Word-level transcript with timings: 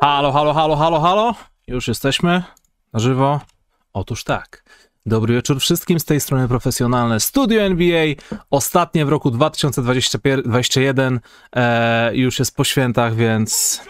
Halo, 0.00 0.32
halo, 0.32 0.54
halo, 0.54 0.76
halo, 0.76 1.00
halo. 1.00 1.34
Już 1.66 1.88
jesteśmy 1.88 2.42
na 2.92 3.00
żywo. 3.00 3.40
Otóż 3.92 4.24
tak. 4.24 4.64
Dobry 5.06 5.34
wieczór 5.34 5.60
wszystkim 5.60 6.00
z 6.00 6.04
tej 6.04 6.20
strony 6.20 6.48
profesjonalne 6.48 7.20
Studio 7.20 7.62
NBA. 7.62 8.06
Ostatnie 8.50 9.06
w 9.06 9.08
roku 9.08 9.30
2021. 9.30 11.20
E, 11.56 12.16
już 12.16 12.38
jest 12.38 12.56
po 12.56 12.64
świętach, 12.64 13.14
więc 13.14 13.82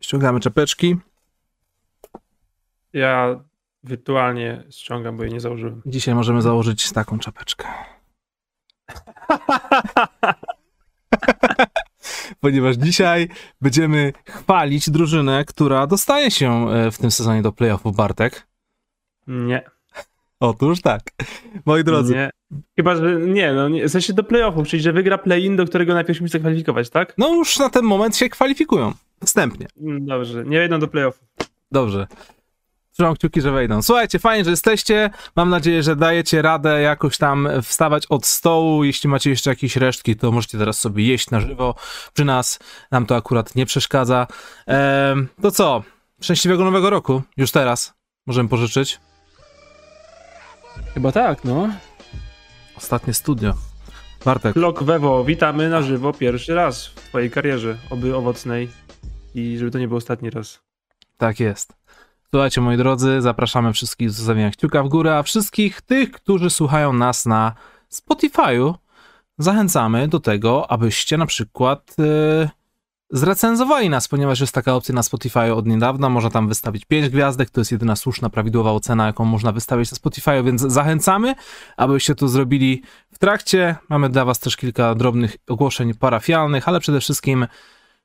ściągamy 0.00 0.40
czapeczki. 0.40 0.96
Ja 2.92 3.40
wirtualnie 3.84 4.64
ściągam, 4.70 5.16
bo 5.16 5.22
jej 5.22 5.32
nie 5.32 5.40
założyłem. 5.40 5.82
Dzisiaj 5.86 6.14
możemy 6.14 6.42
założyć 6.42 6.92
taką 6.92 7.18
czapeczkę. 7.18 7.68
Ponieważ 12.44 12.76
dzisiaj 12.76 13.28
będziemy 13.60 14.12
chwalić 14.28 14.90
drużynę, 14.90 15.44
która 15.44 15.86
dostaje 15.86 16.30
się 16.30 16.70
e, 16.70 16.90
w 16.90 16.98
tym 16.98 17.10
sezonie 17.10 17.42
do 17.42 17.52
playoffów, 17.52 17.96
Bartek. 17.96 18.46
Nie. 19.26 19.62
Otóż 20.40 20.80
tak. 20.80 21.00
Moi 21.66 21.84
drodzy. 21.84 22.14
Nie. 22.14 22.30
Chyba, 22.76 22.96
że 22.96 23.20
nie, 23.20 23.52
no 23.52 23.68
nie, 23.68 23.88
w 23.88 23.90
sensie 23.90 24.12
do 24.12 24.24
playoffów, 24.24 24.68
czyli 24.68 24.82
że 24.82 24.92
wygra 24.92 25.18
play-in, 25.18 25.56
do 25.56 25.66
którego 25.66 25.94
najpierw 25.94 26.20
musi 26.20 26.32
zakwalifikować, 26.32 26.90
tak? 26.90 27.14
No 27.18 27.34
już 27.34 27.58
na 27.58 27.70
ten 27.70 27.84
moment 27.84 28.16
się 28.16 28.28
kwalifikują. 28.28 28.92
Wstępnie. 29.24 29.66
Mm, 29.80 30.06
Dobrze, 30.06 30.44
nie 30.44 30.58
wejdą 30.58 30.78
do 30.78 30.88
playoffów. 30.88 31.24
Dobrze. 31.72 32.06
Trzymam 32.94 33.14
kciuki, 33.14 33.40
że 33.40 33.52
wejdą. 33.52 33.82
Słuchajcie, 33.82 34.18
fajnie, 34.18 34.44
że 34.44 34.50
jesteście. 34.50 35.10
Mam 35.36 35.50
nadzieję, 35.50 35.82
że 35.82 35.96
dajecie 35.96 36.42
radę 36.42 36.80
jakoś 36.80 37.18
tam 37.18 37.48
wstawać 37.62 38.06
od 38.06 38.26
stołu. 38.26 38.84
Jeśli 38.84 39.08
macie 39.08 39.30
jeszcze 39.30 39.50
jakieś 39.50 39.76
resztki, 39.76 40.16
to 40.16 40.32
możecie 40.32 40.58
teraz 40.58 40.78
sobie 40.78 41.04
jeść 41.04 41.30
na 41.30 41.40
żywo 41.40 41.74
przy 42.12 42.24
nas. 42.24 42.58
Nam 42.90 43.06
to 43.06 43.16
akurat 43.16 43.54
nie 43.54 43.66
przeszkadza. 43.66 44.26
Ehm, 44.66 45.26
to 45.42 45.50
co? 45.50 45.82
Szczęśliwego 46.20 46.64
nowego 46.64 46.90
roku. 46.90 47.22
Już 47.36 47.50
teraz. 47.50 47.94
Możemy 48.26 48.48
pożyczyć. 48.48 49.00
Chyba 50.94 51.12
tak, 51.12 51.44
no. 51.44 51.68
Ostatnie 52.76 53.14
studio. 53.14 53.54
Bartek. 54.24 54.52
Klok 54.52 54.82
Wewo, 54.82 55.24
witamy 55.24 55.68
na 55.68 55.82
żywo 55.82 56.12
pierwszy 56.12 56.54
raz 56.54 56.86
w 56.86 56.94
twojej 56.94 57.30
karierze, 57.30 57.78
oby 57.90 58.16
owocnej 58.16 58.68
i 59.34 59.58
żeby 59.58 59.70
to 59.70 59.78
nie 59.78 59.88
był 59.88 59.96
ostatni 59.96 60.30
raz. 60.30 60.60
Tak 61.18 61.40
jest. 61.40 61.83
Słuchajcie, 62.30 62.60
moi 62.60 62.76
drodzy, 62.76 63.20
zapraszamy 63.20 63.72
wszystkich 63.72 64.08
do 64.08 64.14
zostawienia 64.14 64.50
kciuka 64.50 64.82
w 64.82 64.88
górę, 64.88 65.18
a 65.18 65.22
wszystkich 65.22 65.80
tych, 65.80 66.10
którzy 66.10 66.50
słuchają 66.50 66.92
nas 66.92 67.26
na 67.26 67.52
Spotify'u, 67.92 68.74
zachęcamy 69.38 70.08
do 70.08 70.20
tego, 70.20 70.70
abyście 70.70 71.16
na 71.16 71.26
przykład 71.26 71.94
yy, 71.98 72.48
zrecenzowali 73.10 73.90
nas, 73.90 74.08
ponieważ 74.08 74.40
jest 74.40 74.54
taka 74.54 74.74
opcja 74.74 74.94
na 74.94 75.02
Spotify 75.02 75.54
od 75.54 75.66
niedawna, 75.66 76.08
można 76.08 76.30
tam 76.30 76.48
wystawić 76.48 76.84
5 76.84 77.08
gwiazdek, 77.08 77.50
to 77.50 77.60
jest 77.60 77.72
jedyna 77.72 77.96
słuszna, 77.96 78.30
prawidłowa 78.30 78.72
ocena, 78.72 79.06
jaką 79.06 79.24
można 79.24 79.52
wystawić 79.52 79.90
na 79.90 79.96
Spotify, 79.96 80.42
więc 80.42 80.60
zachęcamy, 80.60 81.34
abyście 81.76 82.14
to 82.14 82.28
zrobili 82.28 82.82
w 83.12 83.18
trakcie. 83.18 83.76
Mamy 83.88 84.08
dla 84.08 84.24
was 84.24 84.38
też 84.38 84.56
kilka 84.56 84.94
drobnych 84.94 85.36
ogłoszeń 85.48 85.94
parafialnych, 85.94 86.68
ale 86.68 86.80
przede 86.80 87.00
wszystkim 87.00 87.46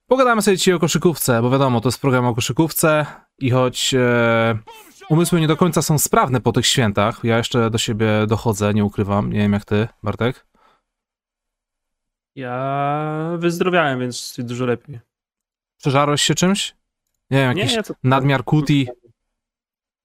Pogadamy 0.09 0.41
sobie 0.41 0.57
dzisiaj 0.57 0.73
o 0.73 0.79
koszykówce, 0.79 1.41
bo 1.41 1.49
wiadomo, 1.49 1.81
to 1.81 1.87
jest 1.87 2.01
program 2.01 2.25
o 2.25 2.35
koszykówce 2.35 3.05
i 3.39 3.49
choć 3.51 3.93
e, 3.93 4.59
umysły 5.09 5.39
nie 5.39 5.47
do 5.47 5.57
końca 5.57 5.81
są 5.81 5.99
sprawne 5.99 6.41
po 6.41 6.51
tych 6.51 6.65
świętach, 6.65 7.19
ja 7.23 7.37
jeszcze 7.37 7.69
do 7.69 7.77
siebie 7.77 8.07
dochodzę, 8.27 8.73
nie 8.73 8.85
ukrywam. 8.85 9.33
Nie 9.33 9.39
wiem 9.39 9.53
jak 9.53 9.65
ty, 9.65 9.87
Bartek. 10.03 10.45
Ja 12.35 13.35
wyzdrowiałem, 13.37 13.99
więc 13.99 14.35
dużo 14.39 14.65
lepiej. 14.65 14.99
Przeżarłeś 15.77 16.21
się 16.21 16.35
czymś? 16.35 16.75
Nie 17.29 17.37
wiem, 17.37 17.57
jakiś 17.57 17.75
ja 17.75 17.83
to- 17.83 17.93
nadmiar 18.03 18.43
kuti. 18.43 18.87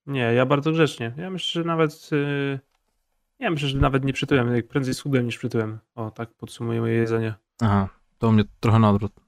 Nie, 0.05 0.19
ja 0.33 0.45
bardzo 0.45 0.71
grzecznie. 0.71 1.13
Ja 1.17 1.29
myślę, 1.29 1.61
że 1.61 1.67
nawet. 1.67 2.11
Yy... 2.11 2.59
Ja 3.39 3.51
myślę, 3.51 3.69
że 3.69 3.77
nawet 3.77 4.05
nie 4.05 4.13
przytyłem. 4.13 4.63
Prędzej 4.63 4.93
schudłem 4.93 5.25
niż 5.25 5.37
przytyłem. 5.37 5.79
O, 5.95 6.11
tak 6.11 6.33
podsumuję 6.33 6.81
moje 6.81 6.93
jedzenie. 6.93 7.33
Aha, 7.61 7.89
to 8.17 8.27
u 8.27 8.31
mnie 8.31 8.43
trochę 8.59 8.79
na 8.79 8.89
odwrót. 8.89 9.24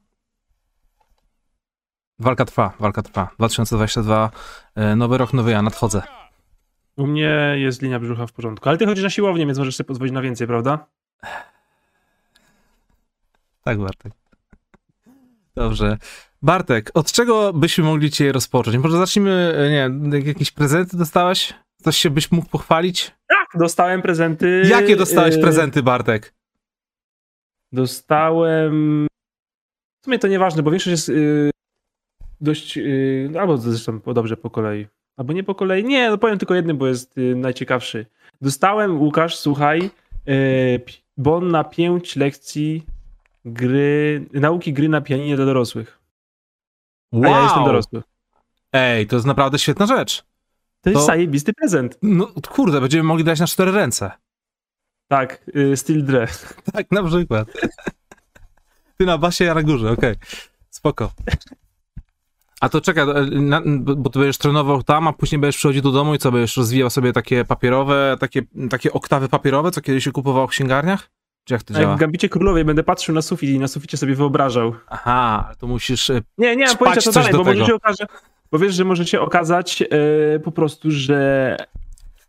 Walka 2.20 2.46
trwa, 2.46 2.74
walka 2.80 3.02
trwa. 3.02 3.30
2022, 3.38 4.32
e, 4.76 4.96
nowy 4.96 5.18
rok, 5.18 5.34
nowy 5.34 5.52
ja, 5.52 5.62
nadchodzę. 5.62 6.02
U 6.98 7.08
mnie 7.08 7.56
jest 7.56 7.82
linia 7.82 8.00
brzucha 8.00 8.28
w 8.28 8.32
porządku. 8.32 8.70
Ale 8.70 8.78
ty 8.78 8.86
chodzisz 8.86 9.04
na 9.04 9.10
siłownię, 9.10 9.46
więc 9.46 9.58
możesz 9.58 9.76
sobie 9.76 9.88
pozwolić 9.88 10.14
na 10.14 10.22
więcej, 10.22 10.48
prawda? 10.48 10.88
Tak, 13.64 13.80
Bartek. 13.80 14.14
Dobrze. 15.56 15.98
Bartek, 16.42 16.92
od 16.94 17.12
czego 17.12 17.54
byśmy 17.54 17.84
mogli 17.84 18.10
dzisiaj 18.10 18.32
rozpocząć? 18.32 18.78
Może 18.78 18.98
zacznijmy, 18.98 19.54
e, 19.58 19.70
nie, 19.70 20.20
jakieś 20.28 20.52
prezenty 20.52 20.98
dostałeś? 20.98 21.54
Coś 21.84 21.98
się 21.98 22.10
byś 22.10 22.32
mógł 22.32 22.50
pochwalić? 22.50 23.12
Tak, 23.28 23.48
dostałem 23.56 24.02
prezenty. 24.02 24.62
Jakie 24.70 24.96
dostałeś 24.96 25.36
yy, 25.36 25.42
prezenty, 25.42 25.84
Bartek? 25.84 26.34
Dostałem. 27.72 29.08
W 30.02 30.06
sumie 30.06 30.20
to 30.20 30.28
nieważne, 30.28 30.64
bo 30.64 30.72
większość 30.72 30.92
jest 30.92 31.10
yy, 31.10 31.52
dość. 32.42 32.78
Yy, 32.78 33.32
albo 33.40 33.58
zresztą 33.58 34.00
dobrze 34.14 34.38
po 34.38 34.50
kolei. 34.50 34.88
Albo 35.18 35.34
nie 35.34 35.44
po 35.44 35.56
kolei. 35.56 35.84
Nie, 35.84 36.10
no 36.10 36.18
powiem 36.18 36.38
tylko 36.38 36.56
jednym, 36.56 36.78
bo 36.78 36.88
jest 36.88 37.18
yy, 37.18 37.36
najciekawszy. 37.36 38.06
Dostałem, 38.42 39.02
Łukasz, 39.02 39.36
słuchaj, 39.36 39.90
pi- 40.86 41.02
bon 41.18 41.52
na 41.52 41.64
pięć 41.64 42.16
lekcji 42.16 42.86
gry, 43.46 44.26
nauki 44.34 44.74
gry 44.74 44.90
na 44.90 45.02
pianinie 45.02 45.36
dla 45.36 45.46
dorosłych. 45.46 46.00
A 47.14 47.28
ja 47.28 47.44
jestem 47.44 47.64
dorosły. 47.66 48.04
Ej, 48.74 49.08
to 49.08 49.16
jest 49.16 49.26
naprawdę 49.26 49.60
świetna 49.60 49.86
rzecz. 49.86 50.24
To 50.82 50.90
jest 50.90 51.02
To- 51.02 51.06
zajebisty 51.06 51.54
prezent. 51.54 51.98
No 52.02 52.28
kurde, 52.50 52.82
będziemy 52.82 53.04
mogli 53.04 53.24
dać 53.24 53.40
na 53.40 53.48
cztery 53.48 53.72
ręce. 53.72 54.12
Tak, 55.08 55.44
yy, 55.54 55.78
Steel 55.78 56.06
Dre. 56.06 56.28
Tak, 56.74 56.92
na 56.92 57.04
przykład. 57.04 57.48
Ty 58.98 59.06
na 59.06 59.18
basie, 59.18 59.46
ja 59.46 59.54
na 59.54 59.64
górze, 59.64 59.92
okej. 59.92 60.16
Spoko. 60.70 61.12
A 62.62 62.70
to 62.70 62.82
czekaj, 62.82 63.04
e, 63.10 63.24
na, 63.32 63.62
bo 63.78 64.10
ty 64.10 64.20
będziesz 64.20 64.38
trenował 64.38 64.84
tam, 64.84 65.08
a 65.08 65.14
później 65.14 65.40
będziesz 65.40 65.58
przychodził 65.58 65.82
do 65.82 65.92
domu 65.92 66.16
i 66.16 66.18
co, 66.18 66.32
będziesz 66.32 66.58
rozwijał 66.58 66.90
sobie 66.90 67.14
takie 67.14 67.46
papierowe, 67.46 68.18
takie, 68.20 68.42
takie 68.70 68.94
oktawy 68.94 69.30
papierowe, 69.30 69.72
co 69.72 69.82
kiedyś 69.82 70.04
się 70.04 70.12
kupował 70.12 70.48
w 70.48 70.50
księgarniach? 70.50 71.10
Czy 71.44 71.54
jak 71.54 71.64
to 71.64 71.74
jak 71.74 71.82
działa? 71.82 71.96
w 71.96 72.00
Gambicie 72.00 72.30
Królowej 72.30 72.66
będę 72.66 72.84
patrzył 72.84 73.16
na 73.16 73.22
sufit 73.22 73.50
i 73.50 73.60
na 73.60 73.68
suficie 73.68 73.98
sobie 73.98 74.16
wyobrażał. 74.16 74.74
Aha, 74.88 75.52
to 75.60 75.68
musisz... 75.68 76.10
e, 76.10 76.22
Nie, 76.38 76.56
nie 76.56 76.66
mam 76.66 76.78
pojęcia 76.78 77.02
co 77.02 77.12
dalej, 77.12 77.34
bo 77.34 77.44
może 77.44 77.66
się 77.66 77.76
okaże, 77.76 78.06
bo 78.52 78.60
wiesz, 78.60 78.76
że 78.76 78.86
może 78.86 79.06
się 79.06 79.22
okazać 79.22 79.82
e, 79.82 80.40
po 80.40 80.52
prostu, 80.52 80.92
że 80.92 81.56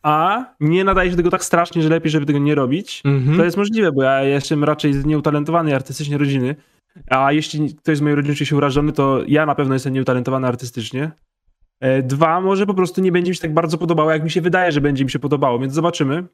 a, 0.02 0.44
nie 0.60 0.84
nadaje 0.84 1.10
się 1.10 1.16
tego 1.16 1.30
tak 1.30 1.44
strasznie, 1.44 1.82
że 1.82 1.88
lepiej, 1.88 2.10
żeby 2.10 2.26
tego 2.26 2.38
nie 2.38 2.54
robić. 2.54 3.02
Mhm. 3.04 3.36
To 3.38 3.44
jest 3.44 3.56
możliwe, 3.56 3.92
bo 3.92 4.02
ja 4.02 4.22
jestem 4.22 4.64
raczej 4.64 4.92
z 4.92 5.04
nieutalentowany 5.04 5.74
artystycznie 5.74 6.18
rodziny, 6.18 6.56
a 7.10 7.32
jeśli 7.32 7.75
ktoś 7.75 7.98
z 7.98 8.00
mojej 8.00 8.16
rodziny 8.16 8.34
czuje 8.34 8.47
się 8.47 8.56
urażony, 8.56 8.92
to 8.92 9.20
ja 9.26 9.47
na 9.47 9.54
pewno 9.54 9.75
jestem 9.75 9.92
nieutalentowany 9.92 10.47
artystycznie. 10.48 11.10
E, 11.81 12.03
Dwa, 12.03 12.41
może 12.41 12.66
po 12.66 12.75
prostu 12.75 13.00
nie 13.00 13.12
będzie 13.12 13.31
mi 13.31 13.34
się 13.36 13.42
tak 13.42 13.54
bardzo 13.54 13.78
podobało, 13.78 14.10
jak 14.10 14.22
mi 14.25 14.31
się 14.31 14.41
wydaje, 14.41 14.72
że 14.72 14.81
będzie 14.81 15.04
mi 15.04 15.10
się 15.10 15.19
podobało, 15.19 15.58
więc 15.58 15.72
zobaczymy. 15.75 16.25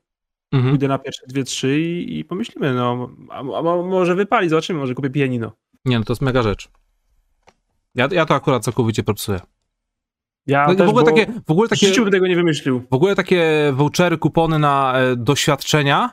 Mhm. 0.53 0.73
Pójdę 0.73 0.89
na 0.89 0.99
pierwsze 0.99 1.23
dwie, 1.29 1.45
trzy 1.45 1.81
i, 1.81 2.19
i 2.19 2.25
pomyślimy, 2.25 2.75
no, 2.75 3.11
a, 3.31 3.39
a 3.39 3.43
mo- 3.43 3.83
może 3.83 4.15
wypali, 4.15 4.49
zobaczymy, 4.49 4.79
może 4.79 4.95
kupię 4.95 5.11
pianino. 5.11 5.53
Nie, 5.85 5.99
no 5.99 6.05
to 6.05 6.13
jest 6.13 6.23
mega 6.23 6.43
rzecz. 6.43 6.69
Ja, 7.95 8.09
ja 8.13 8.27
to 8.27 8.35
akurat 8.35 8.65
całkowicie 8.65 9.03
propsuję. 9.03 9.41
Ja 10.47 10.67
No, 10.69 10.75
też, 10.75 10.87
w, 10.87 10.89
ogóle 10.89 11.05
takie, 11.05 11.27
w, 11.47 11.51
ogóle 11.51 11.67
w 11.67 11.71
takie, 11.71 11.87
życiu 11.87 12.03
bym 12.03 12.13
tego 12.13 12.27
nie 12.27 12.37
wymyślił. 12.37 12.83
w 12.91 12.95
ogóle 12.95 13.15
takie 13.15 13.73
vouchery, 13.73 14.19
kupony 14.19 14.59
na 14.59 14.95
e, 14.99 15.17
doświadczenia 15.17 16.11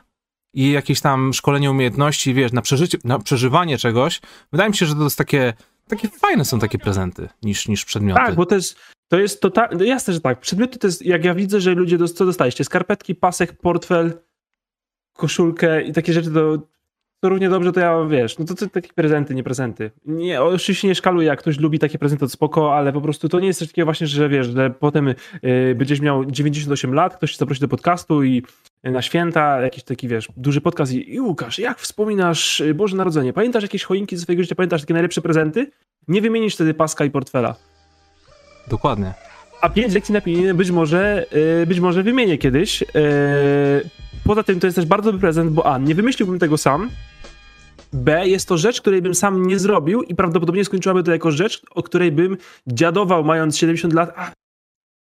i 0.54 0.70
jakieś 0.70 1.00
tam 1.00 1.32
szkolenie 1.32 1.70
umiejętności, 1.70 2.34
wiesz, 2.34 2.52
na, 2.52 2.62
przeżycie, 2.62 2.98
na 3.04 3.18
przeżywanie 3.18 3.78
czegoś, 3.78 4.20
wydaje 4.52 4.70
mi 4.70 4.76
się, 4.76 4.86
że 4.86 4.94
to 4.94 5.04
jest 5.04 5.18
takie, 5.18 5.52
takie 5.88 6.08
fajne 6.08 6.44
są 6.44 6.58
takie 6.58 6.78
prezenty 6.78 7.28
niż, 7.42 7.68
niż 7.68 7.84
przedmioty. 7.84 8.20
Tak, 8.24 8.34
bo 8.34 8.46
to 8.46 8.54
jest, 8.54 8.78
to 9.08 9.18
jest 9.18 9.40
totalnie, 9.40 9.76
no 9.76 9.84
jasne, 9.84 10.14
że 10.14 10.20
tak. 10.20 10.40
Przedmioty 10.40 10.78
to 10.78 10.86
jest, 10.86 11.02
jak 11.02 11.24
ja 11.24 11.34
widzę, 11.34 11.60
że 11.60 11.74
ludzie, 11.74 11.98
co 11.98 12.26
dostaliście? 12.26 12.64
Skarpetki, 12.64 13.14
pasek, 13.14 13.52
portfel, 13.52 14.18
koszulkę 15.16 15.82
i 15.82 15.92
takie 15.92 16.12
rzeczy, 16.12 16.30
to, 16.30 16.58
to 17.22 17.28
równie 17.28 17.48
dobrze 17.48 17.72
to 17.72 17.80
ja, 17.80 18.04
wiesz, 18.10 18.38
no 18.38 18.44
to, 18.44 18.54
to 18.54 18.66
takie 18.66 18.92
prezenty, 18.92 19.34
nie 19.34 19.42
prezenty. 19.42 19.90
Nie, 20.06 20.42
oczywiście 20.42 20.88
nie 20.88 20.94
szkaluję, 20.94 21.26
jak 21.26 21.38
ktoś 21.38 21.58
lubi 21.58 21.78
takie 21.78 21.98
prezenty, 21.98 22.20
to 22.20 22.28
spoko, 22.28 22.76
ale 22.76 22.92
po 22.92 23.00
prostu 23.00 23.28
to 23.28 23.40
nie 23.40 23.46
jest 23.46 23.58
coś 23.58 23.68
takiego 23.68 23.86
właśnie, 23.86 24.06
że 24.06 24.28
wiesz, 24.28 24.46
że 24.46 24.70
potem 24.70 25.08
y, 25.08 25.14
będziesz 25.76 26.00
miał 26.00 26.24
98 26.24 26.94
lat, 26.94 27.16
ktoś 27.16 27.32
cię 27.32 27.38
zaprosi 27.38 27.60
do 27.60 27.68
podcastu 27.68 28.24
i 28.24 28.42
na 28.84 29.02
święta, 29.02 29.60
jakiś 29.60 29.84
taki, 29.84 30.08
wiesz, 30.08 30.28
duży 30.36 30.60
podcast 30.60 30.92
i, 30.92 31.14
i 31.14 31.20
Łukasz, 31.20 31.58
jak 31.58 31.78
wspominasz 31.78 32.60
y, 32.60 32.74
Boże 32.74 32.96
Narodzenie? 32.96 33.32
Pamiętasz 33.32 33.62
jakieś 33.62 33.84
choinki 33.84 34.16
ze 34.16 34.22
swojego 34.22 34.42
życia? 34.42 34.54
Pamiętasz 34.54 34.80
takie 34.80 34.94
najlepsze 34.94 35.22
prezenty? 35.22 35.70
Nie 36.08 36.20
wymienisz 36.20 36.54
wtedy 36.54 36.74
paska 36.74 37.04
i 37.04 37.10
portfela. 37.10 37.54
Dokładnie. 38.68 39.14
A 39.60 39.68
pięć 39.68 39.94
lekcji 39.94 40.12
na 40.12 40.20
pianinie 40.20 40.54
być 40.54 40.70
może, 40.70 41.26
yy, 41.58 41.66
być 41.66 41.80
może 41.80 42.02
wymienię 42.02 42.38
kiedyś. 42.38 42.80
Yy, 42.80 42.86
poza 44.24 44.42
tym 44.42 44.60
to 44.60 44.66
jest 44.66 44.76
też 44.76 44.86
bardzo 44.86 45.12
dobry 45.12 45.20
prezent, 45.20 45.50
bo 45.50 45.66
a, 45.66 45.78
nie 45.78 45.94
wymyśliłbym 45.94 46.38
tego 46.38 46.58
sam, 46.58 46.90
B, 47.92 48.28
jest 48.28 48.48
to 48.48 48.58
rzecz, 48.58 48.80
której 48.80 49.02
bym 49.02 49.14
sam 49.14 49.46
nie 49.46 49.58
zrobił 49.58 50.02
i 50.02 50.14
prawdopodobnie 50.14 50.64
skończyłaby 50.64 51.02
to 51.02 51.12
jako 51.12 51.30
rzecz, 51.30 51.62
o 51.70 51.82
której 51.82 52.12
bym 52.12 52.36
dziadował 52.66 53.24
mając 53.24 53.58
70 53.58 53.94
lat. 53.94 54.12
A, 54.16 54.30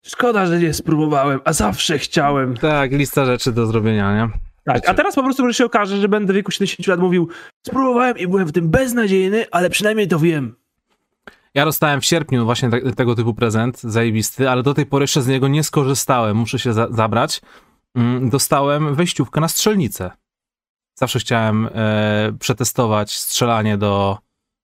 szkoda, 0.07 0.47
że 0.47 0.59
nie 0.59 0.75
spróbowałem, 0.75 1.41
a 1.45 1.53
zawsze 1.53 1.99
chciałem. 1.99 2.57
Tak, 2.57 2.93
lista 2.93 3.25
rzeczy 3.25 3.53
do 3.53 3.67
zrobienia, 3.67 4.17
nie? 4.17 4.33
Tak, 4.65 4.89
a 4.89 4.95
teraz 4.95 5.15
po 5.15 5.23
prostu 5.23 5.43
może 5.43 5.55
się 5.55 5.65
okaże, 5.65 5.97
że 5.97 6.09
będę 6.09 6.33
w 6.33 6.37
wieku 6.37 6.51
70 6.51 6.87
lat 6.87 7.01
mówił, 7.01 7.29
spróbowałem 7.67 8.19
i 8.19 8.27
byłem 8.27 8.47
w 8.47 8.53
tym 8.53 8.69
beznadziejny, 8.69 9.45
ale 9.51 9.71
przynajmniej 9.71 10.09
to 10.09 10.19
wiem. 10.19 10.55
Ja 11.55 11.65
dostałem 11.65 12.01
w 12.01 12.05
sierpniu 12.05 12.45
właśnie 12.45 12.71
te, 12.71 12.93
tego 12.93 13.15
typu 13.15 13.35
prezent, 13.35 13.81
zajebisty, 13.81 14.51
ale 14.51 14.63
do 14.63 14.75
tej 14.75 14.87
pory 14.87 15.03
jeszcze 15.03 15.23
z 15.23 15.29
niego 15.29 15.49
nie 15.49 15.65
skorzystałem, 15.65 16.37
muszę 16.37 16.59
się 16.59 16.73
za 16.73 16.89
zabrać. 16.91 17.41
Mm, 17.95 18.31
dostałem 18.31 18.95
wejściówkę 18.95 19.41
na 19.41 19.49
strzelnicę. 19.49 20.11
Zawsze 21.01 21.19
chciałem 21.19 21.69
e, 21.75 22.33
przetestować 22.41 23.17
strzelanie 23.19 23.79
do, 23.79 24.19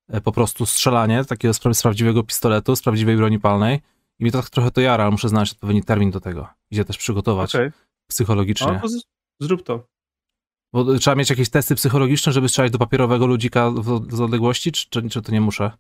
e, 0.09 0.21
po 0.21 0.33
prostu 0.33 0.67
strzelanie 0.67 1.25
takiego 1.25 1.55
z, 1.55 1.61
prawdziwego 1.83 2.23
pistoletu, 2.23 2.77
z 2.77 2.83
prawdziwej 2.83 3.17
broni 3.17 3.41
palnej. 3.41 3.81
I 4.19 4.25
mi 4.25 4.33
to 4.33 4.41
tak 4.43 4.51
trochę 4.51 4.71
to 4.71 4.81
jara, 4.81 5.05
ale 5.05 5.11
muszę 5.11 5.29
znaleźć 5.29 5.53
odpowiedni 5.53 5.83
termin 5.83 6.11
do 6.11 6.21
tego. 6.21 6.49
Gdzie 6.71 6.85
też 6.85 6.99
przygotować 6.99 7.55
Okej, 7.55 7.71
psychologicznie. 8.11 8.73
no 8.73 8.81
to 8.81 8.89
z- 8.89 9.05
zrób 9.41 9.63
to. 9.63 9.87
Bo 10.73 10.99
trzeba 10.99 11.15
mieć 11.15 11.31
jakieś 11.31 11.49
testy 11.51 11.75
psychologiczne, 11.75 12.33
żeby 12.33 12.49
strzelać 12.49 12.73
do 12.73 12.79
papierowego 12.79 13.27
ludzika 13.27 13.71
w- 13.71 14.07
z 14.17 14.21
odległości, 14.21 14.73
czy, 14.73 14.91
czy, 14.91 15.09
czy 15.09 15.23
to 15.23 15.33
nie 15.33 15.41
muszę? 15.41 15.71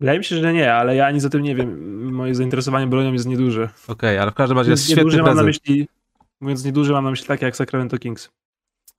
Wydaje 0.00 0.18
mi 0.18 0.24
się, 0.24 0.36
że 0.40 0.52
nie, 0.52 0.74
ale 0.74 0.96
ja 0.96 1.10
nic 1.10 1.24
o 1.24 1.30
tym 1.30 1.42
nie 1.42 1.54
wiem. 1.54 2.12
Moje 2.12 2.34
zainteresowanie 2.34 2.86
bronią 2.86 3.12
jest 3.12 3.26
nieduże. 3.26 3.68
Okej, 3.88 4.18
ale 4.18 4.30
w 4.30 4.34
każdym 4.34 4.58
razie 4.58 4.70
jest 4.70 4.84
świetny 4.84 5.04
nieduże 5.04 5.22
mam 5.22 5.36
na 5.36 5.42
myśli, 5.42 5.88
mówiąc 6.40 6.64
nieduże 6.64 6.92
mam 6.92 7.04
na 7.04 7.10
myśli 7.10 7.26
takie 7.26 7.44
jak 7.46 7.56
Sacramento 7.56 7.98
Kings. 7.98 8.30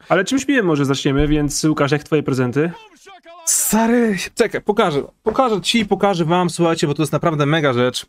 Ale 0.10 0.26
czymś 0.26 0.48
miłym 0.48 0.66
może 0.66 0.86
zaczniemy, 0.86 1.28
więc 1.28 1.64
Łukasz, 1.64 1.92
jak 1.92 2.04
twoje 2.04 2.24
prezenty? 2.24 2.72
Stary, 3.46 4.18
czekaj, 4.36 4.62
pokażę. 4.62 5.04
Pokażę 5.24 5.62
ci 5.62 5.86
pokażę 5.86 6.26
wam, 6.26 6.50
słuchajcie, 6.50 6.88
bo 6.88 6.94
to 6.94 7.02
jest 7.02 7.14
naprawdę 7.14 7.46
mega 7.46 7.74
rzecz. 7.74 8.06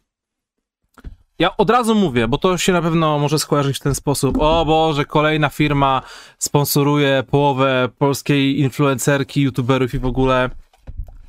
Ja 1.38 1.56
od 1.56 1.70
razu 1.70 1.94
mówię, 1.94 2.29
bo 2.29 2.38
to 2.38 2.58
się 2.58 2.73
na 2.73 2.82
pewno 2.82 3.19
może 3.19 3.38
skojarzyć 3.38 3.76
w 3.76 3.81
ten 3.81 3.94
sposób. 3.94 4.37
O 4.40 4.64
Boże, 4.64 5.05
kolejna 5.05 5.49
firma 5.49 6.02
sponsoruje 6.38 7.25
połowę 7.31 7.88
polskiej 7.99 8.61
influencerki, 8.61 9.41
youtuberów 9.41 9.94
i 9.94 9.99
w 9.99 10.06
ogóle. 10.06 10.50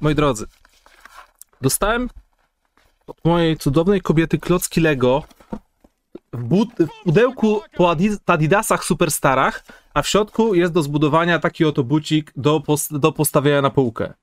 Moi 0.01 0.15
drodzy, 0.15 0.45
dostałem 1.61 2.09
od 3.07 3.25
mojej 3.25 3.57
cudownej 3.57 4.01
kobiety 4.01 4.37
klocki 4.37 4.81
Lego 4.81 5.23
w, 6.33 6.43
but, 6.43 6.69
w 6.79 7.03
pudełku 7.03 7.61
po 7.75 7.91
Adi- 7.91 8.17
Adidasach 8.25 8.83
Superstarach, 8.83 9.63
a 9.93 10.01
w 10.01 10.07
środku 10.07 10.55
jest 10.55 10.73
do 10.73 10.83
zbudowania 10.83 11.39
taki 11.39 11.65
oto 11.65 11.83
bucik 11.83 12.33
do, 12.35 12.59
pos, 12.59 12.87
do 12.91 13.11
postawienia 13.11 13.61
na 13.61 13.69
półkę. 13.69 14.13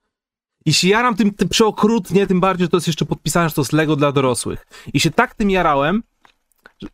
I 0.64 0.74
się 0.74 0.88
jaram 0.88 1.16
tym, 1.16 1.34
tym 1.34 1.48
przeokrutnie, 1.48 2.26
tym 2.26 2.40
bardziej, 2.40 2.64
że 2.64 2.68
to 2.68 2.76
jest 2.76 2.86
jeszcze 2.86 3.04
podpisane, 3.04 3.48
że 3.48 3.54
to 3.54 3.60
jest 3.60 3.72
Lego 3.72 3.96
dla 3.96 4.12
dorosłych. 4.12 4.66
I 4.94 5.00
się 5.00 5.10
tak 5.10 5.34
tym 5.34 5.50
jarałem, 5.50 6.02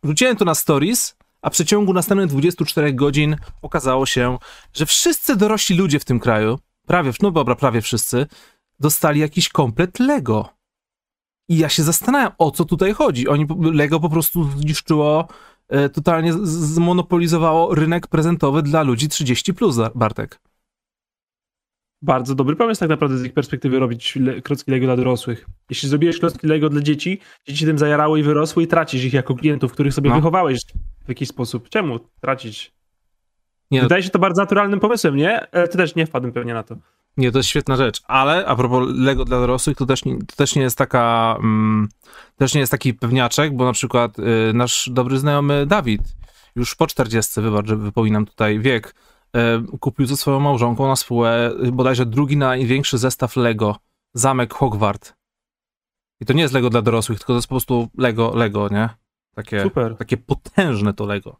wrzuciłem 0.03 0.35
to 0.35 0.45
na 0.45 0.55
stories, 0.55 1.15
a 1.41 1.49
w 1.49 1.53
przeciągu 1.53 1.93
następnych 1.93 2.29
24 2.29 2.93
godzin 2.93 3.35
okazało 3.61 4.05
się, 4.05 4.37
że 4.73 4.85
wszyscy 4.85 5.35
dorośli 5.35 5.77
ludzie 5.77 5.99
w 5.99 6.05
tym 6.05 6.19
kraju, 6.19 6.59
prawie, 6.87 7.11
no 7.21 7.31
dobra, 7.31 7.55
prawie 7.55 7.81
wszyscy, 7.81 8.27
dostali 8.79 9.19
jakiś 9.19 9.49
komplet 9.49 9.99
Lego. 9.99 10.49
I 11.49 11.57
ja 11.57 11.69
się 11.69 11.83
zastanawiam, 11.83 12.31
o 12.37 12.51
co 12.51 12.65
tutaj 12.65 12.93
chodzi. 12.93 13.27
Oni, 13.27 13.45
Lego 13.59 13.99
po 13.99 14.09
prostu 14.09 14.43
zniszczyło, 14.43 15.27
e, 15.69 15.89
totalnie 15.89 16.33
zmonopolizowało 16.43 17.75
rynek 17.75 18.07
prezentowy 18.07 18.61
dla 18.61 18.83
ludzi 18.83 19.07
30+, 19.09 19.53
plus, 19.53 19.75
Bartek. 19.95 20.39
Bardzo 22.01 22.35
dobry 22.35 22.55
pomysł 22.55 22.79
tak 22.79 22.89
naprawdę 22.89 23.17
z 23.17 23.25
ich 23.25 23.33
perspektywy 23.33 23.79
robić 23.79 24.15
le- 24.15 24.41
klocki 24.41 24.71
Lego 24.71 24.85
dla 24.85 24.95
dorosłych. 24.95 25.45
Jeśli 25.69 25.89
zrobiłeś 25.89 26.19
klocki 26.19 26.47
Lego 26.47 26.69
dla 26.69 26.81
dzieci, 26.81 27.19
dzieci 27.47 27.65
tym 27.65 27.77
zajarały 27.77 28.19
i 28.19 28.23
wyrosły 28.23 28.63
i 28.63 28.67
tracisz 28.67 29.03
ich 29.03 29.13
jako 29.13 29.35
klientów, 29.35 29.71
których 29.71 29.93
sobie 29.93 30.09
No. 30.09 30.15
wychowałeś 30.15 30.59
w 31.05 31.09
jakiś 31.09 31.29
sposób. 31.29 31.69
Czemu 31.69 31.99
tracić? 32.21 32.73
Nie, 33.71 33.79
no, 33.79 33.85
Wydaje 33.85 34.03
się 34.03 34.09
to 34.09 34.19
bardzo 34.19 34.41
naturalnym 34.41 34.79
pomysłem, 34.79 35.15
nie? 35.15 35.51
E, 35.51 35.67
Ty 35.67 35.77
też 35.77 35.95
nie 35.95 36.05
wpadłem 36.05 36.33
pewnie 36.33 36.53
na 36.53 36.63
to. 36.63 36.75
Nie, 37.17 37.31
to 37.31 37.39
jest 37.39 37.49
świetna 37.49 37.75
rzecz, 37.75 38.01
ale 38.07 38.45
a 38.45 38.55
propos 38.55 38.87
Lego 38.95 39.25
dla 39.25 39.39
dorosłych, 39.39 39.77
to 39.77 39.85
też 39.85 40.05
nie, 40.05 40.19
to 40.19 40.35
też 40.35 40.55
nie 40.55 40.61
jest 40.61 40.77
taka, 40.77 41.35
mm, 41.39 41.89
też 42.37 42.53
nie 42.53 42.59
jest 42.59 42.71
taki 42.71 42.93
pewniaczek, 42.93 43.55
bo 43.55 43.65
na 43.65 43.73
przykład 43.73 44.19
y, 44.19 44.51
nasz 44.53 44.89
dobry 44.91 45.19
znajomy 45.19 45.65
Dawid, 45.65 46.01
już 46.55 46.75
po 46.75 46.87
40, 46.87 47.41
wybacz, 47.41 47.67
że 47.67 47.75
wypominam 47.77 48.25
tutaj 48.25 48.59
wiek, 48.59 48.95
y, 49.73 49.77
kupił 49.77 50.05
ze 50.05 50.17
swoją 50.17 50.39
małżonką 50.39 50.87
na 50.87 50.95
spółę 50.95 51.51
y, 51.63 51.71
bodajże 51.71 52.05
drugi 52.05 52.37
największy 52.37 52.97
zestaw 52.97 53.35
Lego, 53.35 53.75
zamek 54.13 54.53
Hogwart. 54.53 55.13
I 56.19 56.25
to 56.25 56.33
nie 56.33 56.41
jest 56.41 56.53
Lego 56.53 56.69
dla 56.69 56.81
dorosłych, 56.81 57.19
tylko 57.19 57.33
to 57.33 57.37
jest 57.37 57.47
po 57.47 57.55
prostu 57.55 57.89
Lego, 57.97 58.31
Lego, 58.35 58.69
nie? 58.69 58.89
Takie, 59.35 59.63
Super. 59.63 59.95
takie 59.97 60.17
potężne 60.17 60.93
to 60.93 61.05
Lego. 61.05 61.39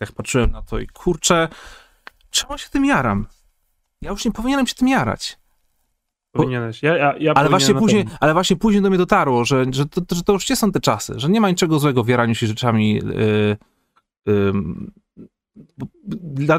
Jak 0.00 0.12
patrzyłem 0.12 0.50
na 0.50 0.62
to 0.62 0.78
i 0.78 0.86
kurczę, 0.86 1.48
czemu 2.30 2.58
się 2.58 2.68
tym 2.70 2.84
jaram? 2.84 3.26
Ja 4.02 4.10
już 4.10 4.24
nie 4.24 4.32
powinienem 4.32 4.66
się 4.66 4.74
tym 4.74 4.88
jarać. 4.88 5.38
Powinieneś. 6.32 6.82
Ja, 6.82 6.96
ja, 6.96 7.14
ja 7.18 7.34
Ale 7.34 7.48
właśnie, 7.48 7.74
później, 7.74 8.04
ale 8.20 8.32
właśnie 8.32 8.56
później 8.56 8.82
do 8.82 8.88
mnie 8.88 8.98
dotarło, 8.98 9.44
że, 9.44 9.64
że, 9.70 9.86
to, 9.86 10.14
że 10.14 10.22
to 10.22 10.32
już 10.32 10.50
nie 10.50 10.56
są 10.56 10.72
te 10.72 10.80
czasy, 10.80 11.14
że 11.16 11.28
nie 11.28 11.40
ma 11.40 11.50
niczego 11.50 11.78
złego 11.78 12.04
w 12.04 12.08
jaraniu 12.08 12.34
się 12.34 12.46
rzeczami. 12.46 12.94
Yy, 12.94 13.56
yy, 14.26 14.52
bo 15.76 15.86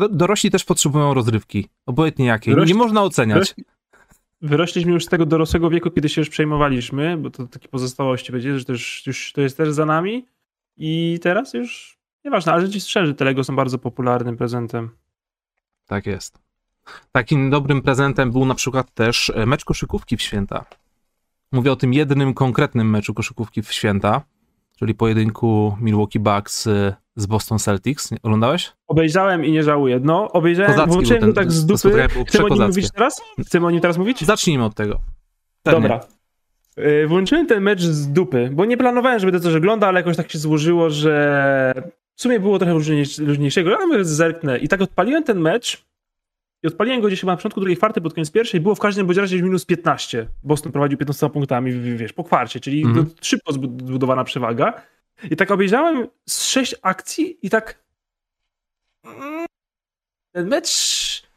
dorośli 0.09 0.51
też 0.51 0.63
potrzebują 0.63 1.13
rozrywki, 1.13 1.69
obojętnie 1.85 2.25
jakiej. 2.25 2.55
Dorośli- 2.55 2.67
nie 2.67 2.73
można 2.73 3.03
oceniać. 3.03 3.55
Wyrośliśmy 4.41 4.91
już 4.91 5.05
z 5.05 5.07
tego 5.07 5.25
dorosłego 5.25 5.69
wieku, 5.69 5.91
kiedy 5.91 6.09
się 6.09 6.21
już 6.21 6.29
przejmowaliśmy, 6.29 7.17
bo 7.17 7.29
to 7.29 7.47
takie 7.47 7.67
pozostałości 7.67 8.31
będzie, 8.31 8.59
że 8.59 8.65
to 8.65 8.71
już, 8.71 9.07
już 9.07 9.33
to 9.33 9.41
jest 9.41 9.57
też 9.57 9.71
za 9.71 9.85
nami 9.85 10.25
i 10.77 11.19
teraz 11.21 11.53
już 11.53 11.97
nieważne, 12.25 12.51
ale 12.51 12.61
rzeczywiście 12.61 12.89
szczerze, 12.89 13.13
te 13.13 13.25
Lego 13.25 13.43
są 13.43 13.55
bardzo 13.55 13.77
popularnym 13.77 14.37
prezentem. 14.37 14.89
Tak 15.85 16.05
jest. 16.05 16.46
Takim 17.11 17.49
dobrym 17.49 17.81
prezentem 17.81 18.31
był 18.31 18.45
na 18.45 18.55
przykład 18.55 18.93
też 18.93 19.31
e, 19.35 19.45
mecz 19.45 19.65
koszykówki 19.65 20.17
w 20.17 20.21
święta. 20.21 20.65
Mówię 21.51 21.71
o 21.71 21.75
tym 21.75 21.93
jednym 21.93 22.33
konkretnym 22.33 22.89
meczu 22.89 23.13
koszykówki 23.13 23.61
w 23.61 23.71
święta, 23.73 24.21
czyli 24.79 24.95
pojedynku 24.95 25.77
Milwaukee 25.81 26.19
Bucks 26.19 26.67
y, 26.67 26.93
z 27.15 27.25
Boston 27.25 27.59
Celtics. 27.59 28.09
Oglądałeś? 28.23 28.73
Obejrzałem 28.87 29.45
i 29.45 29.51
nie 29.51 29.63
żałuję. 29.63 29.99
No, 30.03 30.31
obejrzałem, 30.31 30.71
Kozacki 30.71 30.93
włączyłem 30.93 31.21
ten- 31.21 31.33
tak 31.33 31.51
z 31.51 31.65
dupy. 31.65 32.07
Chcemy 32.27 32.45
o 32.45 32.49
nim 32.49 32.67
mówić 32.67 32.91
teraz? 32.91 33.21
Chcemy 33.45 33.67
o 33.67 33.71
nim 33.71 33.81
teraz 33.81 33.97
mówić? 33.97 34.25
Zacznijmy 34.25 34.65
od 34.65 34.75
tego. 34.75 34.99
Dobra. 35.65 35.99
Y, 36.79 37.07
Włączyłem 37.07 37.47
ten 37.47 37.63
mecz 37.63 37.81
z 37.81 38.07
dupy, 38.07 38.49
bo 38.53 38.65
nie 38.65 38.77
planowałem, 38.77 39.19
żeby 39.19 39.31
to 39.31 39.39
coś 39.39 39.55
ogląda, 39.55 39.87
ale 39.87 39.99
jakoś 39.99 40.17
tak 40.17 40.31
się 40.31 40.39
złożyło, 40.39 40.89
że 40.89 41.73
w 42.15 42.21
sumie 42.21 42.39
było 42.39 42.59
trochę 42.59 42.73
różniejszego, 43.19 43.77
ale 43.81 44.05
zerknę. 44.05 44.57
I 44.57 44.67
tak 44.67 44.81
odpaliłem 44.81 45.23
ten 45.23 45.39
mecz 45.39 45.86
i 46.63 46.67
odpaliłem 46.67 47.01
go 47.01 47.07
gdzieś 47.07 47.19
chyba 47.19 47.31
na 47.33 47.37
początku 47.37 47.59
drugiej 47.59 47.77
kwarty, 47.77 48.01
pod 48.01 48.13
koniec 48.13 48.31
pierwszej. 48.31 48.61
Było 48.61 48.75
w 48.75 48.79
każdym 48.79 49.07
bądź 49.07 49.17
razie 49.17 49.41
minus 49.41 49.65
15. 49.65 50.27
Boston 50.43 50.71
prowadził 50.71 50.97
15 50.97 51.29
punktami, 51.29 51.71
wiesz, 51.97 52.13
po 52.13 52.23
kwarcie, 52.23 52.59
czyli 52.59 52.83
to 52.83 53.05
szybko 53.21 53.53
zbu- 53.53 53.87
zbudowana 53.87 54.23
przewaga. 54.23 54.73
I 55.31 55.35
tak 55.35 55.51
obejrzałem 55.51 56.07
z 56.29 56.43
sześć 56.43 56.75
akcji 56.81 57.37
i 57.41 57.49
tak 57.49 57.83
mm, 59.05 59.45
ten 60.31 60.47
mecz 60.47 61.27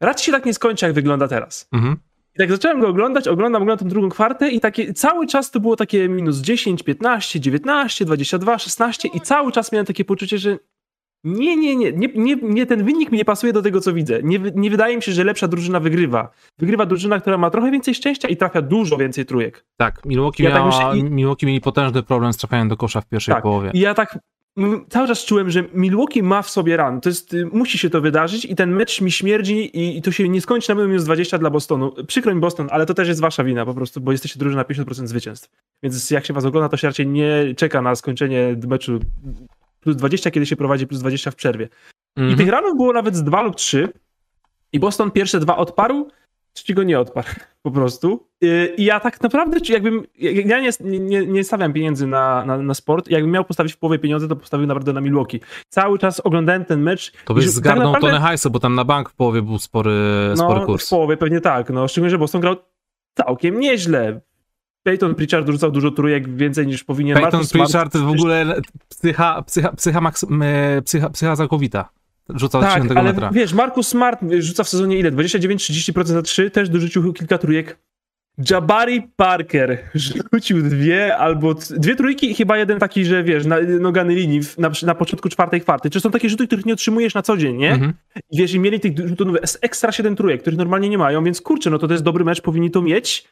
raczej 0.00 0.24
się 0.24 0.32
tak 0.32 0.46
nie 0.46 0.54
skończy, 0.54 0.86
jak 0.86 0.94
wygląda 0.94 1.28
teraz. 1.28 1.68
Mhm. 1.72 1.96
I 2.34 2.38
tak 2.38 2.50
zacząłem 2.50 2.80
go 2.80 2.88
oglądać, 2.88 3.28
oglądam, 3.28 3.62
oglądam 3.62 3.88
tą 3.88 3.90
drugą 3.90 4.08
kwartę 4.08 4.50
i 4.50 4.60
takie, 4.60 4.92
cały 4.92 5.26
czas 5.26 5.50
to 5.50 5.60
było 5.60 5.76
takie 5.76 6.08
minus 6.08 6.38
10, 6.38 6.82
15, 6.82 7.40
19, 7.40 8.04
22, 8.04 8.58
16 8.58 9.08
i 9.14 9.20
cały 9.20 9.52
czas 9.52 9.72
miałem 9.72 9.86
takie 9.86 10.04
poczucie, 10.04 10.38
że 10.38 10.58
nie, 11.24 11.56
nie, 11.56 11.76
nie, 11.76 11.92
nie, 11.92 12.08
nie, 12.14 12.36
nie 12.42 12.66
ten 12.66 12.84
wynik 12.84 13.12
mi 13.12 13.18
nie 13.18 13.24
pasuje 13.24 13.52
do 13.52 13.62
tego, 13.62 13.80
co 13.80 13.92
widzę. 13.92 14.20
Nie, 14.22 14.38
nie 14.54 14.70
wydaje 14.70 14.96
mi 14.96 15.02
się, 15.02 15.12
że 15.12 15.24
lepsza 15.24 15.48
drużyna 15.48 15.80
wygrywa. 15.80 16.30
Wygrywa 16.58 16.86
drużyna, 16.86 17.20
która 17.20 17.38
ma 17.38 17.50
trochę 17.50 17.70
więcej 17.70 17.94
szczęścia 17.94 18.28
i 18.28 18.36
trafia 18.36 18.62
dużo 18.62 18.96
więcej 18.96 19.26
trójek. 19.26 19.64
Tak, 19.76 20.04
Milwaukee, 20.04 20.42
Ja 20.42 20.50
tak 20.50 20.58
miała, 20.58 20.66
myślę 20.94 20.98
i- 21.08 21.10
Milwaukee 21.10 21.46
mieli 21.46 21.60
potężny 21.60 22.02
problem 22.02 22.32
z 22.32 22.36
trafianiem 22.36 22.68
do 22.68 22.76
kosza 22.76 23.00
w 23.00 23.06
pierwszej 23.08 23.34
Tak. 23.34 23.42
połowie. 23.42 23.70
Ja 23.74 23.94
tak 23.94 24.18
cały 24.88 25.08
czas 25.08 25.24
czułem, 25.24 25.50
że 25.50 25.64
Milwaukee 25.74 26.22
ma 26.22 26.42
w 26.42 26.50
sobie 26.50 26.76
ran. 26.76 27.00
To 27.00 27.08
jest, 27.08 27.34
y, 27.34 27.46
musi 27.52 27.78
się 27.78 27.90
to 27.90 28.00
wydarzyć 28.00 28.44
i 28.44 28.54
ten 28.56 28.70
mecz 28.70 29.00
mi 29.00 29.10
śmierdzi 29.12 29.78
i, 29.78 29.98
i 29.98 30.02
to 30.02 30.12
się 30.12 30.28
nie 30.28 30.40
skończy 30.40 30.74
na 30.74 30.86
minus 30.86 31.04
20 31.04 31.38
dla 31.38 31.50
Bostonu. 31.50 31.92
Przykro 32.06 32.34
mi 32.34 32.40
Boston, 32.40 32.68
ale 32.70 32.86
to 32.86 32.94
też 32.94 33.08
jest 33.08 33.20
wasza 33.20 33.44
wina 33.44 33.66
po 33.66 33.74
prostu, 33.74 34.00
bo 34.00 34.12
jesteście 34.12 34.38
drużyna 34.38 34.60
na 34.68 34.74
50% 34.74 35.06
zwycięstw. 35.08 35.48
Więc 35.82 36.10
jak 36.10 36.26
się 36.26 36.34
was 36.34 36.44
ogląda, 36.44 36.68
to 36.68 36.76
się 36.76 36.86
raczej 36.88 37.06
nie 37.06 37.54
czeka 37.56 37.82
na 37.82 37.94
skończenie 37.94 38.56
meczu 38.68 38.98
plus 39.80 39.96
20, 39.96 40.30
kiedy 40.30 40.46
się 40.46 40.56
prowadzi 40.56 40.86
plus 40.86 41.00
20 41.00 41.30
w 41.30 41.36
przerwie. 41.36 41.68
I 42.16 42.20
Mhm. 42.20 42.38
tych 42.38 42.48
ranów 42.48 42.76
było 42.76 42.92
nawet 42.92 43.16
z 43.16 43.24
dwa 43.24 43.42
lub 43.42 43.56
trzy. 43.56 43.88
I 44.72 44.80
Boston 44.80 45.10
pierwsze 45.10 45.40
dwa 45.40 45.56
odparł 45.56 46.06
ci 46.54 46.74
go 46.74 46.82
nie 46.82 47.00
odparł 47.00 47.28
po 47.62 47.70
prostu. 47.70 48.26
Y, 48.44 48.74
I 48.76 48.84
ja 48.84 49.00
tak 49.00 49.20
naprawdę, 49.20 49.60
czy 49.60 49.72
jakbym, 49.72 50.02
ja 50.18 50.60
nie, 50.60 50.70
nie, 50.80 51.26
nie 51.26 51.44
stawiam 51.44 51.72
pieniędzy 51.72 52.06
na, 52.06 52.44
na, 52.44 52.58
na, 52.58 52.74
sport, 52.74 53.10
jakbym 53.10 53.30
miał 53.30 53.44
postawić 53.44 53.72
w 53.72 53.76
połowie 53.76 53.98
pieniądze, 53.98 54.28
to 54.28 54.36
postawił 54.36 54.66
naprawdę 54.66 54.92
na 54.92 55.00
Milwaukee. 55.00 55.40
Cały 55.68 55.98
czas 55.98 56.20
oglądałem 56.20 56.64
ten 56.64 56.82
mecz. 56.82 57.12
To 57.24 57.34
byś 57.34 57.44
tak 57.44 57.52
zgarnął 57.52 57.84
tak 57.86 57.92
naprawdę... 57.92 58.16
tonę 58.16 58.28
hajsu, 58.28 58.50
bo 58.50 58.60
tam 58.60 58.74
na 58.74 58.84
bank 58.84 59.10
w 59.10 59.14
połowie 59.14 59.42
był 59.42 59.58
spory, 59.58 59.92
spory 60.34 60.60
no, 60.60 60.66
kurs. 60.66 60.86
w 60.86 60.90
połowie 60.90 61.16
pewnie 61.16 61.40
tak, 61.40 61.70
no 61.70 61.88
szczególnie, 61.88 62.10
że 62.10 62.18
Boston 62.18 62.40
grał 62.40 62.56
całkiem 63.14 63.60
nieźle. 63.60 64.20
Peyton 64.82 65.14
Pritchard 65.14 65.48
rzucał 65.48 65.70
dużo 65.70 65.90
trójek, 65.90 66.36
więcej 66.36 66.66
niż 66.66 66.84
powinien. 66.84 67.14
Peyton 67.14 67.32
Marcus 67.32 67.52
Pritchard 67.52 67.92
Smart... 67.92 68.06
w 68.06 68.10
ogóle 68.10 68.60
psycha, 68.88 69.42
psycha, 69.42 69.72
psycha, 69.72 70.00
maks, 70.00 70.26
psycha, 70.84 71.10
psycha 71.10 71.36
całkowita. 71.36 71.88
Rzucał 72.34 72.60
tak, 72.60 72.82
10 72.82 72.98
ale 72.98 73.12
metra. 73.12 73.30
wiesz, 73.32 73.52
Markus 73.52 73.88
Smart 73.88 74.20
rzuca 74.38 74.64
w 74.64 74.68
sezonie 74.68 74.98
ile? 74.98 75.12
29-30% 75.12 76.04
za 76.04 76.22
3, 76.22 76.50
też 76.50 76.68
dorzucił 76.68 77.12
kilka 77.12 77.38
trójek. 77.38 77.78
Jabari 78.50 79.02
Parker 79.16 79.78
rzucił 80.32 80.62
dwie 80.62 81.16
albo 81.16 81.54
dwie 81.54 81.96
trójki 81.96 82.30
i 82.30 82.34
chyba 82.34 82.58
jeden 82.58 82.78
taki, 82.78 83.04
że 83.04 83.24
wiesz, 83.24 83.46
na, 83.46 83.56
nogany 83.80 84.14
linii 84.14 84.40
na, 84.58 84.70
na 84.82 84.94
początku 84.94 85.28
czwartej 85.28 85.60
kwarty. 85.60 85.90
Czy 85.90 86.00
są 86.00 86.10
takie 86.10 86.28
rzuty, 86.28 86.46
których 86.46 86.66
nie 86.66 86.72
otrzymujesz 86.72 87.14
na 87.14 87.22
co 87.22 87.36
dzień, 87.36 87.56
nie? 87.56 87.72
Mhm. 87.72 87.92
I 88.30 88.38
wiesz, 88.38 88.54
i 88.54 88.58
mieli 88.58 88.80
tych 88.80 89.08
rzutów 89.08 89.28
ekstra 89.60 89.92
7 89.92 90.16
trójek, 90.16 90.40
których 90.40 90.58
normalnie 90.58 90.88
nie 90.88 90.98
mają, 90.98 91.24
więc 91.24 91.40
kurczę, 91.40 91.70
no 91.70 91.78
to 91.78 91.88
to 91.88 91.94
jest 91.94 92.04
dobry 92.04 92.24
mecz, 92.24 92.40
powinni 92.40 92.70
to 92.70 92.82
mieć. 92.82 93.28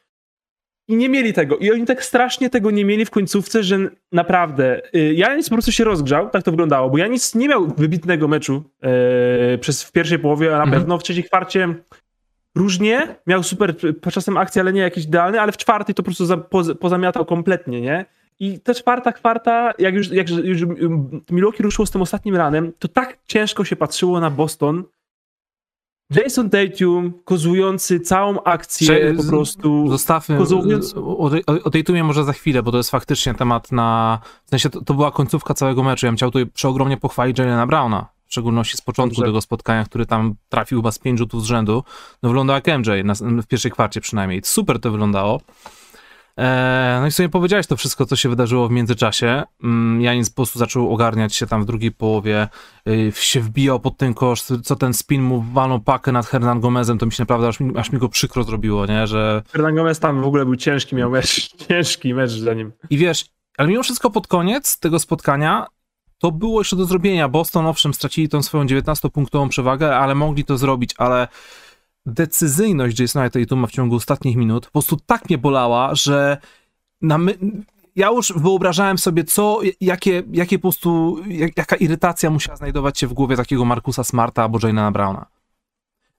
I 0.88 0.96
nie 0.96 1.08
mieli 1.08 1.32
tego. 1.32 1.56
I 1.56 1.72
oni 1.72 1.86
tak 1.86 2.04
strasznie 2.04 2.50
tego 2.50 2.70
nie 2.70 2.84
mieli 2.84 3.04
w 3.04 3.10
końcówce, 3.10 3.62
że 3.62 3.78
naprawdę. 4.12 4.80
Y, 4.94 5.14
Janis 5.14 5.48
po 5.48 5.54
prostu 5.54 5.72
się 5.72 5.84
rozgrzał, 5.84 6.30
tak 6.30 6.42
to 6.42 6.50
wyglądało, 6.50 6.90
bo 6.90 6.98
Janis 6.98 7.34
nie 7.34 7.48
miał 7.48 7.66
wybitnego 7.66 8.28
meczu 8.28 8.64
e, 8.80 9.58
przez 9.58 9.82
w 9.82 9.92
pierwszej 9.92 10.18
połowie, 10.18 10.48
a 10.48 10.58
na 10.58 10.64
mhm. 10.64 10.80
pewno 10.80 10.98
w 10.98 11.02
trzeciej 11.02 11.24
kwarcie 11.24 11.74
różnie. 12.54 13.16
Miał 13.26 13.42
super 13.42 13.74
czasem 14.12 14.36
akcję, 14.36 14.62
ale 14.62 14.72
nie 14.72 14.80
jakiś 14.80 15.04
idealny, 15.04 15.40
ale 15.40 15.52
w 15.52 15.56
czwartej 15.56 15.94
to 15.94 16.02
po 16.02 16.04
prostu 16.04 16.26
za, 16.26 16.36
poz, 16.36 16.70
pozamiatał 16.80 17.24
kompletnie, 17.24 17.80
nie? 17.80 18.04
I 18.40 18.60
ta 18.60 18.74
czwarta 18.74 19.12
kwarta, 19.12 19.72
jak 19.78 19.94
już, 19.94 20.10
jak 20.10 20.30
już 20.30 20.62
Milwaukee 21.30 21.62
ruszyło 21.62 21.86
z 21.86 21.90
tym 21.90 22.02
ostatnim 22.02 22.36
ranem, 22.36 22.72
to 22.78 22.88
tak 22.88 23.18
ciężko 23.26 23.64
się 23.64 23.76
patrzyło 23.76 24.20
na 24.20 24.30
Boston, 24.30 24.84
Jason 26.10 26.50
Tatum 26.50 27.12
kozujący 27.24 28.00
całą 28.00 28.42
akcję 28.42 28.86
Cze 28.86 29.14
po 29.14 29.24
prostu. 29.24 29.88
Zostawmy 29.88 30.38
kozując... 30.38 30.94
o, 30.96 31.18
o, 31.18 31.30
o 31.64 31.70
Tatumie 31.70 32.04
może 32.04 32.24
za 32.24 32.32
chwilę, 32.32 32.62
bo 32.62 32.70
to 32.70 32.76
jest 32.76 32.90
faktycznie 32.90 33.34
temat 33.34 33.72
na... 33.72 34.18
W 34.46 34.50
sensie 34.50 34.70
to, 34.70 34.84
to 34.84 34.94
była 34.94 35.10
końcówka 35.10 35.54
całego 35.54 35.82
meczu. 35.82 36.06
Ja 36.06 36.12
bym 36.12 36.16
chciał 36.16 36.30
tutaj 36.30 36.46
przeogromnie 36.46 36.96
pochwalić 36.96 37.38
Jalena 37.38 37.66
Browna. 37.66 38.06
W 38.26 38.32
szczególności 38.32 38.76
z 38.76 38.80
początku 38.80 39.16
Dobrze. 39.16 39.28
tego 39.28 39.40
spotkania, 39.40 39.84
który 39.84 40.06
tam 40.06 40.34
trafił 40.48 40.78
chyba 40.78 40.92
z 40.92 40.98
pięć 40.98 41.18
rzutów 41.18 41.42
z 41.42 41.46
rzędu. 41.46 41.84
No 42.22 42.28
wyglądał 42.28 42.54
jak 42.54 42.78
MJ, 42.78 42.90
na, 43.04 43.14
w 43.42 43.46
pierwszej 43.46 43.70
kwarcie 43.70 44.00
przynajmniej. 44.00 44.40
Super 44.44 44.80
to 44.80 44.90
wyglądało. 44.90 45.40
E, 46.38 46.98
no 47.00 47.06
i 47.06 47.12
sobie 47.12 47.28
powiedziałeś 47.28 47.66
to 47.66 47.76
wszystko, 47.76 48.06
co 48.06 48.16
się 48.16 48.28
wydarzyło 48.28 48.68
w 48.68 48.70
międzyczasie. 48.70 49.42
Mm, 49.62 50.00
Janis 50.00 50.30
po 50.30 50.36
prostu 50.36 50.58
zaczął 50.58 50.92
ogarniać 50.92 51.34
się 51.34 51.46
tam 51.46 51.62
w 51.62 51.66
drugiej 51.66 51.92
połowie, 51.92 52.48
y, 52.88 53.12
się 53.14 53.40
wbijał 53.40 53.80
pod 53.80 53.96
ten 53.96 54.14
kosz, 54.14 54.42
co 54.42 54.76
ten 54.76 54.94
spin 54.94 55.22
mu 55.22 55.44
walnął 55.52 55.80
pakę 55.80 56.12
nad 56.12 56.26
Hernan 56.26 56.60
Gomezem, 56.60 56.98
to 56.98 57.06
mi 57.06 57.12
się 57.12 57.22
naprawdę 57.22 57.48
aż 57.48 57.60
mi, 57.60 57.76
aż 57.76 57.92
mi 57.92 57.98
go 57.98 58.08
przykro 58.08 58.44
zrobiło, 58.44 58.86
nie, 58.86 59.06
że... 59.06 59.42
Hernan 59.52 59.74
Gomez 59.74 59.98
tam 59.98 60.22
w 60.22 60.26
ogóle 60.26 60.44
był 60.44 60.56
ciężki, 60.56 60.96
miał 60.96 61.10
mecz, 61.10 61.48
ciężki 61.68 62.14
mecz 62.14 62.30
za 62.30 62.54
nim. 62.54 62.72
I 62.90 62.98
wiesz, 62.98 63.26
ale 63.58 63.68
mimo 63.68 63.82
wszystko 63.82 64.10
pod 64.10 64.26
koniec 64.26 64.78
tego 64.78 64.98
spotkania 64.98 65.66
to 66.18 66.32
było 66.32 66.60
jeszcze 66.60 66.76
do 66.76 66.84
zrobienia. 66.84 67.28
Boston 67.28 67.66
owszem 67.66 67.94
stracili 67.94 68.28
tą 68.28 68.42
swoją 68.42 68.64
19-punktową 68.64 69.48
przewagę, 69.48 69.96
ale 69.96 70.14
mogli 70.14 70.44
to 70.44 70.58
zrobić, 70.58 70.94
ale 70.98 71.28
decyzyjność 72.08 73.00
Jasona 73.00 73.30
Tatuma 73.30 73.66
w 73.66 73.72
ciągu 73.72 73.96
ostatnich 73.96 74.36
minut 74.36 74.66
po 74.66 74.72
prostu 74.72 74.96
tak 75.06 75.28
mnie 75.28 75.38
bolała, 75.38 75.94
że 75.94 76.38
my... 77.00 77.38
ja 77.96 78.08
już 78.08 78.32
wyobrażałem 78.36 78.98
sobie, 78.98 79.24
co, 79.24 79.60
jakie, 79.80 80.22
jakie 80.32 80.58
po 80.58 80.62
prostu, 80.62 81.16
jak, 81.28 81.56
jaka 81.56 81.76
irytacja 81.76 82.30
musiała 82.30 82.56
znajdować 82.56 82.98
się 82.98 83.06
w 83.06 83.12
głowie 83.12 83.36
takiego 83.36 83.64
Markusa 83.64 84.04
Smarta 84.04 84.42
albo 84.42 84.58
Jane'a 84.58 84.92
Browna. 84.92 85.26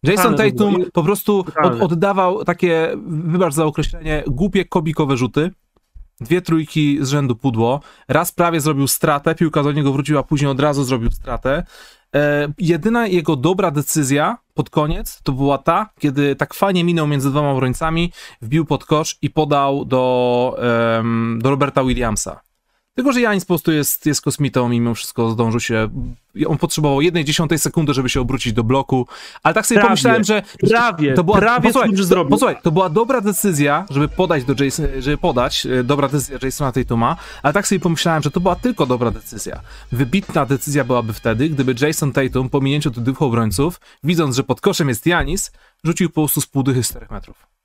Jason 0.04 0.36
Tatum 0.36 0.86
po 0.94 1.04
prostu 1.04 1.46
od, 1.64 1.82
oddawał 1.82 2.44
takie, 2.44 2.92
wybacz 3.08 3.54
za 3.54 3.66
określenie, 3.66 4.24
głupie 4.28 4.66
kobikowe 4.66 5.18
rzuty, 5.18 5.52
dwie 6.22 6.42
trójki 6.42 6.98
z 7.02 7.10
rzędu 7.10 7.36
pudło, 7.36 7.82
raz 8.08 8.32
prawie 8.32 8.62
zrobił 8.62 8.88
stratę, 8.88 9.36
piłka 9.36 9.64
do 9.64 9.72
niego 9.72 9.92
wróciła, 9.94 10.24
później 10.24 10.52
od 10.52 10.60
razu 10.60 10.84
zrobił 10.84 11.12
stratę. 11.12 11.64
E, 12.16 12.54
jedyna 12.58 13.08
jego 13.08 13.36
dobra 13.36 13.72
decyzja 13.72 14.38
pod 14.54 14.70
koniec 14.70 15.22
to 15.24 15.32
była 15.32 15.58
ta, 15.58 15.90
kiedy 16.00 16.36
tak 16.36 16.54
fajnie 16.54 16.84
minął 16.84 17.08
między 17.08 17.30
dwoma 17.30 17.52
obrońcami, 17.52 18.12
wbił 18.42 18.66
pod 18.66 18.86
kosz 18.86 19.18
i 19.22 19.30
podał 19.30 19.86
do, 19.86 20.58
do 21.38 21.50
Roberta 21.50 21.84
Williamsa. 21.84 22.49
Tylko, 23.00 23.12
że 23.12 23.22
Janis 23.22 23.46
po 23.46 23.48
prostu 23.48 23.72
jest, 23.72 24.06
jest 24.06 24.22
kosmitą, 24.22 24.70
mimo 24.70 24.94
wszystko 24.94 25.30
zdążył 25.30 25.60
się. 25.60 25.90
On 26.48 26.58
potrzebował 26.58 27.02
jednej 27.02 27.26
dziesiątej 27.26 27.60
sekundy, 27.60 27.94
żeby 27.94 28.10
się 28.10 28.22
obrócić 28.22 28.54
do 28.54 28.64
bloku, 28.64 29.08
ale 29.44 29.54
tak 29.54 29.68
sobie 29.68 29.80
prawie, 29.80 29.88
pomyślałem, 29.88 30.24
że. 30.24 30.42
Prawie, 30.70 31.14
to 31.14 31.24
była, 31.24 31.38
prawie 31.38 31.70
posłuchaj, 31.70 31.96
to, 31.96 32.04
zrobił. 32.04 32.30
Posłuchaj, 32.30 32.56
to 32.64 32.72
była 32.72 32.90
dobra 32.90 33.22
decyzja, 33.22 33.86
żeby 33.90 34.08
podać 34.08 34.44
do 34.44 34.64
Jason, 34.64 34.86
żeby 35.00 35.18
podać, 35.18 35.66
e, 35.66 35.84
dobra 35.84 36.08
decyzja 36.08 36.38
Jasona 36.44 36.72
Tatuma, 36.72 37.16
ale 37.44 37.54
tak 37.54 37.68
sobie 37.68 37.80
pomyślałem, 37.80 38.24
że 38.24 38.32
to 38.32 38.40
była 38.40 38.56
tylko 38.56 38.86
dobra 38.86 39.12
decyzja. 39.12 39.62
Wybitna 39.92 40.46
decyzja 40.46 40.84
byłaby 40.84 41.14
wtedy, 41.14 41.50
gdyby 41.50 41.76
Jason 41.82 42.12
Tatum 42.12 42.50
po 42.50 42.62
minięciu 42.62 42.92
tych 42.92 43.04
dwóch 43.04 43.22
obrońców, 43.22 43.80
widząc, 44.04 44.36
że 44.36 44.44
pod 44.44 44.62
koszem 44.62 44.90
jest 44.90 45.06
Janis, 45.06 45.52
rzucił 45.84 46.10
po 46.10 46.22
prostu 46.22 46.42
z 46.42 46.46
pół 46.46 46.64
dychy 46.64 46.84
4 46.84 47.08
metrów. 47.12 47.59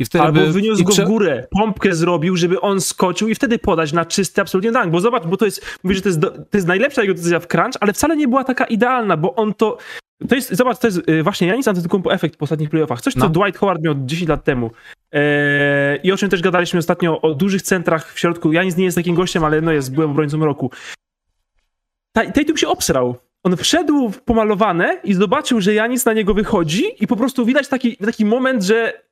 I 0.00 0.04
wtedy 0.04 0.24
Albo 0.24 0.40
by, 0.40 0.52
wyniósł 0.52 0.84
go 0.84 0.92
w 0.92 1.00
górę, 1.00 1.46
pompkę 1.50 1.94
zrobił, 1.94 2.36
żeby 2.36 2.60
on 2.60 2.80
skoczył 2.80 3.28
i 3.28 3.34
wtedy 3.34 3.58
podać 3.58 3.92
na 3.92 4.04
czysty 4.04 4.40
absolutnie 4.40 4.72
dank. 4.72 4.92
Bo 4.92 5.00
zobacz, 5.00 5.26
bo 5.26 5.36
to 5.36 5.44
jest, 5.44 5.78
mówię, 5.84 5.96
że 5.96 6.02
to 6.02 6.08
jest, 6.08 6.18
do, 6.18 6.30
to 6.30 6.56
jest 6.58 6.66
najlepsza 6.66 7.02
jego 7.02 7.14
decyzja 7.14 7.40
w 7.40 7.46
crunch, 7.46 7.76
ale 7.80 7.92
wcale 7.92 8.16
nie 8.16 8.28
była 8.28 8.44
taka 8.44 8.64
idealna, 8.64 9.16
bo 9.16 9.34
on 9.34 9.54
to... 9.54 9.78
To 10.28 10.34
jest, 10.34 10.54
zobacz, 10.54 10.78
to 10.78 10.86
jest 10.86 11.08
y, 11.08 11.22
właśnie 11.22 11.48
Janis 11.48 11.68
Antetokounmpo 11.68 12.12
efekt 12.12 12.36
po 12.36 12.44
ostatnich 12.44 12.70
playoffach. 12.70 13.00
Coś, 13.00 13.14
co 13.14 13.20
no. 13.20 13.28
Dwight 13.28 13.58
Howard 13.58 13.82
miał 13.82 13.94
10 14.04 14.28
lat 14.28 14.44
temu. 14.44 14.70
Eee, 15.12 16.00
I 16.02 16.12
o 16.12 16.16
czym 16.16 16.30
też 16.30 16.42
gadaliśmy 16.42 16.78
ostatnio, 16.78 17.20
o 17.20 17.34
dużych 17.34 17.62
centrach 17.62 18.12
w 18.12 18.18
środku. 18.18 18.52
Janis 18.52 18.76
nie 18.76 18.84
jest 18.84 18.96
takim 18.96 19.14
gościem, 19.14 19.44
ale 19.44 19.60
no 19.60 19.72
jest 19.72 19.94
byłem 19.94 20.10
obrońcą 20.10 20.44
roku. 20.44 20.70
Tatum 22.12 22.56
się 22.56 22.68
obsrał. 22.68 23.16
On 23.42 23.56
wszedł 23.56 24.08
w 24.08 24.20
pomalowane 24.20 25.00
i 25.04 25.14
zobaczył, 25.14 25.60
że 25.60 25.74
Janis 25.74 26.04
na 26.04 26.12
niego 26.12 26.34
wychodzi 26.34 26.84
i 27.00 27.06
po 27.06 27.16
prostu 27.16 27.44
widać 27.44 27.68
taki, 27.68 27.96
taki 27.96 28.24
moment, 28.24 28.62
że 28.62 29.09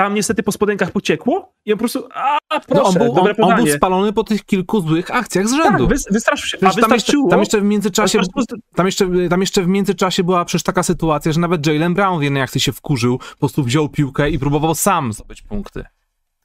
tam 0.00 0.14
niestety 0.14 0.42
po 0.42 0.52
spodenkach 0.52 0.90
pociekło 0.90 1.52
i 1.64 1.72
on 1.72 1.78
po 1.78 1.82
prostu, 1.82 2.08
a 2.14 2.38
proszę, 2.50 2.74
no 2.74 2.84
on, 2.84 2.94
był, 2.94 3.12
on, 3.20 3.52
on, 3.52 3.56
był 3.56 3.66
spalony 3.66 4.12
po 4.12 4.24
tych 4.24 4.44
kilku 4.44 4.80
złych 4.80 5.10
akcjach 5.10 5.48
z 5.48 5.52
rzędu. 5.52 5.88
Tak, 5.88 5.98
wystraszył 6.10 6.48
się, 6.48 6.66
a 6.66 6.80
tam, 6.80 6.92
jeszcze, 6.92 7.12
tam 7.30 7.40
jeszcze 7.40 7.60
w 7.60 7.64
międzyczasie, 7.64 8.20
tam 8.74 8.86
jeszcze, 8.86 9.28
tam 9.30 9.40
jeszcze 9.40 9.62
w 9.62 9.66
międzyczasie 9.66 10.24
była 10.24 10.44
przecież 10.44 10.62
taka 10.62 10.82
sytuacja, 10.82 11.32
że 11.32 11.40
nawet 11.40 11.66
Jalen 11.66 11.94
Brown 11.94 12.20
w 12.20 12.22
jednej 12.22 12.42
akcji 12.42 12.60
się 12.60 12.72
wkurzył, 12.72 13.18
po 13.18 13.38
prostu 13.38 13.64
wziął 13.64 13.88
piłkę 13.88 14.30
i 14.30 14.38
próbował 14.38 14.74
sam 14.74 15.12
zdobyć 15.12 15.42
punkty. 15.42 15.84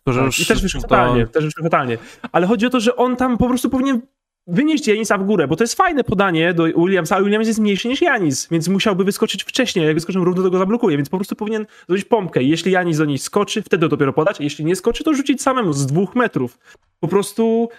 Tylko, 0.03 0.21
tak, 0.21 0.39
I 0.39 0.45
też 0.45 0.61
wyszło 0.61 0.81
to... 0.81 0.87
fatalnie, 0.87 1.27
też 1.27 1.45
wyszło 1.45 1.63
fatalnie. 1.63 1.97
Ale 2.31 2.47
chodzi 2.47 2.65
o 2.65 2.69
to, 2.69 2.79
że 2.79 2.95
on 2.95 3.15
tam 3.15 3.37
po 3.37 3.47
prostu 3.47 3.69
powinien 3.69 4.01
wynieść 4.47 4.87
Janisa 4.87 5.17
w 5.17 5.25
górę, 5.25 5.47
bo 5.47 5.55
to 5.55 5.63
jest 5.63 5.73
fajne 5.73 6.03
podanie 6.03 6.53
do 6.53 6.63
Williamsa, 6.63 7.15
ale 7.15 7.25
Williams 7.25 7.47
jest 7.47 7.59
mniejszy 7.59 7.87
niż 7.87 8.01
Janis, 8.01 8.47
więc 8.51 8.67
musiałby 8.67 9.03
wyskoczyć 9.03 9.43
wcześniej, 9.43 9.85
jak 9.85 9.95
wyskoczył 9.95 10.23
równo, 10.23 10.43
to 10.43 10.49
go 10.49 10.57
zablokuje, 10.57 10.97
więc 10.97 11.09
po 11.09 11.17
prostu 11.17 11.35
powinien 11.35 11.65
zrobić 11.87 12.05
pompkę. 12.05 12.43
Jeśli 12.43 12.71
Janis 12.71 12.97
do 12.97 13.05
niej 13.05 13.17
skoczy, 13.17 13.61
wtedy 13.61 13.89
dopiero 13.89 14.13
podać, 14.13 14.39
jeśli 14.39 14.65
nie 14.65 14.75
skoczy, 14.75 15.03
to 15.03 15.13
rzucić 15.13 15.41
samemu 15.41 15.73
z 15.73 15.85
dwóch 15.85 16.15
metrów. 16.15 16.59
Po 16.99 17.07
prostu 17.07 17.69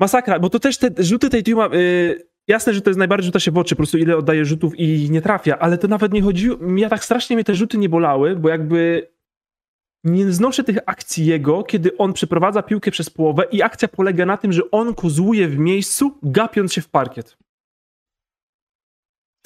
masakra, 0.00 0.38
bo 0.38 0.50
to 0.50 0.58
też 0.58 0.78
te 0.78 0.90
rzuty 0.98 1.30
tej 1.30 1.42
Tuma... 1.42 1.68
Yy, 1.72 2.26
jasne, 2.48 2.74
że 2.74 2.80
to 2.80 2.90
jest 2.90 2.98
najbardziej 2.98 3.26
rzuta 3.26 3.40
się 3.40 3.50
w 3.50 3.58
oczy, 3.58 3.74
po 3.74 3.76
prostu 3.76 3.98
ile 3.98 4.16
oddaje 4.16 4.44
rzutów 4.44 4.72
i 4.78 5.10
nie 5.10 5.22
trafia, 5.22 5.58
ale 5.58 5.78
to 5.78 5.88
nawet 5.88 6.12
nie 6.12 6.22
chodziło, 6.22 6.56
ja 6.76 6.88
tak 6.88 7.04
strasznie 7.04 7.36
mnie 7.36 7.44
te 7.44 7.54
rzuty 7.54 7.78
nie 7.78 7.88
bolały, 7.88 8.36
bo 8.36 8.48
jakby 8.48 9.08
nie 10.06 10.32
znoszę 10.32 10.64
tych 10.64 10.78
akcji 10.86 11.26
jego, 11.26 11.62
kiedy 11.62 11.96
on 11.96 12.12
przeprowadza 12.12 12.62
piłkę 12.62 12.90
przez 12.90 13.10
połowę 13.10 13.44
i 13.52 13.62
akcja 13.62 13.88
polega 13.88 14.26
na 14.26 14.36
tym, 14.36 14.52
że 14.52 14.70
on 14.70 14.94
kozłuje 14.94 15.48
w 15.48 15.58
miejscu, 15.58 16.18
gapiąc 16.22 16.72
się 16.72 16.80
w 16.80 16.88
parkiet. 16.88 17.36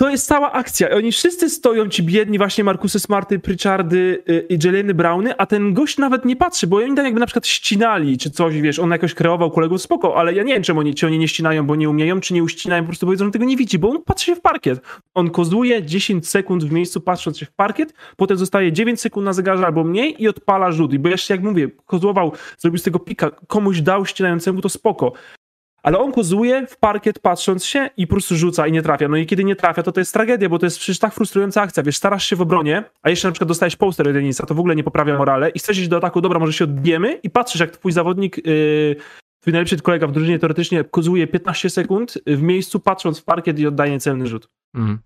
To 0.00 0.08
jest 0.08 0.26
cała 0.26 0.52
akcja. 0.52 0.90
Oni 0.90 1.12
wszyscy 1.12 1.50
stoją 1.50 1.88
ci 1.88 2.02
biedni, 2.02 2.38
właśnie 2.38 2.64
Markusy 2.64 3.00
Smarty, 3.00 3.38
Pritchardy 3.38 4.22
y, 4.28 4.46
i 4.48 4.58
Jeleny 4.64 4.94
Browny, 4.94 5.36
a 5.36 5.46
ten 5.46 5.74
gość 5.74 5.98
nawet 5.98 6.24
nie 6.24 6.36
patrzy, 6.36 6.66
bo 6.66 6.76
oni 6.76 6.94
tam 6.94 7.04
jakby 7.04 7.20
na 7.20 7.26
przykład 7.26 7.46
ścinali, 7.46 8.18
czy 8.18 8.30
coś, 8.30 8.60
wiesz, 8.60 8.78
on 8.78 8.90
jakoś 8.90 9.14
kreował 9.14 9.50
kolegów, 9.50 9.82
spoko, 9.82 10.16
ale 10.16 10.34
ja 10.34 10.42
nie 10.42 10.54
wiem, 10.54 10.62
czemu 10.62 10.80
oni, 10.80 10.94
czy 10.94 11.06
oni 11.06 11.18
nie 11.18 11.28
ścinają, 11.28 11.66
bo 11.66 11.76
nie 11.76 11.90
umieją, 11.90 12.20
czy 12.20 12.34
nie 12.34 12.42
uścinają, 12.42 12.82
po 12.82 12.86
prostu 12.86 13.06
powiedzą, 13.06 13.24
że 13.24 13.30
tego 13.30 13.44
nie 13.44 13.56
widzi, 13.56 13.78
bo 13.78 13.90
on 13.90 14.02
patrzy 14.02 14.26
się 14.26 14.34
w 14.34 14.40
parkiet. 14.40 14.80
On 15.14 15.30
kozuje 15.30 15.82
10 15.82 16.28
sekund 16.28 16.64
w 16.64 16.72
miejscu, 16.72 17.00
patrząc 17.00 17.38
się 17.38 17.46
w 17.46 17.52
parkiet, 17.52 17.94
potem 18.16 18.36
zostaje 18.36 18.72
9 18.72 19.00
sekund 19.00 19.24
na 19.24 19.32
zegarze 19.32 19.66
albo 19.66 19.84
mniej 19.84 20.22
i 20.22 20.28
odpala 20.28 20.72
rzut. 20.72 20.92
I 20.92 20.98
bo 20.98 21.08
jeszcze, 21.08 21.34
jak 21.34 21.42
mówię, 21.42 21.68
kozłował, 21.86 22.32
zrobił 22.58 22.78
z 22.78 22.82
tego 22.82 22.98
pika, 22.98 23.30
komuś 23.46 23.80
dał 23.80 24.06
ścinającemu, 24.06 24.60
to 24.60 24.68
spoko 24.68 25.12
ale 25.82 25.98
on 25.98 26.12
kozuje 26.12 26.66
w 26.66 26.76
parkiet 26.76 27.18
patrząc 27.18 27.64
się 27.64 27.90
i 27.96 28.06
po 28.06 28.10
prostu 28.10 28.36
rzuca 28.36 28.66
i 28.66 28.72
nie 28.72 28.82
trafia. 28.82 29.08
No 29.08 29.16
i 29.16 29.26
kiedy 29.26 29.44
nie 29.44 29.56
trafia, 29.56 29.82
to 29.82 29.92
to 29.92 30.00
jest 30.00 30.12
tragedia, 30.12 30.48
bo 30.48 30.58
to 30.58 30.66
jest 30.66 30.78
przecież 30.78 30.98
tak 30.98 31.14
frustrująca 31.14 31.62
akcja. 31.62 31.82
Wiesz, 31.82 31.96
starasz 31.96 32.24
się 32.24 32.36
w 32.36 32.40
obronie, 32.40 32.84
a 33.02 33.10
jeszcze 33.10 33.28
na 33.28 33.32
przykład 33.32 33.48
dostajesz 33.48 33.76
poster 33.76 34.08
od 34.08 34.14
Janisa, 34.14 34.46
to 34.46 34.54
w 34.54 34.60
ogóle 34.60 34.76
nie 34.76 34.84
poprawia 34.84 35.18
morale 35.18 35.50
i 35.50 35.58
chcesz 35.58 35.78
iść 35.78 35.88
do 35.88 35.96
ataku, 35.96 36.20
dobra, 36.20 36.38
może 36.38 36.52
się 36.52 36.64
odbijemy 36.64 37.12
i 37.22 37.30
patrzysz, 37.30 37.60
jak 37.60 37.70
twój 37.70 37.92
zawodnik, 37.92 38.46
yy, 38.46 38.96
twój 39.40 39.52
najlepszy 39.52 39.76
kolega 39.76 40.06
w 40.06 40.12
drużynie 40.12 40.38
teoretycznie 40.38 40.84
kozuje 40.84 41.26
15 41.26 41.70
sekund 41.70 42.18
w 42.26 42.42
miejscu, 42.42 42.80
patrząc 42.80 43.20
w 43.20 43.24
parkiet 43.24 43.58
i 43.58 43.66
oddaje 43.66 44.00
celny 44.00 44.26
rzut. 44.26 44.48
Mm. 44.74 44.98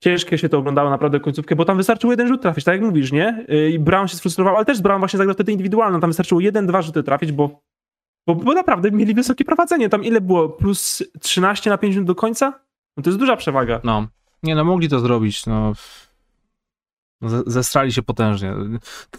Ciężkie 0.00 0.38
się 0.38 0.48
to 0.48 0.58
oglądało 0.58 0.90
naprawdę 0.90 1.20
końcówkę, 1.20 1.56
bo 1.56 1.64
tam 1.64 1.76
wystarczyło 1.76 2.12
jeden 2.12 2.28
rzut 2.28 2.42
trafić, 2.42 2.64
tak 2.64 2.74
jak 2.74 2.84
mówisz, 2.84 3.12
nie? 3.12 3.44
Yy, 3.48 3.70
I 3.70 3.78
Brown 3.78 4.08
się 4.08 4.16
sfrustrował, 4.16 4.56
ale 4.56 4.64
też 4.64 4.80
Brown 4.80 4.98
właśnie 4.98 5.16
zagrał 5.16 5.34
wtedy 5.34 5.52
indywidualną, 5.52 6.00
tam 6.00 6.10
wystarczyło 6.10 6.40
jeden, 6.40 6.66
dwa 6.66 6.82
rzuty 6.82 7.02
trafić, 7.02 7.32
bo 7.32 7.62
bo, 8.26 8.34
bo 8.34 8.54
naprawdę 8.54 8.90
mieli 8.90 9.14
wysokie 9.14 9.44
prowadzenie. 9.44 9.88
Tam 9.88 10.04
ile 10.04 10.20
było? 10.20 10.48
Plus 10.48 11.02
13 11.20 11.70
na 11.70 11.78
5 11.78 11.94
minut 11.94 12.06
do 12.06 12.14
końca? 12.14 12.60
No 12.96 13.02
to 13.02 13.10
jest 13.10 13.18
duża 13.18 13.36
przewaga. 13.36 13.80
No. 13.84 14.06
Nie 14.42 14.54
no, 14.54 14.64
mogli 14.64 14.88
to 14.88 15.00
zrobić, 15.00 15.46
no. 15.46 15.72
Zestrali 17.46 17.92
się 17.92 18.02
potężnie. 18.02 18.54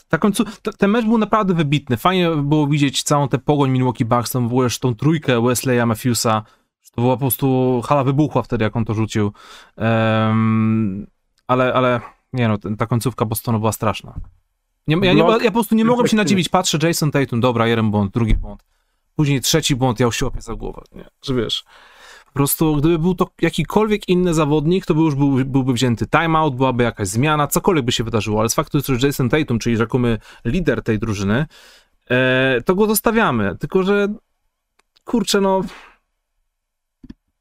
Ta 0.07 0.17
końcu, 0.17 0.43
ten 0.77 0.91
mecz 0.91 1.05
był 1.05 1.17
naprawdę 1.17 1.53
wybitny. 1.53 1.98
Fajnie 1.98 2.29
było 2.29 2.67
widzieć 2.67 3.03
całą 3.03 3.27
tę 3.27 3.38
pogoń 3.38 3.72
Milwaukee 3.72 4.05
Bucks, 4.05 4.31
tą, 4.31 4.48
w 4.48 4.51
ogóle 4.51 4.69
tą 4.81 4.95
trójkę 4.95 5.41
Wesleya 5.41 5.86
Matthewsa. 5.86 6.43
To 6.95 7.01
była 7.01 7.15
po 7.15 7.19
prostu 7.19 7.81
hala 7.86 8.03
wybuchła 8.03 8.41
wtedy, 8.41 8.63
jak 8.63 8.75
on 8.75 8.86
to 8.86 8.93
rzucił. 8.93 9.31
Um, 9.77 11.07
ale, 11.48 11.74
ale 11.74 12.01
nie 12.33 12.48
no, 12.48 12.57
ta 12.77 12.86
końcówka 12.86 13.25
Bostonu 13.25 13.60
była 13.60 13.72
straszna. 13.72 14.13
Nie, 14.88 14.98
ja, 15.01 15.13
nie, 15.13 15.22
ja 15.22 15.38
po 15.45 15.51
prostu 15.51 15.75
nie 15.75 15.86
mogłem 15.86 16.07
się 16.07 16.17
nadziwić. 16.17 16.50
Patrzę, 16.50 16.77
Jason 16.83 17.12
Tatum, 17.12 17.39
dobra, 17.39 17.67
jeden 17.67 17.91
błąd, 17.91 18.13
drugi 18.13 18.36
błąd. 18.36 18.63
Później 19.15 19.41
trzeci 19.41 19.75
błąd, 19.75 20.00
ja 20.00 20.12
się 20.12 20.25
łapię 20.25 20.41
za 20.41 20.55
głowę, 20.55 20.82
nie? 20.91 21.10
Że 21.22 21.34
wiesz, 21.34 21.63
po 22.25 22.34
prostu 22.34 22.75
gdyby 22.75 23.00
był 23.00 23.15
to 23.15 23.27
jakikolwiek 23.41 24.10
inny 24.10 24.34
zawodnik, 24.34 24.86
to 24.86 24.93
by 24.93 25.01
już 25.01 25.15
był, 25.15 25.46
byłby 25.46 25.74
wzięty 25.74 26.08
timeout, 26.08 26.55
byłaby 26.55 26.84
jakaś 26.84 27.08
zmiana, 27.08 27.48
cokolwiek 27.48 27.86
by 27.86 27.91
się 27.91 28.03
wydarzyło, 28.03 28.39
ale 28.39 28.50
z 28.50 28.53
faktu, 28.53 28.79
że 28.84 29.08
Jason 29.08 29.29
Tatum, 29.29 29.60
czyli 29.60 29.77
rzekomy 29.77 30.17
lider 30.46 30.84
tej 30.84 31.00
drużyny, 31.00 31.46
e, 32.10 32.62
to 32.65 32.75
go 32.75 32.88
zostawiamy, 32.88 33.58
tylko 33.60 33.84
że 33.84 34.08
kurczę, 35.03 35.41
no 35.41 35.62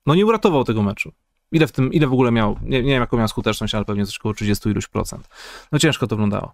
no 0.07 0.15
nie 0.15 0.27
uratował 0.27 0.65
tego 0.65 0.83
meczu. 0.83 1.13
Ile 1.53 1.67
w 1.67 1.73
tym, 1.73 1.93
ile 1.93 2.07
w 2.07 2.13
ogóle 2.13 2.31
miał, 2.31 2.59
nie, 2.63 2.83
nie 2.83 2.93
wiem 2.93 3.01
jaką 3.01 3.17
miał 3.17 3.29
skuteczność, 3.29 3.75
ale 3.75 3.85
pewnie 3.85 4.07
coś 4.07 4.19
około 4.19 4.35
30 4.35 4.69
iluś 4.69 4.87
procent. 4.87 5.29
No 5.73 5.79
ciężko 5.79 6.07
to 6.07 6.17
wyglądało. 6.17 6.53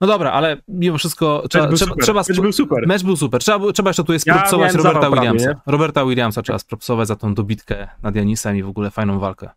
No 0.00 0.06
dobra, 0.06 0.32
ale 0.32 0.56
mimo 0.68 0.98
wszystko 0.98 1.44
trzeba... 1.50 1.68
Mecz 1.68 1.84
był 1.84 1.96
trzeba, 1.96 2.22
super. 2.24 2.36
Mecz 2.36 2.42
był 2.42 2.52
super. 2.52 2.86
Mecz 2.86 3.02
był 3.02 3.16
super. 3.16 3.40
Trzeba, 3.40 3.72
trzeba 3.72 3.90
jeszcze 3.90 4.04
tu 4.04 4.12
jest 4.12 4.26
ja 4.26 4.44
Roberta 4.74 5.10
Williamsa. 5.10 5.60
Roberta 5.66 6.04
Williamsa 6.04 6.42
trzeba 6.42 6.58
spropsować 6.58 7.08
za 7.08 7.16
tą 7.16 7.34
dobitkę 7.34 7.88
nad 8.02 8.16
Janisem 8.16 8.56
i 8.56 8.62
w 8.62 8.68
ogóle 8.68 8.90
fajną 8.90 9.18
walkę 9.18 9.50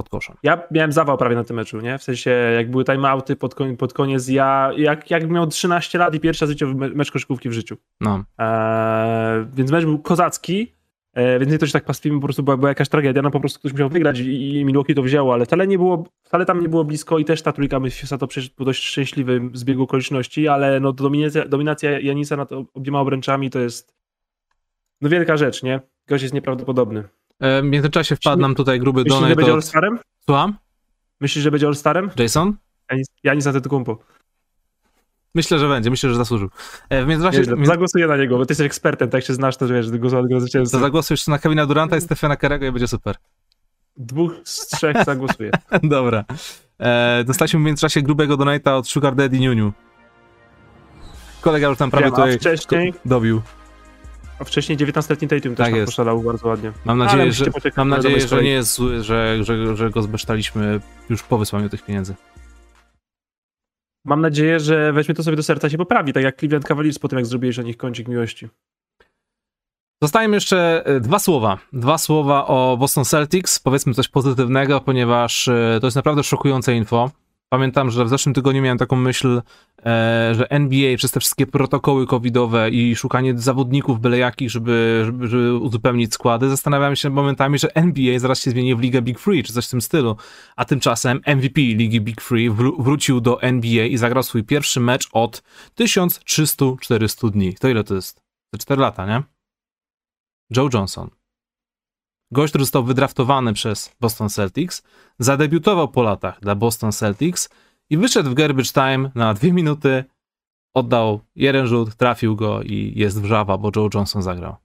pod 0.00 0.08
koszem. 0.08 0.36
Ja 0.42 0.62
miałem 0.70 0.92
zawał 0.92 1.16
prawie 1.16 1.36
na 1.36 1.44
tym 1.44 1.56
meczu, 1.56 1.80
nie? 1.80 1.98
W 1.98 2.02
sensie, 2.02 2.30
jak 2.30 2.70
były 2.70 2.84
timeouty 2.84 3.36
pod, 3.36 3.54
pod 3.78 3.92
koniec, 3.92 4.28
ja 4.28 4.70
jak, 4.76 5.10
jak 5.10 5.30
miał 5.30 5.46
13 5.46 5.98
lat 5.98 6.14
i 6.14 6.20
pierwszy 6.20 6.46
raz 6.46 6.54
mecz 6.94 7.10
koszykówki 7.10 7.48
w 7.48 7.52
życiu. 7.52 7.76
No. 8.00 8.24
Eee, 8.38 9.46
więc 9.54 9.70
mecz 9.70 9.84
był 9.84 9.98
kozacki. 9.98 10.74
E, 11.14 11.38
więc 11.38 11.52
nie 11.52 11.58
to, 11.58 11.66
że 11.66 11.72
tak 11.72 11.84
pastwimy, 11.84 12.20
po 12.20 12.26
prostu 12.26 12.42
była, 12.42 12.56
była, 12.56 12.68
jakaś 12.68 12.88
tragedia, 12.88 13.22
no 13.22 13.30
po 13.30 13.40
prostu 13.40 13.58
ktoś 13.58 13.72
musiał 13.72 13.88
wygrać 13.88 14.18
i, 14.18 14.58
i 14.58 14.64
Milwaukee 14.64 14.94
to 14.94 15.02
wzięło, 15.02 15.34
ale 15.34 15.46
wcale 15.46 15.66
nie 15.66 15.78
było, 15.78 16.04
wcale 16.22 16.46
tam 16.46 16.60
nie 16.60 16.68
było 16.68 16.84
blisko 16.84 17.18
i 17.18 17.24
też 17.24 17.42
ta 17.42 17.52
trójka 17.52 17.80
Memphisa 17.80 18.18
to 18.18 18.26
przecież 18.26 18.50
był 18.50 18.66
dość 18.66 18.84
szczęśliwy 18.84 19.50
zbieg 19.52 19.80
okoliczności, 19.80 20.48
ale 20.48 20.80
no 20.80 20.92
dominacja, 20.92 21.48
dominacja 21.48 22.00
Janisa 22.00 22.36
nad 22.36 22.50
obiema 22.74 23.00
obręczami 23.00 23.50
to 23.50 23.58
jest 23.58 23.94
no 25.00 25.08
wielka 25.08 25.36
rzecz, 25.36 25.62
nie? 25.62 25.80
Gość 26.08 26.22
jest 26.22 26.34
nieprawdopodobny. 26.34 27.04
E, 27.40 27.62
w 27.62 27.64
międzyczasie 27.64 28.16
wpadł 28.16 28.42
nam 28.42 28.54
tutaj 28.54 28.80
gruby 28.80 29.00
Myślisz, 29.00 29.14
donate. 29.14 29.34
Myślisz, 29.34 29.46
że 29.46 29.52
będzie 29.52 29.82
All-Starem? 29.82 29.98
Słucham? 30.24 30.56
Myślisz, 31.20 31.44
że 31.44 31.50
będzie 31.50 31.66
All-Starem? 31.66 32.10
Jason? 32.18 32.56
Janis, 32.90 33.06
Janis 33.24 33.46
Antetokounmpo. 33.46 33.98
Myślę, 35.34 35.58
że 35.58 35.68
będzie, 35.68 35.90
myślę, 35.90 36.10
że 36.10 36.16
zasłużył. 36.16 36.48
E, 36.88 37.04
w 37.04 37.08
międzyczasie... 37.08 37.42
Nie, 37.58 37.66
zagłosuję 37.66 38.06
na 38.06 38.16
niego, 38.16 38.38
bo 38.38 38.46
ty 38.46 38.52
jesteś 38.52 38.66
ekspertem, 38.66 39.10
tak 39.10 39.24
się 39.24 39.34
znasz, 39.34 39.56
to 39.56 39.68
wiesz, 39.68 39.90
głosował 39.90 40.28
go 40.28 40.40
zwycięzcę. 40.40 40.76
To 40.76 40.80
zagłosujesz 40.80 41.26
na 41.26 41.38
Kevina 41.38 41.66
Duranta 41.66 41.96
i 41.96 42.00
Stefana 42.00 42.36
Karego 42.36 42.66
i 42.66 42.72
będzie 42.72 42.88
super. 42.88 43.16
Dwóch 43.96 44.32
z 44.44 44.66
trzech 44.66 44.96
zagłosuję. 45.06 45.50
Dobra. 45.82 46.24
E, 46.78 47.24
dostaliśmy 47.24 47.60
w 47.60 47.62
międzyczasie 47.62 48.02
grubego 48.02 48.36
donata 48.36 48.76
od 48.76 48.88
Sugar 48.88 49.14
Daddy 49.14 49.38
Niuniu. 49.38 49.72
Kolega 51.40 51.68
już 51.68 51.78
tam 51.78 51.90
prawie 51.90 52.04
Wiem, 52.04 52.14
tutaj 52.14 52.38
wcześniej... 52.38 52.94
dobił. 53.04 53.42
A 54.38 54.44
wcześniej 54.44 54.78
19-letni 54.78 55.28
Tatum 55.28 55.54
też 55.54 55.66
tak 55.66 55.74
tam 55.74 55.84
poszalał 55.84 56.22
bardzo 56.22 56.48
ładnie. 56.48 56.72
Mam 56.84 56.98
nadzieję, 56.98 57.32
że, 57.32 57.44
mam 57.76 57.88
nadzieję 57.88 58.20
że 58.20 58.42
nie 58.42 58.50
jest 58.50 58.74
zły, 58.74 59.02
że, 59.02 59.44
że, 59.44 59.76
że 59.76 59.90
go 59.90 60.02
zbesztaliśmy 60.02 60.80
już 61.10 61.22
po 61.22 61.38
wysłaniu 61.38 61.68
tych 61.68 61.84
pieniędzy. 61.84 62.14
Mam 64.04 64.20
nadzieję, 64.20 64.60
że 64.60 64.92
weźmie 64.92 65.14
to 65.14 65.22
sobie 65.22 65.36
do 65.36 65.42
serca 65.42 65.70
się 65.70 65.78
poprawi, 65.78 66.12
tak 66.12 66.22
jak 66.22 66.38
Cleveland 66.38 66.64
Cavaliers 66.64 66.98
po 66.98 67.08
tym, 67.08 67.18
jak 67.18 67.26
zrobiłeś 67.26 67.58
o 67.58 67.62
nich 67.62 67.76
kącik 67.76 68.08
miłości. 68.08 68.48
Zostają 70.02 70.30
jeszcze 70.30 70.86
e, 70.86 71.00
dwa 71.00 71.18
słowa. 71.18 71.58
Dwa 71.72 71.98
słowa 71.98 72.46
o 72.46 72.76
Boston 72.76 73.04
Celtics. 73.04 73.58
Powiedzmy 73.58 73.94
coś 73.94 74.08
pozytywnego, 74.08 74.80
ponieważ 74.80 75.48
e, 75.48 75.78
to 75.80 75.86
jest 75.86 75.96
naprawdę 75.96 76.22
szokujące 76.22 76.74
info. 76.74 77.10
Pamiętam, 77.52 77.90
że 77.90 78.04
w 78.04 78.08
zeszłym 78.08 78.34
tygodniu 78.34 78.62
miałem 78.62 78.78
taką 78.78 78.96
myśl, 78.96 79.42
e, 79.78 80.34
że 80.34 80.50
NBA 80.50 80.96
przez 80.96 81.10
te 81.10 81.20
wszystkie 81.20 81.46
protokoły 81.46 82.06
covidowe 82.06 82.70
i 82.70 82.96
szukanie 82.96 83.38
zawodników 83.38 84.00
byle 84.00 84.18
jakich, 84.18 84.50
żeby, 84.50 85.02
żeby, 85.04 85.28
żeby 85.28 85.56
uzupełnić 85.56 86.14
składy, 86.14 86.48
zastanawiałem 86.48 86.96
się 86.96 87.10
momentami, 87.10 87.58
że 87.58 87.74
NBA 87.74 88.18
zaraz 88.18 88.40
się 88.40 88.50
zmieni 88.50 88.74
w 88.74 88.80
Ligę 88.80 89.02
Big 89.02 89.18
Free, 89.18 89.42
czy 89.42 89.52
coś 89.52 89.66
w 89.66 89.70
tym 89.70 89.80
stylu. 89.80 90.16
A 90.56 90.64
tymczasem 90.64 91.20
MVP 91.26 91.60
Ligi 91.60 92.00
Big 92.00 92.20
Free 92.20 92.50
wró- 92.50 92.82
wrócił 92.82 93.20
do 93.20 93.42
NBA 93.42 93.86
i 93.86 93.96
zagrał 93.96 94.22
swój 94.22 94.44
pierwszy 94.44 94.80
mecz 94.80 95.08
od 95.12 95.42
1300-400 95.80 97.30
dni. 97.30 97.54
To 97.54 97.68
ile 97.68 97.84
to 97.84 97.94
jest? 97.94 98.22
To 98.54 98.58
4 98.58 98.80
lata, 98.80 99.06
nie? 99.06 99.22
Joe 100.56 100.68
Johnson. 100.74 101.19
Gość, 102.32 102.50
który 102.50 102.64
został 102.64 102.84
wydraftowany 102.84 103.52
przez 103.52 103.96
Boston 104.00 104.28
Celtics, 104.28 104.82
zadebiutował 105.18 105.88
po 105.88 106.02
latach 106.02 106.40
dla 106.40 106.54
Boston 106.54 106.92
Celtics 106.92 107.48
i 107.90 107.96
wyszedł 107.96 108.30
w 108.30 108.34
garbage 108.34 108.72
time 108.72 109.10
na 109.14 109.34
dwie 109.34 109.52
minuty, 109.52 110.04
oddał 110.74 111.20
jeden 111.36 111.66
rzut, 111.66 111.94
trafił 111.94 112.36
go 112.36 112.62
i 112.62 112.92
jest 112.96 113.22
wrzawa, 113.22 113.58
bo 113.58 113.70
Joe 113.76 113.88
Johnson 113.94 114.22
zagrał. 114.22 114.56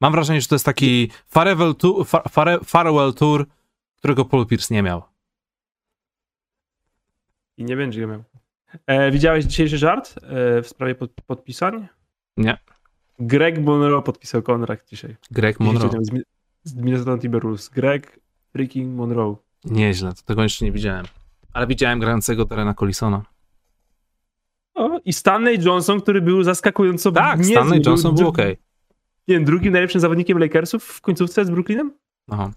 Mam 0.00 0.12
wrażenie, 0.12 0.40
że 0.40 0.48
to 0.48 0.54
jest 0.54 0.64
taki 0.64 1.10
farewell 1.26 1.74
tour, 1.74 2.06
fare, 2.06 2.58
farewell 2.64 3.14
tour 3.14 3.46
którego 3.96 4.24
Paul 4.24 4.46
Pierce 4.46 4.74
nie 4.74 4.82
miał. 4.82 5.02
I 7.56 7.64
nie 7.64 7.76
będzie 7.76 8.00
go 8.00 8.06
miał. 8.06 8.24
E, 8.86 9.10
widziałeś 9.10 9.44
dzisiejszy 9.44 9.78
żart 9.78 10.14
e, 10.22 10.62
w 10.62 10.68
sprawie 10.68 10.94
pod, 10.94 11.10
podpisań? 11.10 11.88
Nie. 12.36 12.58
Greg 13.18 13.58
Monroe 13.58 14.02
podpisał 14.02 14.42
kontrakt 14.42 14.88
dzisiaj. 14.88 15.16
Greg 15.30 15.60
Monroe 15.60 15.90
z 16.66 16.74
Minnesota 16.74 17.18
Timberwolves. 17.18 17.68
Greg 17.68 18.20
freaking 18.52 18.96
Monroe. 18.96 19.36
Nieźle, 19.64 20.14
to 20.14 20.22
tego 20.22 20.42
jeszcze 20.42 20.64
nie 20.64 20.72
widziałem. 20.72 21.06
Ale 21.52 21.66
widziałem 21.66 22.00
grającego 22.00 22.44
Terena 22.44 22.74
Collisona. 22.74 23.22
O, 24.74 25.00
i 25.04 25.12
Stanley 25.12 25.58
Johnson, 25.64 26.00
który 26.00 26.20
był 26.22 26.42
zaskakująco 26.42 27.12
Tak, 27.12 27.38
niezły. 27.38 27.54
Stanley 27.54 27.82
Johnson 27.86 28.14
był, 28.14 28.20
był 28.22 28.28
ok. 28.28 28.38
Nie 29.28 29.34
wiem, 29.34 29.44
drugim 29.44 29.72
najlepszym 29.72 30.00
zawodnikiem 30.00 30.38
Lakersów 30.38 30.84
w 30.84 31.00
końcówce 31.00 31.44
z 31.44 31.50
Brooklynem? 31.50 31.92
Aha. 32.30 32.50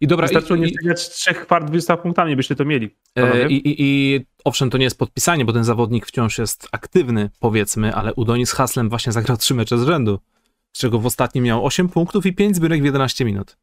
I 0.00 0.06
dobra, 0.06 0.26
Wystarczyło 0.26 0.56
i, 0.56 0.60
nie 0.60 0.68
przegrać 0.68 1.08
trzech 1.08 1.40
kwart 1.46 1.66
20 1.66 1.96
punktami, 1.96 2.36
byście 2.36 2.54
to 2.54 2.64
mieli. 2.64 2.90
E, 3.16 3.48
i, 3.48 3.68
i, 3.68 3.74
I 3.78 4.20
owszem, 4.44 4.70
to 4.70 4.78
nie 4.78 4.84
jest 4.84 4.98
podpisanie, 4.98 5.44
bo 5.44 5.52
ten 5.52 5.64
zawodnik 5.64 6.06
wciąż 6.06 6.38
jest 6.38 6.68
aktywny, 6.72 7.30
powiedzmy, 7.40 7.94
ale 7.94 8.14
Udonis 8.14 8.52
Haslem 8.52 8.88
właśnie 8.88 9.12
zagrał 9.12 9.36
trzy 9.36 9.54
mecze 9.54 9.78
z 9.78 9.82
rzędu 9.82 10.18
z 10.76 10.80
czego 10.80 10.98
w 10.98 11.06
ostatnim 11.06 11.44
miał 11.44 11.66
8 11.66 11.88
punktów 11.88 12.26
i 12.26 12.32
5 12.32 12.56
zbiórek 12.56 12.82
w 12.82 12.84
11 12.84 13.24
minut. 13.24 13.56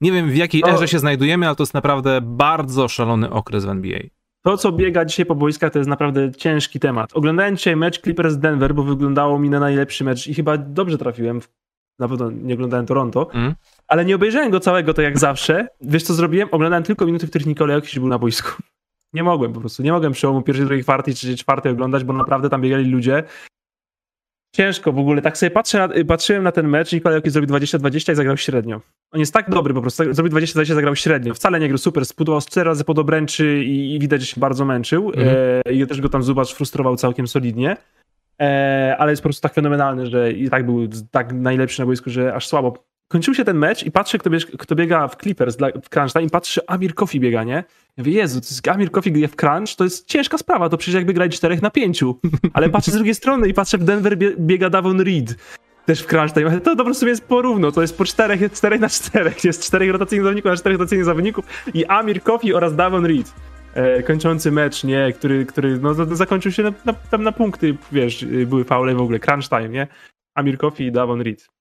Nie 0.00 0.12
wiem, 0.12 0.30
w 0.30 0.36
jakiej 0.36 0.62
erze 0.66 0.88
się 0.88 0.98
znajdujemy, 0.98 1.46
ale 1.46 1.56
to 1.56 1.62
jest 1.62 1.74
naprawdę 1.74 2.20
bardzo 2.22 2.88
szalony 2.88 3.30
okres 3.30 3.64
w 3.64 3.68
NBA. 3.68 3.98
To, 4.44 4.56
co 4.56 4.72
biega 4.72 5.04
dzisiaj 5.04 5.26
po 5.26 5.34
boiskach, 5.34 5.72
to 5.72 5.78
jest 5.78 5.88
naprawdę 5.88 6.32
ciężki 6.32 6.80
temat. 6.80 7.16
Oglądałem 7.16 7.56
dzisiaj 7.56 7.76
mecz 7.76 8.00
Clippers 8.00 8.36
Denver, 8.36 8.74
bo 8.74 8.82
wyglądało 8.82 9.38
mi 9.38 9.50
na 9.50 9.60
najlepszy 9.60 10.04
mecz 10.04 10.26
i 10.26 10.34
chyba 10.34 10.58
dobrze 10.58 10.98
trafiłem. 10.98 11.40
Na 11.98 12.08
pewno 12.08 12.30
nie 12.30 12.54
oglądałem 12.54 12.86
Toronto, 12.86 13.30
mm. 13.32 13.54
ale 13.88 14.04
nie 14.04 14.14
obejrzałem 14.14 14.50
go 14.50 14.60
całego, 14.60 14.94
to 14.94 15.02
jak 15.02 15.18
zawsze. 15.18 15.68
Wiesz, 15.80 16.02
co 16.02 16.14
zrobiłem? 16.14 16.48
Oglądałem 16.52 16.84
tylko 16.84 17.06
minuty, 17.06 17.26
w 17.26 17.30
których 17.30 17.46
Nikolaj 17.46 17.76
Jokic 17.76 17.98
był 17.98 18.08
na 18.08 18.18
boisku. 18.18 18.62
Nie 19.12 19.22
mogłem 19.22 19.52
po 19.52 19.60
prostu. 19.60 19.82
Nie 19.82 19.92
mogłem 19.92 20.12
przełomu 20.12 20.42
pierwszej, 20.42 20.66
drugiej 20.66 20.82
kwarty, 20.82 21.14
trzeciej, 21.14 21.36
czwartej 21.36 21.72
oglądać, 21.72 22.04
bo 22.04 22.12
naprawdę 22.12 22.50
tam 22.50 22.60
biegali 22.62 22.90
ludzie 22.90 23.22
Ciężko 24.56 24.92
w 24.92 24.98
ogóle. 24.98 25.22
Tak 25.22 25.38
sobie 25.38 25.50
patrzę 25.50 25.88
patrzyłem 26.06 26.42
na 26.42 26.52
ten 26.52 26.68
mecz. 26.68 26.92
Nikolaj 26.92 27.18
Jokic 27.18 27.32
zrobił 27.32 27.56
20-20 27.56 28.12
i 28.12 28.14
zagrał 28.14 28.36
średnio. 28.36 28.80
On 29.12 29.20
jest 29.20 29.32
tak 29.32 29.50
dobry 29.50 29.74
po 29.74 29.80
prostu. 29.80 30.14
Zrobił 30.14 30.32
20-20 30.32 30.74
zagrał 30.74 30.96
średnio. 30.96 31.34
Wcale 31.34 31.60
nie 31.60 31.68
grał 31.68 31.78
super. 31.78 32.06
Spudłował 32.06 32.40
4 32.40 32.64
razy 32.68 32.84
pod 32.84 32.98
obręczy 32.98 33.64
i, 33.64 33.94
i 33.94 33.98
widać, 33.98 34.20
że 34.20 34.26
się 34.26 34.40
bardzo 34.40 34.64
męczył. 34.64 35.06
Mhm. 35.06 35.36
E, 35.66 35.72
I 35.72 35.86
też 35.86 36.00
go 36.00 36.08
tam 36.08 36.22
Zubacz 36.22 36.54
frustrował 36.54 36.96
całkiem 36.96 37.28
solidnie. 37.28 37.76
e, 38.40 38.96
ale 38.98 39.12
jest 39.12 39.22
po 39.22 39.26
prostu 39.26 39.42
tak 39.42 39.54
fenomenalny, 39.54 40.06
że 40.06 40.32
i 40.32 40.50
tak 40.50 40.66
był 40.66 40.88
tak 41.10 41.32
najlepszy 41.32 41.80
na 41.80 41.86
boisku, 41.86 42.10
że 42.10 42.34
aż 42.34 42.48
słabo. 42.48 42.84
Kończył 43.08 43.34
się 43.34 43.44
ten 43.44 43.58
mecz 43.58 43.82
i 43.82 43.90
patrzę, 43.90 44.18
kto, 44.18 44.30
bieg, 44.30 44.46
kto 44.46 44.74
biega 44.74 45.08
w 45.08 45.16
Clippers, 45.16 45.56
dla, 45.56 45.68
w 45.82 45.88
Crunch 45.88 46.12
Time 46.12 46.24
i 46.24 46.30
patrzę, 46.30 46.60
Amir 46.66 46.94
Kofi 46.94 47.20
biega, 47.20 47.44
nie? 47.44 47.64
Ja 47.96 48.02
mówię, 48.02 48.12
Jezu, 48.12 48.40
to 48.40 48.46
jest 48.46 48.68
Amir 48.68 48.90
Kofi 48.90 49.26
w 49.28 49.36
Crunch, 49.36 49.76
to 49.76 49.84
jest 49.84 50.06
ciężka 50.06 50.38
sprawa, 50.38 50.68
to 50.68 50.76
przecież 50.76 50.94
jakby 50.94 51.12
grać 51.12 51.36
4 51.36 51.58
na 51.62 51.70
5. 51.70 52.04
Ale 52.52 52.68
patrzę 52.68 52.90
z 52.90 52.94
drugiej 52.94 53.14
strony 53.14 53.48
i 53.48 53.54
patrzę, 53.54 53.78
w 53.78 53.84
Denver 53.84 54.18
bie, 54.18 54.32
biega 54.38 54.70
Davon 54.70 55.00
Reed 55.00 55.36
też 55.86 56.02
w 56.02 56.06
crunch 56.06 56.34
time. 56.34 56.60
To 56.60 56.76
po 56.76 56.84
prostu 56.84 57.06
jest 57.06 57.24
porówno, 57.24 57.72
to 57.72 57.82
jest 57.82 57.98
po 57.98 58.04
czterech, 58.04 58.52
czterech 58.52 58.80
na 58.80 58.88
czterech, 58.88 59.44
jest 59.44 59.64
czterech 59.64 59.90
rotacyjnych 59.90 60.24
zawodników 60.24 60.50
na 60.50 60.56
czterech 60.56 60.78
rotacyjnych 60.78 61.04
zawodników 61.04 61.44
i 61.74 61.86
Amir 61.86 62.22
Kofi 62.22 62.54
oraz 62.54 62.76
Davon 62.76 63.06
Reed. 63.06 63.34
E, 63.74 64.02
kończący 64.02 64.52
mecz, 64.52 64.84
nie, 64.84 65.12
który, 65.12 65.46
który 65.46 65.78
no, 65.78 65.94
zakończył 65.94 66.52
się 66.52 66.62
na, 66.62 66.72
na, 66.84 66.92
tam 66.92 67.22
na 67.22 67.32
punkty, 67.32 67.76
wiesz, 67.92 68.24
były 68.24 68.64
faule 68.64 68.94
w 68.94 69.00
ogóle, 69.00 69.18
crunch 69.18 69.48
time, 69.48 69.68
nie? 69.68 69.86
Amir 70.34 70.58
Kofi 70.58 70.84
i 70.84 70.92
Davon 70.92 71.20
Reed. 71.20 71.55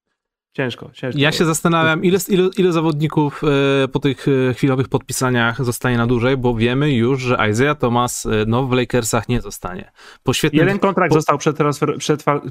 Ciężko, 0.56 0.90
ciężko. 0.94 1.22
Ja 1.22 1.32
się 1.32 1.46
zastanawiam, 1.46 2.04
ile, 2.04 2.20
ile, 2.30 2.50
ile 2.58 2.72
zawodników 2.72 3.42
e, 3.84 3.88
po 3.88 4.00
tych 4.00 4.26
e, 4.28 4.54
chwilowych 4.54 4.88
podpisaniach 4.88 5.66
zostanie 5.66 5.98
na 5.98 6.08
dłużej, 6.08 6.38
bo 6.38 6.56
wiemy 6.56 6.94
już, 6.94 7.22
że 7.22 7.38
Isaiah 7.52 7.78
Thomas 7.78 8.26
e, 8.26 8.30
no, 8.48 8.68
w 8.68 8.72
Lakersach 8.72 9.30
nie 9.30 9.42
zostanie. 9.42 9.92
Po 10.24 10.34
świetnym, 10.34 10.60
Jeden 10.60 10.80
kontrakt 10.80 11.10
po... 11.10 11.16
został 11.16 11.38
przetransfer, 11.38 11.98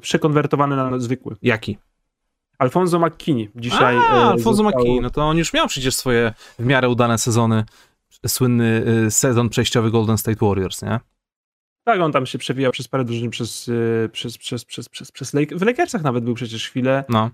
przekonwertowany 0.01 0.77
na 0.77 0.99
zwykły. 0.99 1.37
Jaki? 1.43 1.79
Alfonso 2.59 2.99
McKinney 2.99 3.51
dzisiaj. 3.55 3.97
A, 3.97 4.31
Alfonso 4.31 4.55
został... 4.55 4.81
McKinney, 4.81 5.01
no 5.01 5.11
to 5.11 5.23
on 5.23 5.39
już 5.39 5.53
miał 5.53 5.69
przecież 5.69 5.95
swoje 5.95 6.35
w 6.59 6.65
miarę 6.65 6.89
udane 6.89 7.19
sezony, 7.19 7.65
słynny 8.27 8.83
sezon 9.11 9.49
przejściowy 9.49 9.91
Golden 9.91 10.19
State 10.19 10.47
Warriors, 10.47 10.83
nie? 10.83 11.01
Tak, 11.85 12.01
on 12.01 12.13
tam 12.13 12.27
się 12.27 12.39
przewijał 12.39 12.73
przez 12.73 12.89
parę 12.89 13.05
drużyn 13.05 13.31
przez, 13.31 13.71
przez, 14.13 14.39
przez, 14.39 14.65
przez, 14.65 14.89
przez, 14.89 15.13
przez 15.13 15.35
Lake... 15.35 15.57
w 15.57 15.63
Lakersach 15.63 16.03
nawet 16.03 16.25
był 16.25 16.35
przecież 16.35 16.69
chwilę. 16.69 17.05
No. 17.09 17.31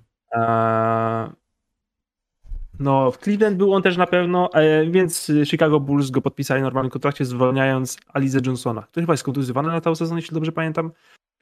No, 2.80 3.10
w 3.10 3.18
Cleveland 3.18 3.56
był 3.56 3.74
on 3.74 3.82
też 3.82 3.96
na 3.96 4.06
pewno, 4.06 4.52
e, 4.52 4.86
więc 4.86 5.32
Chicago 5.44 5.80
Bulls 5.80 6.10
go 6.10 6.20
podpisali 6.20 6.60
w 6.60 6.64
normalnym 6.64 6.90
kontrakcie, 6.90 7.24
zwalniając 7.24 7.98
Alize 8.12 8.40
Johnsona, 8.46 8.82
który 8.82 9.02
chyba 9.02 9.12
jest 9.12 9.22
kontuzjowany 9.22 9.68
na 9.68 9.80
cały 9.80 9.96
sezon, 9.96 10.18
jeśli 10.18 10.34
dobrze 10.34 10.52
pamiętam. 10.52 10.92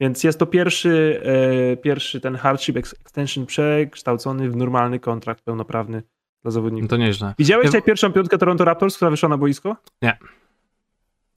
Więc 0.00 0.24
jest 0.24 0.38
to 0.38 0.46
pierwszy, 0.46 1.22
e, 1.72 1.76
pierwszy 1.76 2.20
ten 2.20 2.36
hardship 2.36 2.76
extension 2.76 3.46
przekształcony 3.46 4.50
w 4.50 4.56
normalny 4.56 5.00
kontrakt 5.00 5.44
pełnoprawny 5.44 6.02
dla 6.42 6.50
zawodników. 6.50 6.90
To 6.90 6.96
nieźle. 6.96 7.34
Widziałeś 7.38 7.66
ja... 7.66 7.72
tę 7.72 7.82
pierwszą 7.82 8.12
piątkę 8.12 8.38
Toronto 8.38 8.64
Raptors, 8.64 8.96
która 8.96 9.10
wyszła 9.10 9.28
na 9.28 9.38
boisko? 9.38 9.76
Nie. 10.02 10.18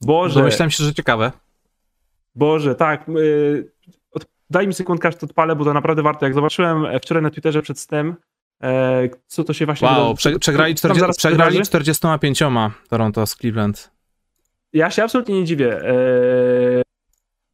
Boże. 0.00 0.40
Domyślałem 0.40 0.70
się, 0.70 0.84
że 0.84 0.94
ciekawe. 0.94 1.32
Boże, 2.34 2.74
tak. 2.74 3.06
Daj 4.52 4.66
mi 4.66 4.74
sekundkę, 4.74 5.08
aż 5.08 5.16
to 5.16 5.26
odpalę, 5.26 5.56
bo 5.56 5.64
to 5.64 5.74
naprawdę 5.74 6.02
warto. 6.02 6.26
Jak 6.26 6.34
zobaczyłem 6.34 6.86
e, 6.86 7.00
wczoraj 7.00 7.22
na 7.22 7.30
Twitterze 7.30 7.62
przed 7.62 7.78
stem, 7.78 8.14
e, 8.62 9.08
co 9.26 9.44
to 9.44 9.52
się 9.52 9.66
właśnie... 9.66 9.88
Wow, 9.88 10.14
prze, 10.14 10.38
przegrali, 10.38 10.74
40, 10.74 11.06
przegrali 11.18 11.62
45 11.62 12.42
Toronto 12.88 13.26
z 13.26 13.36
Cleveland. 13.36 13.90
Ja 14.72 14.90
się 14.90 15.04
absolutnie 15.04 15.34
nie 15.34 15.44
dziwię. 15.44 15.80
E, 15.80 16.82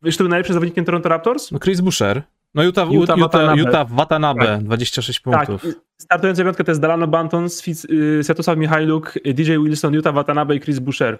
wiesz, 0.02 0.14
kto 0.14 0.24
był 0.24 0.30
najlepszym 0.30 0.54
zawodnikiem 0.54 0.84
Toronto 0.84 1.08
Raptors? 1.08 1.52
No 1.52 1.58
Chris 1.58 1.80
Boucher. 1.80 2.22
No 2.54 2.62
Utah, 2.62 2.92
Utah, 2.92 3.18
Utah, 3.18 3.18
Watanabe, 3.18 3.62
Utah 3.62 3.88
Watanabe 3.90 4.46
tak. 4.46 4.62
26 4.62 5.20
punktów. 5.20 5.62
Tak. 5.62 5.72
Startująca 5.98 6.44
piątka 6.44 6.64
to 6.64 6.70
jest 6.70 6.80
Dalano 6.80 7.06
Banton, 7.06 7.46
y, 7.46 8.20
Światosław 8.24 8.58
Michajluk, 8.58 9.14
DJ 9.24 9.52
Wilson, 9.52 9.94
Utah 9.94 10.14
Watanabe 10.14 10.56
i 10.56 10.60
Chris 10.60 10.78
Boucher. 10.78 11.18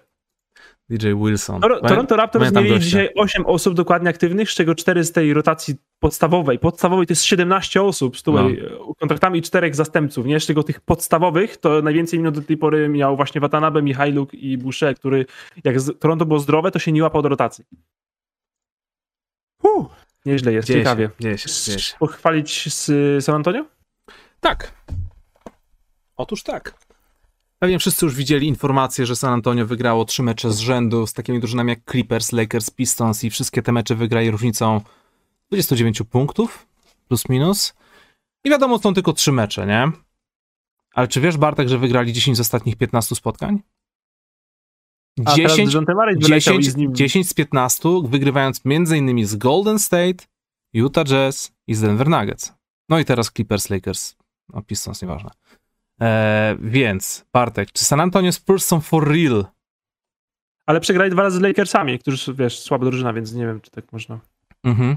DJ 0.90 1.14
Wilson. 1.14 1.60
Toronto 1.60 2.16
Raptors 2.16 2.52
mieli 2.52 2.68
gościa. 2.68 2.84
dzisiaj 2.84 3.08
8 3.14 3.46
osób 3.46 3.74
dokładnie 3.74 4.10
aktywnych, 4.10 4.50
z 4.50 4.54
czego 4.54 4.74
4 4.74 5.04
z 5.04 5.12
tej 5.12 5.34
rotacji 5.34 5.74
podstawowej. 5.98 6.58
Podstawowej 6.58 7.06
to 7.06 7.12
jest 7.12 7.24
17 7.24 7.82
osób 7.82 8.18
z 8.18 8.22
tutaj 8.22 8.62
no. 8.78 8.94
kontraktami 8.94 9.38
i 9.38 9.42
4 9.42 9.74
zastępców. 9.74 10.26
Nie? 10.26 10.40
Z 10.40 10.46
tego 10.46 10.62
tych 10.62 10.80
podstawowych 10.80 11.56
to 11.56 11.82
najwięcej 11.82 12.18
minut 12.18 12.34
do 12.34 12.42
tej 12.42 12.56
pory 12.56 12.88
miał 12.88 13.16
właśnie 13.16 13.40
Watanabe, 13.40 13.82
Michajluk 13.82 14.34
i 14.34 14.58
Boucher, 14.58 14.96
który 14.96 15.26
jak 15.64 15.76
Toronto 15.98 16.26
było 16.26 16.40
zdrowe, 16.40 16.70
to 16.70 16.78
się 16.78 16.92
nie 16.92 17.02
łapał 17.02 17.22
do 17.22 17.28
rotacji. 17.28 17.64
Uh, 19.62 19.86
nieźle 20.26 20.52
jest, 20.52 20.68
dzieje 20.68 20.80
ciekawie. 20.80 21.06
Się, 21.06 21.12
dzieje 21.20 21.38
się, 21.38 21.48
dzieje 21.64 21.78
się. 21.78 21.96
Pochwalić 21.98 22.74
z 22.74 23.24
San 23.24 23.34
Antonio? 23.34 23.64
Tak. 24.40 24.72
Otóż 26.16 26.42
tak. 26.42 26.87
Pewnie 27.58 27.78
wszyscy 27.78 28.06
już 28.06 28.14
widzieli 28.14 28.46
informację, 28.48 29.06
że 29.06 29.16
San 29.16 29.32
Antonio 29.32 29.66
wygrało 29.66 30.04
trzy 30.04 30.22
mecze 30.22 30.52
z 30.52 30.58
rzędu 30.58 31.06
z 31.06 31.12
takimi 31.12 31.40
drużynami 31.40 31.70
jak 31.70 31.90
Clippers, 31.90 32.32
Lakers, 32.32 32.70
Pistons 32.70 33.24
i 33.24 33.30
wszystkie 33.30 33.62
te 33.62 33.72
mecze 33.72 33.94
wygrali 33.94 34.30
różnicą 34.30 34.80
29 35.48 36.02
punktów, 36.10 36.66
plus 37.08 37.28
minus. 37.28 37.74
I 38.44 38.50
wiadomo, 38.50 38.78
są 38.78 38.94
tylko 38.94 39.12
trzy 39.12 39.32
mecze, 39.32 39.66
nie? 39.66 39.92
Ale 40.94 41.08
czy 41.08 41.20
wiesz, 41.20 41.36
Bartek, 41.36 41.68
że 41.68 41.78
wygrali 41.78 42.12
10 42.12 42.36
z 42.36 42.40
ostatnich 42.40 42.76
15 42.76 43.14
spotkań? 43.14 43.62
10, 45.36 45.72
10, 46.18 46.66
z 46.66 46.76
nim... 46.76 46.94
10 46.94 47.28
z 47.28 47.34
15, 47.34 47.88
wygrywając 48.04 48.60
m.in. 48.64 49.26
z 49.26 49.36
Golden 49.36 49.78
State, 49.78 50.24
Utah 50.72 51.04
Jazz 51.04 51.52
i 51.66 51.74
z 51.74 51.80
Denver 51.80 52.08
Nuggets. 52.08 52.52
No 52.88 52.98
i 52.98 53.04
teraz 53.04 53.30
Clippers, 53.30 53.70
Lakers, 53.70 54.16
no 54.48 54.62
Pistons, 54.62 55.02
nieważne. 55.02 55.30
E, 56.00 56.56
więc, 56.60 57.26
Bartek, 57.32 57.72
czy 57.72 57.84
San 57.84 58.00
Antonio 58.00 58.32
Spurs 58.32 58.66
są 58.66 58.80
for 58.80 59.08
real? 59.08 59.44
Ale 60.66 60.80
przegrali 60.80 61.10
dwa 61.10 61.22
razy 61.22 61.38
z 61.38 61.40
Lakersami, 61.40 61.98
którzy, 61.98 62.34
wiesz, 62.34 62.58
słaba 62.58 62.84
drużyna, 62.84 63.12
więc 63.12 63.32
nie 63.32 63.46
wiem, 63.46 63.60
czy 63.60 63.70
tak 63.70 63.92
można. 63.92 64.18
Mhm. 64.64 64.96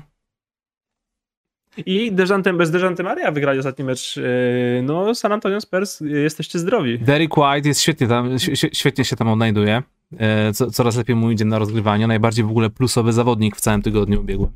I 1.85 2.11
Dejante, 2.11 2.53
bez 2.53 2.71
Dejante 2.71 3.03
Maria 3.03 3.31
wygrali 3.31 3.59
ostatni 3.59 3.85
mecz. 3.85 4.17
E, 4.17 4.81
no, 4.81 5.15
San 5.15 5.31
Antonio 5.31 5.61
Spurs, 5.61 5.99
jesteście 6.01 6.59
zdrowi. 6.59 6.99
Derek 6.99 7.37
White 7.37 7.67
jest 7.67 7.81
świetnie 7.81 8.07
tam, 8.07 8.29
świetnie 8.73 9.05
się 9.05 9.15
tam 9.15 9.27
odnajduje. 9.27 9.83
E, 10.19 10.53
coraz 10.53 10.95
lepiej 10.95 11.15
mu 11.15 11.31
idzie 11.31 11.45
na 11.45 11.59
rozgrywaniu. 11.59 12.07
Najbardziej 12.07 12.45
w 12.45 12.49
ogóle 12.49 12.69
plusowy 12.69 13.13
zawodnik 13.13 13.55
w 13.55 13.61
całym 13.61 13.81
tygodniu 13.81 14.21
ubiegłym. 14.21 14.51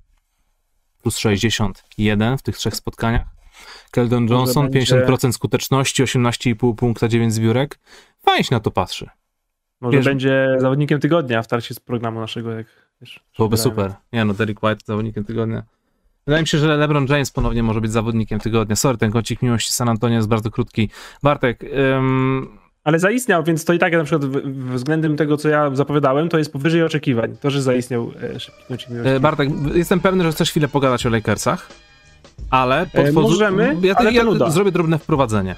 Plus 1.02 1.18
61 1.18 2.38
w 2.38 2.42
tych 2.42 2.58
trzech 2.58 2.76
spotkaniach. 2.76 3.26
Keldon 3.92 4.28
Johnson, 4.28 4.70
będzie... 4.70 5.06
50% 5.06 5.32
skuteczności, 5.32 6.04
18,5 6.04 6.76
punkta, 6.76 7.08
9 7.08 7.34
zbiórek. 7.34 7.80
Fajnie 8.26 8.44
się 8.44 8.56
na 8.56 8.60
to 8.60 8.72
patrzy. 8.72 9.10
Może 9.82 9.98
wiesz, 9.98 10.06
będzie 10.06 10.56
zawodnikiem 10.58 11.00
tygodnia 11.00 11.42
w 11.42 11.48
trakcie 11.48 11.76
z 11.76 11.80
programu 11.80 12.20
naszego, 12.20 12.52
jak 12.52 12.68
wiesz. 13.02 13.20
Byłoby 13.38 13.58
super. 13.58 13.94
Nie 14.14 14.26
no, 14.26 14.34
Derek 14.34 14.64
White 14.64 14.82
zawodnikiem 14.86 15.24
tygodnia. 15.24 15.64
Wydaje 16.28 16.44
mi 16.44 16.48
się, 16.48 16.58
że 16.58 16.78
LeBron 16.78 17.06
James 17.10 17.32
ponownie 17.32 17.64
może 17.64 17.82
być 17.82 17.92
zawodnikiem 17.92 18.40
tygodnia. 18.40 18.76
Sorry, 18.76 18.98
ten 18.98 19.12
kącik 19.12 19.42
miłości 19.42 19.74
San 19.74 19.90
Antonio 19.90 20.16
jest 20.16 20.28
bardzo 20.28 20.52
krótki. 20.52 20.90
Bartek, 21.24 21.64
ym... 21.98 22.58
Ale 22.84 23.00
zaistniał, 23.00 23.44
więc 23.44 23.66
to 23.66 23.74
i 23.74 23.80
tak 23.80 23.94
na 23.94 24.04
przykład 24.04 24.26
względem 24.52 25.18
tego, 25.18 25.38
co 25.38 25.50
ja 25.50 25.76
zapowiadałem, 25.76 26.30
to 26.30 26.38
jest 26.38 26.54
powyżej 26.54 26.84
oczekiwań. 26.84 27.38
To, 27.42 27.50
że 27.50 27.62
zaistniał 27.62 28.12
e, 28.36 28.40
szybki. 28.40 28.94
E, 29.04 29.20
Bartek, 29.20 29.50
jestem 29.74 30.00
pewny, 30.00 30.24
że 30.24 30.32
chcesz 30.32 30.50
chwilę 30.50 30.68
pogadać 30.68 31.06
o 31.06 31.10
Lakersach 31.10 31.70
ale 32.50 32.90
e, 32.94 33.12
Możemy, 33.12 33.78
ja, 33.82 33.96
ale 33.96 34.14
ja 34.14 34.50
zrobię 34.50 34.72
drobne 34.72 35.00
wprowadzenie. 35.00 35.56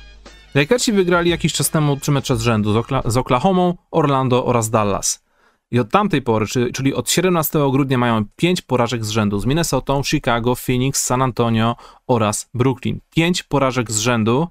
Lakersi 0.55 0.93
wygrali 0.93 1.29
jakiś 1.29 1.53
czas 1.53 1.69
temu 1.69 1.97
trzy 1.97 2.11
mecze 2.11 2.37
z 2.37 2.41
rzędu 2.41 2.73
z, 2.73 2.75
Okla 2.75 3.01
z 3.05 3.17
Oklahomą, 3.17 3.77
Orlando 3.91 4.45
oraz 4.45 4.69
Dallas. 4.69 5.27
I 5.71 5.79
od 5.79 5.91
tamtej 5.91 6.21
pory, 6.21 6.45
czyli 6.73 6.93
od 6.93 7.09
17 7.09 7.59
grudnia 7.71 7.97
mają 7.97 8.25
pięć 8.35 8.61
porażek 8.61 9.05
z 9.05 9.09
rzędu 9.09 9.39
z 9.39 9.45
Minnesotą, 9.45 10.03
Chicago, 10.03 10.55
Phoenix, 10.55 11.03
San 11.03 11.21
Antonio 11.21 11.75
oraz 12.07 12.49
Brooklyn. 12.53 12.99
Pięć 13.15 13.43
porażek 13.43 13.91
z 13.91 13.97
rzędu. 13.99 14.47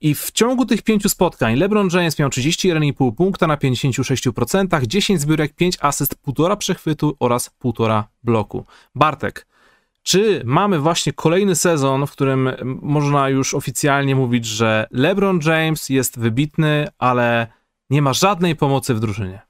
I 0.00 0.14
w 0.14 0.30
ciągu 0.30 0.66
tych 0.66 0.82
pięciu 0.82 1.08
spotkań 1.08 1.56
LeBron 1.56 1.88
James 1.92 2.18
miał 2.18 2.28
31,5 2.28 3.14
punkta 3.14 3.46
na 3.46 3.56
56%, 3.56 4.86
10 4.86 5.20
zbiórek, 5.20 5.54
5 5.54 5.76
asyst, 5.80 6.16
1,5 6.26 6.56
przechwytu 6.56 7.16
oraz 7.20 7.50
1,5 7.64 8.04
bloku. 8.22 8.64
Bartek, 8.94 9.46
czy 10.02 10.42
mamy 10.44 10.78
właśnie 10.78 11.12
kolejny 11.12 11.56
sezon, 11.56 12.06
w 12.06 12.12
którym 12.12 12.50
można 12.82 13.28
już 13.28 13.54
oficjalnie 13.54 14.16
mówić, 14.16 14.46
że 14.46 14.86
LeBron 14.90 15.40
James 15.44 15.88
jest 15.88 16.18
wybitny, 16.18 16.88
ale 16.98 17.46
nie 17.90 18.02
ma 18.02 18.12
żadnej 18.12 18.56
pomocy 18.56 18.94
w 18.94 19.00
drużynie? 19.00 19.42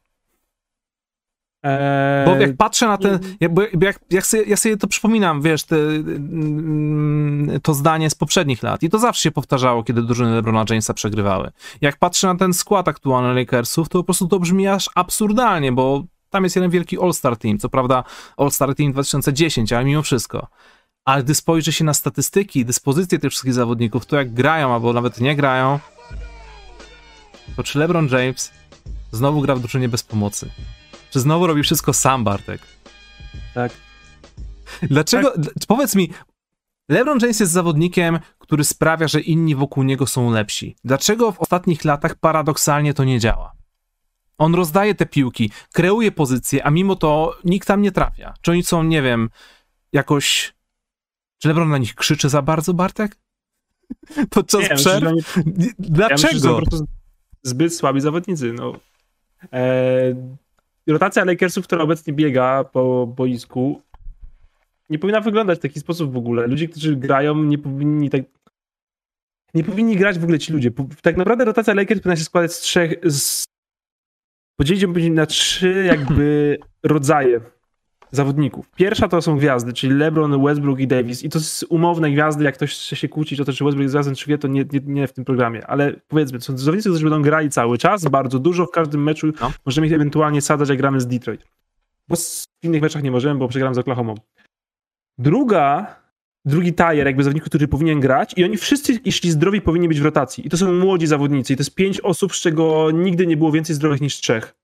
Eee, 1.62 2.26
bo 2.26 2.36
jak 2.36 2.56
patrzę 2.56 2.86
na 2.86 2.98
ten, 2.98 3.18
jak, 3.40 3.52
jak, 3.80 4.00
jak 4.10 4.26
sobie, 4.26 4.42
ja 4.42 4.56
sobie 4.56 4.76
to 4.76 4.86
przypominam, 4.86 5.42
wiesz, 5.42 5.64
te, 5.64 5.76
mm, 5.76 7.60
to 7.62 7.74
zdanie 7.74 8.10
z 8.10 8.14
poprzednich 8.14 8.62
lat 8.62 8.82
i 8.82 8.90
to 8.90 8.98
zawsze 8.98 9.22
się 9.22 9.30
powtarzało, 9.30 9.82
kiedy 9.82 10.02
drużyny 10.02 10.34
LeBrona 10.34 10.64
Jamesa 10.70 10.94
przegrywały. 10.94 11.50
Jak 11.80 11.98
patrzę 11.98 12.26
na 12.26 12.34
ten 12.34 12.52
skład 12.52 12.88
aktualny 12.88 13.34
Lakersów, 13.40 13.88
to 13.88 13.98
po 13.98 14.04
prostu 14.04 14.28
to 14.28 14.38
brzmi 14.38 14.68
aż 14.68 14.90
absurdalnie, 14.94 15.72
bo 15.72 16.04
tam 16.32 16.44
jest 16.44 16.56
jeden 16.56 16.70
wielki 16.70 16.98
All-Star 17.02 17.36
Team, 17.36 17.58
co 17.58 17.68
prawda 17.68 18.04
All-Star 18.36 18.74
Team 18.74 18.92
2010, 18.92 19.72
ale 19.72 19.84
mimo 19.84 20.02
wszystko. 20.02 20.46
Ale 21.04 21.22
gdy 21.22 21.34
spojrzy 21.34 21.72
się 21.72 21.84
na 21.84 21.94
statystyki, 21.94 22.64
dyspozycje 22.64 23.18
tych 23.18 23.30
wszystkich 23.30 23.54
zawodników, 23.54 24.06
to 24.06 24.16
jak 24.16 24.34
grają, 24.34 24.74
albo 24.74 24.92
nawet 24.92 25.20
nie 25.20 25.36
grają, 25.36 25.78
to 27.56 27.62
czy 27.62 27.78
LeBron 27.78 28.08
James 28.08 28.52
znowu 29.12 29.40
gra 29.40 29.54
w 29.54 29.60
drużynie 29.60 29.88
bez 29.88 30.02
pomocy? 30.02 30.50
Czy 31.10 31.20
znowu 31.20 31.46
robi 31.46 31.62
wszystko 31.62 31.92
sam, 31.92 32.24
Bartek? 32.24 32.60
Tak. 33.54 33.72
Dlaczego, 34.82 35.30
tak. 35.30 35.54
powiedz 35.68 35.94
mi, 35.94 36.10
LeBron 36.88 37.18
James 37.22 37.40
jest 37.40 37.52
zawodnikiem, 37.52 38.18
który 38.38 38.64
sprawia, 38.64 39.08
że 39.08 39.20
inni 39.20 39.54
wokół 39.54 39.82
niego 39.82 40.06
są 40.06 40.30
lepsi. 40.30 40.76
Dlaczego 40.84 41.32
w 41.32 41.40
ostatnich 41.40 41.84
latach 41.84 42.14
paradoksalnie 42.14 42.94
to 42.94 43.04
nie 43.04 43.20
działa? 43.20 43.51
On 44.38 44.54
rozdaje 44.54 44.94
te 44.94 45.06
piłki, 45.06 45.50
kreuje 45.72 46.12
pozycje, 46.12 46.66
a 46.66 46.70
mimo 46.70 46.96
to 46.96 47.36
nikt 47.44 47.68
tam 47.68 47.82
nie 47.82 47.92
trafia. 47.92 48.34
Czy 48.40 48.50
oni 48.50 48.62
są, 48.62 48.82
nie 48.82 49.02
wiem, 49.02 49.30
jakoś. 49.92 50.54
Czy 51.38 51.48
LeBron 51.48 51.70
na 51.70 51.78
nich 51.78 51.94
krzyczy 51.94 52.28
za 52.28 52.42
bardzo, 52.42 52.74
Bartek? 52.74 53.18
Podczas 54.30 54.70
nie, 54.70 54.76
przerw? 54.76 55.12
Myślę, 55.36 55.72
Dlaczego? 55.78 56.54
Ja 56.54 56.60
myślę, 56.60 56.86
zbyt 57.42 57.74
słabi 57.74 58.00
zawodnicy. 58.00 58.52
No. 58.52 58.72
Eee, 59.52 60.14
rotacja 60.86 61.24
Lakersów, 61.24 61.64
która 61.64 61.82
obecnie 61.82 62.12
biega 62.12 62.64
po 62.64 63.06
boisku, 63.06 63.82
nie 64.90 64.98
powinna 64.98 65.20
wyglądać 65.20 65.58
w 65.58 65.62
taki 65.62 65.80
sposób 65.80 66.12
w 66.12 66.16
ogóle. 66.16 66.46
Ludzie, 66.46 66.68
którzy 66.68 66.96
grają, 66.96 67.34
nie 67.34 67.58
powinni 67.58 68.10
tak. 68.10 68.22
Nie 69.54 69.64
powinni 69.64 69.96
grać 69.96 70.18
w 70.18 70.22
ogóle 70.24 70.38
ci 70.38 70.52
ludzie. 70.52 70.70
Tak 71.02 71.16
naprawdę 71.16 71.44
rotacja 71.44 71.74
Lakers 71.74 72.00
powinna 72.00 72.16
się 72.16 72.24
składać 72.24 72.52
z 72.52 72.60
trzech. 72.60 72.94
Z... 73.04 73.44
Podzielić 74.62 74.82
ją 74.82 75.14
na 75.14 75.26
trzy 75.26 75.84
jakby 75.84 76.58
rodzaje 76.82 77.40
zawodników. 78.10 78.70
Pierwsza 78.70 79.08
to 79.08 79.22
są 79.22 79.36
gwiazdy, 79.36 79.72
czyli 79.72 79.94
LeBron, 79.94 80.44
Westbrook 80.44 80.80
i 80.80 80.86
Davis. 80.86 81.22
I 81.22 81.28
to 81.28 81.40
są 81.40 81.66
umowne 81.66 82.10
gwiazdy, 82.10 82.44
jak 82.44 82.54
ktoś 82.54 82.74
chce 82.74 82.96
się 82.96 83.08
kłócić 83.08 83.40
o 83.40 83.44
to, 83.44 83.52
czy 83.52 83.64
Westbrook 83.64 83.82
jest 83.82 83.94
gwiazdą, 83.94 84.14
czy 84.14 84.26
wie, 84.26 84.38
to 84.38 84.48
nie, 84.48 84.64
nie, 84.72 84.80
nie, 84.86 85.06
w 85.06 85.12
tym 85.12 85.24
programie. 85.24 85.66
Ale 85.66 85.94
powiedzmy, 86.08 86.38
to 86.38 86.44
są 86.44 86.58
zawodnicy, 86.58 86.88
którzy 86.88 87.04
będą 87.04 87.22
grali 87.22 87.50
cały 87.50 87.78
czas, 87.78 88.04
bardzo 88.04 88.38
dużo 88.38 88.66
w 88.66 88.70
każdym 88.70 89.02
meczu. 89.02 89.26
No. 89.40 89.52
Możemy 89.66 89.86
ich 89.86 89.92
ewentualnie 89.92 90.40
sadzać, 90.40 90.68
jak 90.68 90.78
gramy 90.78 91.00
z 91.00 91.06
Detroit. 91.06 91.44
Bo 92.08 92.16
w 92.16 92.46
innych 92.62 92.82
meczach 92.82 93.02
nie 93.02 93.10
możemy, 93.10 93.40
bo 93.40 93.48
przegramy 93.48 93.74
z 93.74 93.78
Oklahoma. 93.78 94.14
Druga, 95.18 95.96
drugi 96.44 96.72
tajer 96.72 97.06
jakby 97.06 97.22
zawodników, 97.22 97.48
który 97.48 97.68
powinien 97.68 98.00
grać 98.00 98.34
i 98.36 98.44
oni 98.44 98.56
wszyscy, 98.56 99.00
jeśli 99.04 99.30
zdrowi, 99.30 99.60
powinni 99.60 99.88
być 99.88 100.00
w 100.00 100.04
rotacji. 100.04 100.46
I 100.46 100.50
to 100.50 100.56
są 100.56 100.72
młodzi 100.72 101.06
zawodnicy. 101.06 101.52
I 101.52 101.56
to 101.56 101.60
jest 101.60 101.74
pięć 101.74 102.00
osób, 102.00 102.34
z 102.34 102.40
czego 102.40 102.90
nigdy 102.90 103.26
nie 103.26 103.36
było 103.36 103.52
więcej 103.52 103.76
zdrowych 103.76 104.00
niż 104.00 104.14
trzech. 104.14 104.54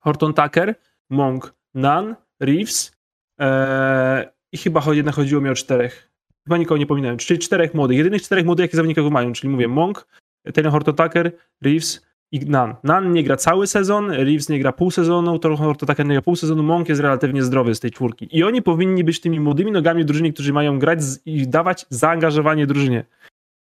Horton 0.00 0.34
Tucker, 0.34 0.74
Monk, 1.10 1.54
Nan, 1.74 2.16
Reeves 2.40 2.96
ee, 3.38 4.32
i 4.52 4.58
chyba 4.58 4.82
jednak 4.92 5.14
chodziło 5.14 5.40
mi 5.40 5.50
o 5.50 5.54
czterech. 5.54 6.10
Chyba 6.44 6.56
nikogo 6.56 6.78
nie 6.78 6.86
pominąłem. 6.86 7.16
Czyli 7.16 7.40
czterech 7.40 7.74
młodych. 7.74 7.98
Jedynych 7.98 8.22
czterech 8.22 8.44
młodych, 8.44 8.64
jakie 8.64 8.76
zawodników 8.76 9.12
mają. 9.12 9.32
Czyli 9.32 9.48
mówię 9.48 9.68
Monk, 9.68 10.06
Taylor 10.54 10.72
Horton 10.72 10.94
Tucker, 10.94 11.32
Reeves, 11.62 12.06
i 12.32 12.40
Nan. 12.40 12.74
Nan 12.84 13.12
nie 13.12 13.24
gra 13.24 13.36
cały 13.36 13.66
sezon, 13.66 14.10
Reeves 14.10 14.48
nie 14.48 14.58
gra 14.58 14.72
pół 14.72 14.90
sezonu, 14.90 15.38
to, 15.38 15.74
to 15.74 15.86
tak 15.86 15.98
nie 15.98 16.04
gra 16.04 16.22
pół 16.22 16.36
sezonu, 16.36 16.62
Monk 16.62 16.88
jest 16.88 17.00
relatywnie 17.00 17.42
zdrowy 17.42 17.74
z 17.74 17.80
tej 17.80 17.90
czwórki. 17.90 18.28
I 18.30 18.44
oni 18.44 18.62
powinni 18.62 19.04
być 19.04 19.20
tymi 19.20 19.40
młodymi 19.40 19.72
nogami 19.72 20.02
w 20.02 20.06
drużynie, 20.06 20.32
którzy 20.32 20.52
mają 20.52 20.78
grać 20.78 20.98
i 21.26 21.48
dawać 21.48 21.86
zaangażowanie 21.90 22.66
drużynie. 22.66 23.04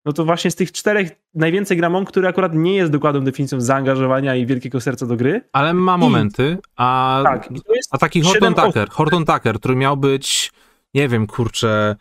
No 0.05 0.13
to 0.13 0.25
właśnie 0.25 0.51
z 0.51 0.55
tych 0.55 0.73
czterech 0.73 1.11
najwięcej 1.35 1.77
gra 1.77 1.91
Monk, 1.91 2.09
który 2.09 2.29
akurat 2.29 2.55
nie 2.55 2.75
jest 2.75 2.93
dokładną 2.93 3.21
definicją 3.21 3.61
zaangażowania 3.61 4.37
i 4.37 4.47
wielkiego 4.47 4.81
serca 4.81 5.07
do 5.07 5.17
gry. 5.17 5.41
Ale 5.53 5.75
ma 5.75 5.99
momenty, 5.99 6.59
a, 6.77 7.21
tak, 7.25 7.49
a 7.91 7.99
taki 7.99 8.21
Horton 8.21 8.55
Tucker, 8.55 8.89
Horton 8.91 9.25
Tucker, 9.25 9.59
który 9.59 9.77
miał 9.77 9.97
być, 9.97 10.53
nie 10.95 11.09
wiem, 11.09 11.27
kurczę, 11.27 11.97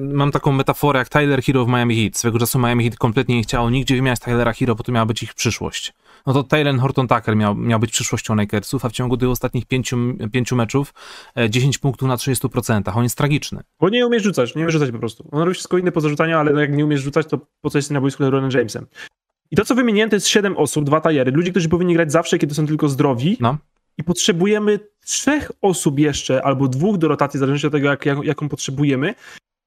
mam 0.00 0.30
taką 0.32 0.52
metaforę 0.52 0.98
jak 0.98 1.08
Tyler 1.08 1.42
Hero 1.42 1.64
w 1.64 1.68
Miami 1.68 2.02
Heat. 2.02 2.16
Swego 2.16 2.38
czasu 2.38 2.58
Miami 2.58 2.84
Heat 2.84 2.96
kompletnie 2.96 3.36
nie 3.36 3.42
chciało 3.42 3.70
nigdzie 3.70 3.94
wymieniać 3.94 4.20
Tylera 4.20 4.52
Hero, 4.52 4.74
bo 4.74 4.82
to 4.82 4.92
miała 4.92 5.06
być 5.06 5.22
ich 5.22 5.34
przyszłość. 5.34 5.92
No 6.26 6.32
to 6.32 6.42
Taylor 6.42 6.78
Horton 6.78 7.08
Tucker 7.08 7.36
miał, 7.36 7.54
miał 7.54 7.80
być 7.80 7.90
przyszłością 7.90 8.34
Lakersów, 8.34 8.84
a 8.84 8.88
w 8.88 8.92
ciągu 8.92 9.16
tych 9.16 9.28
ostatnich 9.28 9.66
pięciu, 9.66 9.96
pięciu 10.32 10.56
meczów 10.56 10.94
10 11.48 11.76
e, 11.76 11.78
punktów 11.78 12.08
na 12.08 12.16
30%. 12.16 12.96
On 12.96 13.02
jest 13.02 13.18
tragiczny. 13.18 13.60
Bo 13.80 13.88
nie 13.88 14.06
umiesz 14.06 14.22
rzucać, 14.22 14.54
nie 14.54 14.62
umiesz 14.62 14.72
rzucać 14.72 14.90
po 14.90 14.98
prostu. 14.98 15.28
On 15.32 15.40
robi 15.40 15.54
wszystko 15.54 15.78
inne 15.78 15.92
po 15.92 16.00
zarzucaniu, 16.00 16.38
ale 16.38 16.60
jak 16.60 16.72
nie 16.72 16.84
umiesz 16.84 17.00
rzucać, 17.00 17.26
to 17.26 17.38
po 17.60 17.70
co 17.70 17.78
jesteś 17.78 17.94
na 17.94 18.00
boisku 18.00 18.22
LeBronem 18.22 18.50
Jamesem? 18.50 18.86
I 19.50 19.56
to, 19.56 19.64
co 19.64 19.74
wymieniłem, 19.74 20.10
to 20.10 20.16
jest 20.16 20.26
7 20.28 20.56
osób, 20.56 20.84
dwa 20.84 21.00
tajery. 21.00 21.32
Ludzie, 21.32 21.50
którzy 21.50 21.68
powinni 21.68 21.94
grać 21.94 22.12
zawsze, 22.12 22.38
kiedy 22.38 22.54
są 22.54 22.66
tylko 22.66 22.88
zdrowi. 22.88 23.36
No 23.40 23.58
i 23.98 24.04
potrzebujemy 24.04 24.80
trzech 25.04 25.52
osób 25.62 25.98
jeszcze, 25.98 26.42
albo 26.42 26.68
dwóch 26.68 26.98
do 26.98 27.08
rotacji, 27.08 27.38
w 27.38 27.40
zależności 27.40 27.66
od 27.66 27.72
tego, 27.72 27.88
jak, 27.88 28.06
jak, 28.06 28.24
jaką 28.24 28.48
potrzebujemy. 28.48 29.14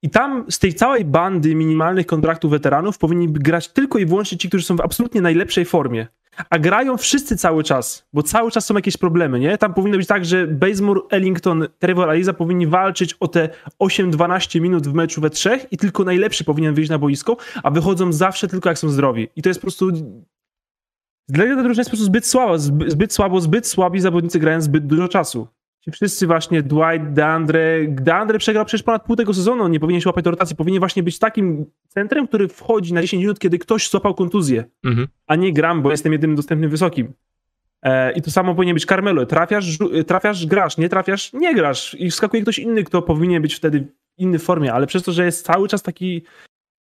I 0.04 0.10
tam 0.10 0.46
z 0.50 0.60
tej 0.60 0.74
całej 0.74 1.06
bandy 1.06 1.56
minimalnych 1.56 2.06
kontraktów 2.06 2.52
weteranów 2.52 2.98
powinni 2.98 3.28
grać 3.28 3.68
tylko 3.68 4.00
i 4.00 4.06
wyłącznie 4.06 4.38
ci, 4.38 4.48
którzy 4.48 4.66
są 4.66 4.76
w 4.76 4.82
absolutnie 4.82 5.22
najlepszej 5.22 5.66
formie. 5.66 6.08
A 6.50 6.60
grają 6.60 6.98
wszyscy 6.98 7.38
cały 7.38 7.64
czas, 7.64 8.08
bo 8.14 8.24
cały 8.24 8.52
czas 8.52 8.66
są 8.66 8.76
jakieś 8.76 8.98
problemy, 8.98 9.40
nie? 9.40 9.58
Tam 9.58 9.74
powinno 9.74 9.98
być 9.98 10.08
tak, 10.08 10.26
że 10.26 10.48
Bazemore, 10.48 11.02
Ellington, 11.10 11.68
Trevor 11.80 12.10
Aliza 12.10 12.34
powinni 12.34 12.68
walczyć 12.68 13.14
o 13.14 13.28
te 13.28 13.50
8-12 13.80 14.62
minut 14.62 14.88
w 14.88 14.94
meczu 14.94 15.22
we 15.22 15.30
trzech 15.30 15.66
i 15.72 15.78
tylko 15.78 16.04
najlepszy 16.04 16.44
powinien 16.44 16.74
wyjść 16.74 16.90
na 16.90 16.98
boisko, 16.98 17.38
a 17.64 17.72
wychodzą 17.72 18.14
zawsze 18.14 18.48
tylko 18.48 18.70
jak 18.70 18.80
są 18.80 18.90
zdrowi. 18.90 19.28
I 19.36 19.42
to 19.42 19.50
jest 19.50 19.60
po 19.60 19.66
prostu 19.66 19.92
dla 21.30 21.46
mnie 21.46 21.56
ta 21.56 21.64
drużyna 21.64 21.82
jest 21.82 21.90
po 21.90 21.98
prostu 21.98 22.06
zbyt 22.06 22.26
słaba, 22.26 22.58
zbyt, 22.58 22.92
zbyt 22.92 23.14
słabo, 23.14 23.42
zbyt 23.42 23.68
słabi 23.68 24.00
zawodnicy 24.00 24.40
grają 24.40 24.62
zbyt 24.62 24.88
dużo 24.88 25.08
czasu. 25.08 25.48
Ci 25.88 25.92
wszyscy 25.92 26.28
właśnie, 26.28 26.64
Dwight, 26.64 27.14
Deandre, 27.14 27.88
Deandre 27.88 28.40
przegrał 28.40 28.66
przecież 28.66 28.84
ponad 28.84 29.06
pół 29.06 29.16
tego 29.16 29.34
sezonu, 29.34 29.68
nie 29.68 29.80
powinien 29.80 30.02
się 30.02 30.10
łapać 30.10 30.24
do 30.24 30.32
rotacji, 30.32 30.56
powinien 30.56 30.80
właśnie 30.80 31.04
być 31.04 31.20
takim 31.20 31.66
centrem, 31.88 32.28
który 32.28 32.48
wchodzi 32.48 32.94
na 32.94 33.02
10 33.02 33.22
minut, 33.22 33.40
kiedy 33.40 33.60
ktoś 33.60 33.90
złapał 33.90 34.14
kontuzję, 34.14 34.64
mhm. 34.84 35.08
a 35.28 35.36
nie 35.36 35.54
gram, 35.54 35.82
bo 35.82 35.92
jestem 35.92 36.12
jedynym 36.12 36.36
dostępnym 36.36 36.70
wysokim. 36.70 37.14
E, 37.84 38.12
I 38.12 38.22
to 38.22 38.32
samo 38.32 38.56
powinien 38.56 38.74
być 38.74 38.86
Carmelo. 38.86 39.26
Trafiasz, 39.26 39.78
trafiasz, 40.08 40.46
grasz, 40.46 40.78
nie 40.78 40.90
trafiasz, 40.90 41.34
nie 41.34 41.56
grasz. 41.56 41.96
I 42.00 42.12
wskakuje 42.12 42.44
ktoś 42.44 42.60
inny, 42.60 42.84
kto 42.84 43.02
powinien 43.02 43.42
być 43.42 43.56
wtedy 43.56 43.80
w 43.80 44.22
innej 44.22 44.40
formie, 44.40 44.74
ale 44.74 44.88
przez 44.88 45.04
to, 45.04 45.12
że 45.12 45.26
jest 45.26 45.46
cały 45.46 45.68
czas 45.68 45.84
taki 45.84 46.24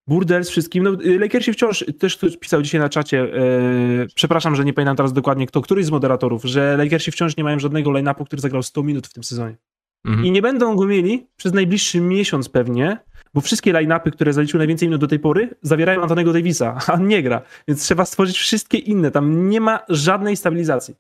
burdel 0.07 0.43
z 0.43 0.49
wszystkim. 0.49 0.83
No, 0.83 1.03
y, 1.05 1.19
Lakersi 1.19 1.53
wciąż, 1.53 1.85
też 1.99 2.17
ktoś 2.17 2.37
pisał 2.37 2.61
dzisiaj 2.61 2.81
na 2.81 2.89
czacie, 2.89 3.17
yy, 3.17 4.07
przepraszam, 4.15 4.55
że 4.55 4.65
nie 4.65 4.73
pamiętam 4.73 4.95
teraz 4.95 5.13
dokładnie 5.13 5.47
kto, 5.47 5.61
któryś 5.61 5.85
z 5.85 5.91
moderatorów, 5.91 6.43
że 6.43 6.77
Lakersi 6.77 7.11
wciąż 7.11 7.37
nie 7.37 7.43
mają 7.43 7.59
żadnego 7.59 7.91
line-upu, 7.91 8.25
który 8.25 8.41
zagrał 8.41 8.63
100 8.63 8.83
minut 8.83 9.07
w 9.07 9.13
tym 9.13 9.23
sezonie. 9.23 9.57
Mhm. 10.05 10.25
I 10.25 10.31
nie 10.31 10.41
będą 10.41 10.75
go 10.75 10.85
mieli 10.85 11.27
przez 11.37 11.53
najbliższy 11.53 12.01
miesiąc 12.01 12.49
pewnie, 12.49 12.97
bo 13.33 13.41
wszystkie 13.41 13.71
line-upy, 13.71 14.11
które 14.11 14.33
zaliczyły 14.33 14.59
najwięcej 14.59 14.87
minut 14.87 15.01
do 15.01 15.07
tej 15.07 15.19
pory, 15.19 15.49
zawierają 15.61 16.01
Antonego 16.01 16.33
Davisa, 16.33 16.77
a 16.87 16.97
nie 16.97 17.23
gra. 17.23 17.41
Więc 17.67 17.83
trzeba 17.83 18.05
stworzyć 18.05 18.37
wszystkie 18.37 18.77
inne. 18.77 19.11
Tam 19.11 19.49
nie 19.49 19.61
ma 19.61 19.79
żadnej 19.89 20.37
stabilizacji. 20.37 20.95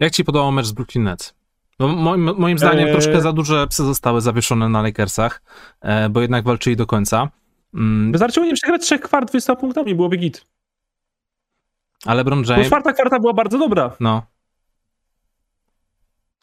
Jak 0.00 0.12
ci 0.12 0.24
podobał 0.24 0.52
mecz 0.52 0.66
z 0.66 0.72
Brooklyn 0.72 1.04
Nets? 1.04 1.34
No, 1.78 1.88
moim, 1.88 2.30
moim 2.38 2.58
zdaniem 2.58 2.86
eee... 2.86 2.92
troszkę 2.92 3.20
za 3.20 3.32
duże 3.32 3.66
psy 3.66 3.84
zostały 3.84 4.20
zawieszone 4.20 4.68
na 4.68 4.82
Lakersach, 4.82 5.42
e, 5.80 6.08
bo 6.08 6.20
jednak 6.20 6.44
walczyli 6.44 6.76
do 6.76 6.86
końca. 6.86 7.28
Mm. 7.74 8.12
Wystarczyło 8.12 8.46
nie 8.46 8.54
przegrać 8.54 8.82
trzech 8.82 9.00
kwart 9.00 9.28
20 9.28 9.56
punktami, 9.56 9.94
byłoby 9.94 10.16
git. 10.16 10.46
Ale 12.06 12.16
LeBron 12.16 12.44
James... 12.48 12.66
Czwarta 12.66 12.92
kwarta 12.92 13.18
była 13.20 13.32
bardzo 13.32 13.58
dobra. 13.58 13.96
No. 14.00 14.22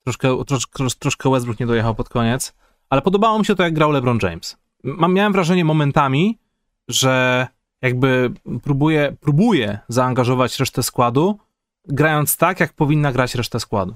Troszkę, 0.04 0.46
troszkę, 0.46 0.86
troszkę 1.00 1.32
Westbrook 1.32 1.60
nie 1.60 1.68
dojechał 1.68 1.96
pod 1.96 2.10
koniec, 2.10 2.56
ale 2.90 3.02
podobało 3.02 3.40
mi 3.40 3.46
się 3.46 3.56
to, 3.56 3.64
jak 3.64 3.74
grał 3.74 3.92
LeBron 3.92 4.20
James. 4.24 4.58
Mam, 4.84 5.14
miałem 5.14 5.34
wrażenie 5.34 5.66
momentami, 5.66 6.40
że 6.88 7.48
jakby 7.82 8.34
próbuje, 8.64 9.18
próbuje 9.22 9.80
zaangażować 9.88 10.60
resztę 10.60 10.84
składu, 10.84 11.40
grając 11.86 12.38
tak, 12.38 12.60
jak 12.60 12.74
powinna 12.74 13.12
grać 13.12 13.36
reszta 13.36 13.60
składu. 13.60 13.96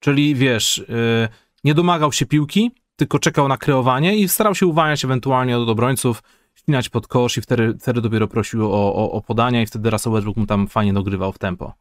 Czyli 0.00 0.34
wiesz, 0.34 0.84
yy, 0.88 1.28
nie 1.64 1.74
domagał 1.74 2.12
się 2.12 2.26
piłki, 2.26 2.70
tylko 3.00 3.18
czekał 3.18 3.48
na 3.48 3.56
kreowanie 3.56 4.16
i 4.16 4.28
starał 4.28 4.54
się 4.54 4.66
uwalniać 4.66 5.04
ewentualnie 5.04 5.58
od 5.58 5.68
obrońców, 5.68 6.22
śpinać 6.54 6.88
pod 6.88 7.06
kosz 7.06 7.36
i 7.36 7.40
wtedy, 7.40 7.74
wtedy 7.80 8.00
dopiero 8.00 8.28
prosił 8.28 8.72
o, 8.72 8.94
o, 8.94 9.12
o 9.12 9.20
podania 9.20 9.62
i 9.62 9.66
wtedy 9.66 9.90
Russell 9.90 10.12
Westbrook 10.12 10.36
mu 10.36 10.46
tam 10.46 10.66
fajnie 10.66 10.92
dogrywał 10.92 11.32
w 11.32 11.38
tempo. 11.38 11.74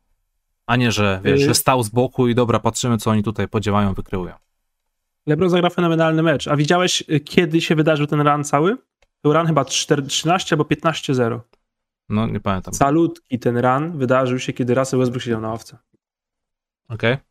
A 0.68 0.76
nie, 0.76 0.92
że, 0.92 1.22
wiesz, 1.24 1.42
że 1.42 1.56
stał 1.56 1.84
z 1.84 1.90
boku 1.90 2.28
i 2.28 2.36
dobra, 2.36 2.60
patrzymy, 2.60 2.98
co 2.98 3.12
oni 3.12 3.24
tutaj 3.24 3.48
podziałają, 3.48 3.94
wykreują. 3.94 4.34
LeBron 5.28 5.50
zagrał 5.50 5.72
fenomenalny 5.72 6.24
mecz. 6.24 6.48
A 6.48 6.56
widziałeś, 6.56 7.04
y, 7.10 7.20
kiedy 7.20 7.62
się 7.62 7.76
wydarzył 7.76 8.08
ten 8.08 8.22
run 8.22 8.44
cały? 8.44 8.78
Był 9.24 9.34
run 9.34 9.48
chyba 9.48 9.66
4, 9.66 10.04
13 10.04 10.56
albo 10.56 10.64
15-0. 10.64 11.40
No, 12.10 12.28
nie 12.28 12.40
pamiętam. 12.40 12.74
Salutki 12.74 13.40
ten 13.40 13.58
run 13.58 13.98
wydarzył 13.98 14.40
się, 14.40 14.54
kiedy 14.54 14.76
Russell 14.76 15.00
Westbrook 15.00 15.24
siedział 15.24 15.42
na 15.42 15.50
ławce. 15.50 15.78
Okej. 16.90 17.14
Okay. 17.14 17.30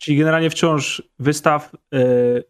Czyli 0.00 0.18
generalnie 0.18 0.50
wciąż 0.50 1.02
wystaw 1.18 1.72
yy, 1.92 2.44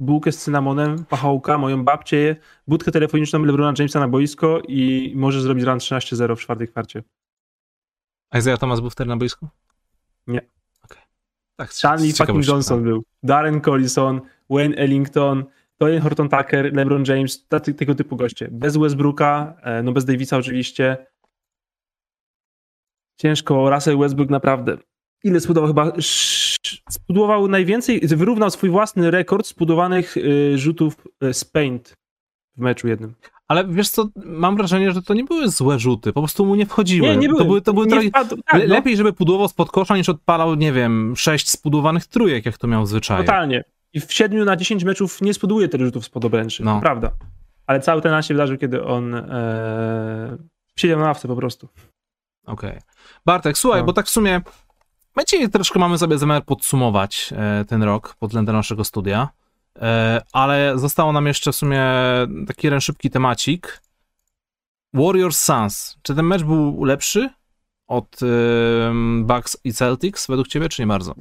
bułkę 0.00 0.32
z 0.32 0.38
cynamonem, 0.38 1.04
pachołka, 1.04 1.58
moją 1.58 1.84
babcię, 1.84 2.36
budkę 2.66 2.90
telefoniczną 2.90 3.44
LeBrona 3.44 3.72
Jamesa 3.78 4.00
na 4.00 4.08
boisko 4.08 4.62
i 4.68 5.12
może 5.16 5.40
zrobić 5.40 5.64
run 5.64 5.78
13-0 5.78 6.36
w 6.36 6.40
czwartej 6.40 6.68
kwarcie. 6.68 7.02
A 8.30 8.38
Isaiah 8.38 8.58
Thomas 8.58 8.80
był 8.80 8.90
wtedy 8.90 9.08
na 9.08 9.16
boisku? 9.16 9.48
Nie. 10.26 10.40
Okay. 10.82 11.02
Tak, 11.56 11.72
Stanley 11.72 12.12
fucking 12.12 12.46
Johnson 12.46 12.82
był. 12.82 13.04
Darren 13.22 13.60
Collison, 13.60 14.20
Wayne 14.50 14.76
Ellington, 14.76 15.44
Tony 15.78 16.00
Horton 16.00 16.28
Tucker, 16.28 16.72
LeBron 16.76 17.04
James, 17.06 17.46
tacy, 17.48 17.74
tego 17.74 17.94
typu 17.94 18.16
goście. 18.16 18.48
Bez 18.52 18.76
Westbrooka, 18.76 19.56
e, 19.62 19.82
no 19.82 19.92
bez 19.92 20.04
Davisa 20.04 20.36
oczywiście. 20.36 21.06
Ciężko, 23.16 23.70
Russell 23.70 23.98
Westbrook 23.98 24.30
naprawdę 24.30 24.78
ile 25.24 25.40
zbudował 25.40 25.68
chyba? 25.68 25.92
Zbudował 26.88 27.48
najwięcej, 27.48 28.00
wyrównał 28.00 28.50
swój 28.50 28.70
własny 28.70 29.10
rekord 29.10 29.46
zbudowanych 29.46 30.16
y, 30.16 30.58
rzutów 30.58 31.06
y, 31.24 31.34
z 31.34 31.44
paint 31.44 31.94
w 32.56 32.60
meczu 32.60 32.88
jednym. 32.88 33.14
Ale 33.48 33.64
wiesz 33.68 33.88
co, 33.90 34.08
mam 34.24 34.56
wrażenie, 34.56 34.92
że 34.92 35.02
to 35.02 35.14
nie 35.14 35.24
były 35.24 35.48
złe 35.48 35.78
rzuty, 35.78 36.12
po 36.12 36.20
prostu 36.20 36.46
mu 36.46 36.54
nie 36.54 36.66
wchodziły. 36.66 37.08
Nie, 37.08 37.16
nie 37.16 37.28
były. 37.28 37.38
To 37.38 37.44
były, 37.44 37.60
to 37.62 37.72
były 37.72 37.86
nie 37.86 38.08
wpadł, 38.08 38.36
Le- 38.36 38.42
tak, 38.42 38.62
no, 38.68 38.74
Lepiej, 38.74 38.96
żeby 38.96 39.12
pudłował 39.12 39.48
spod 39.48 39.70
kosza, 39.70 39.96
niż 39.96 40.08
odpalał, 40.08 40.54
nie 40.54 40.72
wiem, 40.72 41.14
sześć 41.16 41.50
spudłowanych 41.50 42.06
trójek, 42.06 42.46
jak 42.46 42.58
to 42.58 42.66
miał 42.66 42.86
zwyczaj. 42.86 43.18
totalnie. 43.26 43.64
I 43.92 44.00
w 44.00 44.12
7 44.12 44.44
na 44.44 44.56
10 44.56 44.84
meczów 44.84 45.20
nie 45.22 45.34
spoduje 45.34 45.68
tych 45.68 45.80
rzutów 45.80 46.04
spod 46.04 46.24
obręczy, 46.24 46.64
No. 46.64 46.80
prawda. 46.80 47.10
Ale 47.66 47.80
cały 47.80 48.02
ten 48.02 48.22
się 48.22 48.34
wydarzył, 48.34 48.58
kiedy 48.58 48.84
on 48.84 49.14
e, 49.14 50.36
siedział 50.76 50.98
na 50.98 51.04
ławce 51.04 51.28
po 51.28 51.36
prostu. 51.36 51.68
Okej. 52.46 52.78
Bartek, 53.26 53.58
słuchaj, 53.58 53.80
No. 53.80 53.86
bo 53.86 53.92
tak 53.92 54.06
w 54.06 54.10
sumie 54.10 54.40
my 55.16 55.24
dzisiaj 55.24 55.50
troszkę 55.50 55.78
mamy 55.78 55.98
sobie 55.98 56.18
zamiar 56.18 56.44
podsumować 56.44 57.34
e, 57.36 57.64
ten 57.64 57.82
rok 57.82 58.14
pod 58.18 58.30
względem 58.30 58.56
naszego 58.56 58.84
studia, 58.84 59.28
e, 59.76 60.22
ale 60.32 60.78
zostało 60.78 61.12
nam 61.12 61.26
jeszcze 61.26 61.52
w 61.52 61.56
sumie 61.56 61.84
taki 62.46 62.66
jeden 62.66 62.80
szybki 62.80 63.10
temacik. 63.10 63.82
Warriors 64.94 65.42
Suns. 65.42 65.96
Czy 66.02 66.14
ten 66.14 66.26
mecz 66.26 66.42
był 66.42 66.84
lepszy 66.84 67.30
od 67.86 68.20
e, 68.22 68.26
Bucks 69.22 69.56
i 69.64 69.72
Celtics 69.72 70.26
według 70.26 70.48
ciebie, 70.48 70.68
czy 70.68 70.82
nie 70.82 70.86
bardzo? 70.86 71.14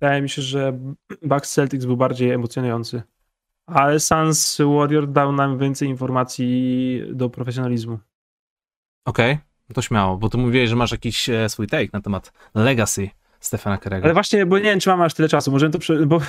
Wydaje 0.00 0.22
mi 0.22 0.28
się, 0.28 0.42
że 0.42 0.78
Bucks 1.22 1.52
Celtics 1.52 1.84
był 1.84 1.96
bardziej 1.96 2.30
emocjonujący. 2.30 3.02
Ale 3.66 4.00
Suns 4.00 4.58
Warrior 4.58 5.08
dał 5.08 5.32
nam 5.32 5.58
więcej 5.58 5.88
informacji 5.88 7.02
do 7.12 7.30
profesjonalizmu. 7.30 7.98
Okej, 9.04 9.34
no 9.34 9.40
to 9.72 9.82
śmiało, 9.82 10.16
bo 10.16 10.28
ty 10.28 10.38
mówiłeś, 10.38 10.70
że 10.70 10.76
masz 10.76 10.92
jakiś 10.92 11.28
e, 11.28 11.48
swój 11.48 11.66
take 11.66 11.88
na 11.92 12.00
temat 12.00 12.32
legacy 12.54 13.10
Stefana 13.40 13.78
Kerego. 13.78 14.04
Ale 14.04 14.14
właśnie, 14.14 14.46
bo 14.46 14.58
nie 14.58 14.64
wiem, 14.64 14.80
czy 14.80 14.90
mam 14.90 15.02
aż 15.02 15.14
tyle 15.14 15.28
czasu. 15.28 15.50
Możemy 15.52 15.72
to 15.72 15.78
prze... 15.78 16.06
bo, 16.06 16.20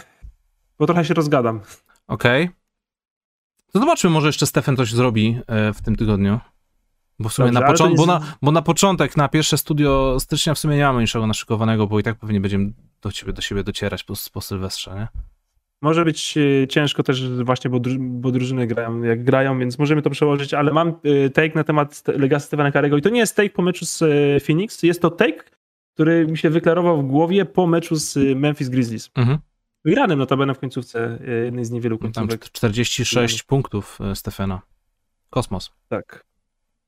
bo 0.79 0.86
trochę 0.86 1.06
się 1.06 1.13
rozgadam. 1.13 1.62
Okej. 2.08 2.49
To 3.73 3.79
zobaczmy, 3.79 4.10
może 4.10 4.27
jeszcze 4.27 4.45
Stefan 4.45 4.77
coś 4.77 4.93
zrobi 4.93 5.39
e, 5.47 5.73
w 5.73 5.82
tym 5.82 5.95
tygodniu. 5.95 6.39
Bo 7.19 7.29
w 7.29 7.34
sumie 7.34 7.47
Dobrze, 7.47 7.60
na, 7.60 7.67
ale 7.67 7.77
to 7.77 7.84
począ- 7.84 7.89
nie 7.89 7.95
bo, 7.95 8.06
na, 8.06 8.21
bo 8.41 8.51
na 8.51 8.62
początek, 8.62 9.17
na 9.17 9.27
pierwsze 9.27 9.58
studio 9.58 10.17
stycznia 10.19 10.53
w 10.53 10.60
sumie 10.60 10.77
nie 10.77 10.84
mamy 10.84 11.01
niczego 11.01 11.27
naszykowanego, 11.27 11.88
bo 11.88 11.99
i 11.99 12.03
tak 12.03 12.15
pewnie 12.15 12.41
będziemy 12.41 12.73
do 13.01 13.12
ciebie, 13.12 13.34
do 13.34 13.41
siebie 13.41 13.63
docierać 13.63 14.03
po, 14.03 14.13
po 14.34 14.41
Sylwestrze, 14.41 14.95
nie? 14.95 15.08
Może 15.84 16.06
być 16.06 16.38
e, 16.38 16.67
ciężko 16.67 17.04
też 17.04 17.30
właśnie, 17.30 17.69
bo, 17.69 17.78
dru- 17.78 17.98
bo 18.00 18.32
drużyny 18.32 18.67
grają 18.67 19.02
jak 19.02 19.24
grają, 19.24 19.60
więc 19.60 19.80
możemy 19.80 20.02
to 20.02 20.10
przełożyć, 20.10 20.54
ale 20.54 20.74
mam 20.74 20.88
e, 20.88 21.30
take 21.30 21.56
na 21.56 21.63
temat 21.63 22.04
Legacy 22.08 22.46
Stefana 22.46 22.72
Karego 22.72 22.98
i 22.98 23.02
to 23.02 23.10
nie 23.10 23.19
jest 23.19 23.36
take 23.36 23.50
po 23.50 23.62
meczu 23.62 23.86
z 23.86 24.02
e, 24.02 24.39
Phoenix, 24.39 24.84
jest 24.84 25.02
to 25.02 25.10
take, 25.12 25.43
który 25.93 26.28
mi 26.28 26.38
się 26.38 26.50
wyklarował 26.50 27.02
w 27.02 27.06
głowie 27.06 27.46
po 27.46 27.67
meczu 27.67 27.96
z 27.96 28.38
Memphis 28.38 28.69
Grizzlies. 28.69 29.10
Mhm. 29.15 29.38
Wygranym 29.86 30.19
notabene 30.19 30.54
w 30.54 30.60
końcówce, 30.60 31.19
jednej 31.46 31.65
z 31.65 31.72
niewielu 31.72 31.98
Tam 31.98 32.12
końcówek. 32.12 32.43
46 32.52 33.43
punktów 33.43 34.00
Stefana. 34.13 34.62
Kosmos. 35.30 35.72
Tak. 35.89 36.26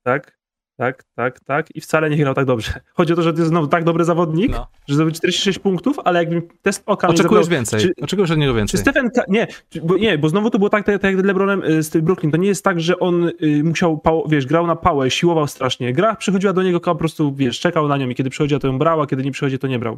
Tak, 0.04 0.38
tak, 0.78 1.04
tak, 1.16 1.40
tak. 1.40 1.76
I 1.76 1.82
wcale 1.82 2.10
nie 2.10 2.18
grał 2.18 2.34
tak 2.34 2.46
dobrze. 2.46 2.74
Chodzi 2.94 3.14
o 3.14 3.16
to, 3.16 3.22
że 3.22 3.34
to 3.34 3.40
jest 3.40 3.50
znowu 3.50 3.68
tak 3.68 3.84
dobry 3.84 4.04
zawodnik, 4.06 4.52
No. 4.52 4.68
że 4.88 4.96
zdobył 4.96 5.14
46 5.14 5.60
punktów, 5.60 6.00
ale 6.06 6.20
jakbym 6.20 6.42
test 6.62 6.84
oka 6.86 7.08
Oczekujesz 7.08 7.46
zabrał- 7.46 7.52
więcej. 7.58 7.80
Czy- 7.80 7.94
Oczekujesz 8.02 8.32
od 8.32 8.38
niego 8.38 8.54
Czy 8.54 8.58
więcej. 8.58 8.80
Stephen, 8.80 9.10
Ka- 9.10 9.24
nie, 9.28 9.48
czy- 9.70 9.82
bo, 9.82 9.98
nie, 9.98 10.18
bo 10.18 10.30
znowu 10.30 10.50
to 10.50 10.58
było 10.58 10.70
tak, 10.70 10.86
tak, 10.86 11.02
tak 11.02 11.12
jak 11.16 11.22
z 11.22 11.26
LeBronem 11.26 11.64
y, 11.64 11.84
z 11.84 11.90
tym 11.90 12.02
Brooklyn. 12.02 12.32
To 12.32 12.38
nie 12.38 12.48
jest 12.48 12.64
tak, 12.64 12.80
że 12.82 13.00
on 13.00 13.32
y, 13.44 13.64
musiał, 13.64 14.02
wiesz, 14.30 14.46
grał 14.46 14.68
na 14.68 14.76
pałę, 14.76 15.12
siłował 15.12 15.48
strasznie. 15.48 15.94
Gra 15.94 16.16
przychodziła 16.16 16.54
do 16.54 16.64
niego, 16.64 16.80
po 16.80 16.96
prostu, 16.96 17.36
wiesz, 17.36 17.60
czekał 17.60 17.88
na 17.88 17.98
nią 17.98 18.10
i 18.10 18.16
kiedy 18.16 18.30
przychodziła, 18.30 18.60
to 18.60 18.68
ją 18.68 18.78
brał, 18.80 19.02
a 19.02 19.08
kiedy 19.08 19.24
nie 19.24 19.32
przychodzi, 19.32 19.60
to 19.60 19.68
nie 19.68 19.80
brał. 19.80 19.98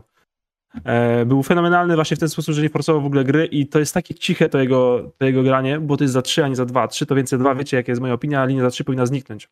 E, 0.86 1.26
był 1.26 1.44
fenomenalny 1.44 1.96
właśnie 1.96 2.18
w 2.18 2.20
ten 2.20 2.30
sposób, 2.30 2.56
że 2.56 2.62
nie 2.62 2.70
forsował 2.70 3.02
w 3.02 3.06
ogóle 3.06 3.24
gry 3.24 3.46
i 3.46 3.68
to 3.68 3.80
jest 3.80 3.94
takie 3.94 4.14
ciche 4.16 4.50
to 4.50 4.60
jego, 4.60 5.12
to 5.18 5.26
jego 5.26 5.44
granie, 5.44 5.80
bo 5.80 5.98
to 5.98 6.04
jest 6.04 6.14
za 6.14 6.22
3, 6.22 6.44
a 6.44 6.48
nie 6.48 6.56
za 6.56 6.66
2. 6.66 6.88
3 6.88 7.06
to 7.06 7.16
więcej 7.16 7.40
2, 7.40 7.56
wiecie, 7.56 7.78
jaka 7.78 7.92
jest 7.92 8.02
moja 8.02 8.14
opinia, 8.14 8.42
a 8.42 8.46
linia 8.46 8.62
za 8.62 8.70
3 8.70 8.84
powinna 8.84 9.06
zniknąć. 9.06 9.50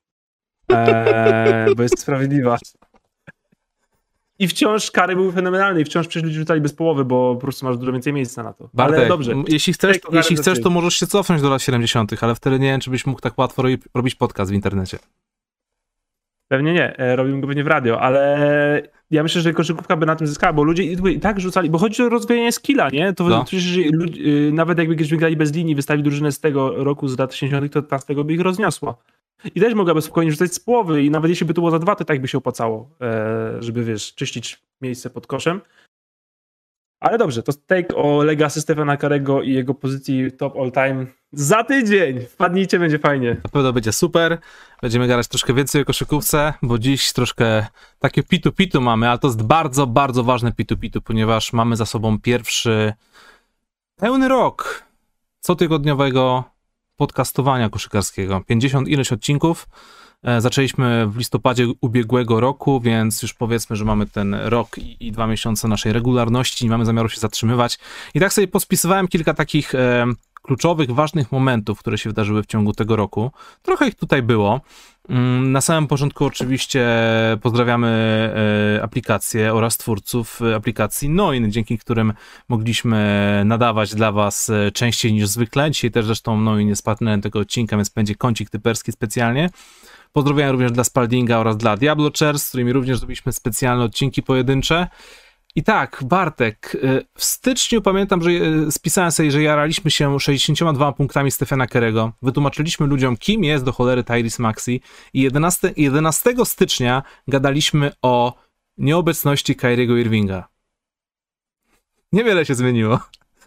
E, 0.72 1.66
bo 1.76 1.84
jest 1.84 2.00
sprawiedliwa. 2.00 2.58
I 4.40 4.48
wciąż 4.48 4.92
kary 4.92 5.16
były 5.16 5.32
fenomenalne 5.32 5.82
i 5.82 5.86
wciąż 5.86 6.08
przecież 6.08 6.24
ludzie 6.24 6.40
rzucali 6.40 6.62
bez 6.62 6.74
połowy, 6.74 7.06
bo 7.06 7.36
po 7.36 7.42
prostu 7.42 7.66
masz 7.66 7.78
dużo 7.78 7.92
więcej 7.92 8.14
miejsca 8.14 8.44
na 8.44 8.54
to. 8.54 8.70
Bartek, 8.74 9.00
ale 9.00 9.08
dobrze. 9.08 9.34
jeśli 9.48 9.74
chcesz, 9.74 10.00
to 10.00 10.16
jeśli 10.16 10.36
chcesz, 10.36 10.62
to 10.62 10.70
możesz 10.70 10.96
się 10.96 11.08
cofnąć 11.08 11.42
do 11.42 11.50
lat 11.50 11.62
70., 11.62 12.24
ale 12.24 12.36
wtedy 12.36 12.60
nie 12.60 12.68
wiem, 12.68 12.80
czy 12.80 12.90
byś 12.90 13.06
mógł 13.06 13.22
tak 13.22 13.38
łatwo 13.38 13.62
robi, 13.62 13.78
robić 13.94 14.16
podcast 14.16 14.52
w 14.52 14.54
internecie. 14.54 15.00
Pewnie 16.48 16.74
nie, 16.74 16.98
e, 16.98 17.16
robimy 17.16 17.42
go 17.42 17.48
pewnie 17.48 17.64
w 17.64 17.68
radio, 17.68 18.02
ale 18.02 18.95
ja 19.12 19.24
myślę, 19.24 19.42
że 19.42 19.54
koszykówka 19.54 19.98
by 19.98 20.06
na 20.06 20.16
tym 20.16 20.28
zyskała, 20.28 20.54
bo 20.54 20.64
ludzie 20.64 20.84
i 20.84 21.20
tak 21.20 21.40
rzucali, 21.40 21.70
bo 21.70 21.78
chodzi 21.78 22.04
o 22.04 22.10
rozwijanie 22.10 22.52
skilla, 22.52 22.90
nie? 22.90 23.14
To 23.14 23.24
No. 23.24 23.44
przecież 23.44 23.78
lud- 23.94 24.18
y, 24.18 24.52
nawet 24.54 24.78
jakbyśmy 24.78 25.18
grali 25.18 25.38
bez 25.38 25.54
linii, 25.54 25.76
wystawić 25.76 26.04
drużynę 26.04 26.32
z 26.32 26.40
tego 26.40 26.84
roku, 26.84 27.08
z 27.08 27.20
lat 27.20 27.32
80., 27.32 27.70
to 27.74 27.82
ta 27.82 28.00
z 28.00 28.06
tego 28.06 28.24
by 28.24 28.34
ich 28.34 28.42
rozniosła. 28.42 28.96
I 29.56 29.62
też 29.62 29.74
mogłaby 29.74 30.02
spokojnie 30.02 30.32
rzucać 30.32 30.54
z 30.54 30.60
połowy 30.60 31.04
i 31.04 31.10
nawet 31.12 31.30
jeśli 31.30 31.46
by 31.46 31.54
to 31.54 31.62
było 31.62 31.72
za 31.72 31.80
dwa, 31.80 31.96
to 31.96 32.06
tak 32.06 32.22
by 32.22 32.28
się 32.28 32.38
opłacało, 32.38 32.90
e, 33.02 33.56
żeby, 33.60 33.84
wiesz, 33.84 34.16
czyścić 34.16 34.62
miejsce 34.82 35.10
pod 35.10 35.28
koszem. 35.28 35.62
Ale 37.00 37.18
dobrze, 37.18 37.44
to 37.44 37.54
take 37.54 37.96
o 37.96 38.24
legacy 38.24 38.62
Stefana 38.62 38.98
Karego 38.98 39.42
i 39.42 39.54
jego 39.54 39.74
pozycji 39.74 40.32
top 40.32 40.58
all 40.58 40.72
time 40.72 41.06
za 41.36 41.64
tydzień. 41.64 42.20
Wpadnijcie, 42.20 42.80
będzie 42.80 43.00
fajnie. 43.00 43.38
Na 43.44 43.50
pewno 43.50 43.74
będzie 43.74 43.92
super. 43.92 44.38
Będziemy 44.82 45.08
gadać 45.08 45.28
troszkę 45.28 45.54
więcej 45.54 45.82
o 45.82 45.86
koszykówce, 45.86 46.54
bo 46.62 46.80
dziś 46.80 47.14
troszkę 47.14 47.66
takie 48.00 48.24
pitu-pitu 48.24 48.82
mamy, 48.82 49.10
ale 49.10 49.20
to 49.20 49.28
jest 49.28 49.44
bardzo, 49.44 49.88
bardzo 49.88 50.24
ważne 50.24 50.52
pitu-pitu, 50.52 51.02
ponieważ 51.02 51.54
mamy 51.54 51.76
za 51.76 51.86
sobą 51.86 52.20
pierwszy 52.20 52.94
pełny 53.96 54.28
rok 54.28 54.84
cotygodniowego 55.40 56.44
podcastowania 56.96 57.70
koszykarskiego. 57.70 58.42
50 58.48 58.88
ileś 58.88 59.12
odcinków. 59.12 59.68
E, 60.24 60.42
Zaczęliśmy 60.42 61.08
w 61.08 61.18
listopadzie 61.18 61.68
ubiegłego 61.82 62.40
roku, 62.40 62.82
więc 62.82 63.22
już 63.22 63.34
powiedzmy, 63.34 63.76
że 63.76 63.86
mamy 63.86 64.06
ten 64.06 64.36
rok 64.36 64.78
i, 64.78 65.08
i 65.08 65.12
dwa 65.12 65.28
miesiące 65.28 65.68
naszej 65.68 65.94
regularności, 65.94 66.66
nie 66.66 66.72
mamy 66.72 66.86
zamiaru 66.86 67.10
się 67.10 67.20
zatrzymywać. 67.20 67.80
I 68.14 68.20
tak 68.20 68.34
sobie 68.34 68.48
pospisywałem 68.48 69.08
kilka 69.08 69.34
takich 69.34 69.76
e, 69.76 70.06
kluczowych, 70.46 70.92
ważnych 70.92 71.32
momentów, 71.32 71.80
które 71.80 71.98
się 71.98 72.10
wydarzyły 72.10 72.44
w 72.44 72.46
ciągu 72.46 72.74
tego 72.74 72.96
roku. 72.96 73.32
Trochę 73.62 73.88
ich 73.88 73.96
tutaj 73.96 74.22
było. 74.22 74.62
Mm, 75.10 75.52
Na 75.52 75.62
samym 75.62 75.88
początku 75.88 76.26
oczywiście 76.26 76.88
pozdrawiamy 77.42 77.88
e, 78.78 78.84
aplikację 78.84 79.54
oraz 79.54 79.78
twórców 79.78 80.42
e, 80.42 80.56
aplikacji 80.56 81.10
Noin, 81.10 81.52
dzięki 81.52 81.78
którym 81.78 82.14
mogliśmy 82.50 83.42
nadawać 83.46 83.96
dla 83.96 84.12
was 84.12 84.50
e, 84.50 84.72
częściej 84.72 85.14
niż 85.14 85.28
zwykle. 85.28 85.72
Dzisiaj 85.72 85.92
też 85.92 86.06
zresztą 86.06 86.42
Noin 86.42 86.68
jest 86.68 86.86
partnerem 86.86 87.22
tego 87.22 87.40
odcinka, 87.40 87.76
więc 87.76 87.90
będzie 87.90 88.16
kącik 88.16 88.50
typerski 88.50 88.92
specjalnie. 88.92 89.50
Pozdrawiam 90.14 90.52
również 90.52 90.72
dla 90.72 90.84
Spaldinga 90.84 91.38
oraz 91.38 91.58
dla 91.58 91.78
Diablo 91.78 92.10
Chairs, 92.20 92.44
z 92.44 92.48
którymi 92.48 92.74
również 92.74 92.98
zrobiliśmy 92.98 93.34
specjalne 93.34 93.84
odcinki 93.84 94.24
pojedyncze. 94.24 94.88
I 95.58 95.64
tak, 95.64 96.04
Bartek, 96.04 96.76
y, 96.76 97.06
w 97.18 97.24
styczniu 97.24 97.82
pamiętam, 97.82 98.22
że 98.22 98.30
y, 98.30 98.72
spisałem 98.72 99.12
sobie, 99.12 99.32
że 99.32 99.42
jaraliśmy 99.42 99.92
się 99.92 100.20
62 100.20 100.94
punktami 100.94 101.32
Stefana 101.32 101.68
Kerego. 101.68 102.12
Wytłumaczyliśmy 102.22 102.88
ludziom, 102.88 103.18
kim 103.18 103.44
jest 103.44 103.64
do 103.66 103.72
cholery 103.72 104.04
Tyrese 104.04 104.44
Maxi 104.44 104.82
i 105.14 105.22
11, 105.22 105.74
11 105.78 106.34
stycznia 106.46 107.04
gadaliśmy 107.28 107.92
o 108.02 108.34
nieobecności 108.78 109.56
Kyriego 109.56 109.98
Irvinga. 109.98 110.48
Niewiele 112.12 112.46
się 112.46 112.56
zmieniło. 112.56 113.00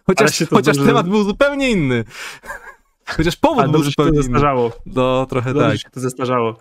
Chociaż, 0.07 0.37
to 0.37 0.45
chociaż 0.55 0.77
dobrze- 0.77 0.87
temat 0.87 1.09
był 1.09 1.23
zupełnie 1.23 1.71
inny. 1.71 2.03
Chociaż 3.17 3.35
powód 3.35 3.59
Ale 3.59 3.69
był 3.71 3.79
to 3.79 3.85
zupełnie 3.85 4.11
inny. 4.13 4.23
zestarzało. 4.23 4.71
No, 4.85 5.25
trochę 5.25 5.53
Dobrze 5.53 5.69
tak. 5.71 5.79
się 5.79 5.89
to 5.89 5.99
zestarzało. 5.99 6.57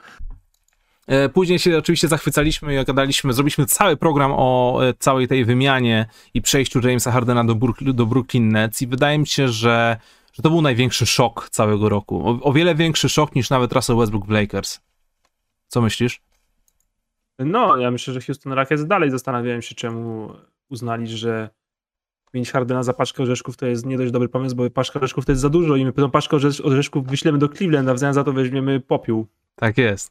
E, 1.08 1.28
Później 1.28 1.58
się 1.58 1.78
oczywiście 1.78 2.08
zachwycaliśmy 2.08 2.80
i 2.82 2.84
gadaliśmy, 2.84 3.32
zrobiliśmy 3.32 3.66
cały 3.66 3.96
program 3.96 4.32
o 4.36 4.78
e, 4.88 4.94
całej 4.98 5.28
tej 5.28 5.44
wymianie 5.44 6.06
i 6.34 6.42
przejściu 6.42 6.80
Jamesa 6.80 7.12
Hardena 7.12 7.44
do, 7.44 7.54
do 7.94 8.06
Brooklyn 8.06 8.48
Nets 8.48 8.82
i 8.82 8.86
wydaje 8.86 9.18
mi 9.18 9.26
się, 9.26 9.48
że, 9.48 9.96
że 10.32 10.42
to 10.42 10.50
był 10.50 10.62
największy 10.62 11.06
szok 11.06 11.48
całego 11.50 11.88
roku. 11.88 12.28
O, 12.28 12.40
o 12.42 12.52
wiele 12.52 12.74
większy 12.74 13.08
szok 13.08 13.34
niż 13.34 13.50
nawet 13.50 13.72
Russell 13.72 13.96
Westbrook 13.96 14.26
w 14.26 14.30
Lakers. 14.30 14.80
Co 15.68 15.80
myślisz? 15.80 16.20
No, 17.38 17.76
ja 17.76 17.90
myślę, 17.90 18.14
że 18.14 18.20
Houston 18.20 18.52
Rockets 18.52 18.86
dalej 18.86 19.10
zastanawiałem 19.10 19.62
się, 19.62 19.74
czemu 19.74 20.32
uznali, 20.68 21.06
że 21.06 21.50
mieć 22.34 22.50
Hardena 22.50 22.82
za 22.82 22.92
paczkę 22.92 23.22
orzeszków 23.22 23.56
to 23.56 23.66
jest 23.66 23.86
nie 23.86 23.98
dość 23.98 24.12
dobry 24.12 24.28
pomysł, 24.28 24.56
bo 24.56 24.70
paczka 24.70 24.98
orzeszków 24.98 25.24
to 25.24 25.32
jest 25.32 25.42
za 25.42 25.48
dużo 25.48 25.76
i 25.76 25.84
my 25.84 25.92
tą 25.92 26.10
paczkę 26.10 26.36
orzesz- 26.36 26.66
orzeszków 26.66 27.06
wyślemy 27.06 27.38
do 27.38 27.48
Cleveland, 27.48 27.88
a 27.88 27.94
w 27.94 27.98
zamian 27.98 28.14
za 28.14 28.24
to 28.24 28.32
weźmiemy 28.32 28.80
popiół. 28.80 29.26
Tak 29.54 29.78
jest. 29.78 30.10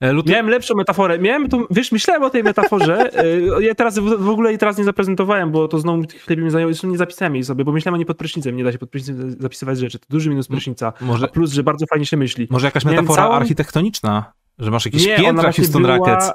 E, 0.00 0.12
Luty... 0.12 0.32
Miałem 0.32 0.48
lepszą 0.48 0.74
metaforę. 0.74 1.18
Miałem 1.18 1.48
tą, 1.48 1.64
wiesz, 1.70 1.92
myślałem 1.92 2.22
o 2.22 2.30
tej 2.30 2.42
metaforze. 2.42 3.10
e, 3.58 3.62
Ja 3.62 3.74
teraz 3.74 3.98
w, 3.98 4.28
ogóle 4.28 4.50
jej 4.50 4.58
teraz 4.58 4.78
nie 4.78 4.84
zaprezentowałem, 4.84 5.50
bo 5.50 5.68
to 5.68 5.78
znowu 5.78 6.02
chlebi 6.24 6.42
mi 6.42 6.50
zajął. 6.50 6.68
Zresztą 6.72 6.88
nie 6.88 6.98
zapisałem 6.98 7.34
jej 7.34 7.44
sobie, 7.44 7.64
bo 7.64 7.72
myślałem 7.72 7.94
o 7.94 7.96
niej 7.96 8.06
pod 8.06 8.16
prysznicem. 8.16 8.56
Nie 8.56 8.64
da 8.64 8.72
się 8.72 8.78
pod 8.78 8.90
prysznicem 8.90 9.36
zapisywać 9.40 9.78
rzeczy. 9.78 9.98
To 9.98 10.06
duży 10.10 10.30
minus 10.30 10.48
prysznica. 10.48 10.92
Może, 11.00 11.24
A 11.24 11.28
plus, 11.28 11.52
że 11.52 11.62
bardzo 11.62 11.86
fajnie 11.86 12.06
się 12.06 12.16
myśli. 12.16 12.46
może 12.50 12.66
jakaś 12.66 12.84
Miałem 12.84 13.04
metafora 13.04 13.22
całą- 13.22 13.34
architektoniczna? 13.34 14.32
Że 14.58 14.70
masz 14.70 14.84
jakieś 14.84 15.06
Nie, 15.06 15.16
piętra 15.16 15.52
Houston 15.52 15.82
była- 15.82 15.96
Rockets? 15.96 16.32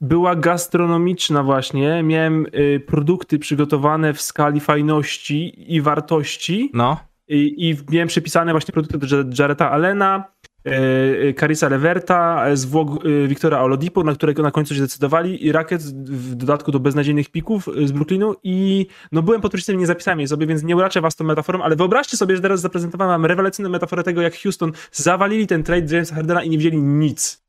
była 0.00 0.36
gastronomiczna 0.36 1.42
właśnie. 1.42 2.02
Miałem 2.02 2.46
y, 2.54 2.80
produkty 2.86 3.38
przygotowane 3.38 4.14
w 4.14 4.20
skali 4.20 4.60
fajności 4.60 5.72
i 5.74 5.80
wartości. 5.80 6.70
No. 6.74 6.96
I, 7.28 7.68
i 7.70 7.76
miałem 7.92 8.08
przepisane 8.08 8.52
właśnie 8.52 8.72
produkty 8.72 8.98
do 8.98 9.16
Jareta 9.38 9.70
Allena, 9.70 10.24
y, 10.66 11.34
Carissa 11.40 11.68
Leverta, 11.68 12.56
zwłok 12.56 13.04
y, 13.04 13.28
Wiktora 13.28 13.62
Oladipo, 13.62 14.02
na 14.02 14.14
którego 14.14 14.42
na 14.42 14.50
końcu 14.50 14.74
się 14.74 14.80
zdecydowali 14.80 15.46
i 15.46 15.52
Racket 15.52 15.82
w 15.82 16.34
dodatku 16.34 16.72
do 16.72 16.80
beznadziejnych 16.80 17.30
pików 17.30 17.68
z 17.84 17.92
Brooklynu 17.92 18.34
i 18.42 18.86
no 19.12 19.22
byłem 19.22 19.40
pod 19.40 19.52
prysznicem, 19.52 19.78
nie 19.78 19.86
zapisałem 19.86 20.28
sobie, 20.28 20.46
więc 20.46 20.62
nie 20.62 20.76
uraczę 20.76 21.00
was 21.00 21.16
tą 21.16 21.24
metaforą, 21.24 21.62
ale 21.62 21.76
wyobraźcie 21.76 22.16
sobie, 22.16 22.36
że 22.36 22.42
teraz 22.42 22.60
zaprezentowałem 22.60 23.10
wam 23.10 23.26
rewelacyjną 23.26 23.70
metaforę 23.70 24.02
tego, 24.02 24.22
jak 24.22 24.36
Houston 24.36 24.72
zawalili 24.92 25.46
ten 25.46 25.62
trade 25.62 25.94
Jamesa 25.94 26.14
Hardena 26.14 26.42
i 26.42 26.50
nie 26.50 26.58
wzięli 26.58 26.78
nic. 26.78 27.44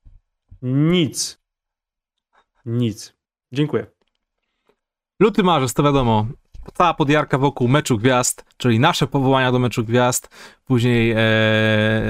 Nic. 0.62 1.40
Nic. 2.66 3.14
Dziękuję. 3.52 3.86
Luty 5.20 5.44
marzec, 5.44 5.74
to 5.74 5.84
wiadomo. 5.84 6.28
Cała 6.74 6.94
podjarka 6.94 7.38
wokół 7.38 7.68
meczu 7.68 7.98
gwiazd, 7.98 8.46
czyli 8.58 8.80
nasze 8.80 9.08
powołania 9.08 9.52
do 9.52 9.60
meczu 9.60 9.84
gwiazd, 9.84 10.30
później 10.66 11.12
e, 11.12 11.18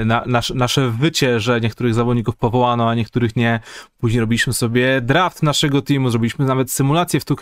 na, 0.04 0.22
nasz, 0.26 0.50
nasze 0.50 0.90
wycie, 0.90 1.40
że 1.40 1.60
niektórych 1.60 1.94
zawodników 1.94 2.36
powołano, 2.36 2.90
a 2.90 2.94
niektórych 2.94 3.36
nie. 3.36 3.60
Później 3.98 4.20
robiliśmy 4.20 4.52
sobie 4.52 5.00
draft 5.00 5.42
naszego 5.42 5.82
teamu, 5.82 6.10
zrobiliśmy 6.10 6.44
nawet 6.44 6.70
symulację 6.70 7.20
w 7.20 7.24
2 7.24 7.36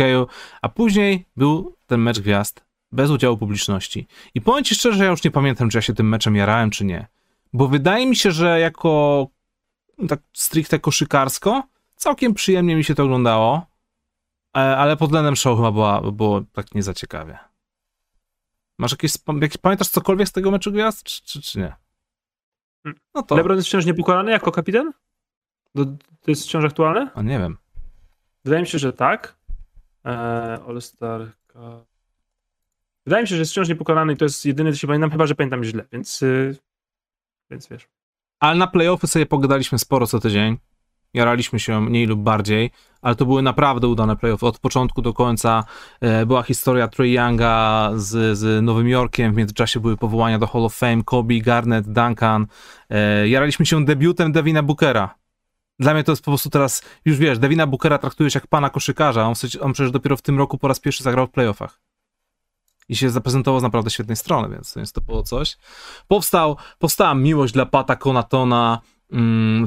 a 0.63 0.69
później 0.69 1.25
był 1.37 1.77
ten 1.87 2.01
mecz 2.01 2.21
gwiazd 2.21 2.67
bez 2.93 3.11
udziału 3.11 3.37
publiczności. 3.37 4.07
I 4.35 4.41
powiem 4.41 4.65
ci 4.65 4.75
szczerze, 4.75 5.05
ja 5.05 5.11
już 5.11 5.25
nie 5.25 5.31
pamiętam, 5.31 5.71
czy 5.71 5.79
ja 5.79 5.83
się 5.83 5.95
tym 5.95 6.09
meczem 6.09 6.37
jarałem, 6.37 6.71
czy 6.71 6.85
nie. 6.85 7.07
Bo 7.53 7.69
wydaje 7.69 8.07
mi 8.07 8.17
się, 8.17 8.31
że 8.31 8.61
jako 8.61 9.27
tak 10.09 10.21
stricte 10.33 10.79
koszykarsko, 10.79 11.63
całkiem 11.97 12.35
przyjemnie 12.35 12.77
mi 12.77 12.85
się 12.85 12.95
to 12.95 13.05
oglądało, 13.05 13.67
ale 14.61 14.97
pod 14.97 15.09
względem 15.09 15.37
show 15.37 15.59
chyba 15.59 15.73
była, 15.73 16.13
było 16.13 16.43
tak 16.53 16.75
nie 16.75 16.83
za 16.83 16.95
ciekawie. 16.95 17.39
Masz 18.79 18.93
jakieś, 18.93 19.13
jakieś, 19.41 19.57
pamiętasz 19.59 19.89
cokolwiek 19.89 20.29
z 20.29 20.33
tego 20.33 20.51
meczu 20.51 20.73
gwiazd, 20.73 21.03
czy, 21.03 21.23
czy, 21.23 21.43
czy 21.43 21.59
nie? 21.59 21.77
No 23.15 23.23
to. 23.23 23.37
LeBron 23.37 23.57
jest 23.57 23.69
wciąż 23.69 23.87
niepokonany 23.87 24.31
jako 24.31 24.53
kapitan? 24.53 24.93
To, 25.77 25.85
to 26.21 26.31
jest 26.31 26.43
wciąż 26.43 26.65
aktualne? 26.65 27.11
A 27.15 27.23
nie 27.23 27.39
wiem. 27.39 27.57
Wydaje 28.45 28.63
mi 28.63 28.69
się, 28.69 28.79
że 28.79 28.93
tak. 28.93 29.37
Eee, 30.05 30.15
All-Star. 30.69 31.33
Wydaje 33.07 33.23
mi 33.23 33.29
się, 33.29 33.35
że 33.35 33.41
jest 33.41 33.53
wciąż 33.53 33.69
niepokonany 33.69 34.13
i 34.13 34.17
to 34.17 34.25
jest 34.25 34.45
jedyny, 34.47 34.73
co 34.73 34.79
się 34.79 34.87
pamiętam, 34.87 35.11
chyba, 35.11 35.27
że 35.27 35.35
pamiętam 35.35 35.65
źle, 35.65 35.85
więc, 35.93 36.21
yy, 36.21 36.57
więc 37.51 37.69
wiesz. 37.69 37.89
Ale 38.41 38.59
na 38.59 38.67
playoffy 38.67 39.07
sobie 39.07 39.27
pogadaliśmy 39.27 39.79
sporo 39.79 40.07
co 40.07 40.21
tydzień. 40.21 40.59
Jaraliśmy 41.17 41.61
się 41.61 41.81
mniej 41.81 42.07
lub 42.07 42.21
bardziej, 42.21 42.71
ale 43.03 43.15
to 43.15 43.27
były 43.27 43.43
naprawdę 43.43 43.89
udane 43.89 44.17
playoffy. 44.17 44.47
Od 44.47 44.59
początku 44.59 45.03
do 45.03 45.13
końca 45.13 45.65
e, 46.01 46.27
była 46.27 46.43
historia 46.43 46.89
Trey 46.89 47.13
Younga 47.13 47.91
z, 47.95 48.39
z 48.39 48.65
Nowym 48.65 48.89
Jorkiem, 48.89 49.33
w 49.33 49.37
międzyczasie 49.37 49.81
były 49.81 49.97
powołania 49.97 50.39
do 50.39 50.47
Hall 50.47 50.65
of 50.65 50.75
Fame, 50.75 51.05
Kobe, 51.05 51.35
Garnett, 51.35 51.93
Duncan. 51.93 52.47
E, 52.91 53.29
jaraliśmy 53.29 53.67
się 53.67 53.85
debiutem 53.85 54.33
Devina 54.33 54.63
Bookera. 54.63 55.15
Dla 55.79 55.95
mnie 55.95 56.05
to 56.05 56.13
jest 56.13 56.25
po 56.25 56.31
prostu 56.31 56.51
teraz, 56.51 56.83
już 57.05 57.17
wiesz, 57.17 57.39
Devina 57.39 57.67
Bookera 57.67 57.99
traktujesz 57.99 58.35
jak 58.35 58.47
pana 58.47 58.71
koszykarza, 58.71 59.27
on, 59.27 59.35
on 59.61 59.73
przecież 59.73 59.91
dopiero 59.93 60.17
w 60.17 60.23
tym 60.23 60.39
roku 60.39 60.59
po 60.59 60.69
raz 60.69 60.81
pierwszy 60.81 61.03
zagrał 61.03 61.27
w 61.27 61.31
playoffach 61.31 61.81
i 62.89 62.97
się 62.97 63.11
zaprezentował 63.11 63.61
z 63.61 63.63
naprawdę 63.63 63.91
świetnej 63.91 64.17
strony, 64.17 64.49
więc, 64.55 64.75
więc 64.77 64.93
to 64.93 65.01
było 65.01 65.23
coś. 65.23 65.57
Powstał, 66.09 66.57
powstała 66.79 67.15
miłość 67.15 67.53
dla 67.53 67.67
Pata 67.67 67.97
Konatona, 67.97 68.81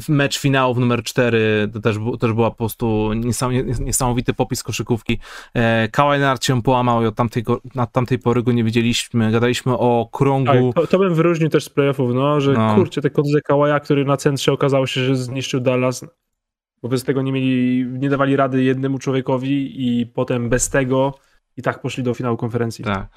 mecz 0.09 0.39
finałów 0.39 0.77
numer 0.77 1.03
4 1.03 1.69
to 1.73 1.79
też, 1.79 1.97
też 2.19 2.33
była 2.33 2.51
po 2.51 2.57
prostu 2.57 3.11
niesamowity 3.79 4.33
popis 4.33 4.63
koszykówki. 4.63 5.19
E, 5.53 5.87
Kawhi 5.87 6.09
Leonard 6.09 6.45
się 6.45 6.61
połamał 6.61 7.03
i 7.03 7.05
od 7.05 7.15
tamtej, 7.15 7.43
od 7.75 7.91
tamtej 7.91 8.19
pory 8.19 8.43
go 8.43 8.51
nie 8.51 8.63
widzieliśmy. 8.63 9.31
Gadaliśmy 9.31 9.77
o 9.77 10.09
krągu. 10.11 10.73
Tak, 10.73 10.83
to, 10.83 10.87
to 10.87 10.99
bym 10.99 11.15
wyróżnił 11.15 11.49
też 11.49 11.63
z 11.63 11.69
playoffów, 11.69 12.13
no, 12.13 12.41
że 12.41 12.53
no. 12.53 12.75
kurczę, 12.75 13.01
te 13.01 13.09
kontuzje 13.09 13.41
Kawaja, 13.41 13.79
który 13.79 14.05
na 14.05 14.17
centrze 14.17 14.51
okazało 14.51 14.87
się, 14.87 15.01
że 15.01 15.15
zniszczył 15.15 15.59
Dallas. 15.59 16.05
Bo 16.81 16.89
bez 16.89 17.03
tego 17.03 17.21
nie 17.21 17.31
mieli, 17.31 17.85
nie 17.85 18.09
dawali 18.09 18.35
rady 18.35 18.63
jednemu 18.63 18.99
człowiekowi 18.99 19.87
i 19.87 20.05
potem 20.05 20.49
bez 20.49 20.69
tego 20.69 21.13
i 21.57 21.61
tak 21.61 21.81
poszli 21.81 22.03
do 22.03 22.13
finału 22.13 22.37
konferencji. 22.37 22.85
Tak. 22.85 23.07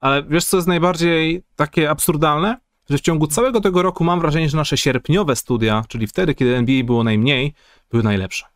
Ale 0.00 0.22
wiesz, 0.22 0.44
co 0.44 0.56
jest 0.56 0.68
najbardziej 0.68 1.42
takie 1.56 1.90
absurdalne? 1.90 2.65
Że 2.90 2.98
w 2.98 3.00
ciągu 3.00 3.26
całego 3.26 3.60
tego 3.60 3.82
roku 3.82 4.04
mam 4.04 4.20
wrażenie, 4.20 4.48
że 4.48 4.56
nasze 4.56 4.76
sierpniowe 4.76 5.36
studia, 5.36 5.84
czyli 5.88 6.06
wtedy, 6.06 6.34
kiedy 6.34 6.56
NBA 6.56 6.84
było 6.84 7.04
najmniej, 7.04 7.54
były 7.90 8.02
najlepsze. 8.02 8.46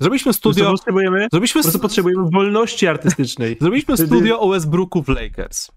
Zrobiliśmy 0.00 0.32
studio. 0.32 0.70
Potrzebujemy, 0.70 1.28
zrobiliśmy 1.30 1.62
po 1.72 1.78
potrzebujemy 1.78 2.30
wolności 2.30 2.86
artystycznej. 2.86 3.56
Zrobiliśmy 3.60 3.96
studio 3.96 4.40
o 4.40 4.48
Westbrooku 4.48 5.02
w 5.02 5.08
Lakers. 5.08 5.70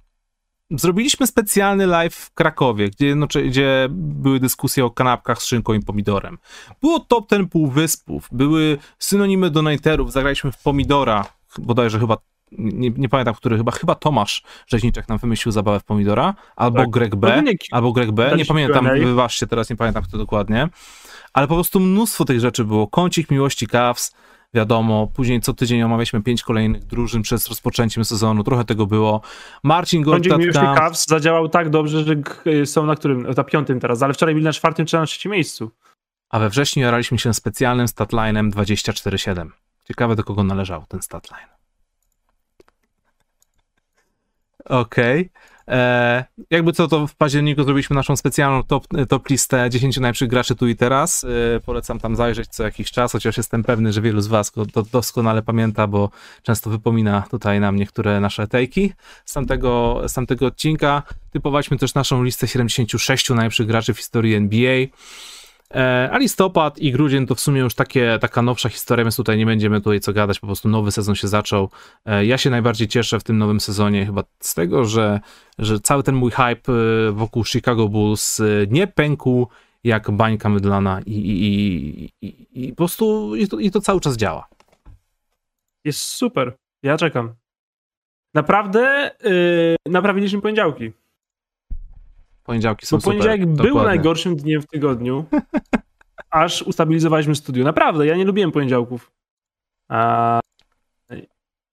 Zrobiliśmy 0.71 1.27
specjalny 1.27 1.87
live 1.87 2.15
w 2.15 2.33
Krakowie, 2.33 2.89
gdzie, 2.89 3.15
no, 3.15 3.27
gdzie 3.45 3.87
były 3.91 4.39
dyskusje 4.39 4.85
o 4.85 4.89
kanapkach 4.91 5.41
z 5.41 5.45
szynką 5.45 5.73
i 5.73 5.79
pomidorem. 5.79 6.37
Było 6.81 6.99
top 6.99 7.29
ten 7.29 7.47
półwyspów, 7.47 8.27
były 8.31 8.77
synonimy 8.99 9.49
donaterów, 9.49 10.11
zagraliśmy 10.11 10.51
w 10.51 10.57
pomidora, 10.57 11.25
bodajże 11.57 11.99
chyba 11.99 12.17
nie, 12.51 12.89
nie, 12.89 13.09
pamiętam, 13.09 13.35
który 13.35 13.57
chyba, 13.57 13.71
chyba 13.71 13.95
Tomasz 13.95 14.43
Rzeźniczek 14.67 15.09
nam 15.09 15.17
wymyślił 15.17 15.51
zabawę 15.51 15.79
w 15.79 15.83
pomidora, 15.83 16.35
albo 16.55 16.79
tak. 16.79 16.89
Greg 16.89 17.15
B, 17.15 17.41
no, 17.45 17.51
albo 17.71 17.91
Greg 17.91 18.11
B, 18.11 18.33
nie 18.37 18.45
pamiętam, 18.45 18.89
wyważcie, 18.99 19.47
teraz 19.47 19.69
nie 19.69 19.75
pamiętam 19.75 20.03
kto 20.03 20.17
dokładnie, 20.17 20.69
ale 21.33 21.47
po 21.47 21.55
prostu 21.55 21.79
mnóstwo 21.79 22.25
tych 22.25 22.39
rzeczy 22.39 22.65
było, 22.65 22.87
kącik 22.87 23.31
miłości 23.31 23.67
Cavs, 23.67 24.15
wiadomo, 24.53 25.07
później 25.07 25.41
co 25.41 25.53
tydzień 25.53 25.81
omawialiśmy 25.81 26.23
pięć 26.23 26.43
kolejnych 26.43 26.85
drużyn 26.85 27.21
przed 27.21 27.47
rozpoczęciem 27.47 28.05
sezonu, 28.05 28.43
trochę 28.43 28.65
tego 28.65 28.85
było. 28.85 29.21
Marcin 29.63 30.01
Gortat 30.01 30.41
Cavs 30.53 31.07
zadziałał 31.07 31.49
tak 31.49 31.69
dobrze, 31.69 32.03
że 32.03 32.15
są 32.65 32.85
na 32.85 32.95
którym, 32.95 33.21
na 33.37 33.43
piątym 33.43 33.79
teraz, 33.79 34.03
ale 34.03 34.13
wczoraj 34.13 34.35
byli 34.35 34.45
na 34.45 34.53
czwartym 34.53 34.85
czy 34.85 34.97
na 34.97 35.05
trzecim 35.05 35.31
miejscu. 35.31 35.71
A 36.29 36.39
we 36.39 36.49
wrześniu 36.49 36.83
jaraliśmy 36.83 37.19
się 37.19 37.33
specjalnym 37.33 37.87
statlinem 37.87 38.51
24-7. 38.51 39.49
Ciekawe, 39.87 40.15
do 40.15 40.23
kogo 40.23 40.43
należał 40.43 40.85
ten 40.87 41.01
statline. 41.01 41.58
Okej. 44.65 45.21
Okay. 45.21 45.29
E, 45.69 46.25
jakby 46.49 46.73
co, 46.73 46.87
to 46.87 47.07
w 47.07 47.15
październiku 47.15 47.63
zrobiliśmy 47.63 47.95
naszą 47.95 48.15
specjalną 48.15 48.63
top, 48.63 48.87
top 49.09 49.29
listę 49.29 49.69
10 49.69 49.97
najlepszych 49.97 50.29
graczy 50.29 50.55
tu 50.55 50.67
i 50.67 50.75
teraz. 50.75 51.23
E, 51.23 51.59
polecam 51.59 51.99
tam 51.99 52.15
zajrzeć 52.15 52.47
co 52.47 52.63
jakiś 52.63 52.91
czas, 52.91 53.11
chociaż 53.11 53.37
jestem 53.37 53.63
pewny, 53.63 53.93
że 53.93 54.01
wielu 54.01 54.21
z 54.21 54.27
was 54.27 54.51
to 54.51 54.83
doskonale 54.83 55.41
pamięta, 55.41 55.87
bo 55.87 56.09
często 56.43 56.69
wypomina 56.69 57.23
tutaj 57.31 57.59
nam 57.59 57.75
niektóre 57.75 58.19
nasze 58.19 58.47
tejki 58.47 58.93
z 59.25 59.33
tamtego, 59.33 60.01
z 60.07 60.13
tamtego 60.13 60.45
odcinka. 60.45 61.03
Typowaliśmy 61.31 61.77
też 61.77 61.93
naszą 61.93 62.23
listę 62.23 62.47
76 62.47 63.29
najlepszych 63.29 63.67
graczy 63.67 63.93
w 63.93 63.97
historii 63.97 64.35
NBA. 64.35 64.85
E, 65.73 66.09
a 66.11 66.17
listopad 66.17 66.79
i 66.79 66.91
grudzień 66.91 67.27
to 67.27 67.35
w 67.35 67.39
sumie 67.39 67.61
już 67.61 67.75
takie, 67.75 68.17
taka 68.21 68.41
nowsza 68.41 68.69
historia, 68.69 69.05
więc 69.05 69.15
tutaj 69.15 69.37
nie 69.37 69.45
będziemy 69.45 69.81
tutaj 69.81 69.99
co 69.99 70.13
gadać, 70.13 70.39
po 70.39 70.47
prostu 70.47 70.69
nowy 70.69 70.91
sezon 70.91 71.15
się 71.15 71.27
zaczął. 71.27 71.69
E, 72.05 72.25
ja 72.25 72.37
się 72.37 72.49
najbardziej 72.49 72.87
cieszę 72.87 73.19
w 73.19 73.23
tym 73.23 73.37
nowym 73.37 73.59
sezonie 73.59 74.05
chyba 74.05 74.23
z 74.39 74.53
tego, 74.53 74.85
że, 74.85 75.19
że 75.59 75.79
cały 75.79 76.03
ten 76.03 76.15
mój 76.15 76.31
hype 76.31 76.73
e, 76.73 77.11
wokół 77.11 77.45
Chicago 77.45 77.87
Bulls 77.87 78.41
nie 78.67 78.87
pękł 78.87 79.47
jak 79.83 80.11
bańka 80.11 80.49
mydlana 80.49 81.01
i, 81.05 81.13
i, 81.13 82.11
i, 82.21 82.47
i 82.67 82.69
po 82.69 82.75
prostu 82.75 83.35
i 83.35 83.47
to, 83.47 83.59
i 83.59 83.71
to 83.71 83.81
cały 83.81 83.99
czas 83.99 84.17
działa. 84.17 84.47
Jest 85.85 85.99
super. 85.99 86.57
Ja 86.83 86.97
czekam. 86.97 87.35
Naprawdę 88.33 89.11
yy, 89.23 89.75
naprawiliśmy 89.85 90.41
poniedziałki. 90.41 90.91
Poniedziałki 92.49 92.85
są 92.85 92.97
Bo 92.97 93.03
poniedziałek 93.03 93.41
super, 93.41 93.55
był 93.55 93.65
dokładnie. 93.65 93.87
najgorszym 93.87 94.35
dniem 94.35 94.61
w 94.61 94.67
tygodniu, 94.67 95.25
aż 96.29 96.61
ustabilizowaliśmy 96.61 97.35
studio. 97.35 97.63
Naprawdę, 97.63 98.05
ja 98.05 98.15
nie 98.15 98.25
lubiłem 98.25 98.51
poniedziałków. 98.51 99.11
A... 99.87 100.39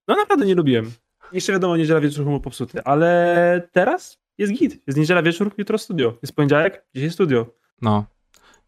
No 0.09 0.17
naprawdę 0.17 0.47
nie 0.47 0.55
lubiłem. 0.55 0.93
Jeszcze 1.33 1.53
wiadomo, 1.53 1.77
niedziela 1.77 2.01
wieczór 2.01 2.25
był 2.25 2.41
popsuty, 2.41 2.85
ale 2.85 3.69
teraz 3.73 4.19
jest 4.39 4.53
git. 4.53 4.87
Jest 4.87 4.99
niedziela 4.99 5.23
wieczór, 5.23 5.55
jutro 5.59 5.79
studio. 5.79 6.19
Jest 6.23 6.37
poniedziałek, 6.37 6.85
dzisiaj 6.95 7.11
studio. 7.11 7.47
No, 7.83 8.05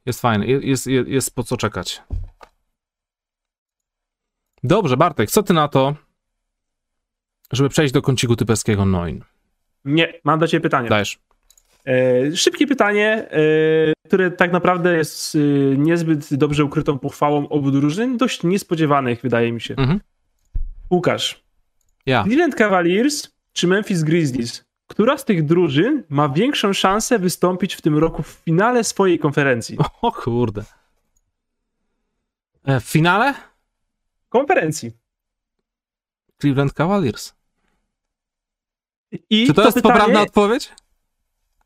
jest 0.07 0.21
fajne. 0.21 0.47
Jest, 0.47 0.87
jest, 0.87 1.09
jest 1.09 1.35
po 1.35 1.43
co 1.43 1.57
czekać. 1.57 2.03
Dobrze, 4.63 4.97
Bartek, 4.97 5.31
co 5.31 5.43
ty 5.43 5.53
na 5.53 5.69
to, 5.69 5.95
żeby 7.53 7.69
przejść 7.69 7.95
do 7.95 8.03
kąciku 8.03 8.37
typerskiego 8.37 8.85
Noin? 8.85 9.25
Nie, 9.85 10.21
mam 10.25 10.39
do 10.39 10.49
ciebie 10.49 10.61
pytanie. 10.61 10.89
Dajesz. 10.89 11.28
E, 11.89 12.37
szybkie 12.37 12.67
pytanie, 12.67 13.29
e, 13.31 13.39
które 14.07 14.31
tak 14.31 14.53
naprawdę 14.53 14.97
jest 14.97 15.35
e, 15.35 15.39
niezbyt 15.77 16.35
dobrze 16.35 16.65
ukrytą 16.65 16.99
pochwałą 16.99 17.49
obu 17.49 17.71
drużyn, 17.71 18.17
dość 18.17 18.43
niespodziewanych 18.43 19.23
wydaje 19.23 19.53
mi 19.53 19.61
się. 19.61 19.75
Mhm. 19.75 20.01
Łukasz. 20.91 21.45
Ja. 22.07 22.23
Cleveland 22.25 22.55
Cavaliers 22.55 23.29
czy 23.53 23.67
Memphis 23.67 24.03
Grizzlies? 24.03 24.65
Która 24.87 25.19
z 25.19 25.25
tych 25.25 25.45
drużyn 25.45 26.03
ma 26.09 26.29
większą 26.29 26.73
szansę 26.73 27.19
wystąpić 27.19 27.75
w 27.75 27.81
tym 27.81 27.99
roku 27.99 28.23
w 28.23 28.29
finale 28.29 28.85
swojej 28.85 29.19
konferencji? 29.19 29.79
O 30.03 30.13
kurde. 30.13 30.65
W 32.65 32.85
finale 32.85 33.35
Konferencji. 34.29 34.93
Cleveland 36.41 36.73
Cavaliers. 36.73 37.35
I 39.31 39.47
Czy 39.47 39.55
to, 39.55 39.65
jest 39.65 39.75
pytanie, 39.75 39.95
poprawna 39.95 40.23
odpowiedź? 40.23 40.73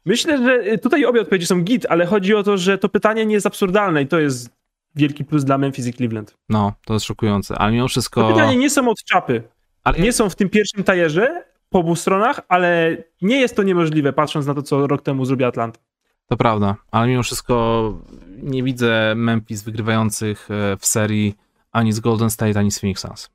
Myślę, 0.05 0.39
że 0.39 0.79
tutaj 0.79 1.05
obie 1.05 1.21
odpowiedzi 1.21 1.47
są 1.47 1.63
git, 1.63 1.87
ale 1.89 2.07
chodzi 2.07 2.35
o 2.35 2.43
to, 2.43 2.59
że 2.59 2.79
to 2.79 2.89
pytanie 2.89 3.27
nie 3.27 3.35
jest 3.35 3.47
absurdalne 3.47 4.03
i 4.03 4.07
to 4.07 4.19
jest 4.19 4.51
wielki 4.95 5.25
plus 5.25 5.45
dla 5.45 5.59
Memphis 5.59 5.87
i 5.87 5.93
Cleveland. 5.93 6.37
No, 6.49 6.73
to 6.85 6.95
jest 6.95 7.07
szokujące, 7.07 7.59
ale 7.59 7.73
mimo 7.73 7.89
wszystko... 7.89 8.29
pytanie 8.29 8.57
nie 8.57 8.71
są 8.71 8.89
od 8.89 9.05
czapy. 9.05 9.43
Ale 9.85 9.99
Nie 9.99 10.13
są 10.13 10.29
w 10.29 10.37
tym 10.37 10.49
pierwszym 10.49 10.85
tajerze 10.85 11.45
po 11.71 11.79
obu 11.79 11.97
stronach, 11.97 12.41
ale 12.49 12.97
nie 13.23 13.41
jest 13.41 13.57
to 13.57 13.63
niemożliwe, 13.63 14.13
patrząc 14.13 14.47
na 14.47 14.55
to, 14.55 14.63
co 14.63 14.87
rok 14.87 15.03
temu 15.03 15.25
zrobiła 15.25 15.49
Atlanta. 15.49 15.81
To 16.27 16.37
prawda, 16.37 16.77
ale 16.91 17.09
mimo 17.09 17.23
wszystko 17.23 17.99
nie 18.43 18.63
widzę 18.63 19.15
Memphis 19.17 19.63
wygrywających 19.63 20.49
e, 20.51 20.77
w 20.77 20.87
serii 20.87 21.35
ani 21.73 21.93
z 21.93 22.01
Golden 22.01 22.31
State, 22.31 22.59
ani 22.59 22.71
z 22.71 22.81
Phoenix 22.81 23.01
Suns. 23.01 23.31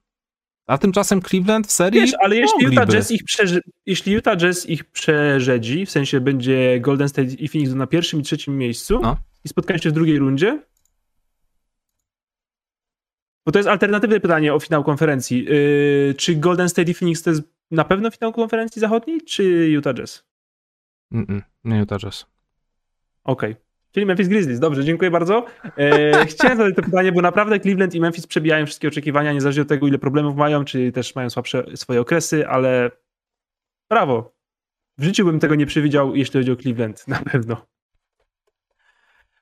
A 0.68 0.78
tymczasem 0.78 1.22
Cleveland 1.22 1.68
w 1.68 1.72
serii 1.72 2.01
Wiesz, 2.01 2.13
ale 2.20 2.36
jeśli. 2.36 2.65
Utah, 2.65 2.86
Jazz 2.88 3.11
ich 3.11 3.24
przeży- 3.24 3.61
jeśli 3.86 4.13
Utah 4.13 4.38
Jazz 4.38 4.65
ich 4.65 4.84
przerzedzi, 4.84 5.86
w 5.86 5.91
sensie 5.91 6.20
będzie 6.22 6.80
Golden 6.80 7.09
State 7.09 7.28
i 7.28 7.47
Phoenix 7.47 7.74
na 7.74 7.88
pierwszym 7.88 8.20
i 8.20 8.24
trzecim 8.24 8.57
miejscu 8.57 8.99
No. 9.03 9.18
i 9.45 9.49
spotkają 9.49 9.78
się 9.80 9.89
w 9.89 9.93
drugiej 9.93 10.20
rundzie, 10.20 10.61
bo 13.45 13.51
to 13.51 13.59
jest 13.59 13.70
alternatywne 13.70 14.20
pytanie 14.20 14.53
o 14.53 14.59
finał 14.59 14.84
konferencji. 14.84 15.45
Yy, 15.45 16.15
czy 16.18 16.36
Golden 16.36 16.70
State 16.70 16.91
i 16.91 16.93
Phoenix 16.93 17.24
to 17.24 17.30
jest 17.30 17.41
na 17.72 17.84
pewno 17.86 18.11
finał 18.11 18.34
konferencji 18.34 18.80
zachodniej, 18.80 19.22
czy 19.22 19.43
Utah 19.70 19.93
Jazz? 19.95 20.24
Mm-mm, 21.13 21.41
nie 21.63 21.78
Utah 21.78 21.99
Jazz. 21.99 22.26
Okej. 23.24 23.55
Czyli 23.97 24.05
Memphis 24.05 24.27
Grizzlies. 24.27 24.59
Dobrze, 24.59 24.83
dziękuję 24.83 25.11
bardzo. 25.11 25.45
E, 25.77 26.25
chciałem 26.25 26.57
zadać 26.57 26.75
to 26.75 26.81
pytanie, 26.81 27.11
bo 27.11 27.21
naprawdę 27.21 27.59
Cleveland 27.59 27.95
i 27.95 28.01
Memphis 28.01 28.27
przebijają 28.27 28.65
wszystkie 28.65 28.87
oczekiwania, 28.87 29.33
niezależnie 29.33 29.61
od 29.61 29.67
tego, 29.67 29.87
ile 29.87 29.97
problemów 29.97 30.35
mają, 30.35 30.65
czy 30.65 30.91
też 30.91 31.15
mają 31.15 31.29
słabsze 31.29 31.65
swoje 31.75 32.01
okresy, 32.01 32.47
ale 32.47 32.91
brawo. 33.91 34.35
W 34.97 35.03
życiu 35.03 35.25
bym 35.25 35.39
tego 35.39 35.55
nie 35.55 35.65
przewidział, 35.65 36.15
jeśli 36.15 36.39
chodzi 36.39 36.51
o 36.51 36.55
Cleveland, 36.55 37.07
na 37.07 37.19
pewno. 37.19 37.65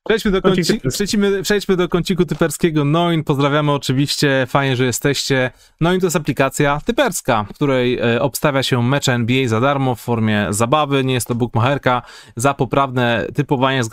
Przejdźmy 0.07 0.31
do, 0.31 0.41
kąci... 0.41 0.81
przejdźmy, 0.89 1.43
przejdźmy 1.43 1.75
do 1.75 1.89
kąciku 1.89 2.25
typerskiego 2.25 2.85
Noin. 2.85 3.23
Pozdrawiamy 3.23 3.71
oczywiście, 3.71 4.45
fajnie, 4.49 4.75
że 4.75 4.85
jesteście. 4.85 5.51
Noin 5.81 5.99
to 5.99 6.05
jest 6.05 6.15
aplikacja 6.15 6.81
typerska, 6.85 7.43
w 7.43 7.53
której 7.53 7.99
e, 7.99 8.21
obstawia 8.21 8.63
się 8.63 8.83
mecze 8.83 9.13
NBA 9.13 9.47
za 9.47 9.59
darmo 9.59 9.95
w 9.95 10.01
formie 10.01 10.47
zabawy. 10.49 11.03
Nie 11.03 11.13
jest 11.13 11.27
to 11.27 11.35
bookmacherka. 11.35 12.01
Za 12.35 12.53
poprawne 12.53 13.27
typowanie 13.35 13.79
e, 13.79 13.83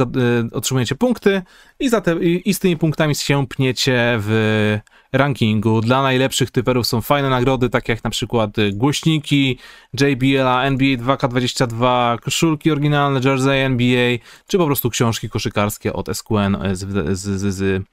otrzymujecie 0.53 0.95
punkty 0.95 1.43
i, 1.81 1.89
za 1.89 2.01
te, 2.01 2.17
i 2.21 2.55
z 2.55 2.59
tymi 2.59 2.77
punktami 2.77 3.15
się 3.15 3.47
pniecie 3.47 4.17
w 4.19 4.79
rankingu. 5.13 5.81
Dla 5.81 6.03
najlepszych 6.03 6.51
typerów 6.51 6.87
są 6.87 7.01
fajne 7.01 7.31
nagrody, 7.31 7.69
takie 7.69 7.93
jak 7.93 8.05
na 8.05 8.11
przykład 8.11 8.59
e, 8.59 8.73
głośniki 8.73 9.59
JBL-a, 10.01 10.65
NBA 10.65 10.97
2K22, 10.97 12.19
koszulki 12.19 12.71
oryginalne, 12.71 13.21
jersey 13.25 13.59
NBA, 13.59 14.19
czy 14.47 14.59
po 14.59 14.67
prostu 14.67 14.91
książki 14.91 15.31
koszykarskie 15.31 15.93
od 15.93 16.09
SQN 16.17 16.57
z, 16.73 17.19
z, 17.19 17.41
z, 17.41 17.55
z 17.55 17.85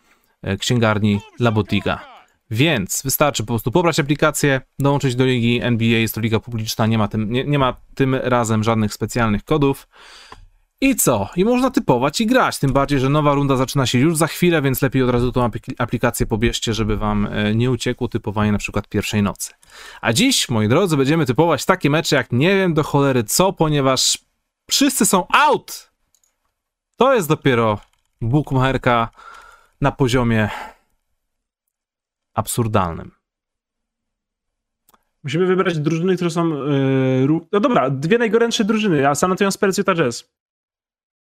e, 0.43 0.57
księgarni 0.57 1.19
La 1.39 1.51
Botiga. 1.51 2.19
Więc 2.51 3.01
wystarczy 3.03 3.43
po 3.43 3.47
prostu 3.47 3.71
pobrać 3.71 3.99
aplikację, 3.99 4.61
dołączyć 4.79 5.15
do 5.15 5.25
ligi 5.25 5.59
NBA, 5.61 5.99
jest 5.99 6.15
to 6.15 6.21
liga 6.21 6.39
publiczna, 6.39 6.85
nie 6.85 6.97
ma 6.97 7.07
tym, 7.07 7.31
nie, 7.31 7.43
nie 7.43 7.59
ma 7.59 7.75
tym 7.95 8.15
razem 8.15 8.63
żadnych 8.63 8.93
specjalnych 8.93 9.43
kodów. 9.43 9.87
I 10.81 10.95
co? 10.95 11.29
I 11.35 11.45
można 11.45 11.71
typować 11.71 12.21
i 12.21 12.25
grać, 12.25 12.59
tym 12.59 12.73
bardziej, 12.73 12.99
że 12.99 13.09
nowa 13.09 13.33
runda 13.33 13.55
zaczyna 13.55 13.85
się 13.85 13.99
już 13.99 14.17
za 14.17 14.27
chwilę, 14.27 14.61
więc 14.61 14.81
lepiej 14.81 15.03
od 15.03 15.09
razu 15.09 15.31
tą 15.31 15.47
aplik- 15.47 15.73
aplikację 15.77 16.25
pobierzcie, 16.25 16.73
żeby 16.73 16.97
wam 16.97 17.27
e, 17.31 17.55
nie 17.55 17.71
uciekło 17.71 18.07
typowanie 18.07 18.51
na 18.51 18.57
przykład 18.57 18.87
pierwszej 18.87 19.23
nocy. 19.23 19.53
A 20.01 20.13
dziś, 20.13 20.49
moi 20.49 20.67
drodzy, 20.67 20.97
będziemy 20.97 21.25
typować 21.25 21.65
takie 21.65 21.89
mecze 21.89 22.15
jak 22.15 22.31
nie 22.31 22.55
wiem 22.55 22.73
do 22.73 22.83
cholery 22.83 23.23
co, 23.23 23.53
ponieważ 23.53 24.17
wszyscy 24.69 25.05
są 25.05 25.27
out! 25.27 25.91
To 26.97 27.15
jest 27.15 27.27
dopiero 27.27 27.79
bookmacherka 28.21 29.09
na 29.81 29.91
poziomie 29.91 30.49
absurdalnym. 32.33 33.11
Musimy 35.23 35.45
wybrać 35.45 35.79
drużyny, 35.79 36.15
które 36.15 36.29
są... 36.29 36.49
Yy, 36.49 37.27
no 37.51 37.59
dobra, 37.59 37.89
dwie 37.89 38.17
najgorętsze 38.17 38.63
drużyny, 38.63 39.09
a 39.09 39.15
San 39.15 39.31
Antonio 39.31 39.51
Spurs, 39.51 39.77
Utah 39.77 39.95
Jazz. 39.95 40.29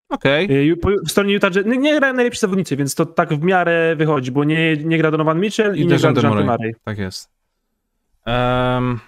Okej, 0.10 0.78
po- 0.78 0.90
w 1.08 1.12
stronie 1.12 1.34
Utah 1.34 1.52
Jazz 1.52 1.66
nie, 1.66 1.78
nie 1.78 2.00
grają 2.00 2.14
najlepsi 2.14 2.40
zawodnicy, 2.40 2.76
więc 2.76 2.96
to 2.96 3.06
tak 3.06 3.34
w 3.34 3.44
miarę 3.44 3.96
wychodzi, 3.96 4.32
bo 4.32 4.44
nie, 4.44 4.78
nie 4.78 4.98
gra 4.98 5.12
Donovan 5.12 5.40
Mitchell 5.40 5.76
i, 5.76 5.82
I 5.82 5.88
nie 5.88 5.98
gra 5.98 6.14
Dejounte 6.14 6.44
Murray. 6.44 6.76
Tak 6.84 6.98
jest. 6.98 7.30
Em, 8.26 9.00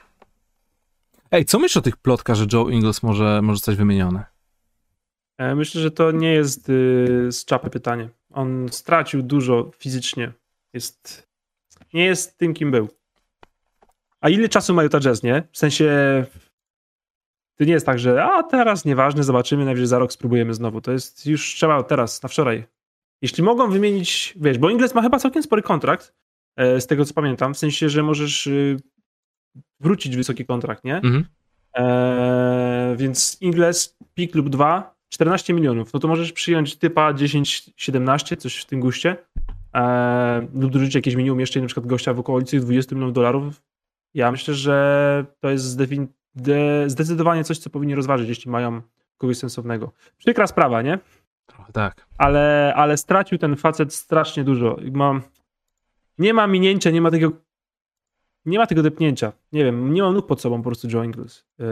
Ej, 1.32 1.46
co 1.46 1.60
myślisz 1.60 1.78
o 1.78 1.82
tych 1.82 1.98
plotkach, 1.98 2.36
że 2.36 2.46
Joe 2.54 2.70
Ingles 2.70 3.04
może, 3.04 3.42
może 3.42 3.60
coś 3.60 3.76
wymienione? 3.76 4.26
E, 5.38 5.56
Myślę, 5.56 5.82
że 5.82 5.92
to 5.92 6.12
nie 6.12 6.34
jest 6.34 6.70
y, 6.70 7.28
z 7.32 7.46
czapy 7.46 7.70
pytanie. 7.70 8.10
On 8.34 8.70
stracił 8.72 9.22
dużo 9.24 9.72
fizycznie. 9.80 10.32
Jest, 10.74 11.28
nie 11.94 12.06
jest 12.06 12.38
tym, 12.38 12.54
kim 12.54 12.72
był. 12.72 12.90
A 14.22 14.30
ile 14.30 14.50
czasu 14.50 14.74
ma 14.74 14.84
Utah 14.84 15.02
Jazz, 15.02 15.24
nie? 15.24 15.44
W 15.52 15.58
sensie 15.58 15.92
to 17.58 17.66
nie 17.66 17.74
jest 17.74 17.86
tak, 17.86 18.00
że 18.00 18.24
a 18.24 18.44
teraz 18.44 18.86
nieważne, 18.86 19.24
zobaczymy, 19.24 19.66
najwyżej 19.66 19.88
za 19.88 20.00
rok 20.00 20.14
spróbujemy 20.14 20.54
znowu. 20.54 20.82
To 20.82 20.92
jest 20.92 21.26
już 21.26 21.56
trzeba 21.56 21.84
teraz, 21.84 22.24
na 22.24 22.30
wczoraj. 22.30 22.64
Jeśli 23.22 23.44
mogą 23.44 23.72
wymienić, 23.72 24.34
wiesz, 24.42 24.58
bo 24.58 24.70
Ingles 24.70 24.96
ma 24.96 25.02
chyba 25.02 25.20
całkiem 25.20 25.44
spory 25.44 25.62
kontrakt, 25.62 26.14
e, 26.56 26.82
z 26.82 26.88
tego 26.88 27.06
co 27.06 27.14
pamiętam, 27.14 27.54
w 27.54 27.58
sensie, 27.58 27.90
że 27.90 28.04
możesz 28.04 28.48
y, 28.48 28.78
wrócić 29.80 30.18
wysoki 30.18 30.46
kontrakt, 30.46 30.84
nie? 30.84 30.96
Mhm. 30.96 31.26
Eee, 31.74 32.98
więc 32.98 33.38
Ingles, 33.42 33.98
pik 34.14 34.36
lub 34.36 34.50
2, 34.50 34.96
14 35.10 35.54
milionów. 35.54 35.94
No 35.94 36.00
to 36.00 36.08
możesz 36.08 36.32
przyjąć 36.34 36.76
typa 36.76 37.14
10-17, 37.14 38.38
coś 38.38 38.58
w 38.58 38.66
tym 38.66 38.80
guście. 38.80 39.18
Eee, 39.74 40.48
lub 40.54 40.72
dorzucić 40.72 40.96
jakieś 40.96 41.16
minimum 41.16 41.40
jeszcze 41.40 41.62
na 41.62 41.66
przykład 41.66 41.86
gościa 41.88 42.14
w 42.14 42.20
okolicy 42.20 42.60
20 42.60 42.96
milionów 42.96 43.14
dolarów. 43.14 43.62
Ja 44.14 44.32
myślę, 44.32 44.54
że 44.54 45.26
to 45.40 45.50
jest 45.50 45.66
zdefin- 45.66 46.08
de- 46.08 46.17
zdecydowanie 46.88 47.44
coś, 47.44 47.58
co 47.58 47.70
powinni 47.70 47.96
rozważyć, 47.96 48.30
jeśli 48.30 48.52
mają 48.52 48.82
kogoś 49.18 49.38
sensownego. 49.38 49.92
Przykra 50.18 50.48
sprawa, 50.48 50.82
nie? 50.82 51.00
Trochę 51.46 51.72
tak. 51.74 52.08
Ale, 52.18 52.74
ale 52.76 52.98
stracił 52.98 53.38
ten 53.38 53.56
facet 53.56 53.94
strasznie 53.94 54.44
dużo. 54.44 54.76
I 54.76 54.92
Ma, 54.92 55.22
nie 56.18 56.34
ma 56.34 56.48
minięcia, 56.48 56.92
nie 56.92 57.02
ma 57.02 57.12
tego 57.12 57.32
nie 58.46 58.58
ma 58.58 58.68
tego 58.68 58.84
depnięcia. 58.84 59.32
Nie 59.52 59.64
wiem, 59.66 59.94
nie 59.94 60.02
mam 60.02 60.14
nóg 60.14 60.28
pod 60.28 60.42
sobą 60.42 60.58
po 60.58 60.64
prostu 60.64 60.88
Joe 60.94 61.04
Ingles. 61.04 61.46
Yy, 61.60 61.66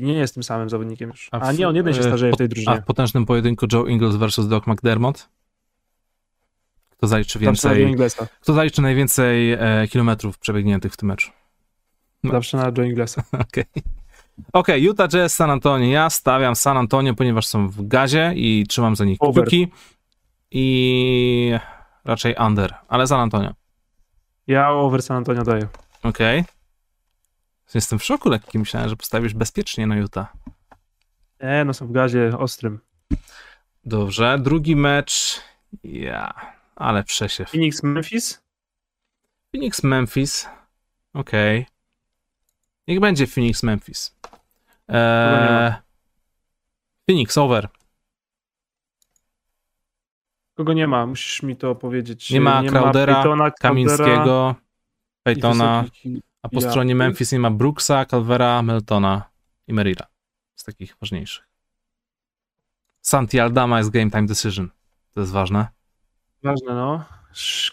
nie 0.00 0.12
jest 0.14 0.34
tym 0.34 0.42
samym 0.42 0.70
zawodnikiem 0.70 1.10
już. 1.10 1.28
A 1.32 1.40
A, 1.40 1.52
w- 1.52 1.58
nie, 1.58 1.68
on 1.68 1.76
jeden 1.76 1.94
się 1.94 2.02
starzeje 2.02 2.32
w 2.32 2.36
tej 2.36 2.44
A 2.44 2.48
drużynie. 2.48 2.80
w 2.82 2.84
potężnym 2.84 3.26
pojedynku 3.26 3.66
Joe 3.72 3.86
Ingles 3.86 4.16
versus 4.16 4.48
Doc 4.48 4.66
McDermott? 4.66 5.28
Kto 6.90 7.06
zaliczy 7.06 7.38
więcej, 7.38 7.96
kto 8.40 8.52
zaliczy 8.52 8.82
najwięcej 8.82 9.52
e, 9.52 9.88
kilometrów 9.90 10.38
przebiegniętych 10.38 10.92
w 10.92 10.96
tym 10.96 11.08
meczu? 11.08 11.30
No. 12.24 12.30
Zawsze 12.32 12.56
na 12.56 12.72
Joe 12.78 12.84
Inglesa. 12.84 13.22
Okej. 13.48 13.64
Okej, 14.52 14.82
Utah 14.82 15.08
Jazz, 15.08 15.34
San 15.34 15.50
Antonio. 15.50 15.88
Ja 15.90 16.10
stawiam 16.10 16.56
San 16.56 16.76
Antonio, 16.76 17.14
ponieważ 17.14 17.46
są 17.46 17.68
w 17.68 17.88
gazie 17.88 18.32
i 18.34 18.66
trzymam 18.68 18.96
za 18.96 19.04
nich 19.04 19.18
Over. 19.20 19.44
kciuki. 19.44 19.68
I 20.50 21.52
raczej 22.04 22.34
under, 22.46 22.74
ale 22.88 23.06
San 23.06 23.20
Antonio. 23.20 23.52
Ja 24.46 24.70
over 24.70 25.02
San 25.02 25.16
Antonio 25.16 25.42
daję. 25.42 25.68
Okej. 26.02 26.44
Jestem 27.74 27.98
w 27.98 28.04
szoku 28.04 28.28
lekki. 28.28 28.58
Myślałem, 28.58 28.88
że 28.88 28.96
postawisz 28.96 29.34
bezpiecznie 29.34 29.86
na 29.86 29.96
Utah. 29.96 30.32
E, 31.38 31.64
no 31.64 31.74
są 31.74 31.86
w 31.86 31.92
gazie 31.92 32.38
ostrym. 32.38 32.80
Dobrze, 33.84 34.38
drugi 34.38 34.76
mecz. 34.76 35.40
Ja, 35.84 36.34
ale 36.76 37.04
przesiew. 37.04 37.50
Phoenix 37.50 37.82
Memphis? 37.82 38.42
Phoenix 39.52 39.82
Memphis. 39.82 40.48
Okej. 41.14 41.66
Niech 42.88 43.00
będzie 43.00 43.26
Phoenix 43.26 43.62
Memphis. 43.62 44.16
Nie 44.90 44.96
Eee, 44.96 45.70
ma? 45.70 45.82
Phoenix 47.08 47.38
over. 47.38 47.68
Kogo 50.54 50.72
nie 50.72 50.86
ma? 50.86 51.06
Musisz 51.06 51.42
mi 51.42 51.56
to 51.56 51.74
powiedzieć. 51.74 52.30
Nie 52.30 52.40
ma 52.40 52.62
Crowdera, 52.62 53.14
Peytona, 53.14 53.50
Crowdera 53.50 53.50
Kamińskiego, 53.60 54.54
i 54.58 55.22
Peytona. 55.22 55.84
A 56.42 56.48
po 56.48 56.60
Ja- 56.60 56.70
stronie 56.70 56.94
Memphis 56.94 57.32
nie 57.32 57.38
ma 57.38 57.50
Brooksa, 57.50 58.04
Calvera, 58.04 58.62
Meltona 58.62 59.22
i 59.66 59.72
Merrilla. 59.72 60.06
Z 60.54 60.64
takich 60.64 60.96
ważniejszych. 61.00 61.48
Santi 63.00 63.40
Aldama 63.40 63.78
jest 63.78 63.90
game 63.90 64.10
time 64.10 64.26
decision. 64.26 64.70
To 65.14 65.20
jest 65.20 65.32
ważne. 65.32 65.66
Ważne, 66.42 66.74
no. 66.74 67.04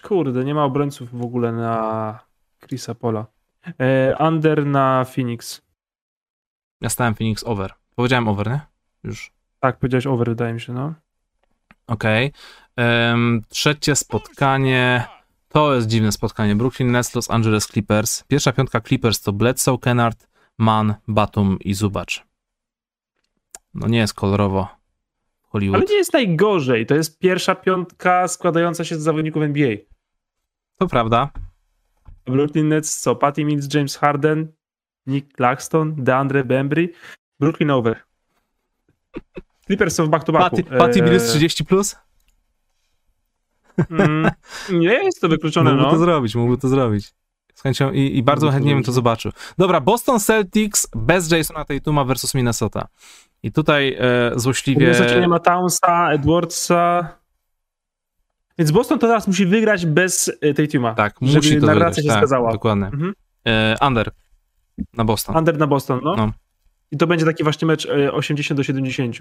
Kurde, 0.03 0.43
nie 0.45 0.53
ma 0.55 0.63
obrońców 0.63 1.17
w 1.17 1.21
ogóle 1.21 1.51
na 1.51 2.19
Chrisa 2.59 2.95
Pola. 2.95 3.25
E, 3.79 4.15
under 4.27 4.65
na 4.65 5.05
Phoenix. 5.05 5.61
Ja 6.81 6.89
stałem 6.89 7.15
Phoenix 7.15 7.43
over. 7.43 7.73
Powiedziałem 7.95 8.27
over, 8.27 8.47
nie? 8.47 8.61
Już. 9.03 9.31
Tak, 9.59 9.79
powiedziałeś 9.79 10.07
over, 10.07 10.29
wydaje 10.29 10.53
mi 10.53 10.61
się, 10.61 10.73
no. 10.73 10.93
Okej. 11.87 12.31
Em, 12.75 13.41
trzecie 13.49 13.95
spotkanie 13.95 15.07
To 15.49 15.75
jest 15.75 15.87
dziwne 15.87 16.11
spotkanie. 16.11 16.55
Brooklyn 16.55 16.91
Nets, 16.91 17.15
Los 17.15 17.31
Angeles 17.31 17.67
Clippers. 17.67 18.23
Pierwsza 18.23 18.51
piątka 18.51 18.81
Clippers 18.81 19.21
to 19.21 19.33
Bledsoe, 19.33 19.77
Kennard, 19.77 20.27
Mann, 20.57 20.95
Batum 21.07 21.57
i 21.59 21.73
Zubacz. 21.73 22.25
No 23.73 23.87
nie 23.87 23.97
jest 23.97 24.13
kolorowo. 24.13 24.67
Hollywood. 25.41 25.75
Ale 25.75 25.85
nie 25.85 25.95
jest 25.97 26.13
najgorzej. 26.13 26.85
To 26.85 26.95
jest 26.95 27.19
pierwsza 27.19 27.55
piątka 27.55 28.27
składająca 28.27 28.83
się 28.83 28.95
z 28.95 29.01
zawodników 29.01 29.43
NBA. 29.43 29.75
To 30.79 30.87
prawda. 30.87 31.31
Brooklyn 32.25 32.67
Nets 32.67 33.01
co? 33.01 33.15
Patty 33.15 33.45
Mills, 33.45 33.73
James 33.73 33.97
Harden, 33.97 34.47
Nick 35.07 35.35
Claxton, 35.37 35.95
DeAndre 35.97 36.43
Bembry. 36.43 36.89
Brooklyn 37.39 37.71
over. 37.71 38.03
Clippers 39.65 39.95
są 39.95 40.05
w 40.05 40.09
back-to-backu. 40.09 40.63
Patty, 40.63 40.77
Patty 40.77 41.01
Mills 41.01 41.23
Eee, 41.23 41.29
30 41.29 41.65
plus? 41.65 41.95
mm, 43.91 44.31
nie 44.69 44.93
jest 45.03 45.21
to 45.21 45.27
wykluczone, 45.29 45.69
Mógłby 45.71 45.85
no. 45.85 45.91
to 45.91 45.97
zrobić, 45.97 46.35
mógłby 46.35 46.57
to 46.57 46.67
zrobić. 46.69 47.13
Z 47.53 47.61
chęcią 47.61 47.91
i, 47.91 48.17
i 48.17 48.23
bardzo 48.23 48.45
Mógłby 48.45 48.51
to 48.51 48.57
chętnie 48.57 48.73
bym 48.73 48.83
to 48.83 48.91
zobaczył. 48.91 49.31
Dobra, 49.57 49.81
Boston 49.81 50.19
Celtics 50.19 50.87
bez 50.95 51.31
Jasona 51.31 51.65
Tatuma 51.65 52.03
versus 52.03 52.35
Minnesota. 52.35 52.87
I 53.43 53.51
tutaj 53.51 53.97
e, 53.99 54.31
złośliwie... 54.35 54.81
Minnesocie 54.81 55.21
nie 55.21 55.27
ma 55.27 55.39
Townsa, 55.39 56.11
Edwardsa. 56.11 57.09
Więc 58.57 58.71
Boston 58.71 58.99
to 58.99 59.07
teraz 59.07 59.27
musi 59.27 59.45
wygrać 59.45 59.85
bez 59.85 60.31
e, 60.41 60.53
Tatuma. 60.53 60.93
Tak, 60.93 61.15
żeby 61.21 61.37
musi 61.37 61.59
to 61.59 61.65
narracja 61.65 61.89
wygrać. 61.89 62.05
się 62.05 62.09
tak, 62.09 62.17
zgadzała. 62.17 62.51
Dokładnie. 62.51 62.85
Mhm. 62.85 63.13
E, 63.47 63.75
under 63.87 64.11
na 64.93 65.05
Boston. 65.05 65.37
Under 65.37 65.57
na 65.57 65.67
Boston, 65.67 65.99
no. 66.03 66.15
No. 66.15 66.31
I 66.91 66.97
to 66.97 67.07
będzie 67.07 67.25
taki 67.25 67.43
właśnie 67.43 67.65
mecz 67.65 67.85
e, 67.85 68.11
80 68.11 68.57
do 68.57 68.63
70. 68.63 69.15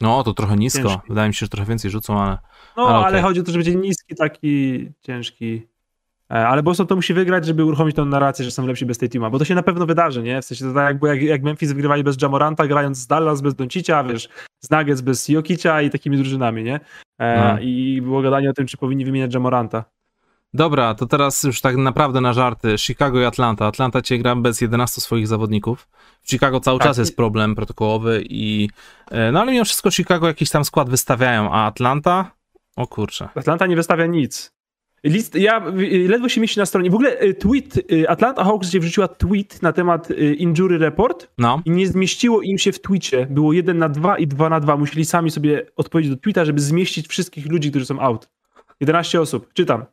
No, 0.00 0.22
to 0.22 0.34
trochę 0.34 0.56
nisko. 0.56 0.88
Ciężki. 0.88 1.08
Wydaje 1.08 1.28
mi 1.28 1.34
się, 1.34 1.46
że 1.46 1.48
trochę 1.48 1.68
więcej 1.68 1.90
rzucą, 1.90 2.20
ale... 2.22 2.38
No, 2.76 2.86
Ale 2.88 2.96
ale, 2.96 3.08
okej. 3.08 3.22
chodzi 3.22 3.40
o 3.40 3.42
to, 3.42 3.52
że 3.52 3.58
będzie 3.58 3.74
niski, 3.74 4.14
taki 4.14 4.88
ciężki. 5.02 5.66
E, 6.30 6.48
Ale 6.48 6.62
Boston 6.62 6.86
to 6.86 6.96
musi 6.96 7.14
wygrać, 7.14 7.46
żeby 7.46 7.64
uruchomić 7.64 7.96
tą 7.96 8.04
narrację, 8.04 8.44
że 8.44 8.50
są 8.50 8.66
lepsi 8.66 8.86
bez 8.86 8.98
tej 8.98 9.08
teama, 9.08 9.30
bo 9.30 9.38
to 9.38 9.44
się 9.44 9.54
na 9.54 9.62
pewno 9.62 9.86
wydarzy, 9.86 10.22
nie? 10.22 10.42
W 10.42 10.44
sensie 10.44 10.64
to 10.64 10.74
tak 10.74 10.96
jak, 11.02 11.22
jak 11.22 11.42
Memphis 11.42 11.72
wygrywali 11.72 12.04
bez 12.04 12.22
Jamoranta, 12.22 12.66
grając 12.66 12.98
z 12.98 13.06
Dallas 13.06 13.40
bez 13.40 13.54
Doncicia, 13.54 14.04
wiesz, 14.04 14.28
z 14.60 14.70
Nuggets 14.70 15.00
bez 15.00 15.28
Jokicia 15.28 15.82
i 15.82 15.90
takimi 15.90 16.16
drużynami, 16.16 16.62
nie? 16.64 16.80
E, 17.18 17.52
No. 17.54 17.60
I 17.60 18.00
było 18.02 18.22
gadanie 18.22 18.50
o 18.50 18.52
tym, 18.52 18.66
czy 18.66 18.76
powinni 18.76 19.04
wymieniać 19.04 19.34
Jamoranta. 19.34 19.84
Dobra, 20.54 20.94
to 20.94 21.06
teraz 21.06 21.42
już 21.42 21.60
tak 21.60 21.76
naprawdę 21.76 22.20
na 22.20 22.32
żarty. 22.32 22.78
Chicago 22.78 23.20
i 23.20 23.24
Atlanta. 23.24 23.66
Atlanta 23.66 24.02
cię 24.02 24.18
gra 24.18 24.36
bez 24.36 24.60
11 24.60 25.00
swoich 25.00 25.28
zawodników. 25.28 25.88
W 26.22 26.30
Chicago 26.30 26.60
cały 26.60 26.78
Tak. 26.78 26.88
czas 26.88 26.98
jest 26.98 27.16
problem 27.16 27.54
protokołowy 27.54 28.22
i... 28.28 28.68
e, 29.10 29.32
No 29.32 29.40
ale 29.40 29.52
mimo 29.52 29.64
wszystko 29.64 29.90
Chicago 29.90 30.26
jakiś 30.26 30.50
tam 30.50 30.64
skład 30.64 30.90
wystawiają, 30.90 31.50
a 31.52 31.66
Atlanta... 31.66 32.30
O 32.76 32.86
kurczę. 32.86 33.28
Atlanta 33.34 33.66
nie 33.66 33.76
wystawia 33.76 34.06
nic. 34.06 34.52
List, 35.04 35.34
ja 35.34 35.62
ledwo 36.08 36.28
się 36.28 36.40
mieści 36.40 36.58
na 36.58 36.66
stronie. 36.66 36.90
W 36.90 36.94
ogóle 36.94 37.22
y, 37.22 37.34
tweet, 37.34 37.92
y, 37.92 38.08
Atlanta 38.08 38.44
Hawks 38.44 38.68
gdzie 38.68 38.80
wrzuciła 38.80 39.08
tweet 39.08 39.62
na 39.62 39.72
temat 39.72 40.08
injury 40.36 40.78
report 40.78 41.28
No, 41.38 41.62
i 41.64 41.70
nie 41.70 41.86
zmieściło 41.86 42.42
im 42.42 42.58
się 42.58 42.72
w 42.72 42.80
tweetie. 42.80 43.26
Było 43.30 43.52
1 43.52 43.78
na 43.78 43.88
2 43.88 44.18
i 44.18 44.26
2 44.26 44.48
na 44.48 44.60
2. 44.60 44.76
Musieli 44.76 45.04
sami 45.04 45.30
sobie 45.30 45.66
odpowiedzieć 45.76 46.14
do 46.14 46.20
tweeta, 46.20 46.44
żeby 46.44 46.60
zmieścić 46.60 47.08
wszystkich 47.08 47.46
ludzi, 47.46 47.70
którzy 47.70 47.86
są 47.86 48.00
out. 48.00 48.28
11 48.80 49.20
osób. 49.20 49.52
Czytam. 49.52 49.84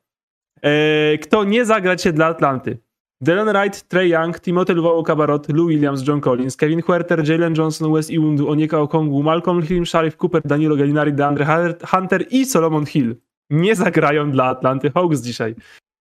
E, 0.63 1.17
kto 1.17 1.43
nie 1.43 1.65
zagra 1.65 1.97
się 1.97 2.13
dla 2.13 2.25
Atlanty? 2.25 2.77
Delon 3.21 3.47
Wright, 3.49 3.87
Trey 3.87 4.09
Young, 4.09 4.39
Timothy 4.39 4.73
Luwało 4.73 5.03
Cabarot, 5.03 5.49
Lou 5.49 5.67
Williams, 5.67 6.07
John 6.07 6.21
Collins, 6.21 6.55
Kevin 6.57 6.81
Huerter, 6.81 7.29
Jalen 7.29 7.55
Johnson, 7.57 7.93
Wes 7.93 8.09
Iwundu, 8.09 8.49
Onyeka 8.49 8.79
Okongu, 8.79 9.23
Malcolm 9.23 9.61
Hill, 9.61 9.85
Sharif 9.85 10.17
Cooper, 10.17 10.41
Danilo 10.45 10.75
Gallinari, 10.75 11.13
DeAndre 11.13 11.75
Hunter 11.91 12.25
i 12.29 12.45
Solomon 12.45 12.85
Hill 12.85 13.15
nie 13.49 13.75
zagrają 13.75 14.31
dla 14.31 14.45
Atlanty 14.45 14.91
Hawks 14.91 15.21
dzisiaj. 15.21 15.55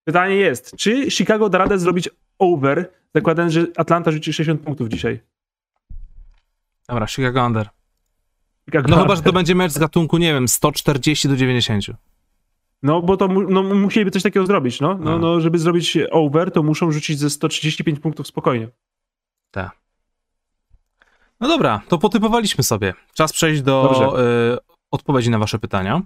Pytanie 0.05 0.35
jest, 0.37 0.77
czy 0.77 1.11
Chicago 1.11 1.49
da 1.49 1.59
radę 1.59 1.79
zrobić 1.79 2.09
over, 2.39 2.91
zakładając, 3.15 3.53
że 3.53 3.67
Atlanta 3.77 4.11
rzuci 4.11 4.33
60 4.33 4.61
punktów 4.63 4.89
dzisiaj? 4.89 5.21
dobra, 6.89 7.07
Chicago 7.07 7.47
under. 7.47 7.69
Chicago 8.65 8.89
No 8.89 9.03
chyba, 9.03 9.17
że 9.17 9.23
to 9.23 9.29
under. 9.29 9.35
będzie 9.35 9.55
mecz 9.55 9.73
z 9.73 9.79
gatunku, 9.79 10.19
nie 10.19 10.33
wiem, 10.33 10.49
140 10.49 11.29
do 11.29 11.37
90. 11.37 11.85
No, 12.83 13.03
bo 13.03 13.17
to 13.17 13.29
mu- 13.29 13.51
no, 13.51 13.63
musieliby 13.63 14.11
coś 14.11 14.23
takiego 14.23 14.47
zrobić, 14.47 14.81
no. 14.81 14.89
no. 14.95 15.05
No. 15.05 15.19
No, 15.19 15.41
żeby 15.41 15.59
zrobić 15.59 15.99
over, 16.11 16.51
to 16.51 16.63
muszą 16.63 16.93
rzucić 16.93 17.19
ze 17.19 17.31
135 17.31 18.01
punktów 18.01 18.27
spokojnie. 18.27 18.69
No 21.41 21.49
dobra, 21.49 21.83
to 21.89 21.99
potypowaliśmy 21.99 22.65
sobie. 22.65 22.95
Czas 23.15 23.33
przejść 23.33 23.63
do 23.63 24.15
y, 24.55 24.59
odpowiedzi 24.91 25.31
na 25.31 25.39
wasze 25.39 25.59
pytania. 25.59 26.03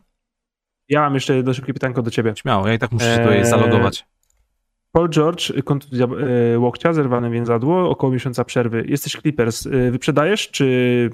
Ja 0.88 1.00
mam 1.00 1.14
jeszcze 1.14 1.36
jedno 1.36 1.54
szybkie 1.54 1.74
pytanko 1.74 2.02
do 2.02 2.10
ciebie. 2.10 2.32
Śmiało, 2.36 2.68
ja 2.68 2.74
i 2.74 2.78
tak 2.78 2.92
muszę 2.92 3.04
się 3.04 3.10
Eee, 3.10 3.22
tutaj 3.26 3.46
zalogować. 3.46 4.06
Paul 4.92 5.08
George, 5.08 5.52
kontuzja 5.64 6.06
e, 6.06 6.58
łokcia, 6.58 6.92
zerwane 6.92 7.30
więzadło, 7.30 7.90
około 7.90 8.12
miesiąca 8.12 8.44
przerwy. 8.44 8.84
Jesteś 8.88 9.12
Clippers, 9.12 9.66
e, 9.66 9.90
wyprzedajesz, 9.90 10.50
czy 10.50 11.10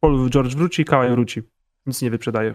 Paul 0.00 0.30
George 0.30 0.54
wróci, 0.56 0.84
Kawhi 0.84 1.10
wróci? 1.10 1.42
Nic 1.86 2.02
nie 2.02 2.10
wyprzedaje. 2.10 2.54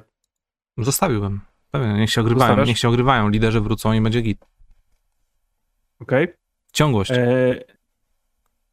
Zostawiłbym. 0.77 1.41
Pewnie, 1.71 1.93
niech 1.93 2.11
się 2.11 2.21
ogrywają, 2.21 2.47
Zostawiasz? 2.47 2.67
niech 2.67 2.77
się 2.77 2.89
ogrywają. 2.89 3.29
Liderzy 3.29 3.61
wrócą 3.61 3.93
i 3.93 4.01
będzie 4.01 4.21
git. 4.21 4.45
Okej? 5.99 6.27
Ciągłość. 6.73 7.11
E, 7.11 7.55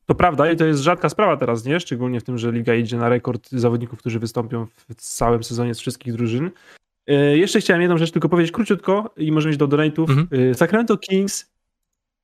To 0.07 0.14
prawda 0.14 0.51
i 0.53 0.57
to 0.57 0.64
jest 0.64 0.82
rzadka 0.82 1.09
sprawa 1.09 1.36
teraz, 1.36 1.64
nie? 1.64 1.80
Szczególnie 1.80 2.20
w 2.20 2.24
tym, 2.24 2.38
że 2.38 2.53
liga 2.53 2.74
idzie 2.74 2.96
na 2.96 3.09
rekord 3.09 3.49
zawodników, 3.51 3.99
którzy 3.99 4.18
wystąpią 4.18 4.66
w 4.66 4.94
całym 4.94 5.44
sezonie 5.44 5.74
z 5.74 5.80
wszystkich 5.80 6.12
drużyn. 6.12 6.51
E, 7.07 7.14
Jeszcze 7.36 7.61
chciałem 7.61 7.82
jedną 7.82 7.99
rzecz 7.99 8.11
tylko 8.11 8.28
powiedzieć 8.28 8.53
króciutko 8.53 9.14
i 9.16 9.32
możemy 9.32 9.51
iść 9.51 9.59
do 9.59 9.68
donate'ów. 9.68 10.11
Mhm. 10.11 10.28
E, 10.51 10.55
Sacramento 10.55 10.96
Kings, 10.99 11.53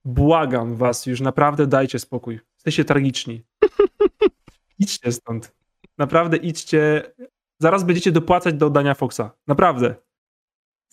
błagam 0.05 0.77
was, 0.77 1.07
już 1.07 1.21
naprawdę 1.21 1.67
dajcie 1.67 1.99
spokój. 1.99 2.41
Jesteście 2.55 2.85
tragiczni. 2.85 3.43
idźcie 4.79 5.13
stąd. 5.13 5.53
Naprawdę 5.99 6.37
idźcie. 6.37 7.03
Zaraz 7.59 7.85
będziecie 7.85 8.13
dopłacać 8.13 8.55
do 8.55 8.67
oddania 8.67 8.95
Foxa. 8.95 9.31
Naprawdę. 9.47 9.95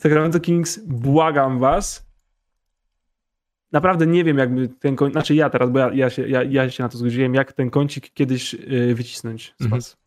Sacramento 0.02 0.40
Kings, 0.40 0.80
błagam 0.86 1.60
was. 1.60 2.06
Naprawdę 3.72 4.08
nie 4.08 4.24
wiem, 4.24 4.38
jakby 4.38 4.68
ten 4.68 4.96
kącik, 4.96 5.14
znaczy 5.14 5.36
ja 5.36 5.50
teraz, 5.50 5.70
bo 5.70 5.80
ja, 5.80 5.94
ja, 5.94 6.10
się, 6.10 6.28
ja, 6.28 6.44
ja 6.44 6.70
się 6.70 6.84
na 6.84 6.90
to 6.90 6.98
zgodziłem, 6.98 7.34
jak 7.34 7.54
ten 7.54 7.70
kącik 7.70 8.14
kiedyś 8.14 8.54
yy, 8.54 8.96
wycisnąć 8.96 9.54
z 9.60 9.62
Mhm. 9.64 9.82
was. 9.82 9.98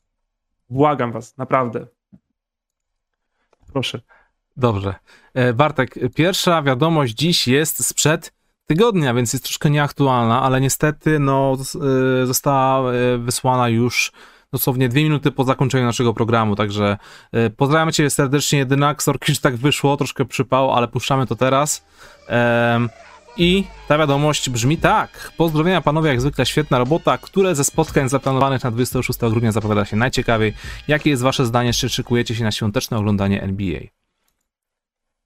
Błagam 0.70 1.12
was, 1.12 1.36
naprawdę. 1.36 1.86
Proszę. 3.72 4.00
Dobrze. 4.56 4.94
E, 5.34 5.52
Bartek, 5.52 5.94
pierwsza 6.14 6.62
wiadomość 6.62 7.14
dziś 7.14 7.48
jest 7.48 7.86
sprzed 7.86 8.32
tygodnia, 8.66 9.14
więc 9.14 9.32
jest 9.32 9.44
troszkę 9.44 9.70
nieaktualna, 9.70 10.42
ale 10.42 10.60
niestety 10.60 11.18
no, 11.18 11.56
e, 12.22 12.26
została 12.26 12.92
e, 12.92 13.18
wysłana 13.18 13.68
już 13.68 14.12
dosłownie 14.54 14.88
dwie 14.88 15.02
minuty 15.02 15.30
po 15.30 15.44
zakończeniu 15.44 15.84
naszego 15.84 16.14
programu, 16.14 16.56
także 16.56 16.98
e, 17.32 17.50
pozdrawiam 17.50 17.92
cię 17.92 18.10
serdecznie 18.10 18.58
jedynak, 18.58 19.02
sorki, 19.02 19.34
że 19.34 19.40
tak 19.40 19.56
wyszło, 19.56 19.96
troszkę 19.96 20.24
przypał, 20.24 20.72
ale 20.72 20.88
puszczamy 20.88 21.26
to 21.26 21.36
teraz. 21.36 21.84
I 23.36 23.64
ta 23.88 23.98
wiadomość 23.98 24.50
brzmi 24.50 24.78
tak. 24.78 25.32
Pozdrowienia 25.36 25.80
panowie, 25.80 26.08
jak 26.08 26.20
zwykle 26.20 26.46
świetna 26.46 26.78
robota. 26.78 27.18
Które 27.18 27.54
ze 27.54 27.64
spotkań 27.64 28.08
zaplanowanych 28.08 28.64
na 28.64 28.70
26 28.70 29.18
grudnia 29.20 29.52
zapowiada 29.52 29.84
się 29.84 29.96
najciekawiej? 29.96 30.54
Jakie 30.88 31.10
jest 31.10 31.22
wasze 31.22 31.46
zdanie, 31.46 31.72
czy 31.72 31.88
szykujecie 31.88 32.34
się 32.34 32.44
na 32.44 32.52
świąteczne 32.52 32.98
oglądanie 32.98 33.42
NBA? 33.42 33.80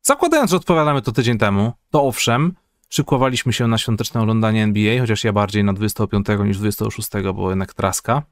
Zakładając, 0.02 0.50
że 0.50 0.56
odpowiadamy 0.56 1.02
to 1.02 1.12
tydzień 1.12 1.38
temu, 1.38 1.72
to 1.90 2.04
owszem, 2.04 2.54
szykowaliśmy 2.88 3.52
się 3.52 3.66
na 3.66 3.78
świąteczne 3.78 4.20
oglądanie 4.20 4.62
NBA, 4.62 5.00
chociaż 5.00 5.24
ja 5.24 5.32
bardziej 5.32 5.64
na 5.64 5.72
25 5.72 6.26
niż 6.44 6.58
26, 6.58 7.08
bo 7.34 7.50
jednak 7.50 7.74
traska. 7.74 8.22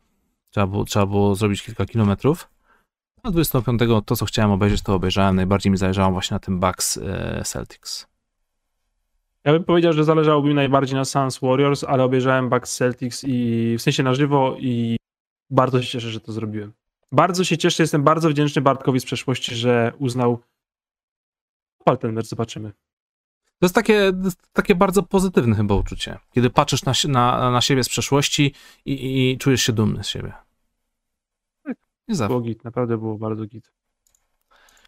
Trzeba 0.56 0.66
było, 0.66 0.84
trzeba 0.84 1.06
było 1.06 1.34
zrobić 1.34 1.62
kilka 1.62 1.86
kilometrów. 1.86 2.48
A 3.22 3.30
25 3.30 3.80
to, 4.06 4.16
co 4.16 4.26
chciałem 4.26 4.50
obejrzeć, 4.50 4.82
to 4.82 4.94
obejrzałem. 4.94 5.36
Najbardziej 5.36 5.70
mi 5.70 5.78
zależało 5.78 6.12
właśnie 6.12 6.34
na 6.34 6.38
tym 6.38 6.60
Bucks 6.60 6.96
e, 6.96 7.42
Celtics. 7.44 8.06
Ja 9.44 9.52
bym 9.52 9.64
powiedział, 9.64 9.92
że 9.92 10.04
zależałoby 10.04 10.48
mi 10.48 10.54
najbardziej 10.54 10.96
na 10.96 11.04
Suns 11.04 11.38
Warriors, 11.38 11.84
ale 11.84 12.04
obejrzałem 12.04 12.48
Bucks 12.48 12.76
Celtics 12.76 13.24
i 13.26 13.74
w 13.78 13.82
sensie 13.82 14.02
na 14.02 14.14
żywo 14.14 14.56
i 14.58 14.96
bardzo 15.50 15.82
się 15.82 15.88
cieszę, 15.88 16.10
że 16.10 16.20
to 16.20 16.32
zrobiłem. 16.32 16.72
Bardzo 17.12 17.44
się 17.44 17.58
cieszę, 17.58 17.82
jestem 17.82 18.02
bardzo 18.02 18.28
wdzięczny 18.28 18.62
Bartkowi 18.62 19.00
z 19.00 19.04
przeszłości, 19.04 19.54
że 19.54 19.92
uznał 19.98 20.38
Pal 21.84 21.98
ten 21.98 22.12
mecz, 22.12 22.26
zobaczymy. 22.26 22.72
To 23.58 23.66
jest 23.66 23.74
takie, 23.74 24.12
takie 24.52 24.74
bardzo 24.74 25.02
pozytywne 25.02 25.56
chyba 25.56 25.74
uczucie, 25.74 26.18
kiedy 26.34 26.50
patrzysz 26.50 26.82
na, 26.84 26.92
na, 27.08 27.50
na 27.50 27.60
siebie 27.60 27.84
z 27.84 27.88
przeszłości 27.88 28.54
i, 28.84 29.30
i 29.32 29.38
czujesz 29.38 29.62
się 29.62 29.72
dumny 29.72 30.04
z 30.04 30.08
siebie. 30.08 30.45
Nie 32.08 32.14
zawsze. 32.14 32.28
Było 32.28 32.40
git, 32.40 32.64
naprawdę 32.64 32.98
było 32.98 33.18
bardzo 33.18 33.46
git. 33.46 33.72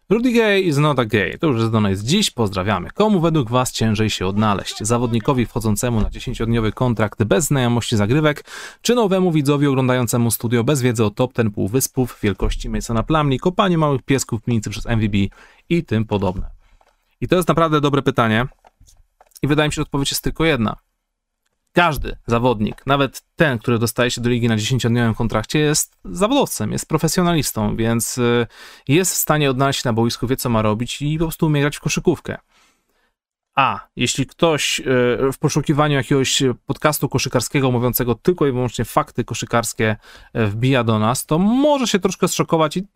Rudy 0.09 0.31
Gay 0.31 0.61
is 0.61 0.77
not 0.77 0.99
a 0.99 1.05
gay. 1.05 1.37
To 1.37 1.47
już 1.47 1.59
jest 1.59 1.71
do 1.71 1.81
nas 1.81 1.99
dziś. 1.99 2.31
Pozdrawiamy. 2.31 2.89
Komu 2.91 3.19
według 3.19 3.49
Was 3.49 3.71
ciężej 3.71 4.09
się 4.09 4.27
odnaleźć? 4.27 4.79
Zawodnikowi 4.79 5.45
wchodzącemu 5.45 6.01
na 6.01 6.09
10-dniowy 6.09 6.73
kontrakt 6.73 7.23
bez 7.23 7.45
znajomości 7.45 7.97
zagrywek, 7.97 8.43
czy 8.81 8.95
nowemu 8.95 9.31
widzowi 9.31 9.67
oglądającemu 9.67 10.31
studio 10.31 10.63
bez 10.63 10.81
wiedzy 10.81 11.05
o 11.05 11.09
top 11.09 11.33
ten 11.33 11.51
półwyspów, 11.51 12.19
wielkości 12.23 12.69
Masona 12.69 13.03
Plumlee, 13.03 13.39
kopaniu 13.39 13.79
małych 13.79 14.01
piesków 14.01 14.41
w 14.41 14.43
klinicy 14.43 14.69
przez 14.69 14.85
MVB 14.85 15.15
i 15.69 15.83
tym 15.83 16.05
podobne. 16.05 16.49
I 17.21 17.27
to 17.27 17.35
jest 17.35 17.47
naprawdę 17.47 17.81
dobre 17.81 18.01
pytanie. 18.01 18.47
I 19.41 19.47
wydaje 19.47 19.69
mi 19.69 19.73
się, 19.73 19.75
że 19.75 19.81
odpowiedź 19.81 20.11
jest 20.11 20.23
tylko 20.23 20.45
jedna. 20.45 20.75
Każdy 21.79 22.17
zawodnik, 22.27 22.85
nawet 22.85 23.21
ten, 23.35 23.59
który 23.59 23.79
dostaje 23.79 24.11
się 24.11 24.21
do 24.21 24.29
ligi 24.29 24.47
na 24.47 24.57
10-dniowym 24.57 25.15
kontrakcie, 25.15 25.59
jest 25.59 25.97
zawodowcem, 26.05 26.71
jest 26.71 26.87
profesjonalistą, 26.87 27.75
więc 27.75 28.17
y, 28.17 28.47
jest 28.87 29.13
w 29.13 29.15
stanie 29.15 29.49
odnaleźć 29.49 29.83
się 29.83 29.89
na 29.89 29.93
boisku, 29.93 30.27
wie 30.27 30.37
co 30.37 30.49
ma 30.49 30.61
robić 30.61 31.01
i 31.01 31.17
po 31.17 31.25
prostu 31.25 31.45
umie 31.45 31.61
grać 31.61 31.77
w 31.77 31.79
koszykówkę. 31.79 32.37
A 33.55 33.87
jeśli 33.95 34.25
ktoś 34.25 34.79
y, 34.79 34.83
w 35.33 35.37
poszukiwaniu 35.39 35.95
jakiegoś 35.95 36.43
podcastu 36.65 37.09
koszykarskiego 37.09 37.71
mówiącego 37.71 38.15
tylko 38.15 38.47
i 38.47 38.51
wyłącznie 38.51 38.85
fakty 38.85 39.23
koszykarskie 39.23 39.95
y, 40.35 40.47
wbija 40.47 40.83
do 40.83 40.99
nas, 40.99 41.25
to 41.25 41.39
może 41.39 41.87
się 41.87 41.99
troszkę 41.99 42.27
zszokować 42.27 42.77
i 42.77 42.87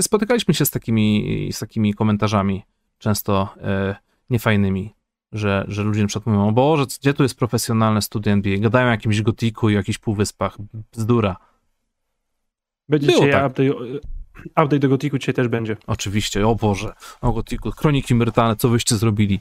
spotykaliśmy 0.00 0.54
się 0.54 0.66
z 0.66 0.70
takimi, 0.70 1.48
z 1.52 1.58
takimi 1.58 1.94
komentarzami, 1.94 2.62
często 2.98 3.54
niefajnymi 4.30 4.94
że, 5.32 5.64
że 5.68 5.82
ludzie 5.82 6.00
na 6.02 6.08
przykład 6.08 6.26
mówią, 6.26 6.48
o 6.48 6.52
Boże, 6.52 6.84
gdzie 7.00 7.14
tu 7.14 7.22
jest 7.22 7.38
profesjonalne 7.38 8.02
studia 8.02 8.32
NBA? 8.32 8.58
Gadają 8.58 8.86
o 8.86 8.90
jakimś 8.90 9.22
gotiku 9.22 9.70
i 9.70 9.74
jakichś 9.74 9.98
półwyspach. 9.98 10.56
Bzdura. 10.92 11.36
Będzie 12.88 13.06
Było 13.06 13.18
dzisiaj 13.18 13.32
tak. 13.32 13.50
update, 13.50 13.70
update 14.48 14.78
do 14.78 14.88
gotiku 14.88 15.18
dzisiaj 15.18 15.34
też 15.34 15.48
będzie. 15.48 15.76
Oczywiście, 15.86 16.48
o 16.48 16.54
Boże, 16.54 16.92
o 17.20 17.32
gotiku, 17.32 17.70
kroniki 17.70 18.14
myrtalne, 18.14 18.56
co 18.56 18.68
wyście 18.68 18.96
zrobili? 18.96 19.40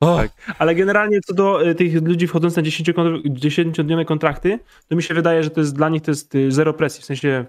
Tak. 0.00 0.54
Ale 0.58 0.74
generalnie 0.74 1.20
co 1.20 1.34
do 1.34 1.68
y, 1.68 1.74
tych 1.74 2.02
ludzi 2.02 2.26
wchodzących 2.26 2.64
na 2.64 2.70
10-dniowe 3.24 4.04
kontrakty, 4.04 4.58
to 4.88 4.96
mi 4.96 5.02
się 5.02 5.14
wydaje, 5.14 5.42
że 5.42 5.50
to 5.50 5.60
jest 5.60 5.76
dla 5.76 5.88
nich 5.88 6.02
to 6.02 6.10
jest 6.10 6.34
y, 6.34 6.52
zero 6.52 6.74
presji. 6.74 7.02
W 7.02 7.04
sensie 7.04 7.44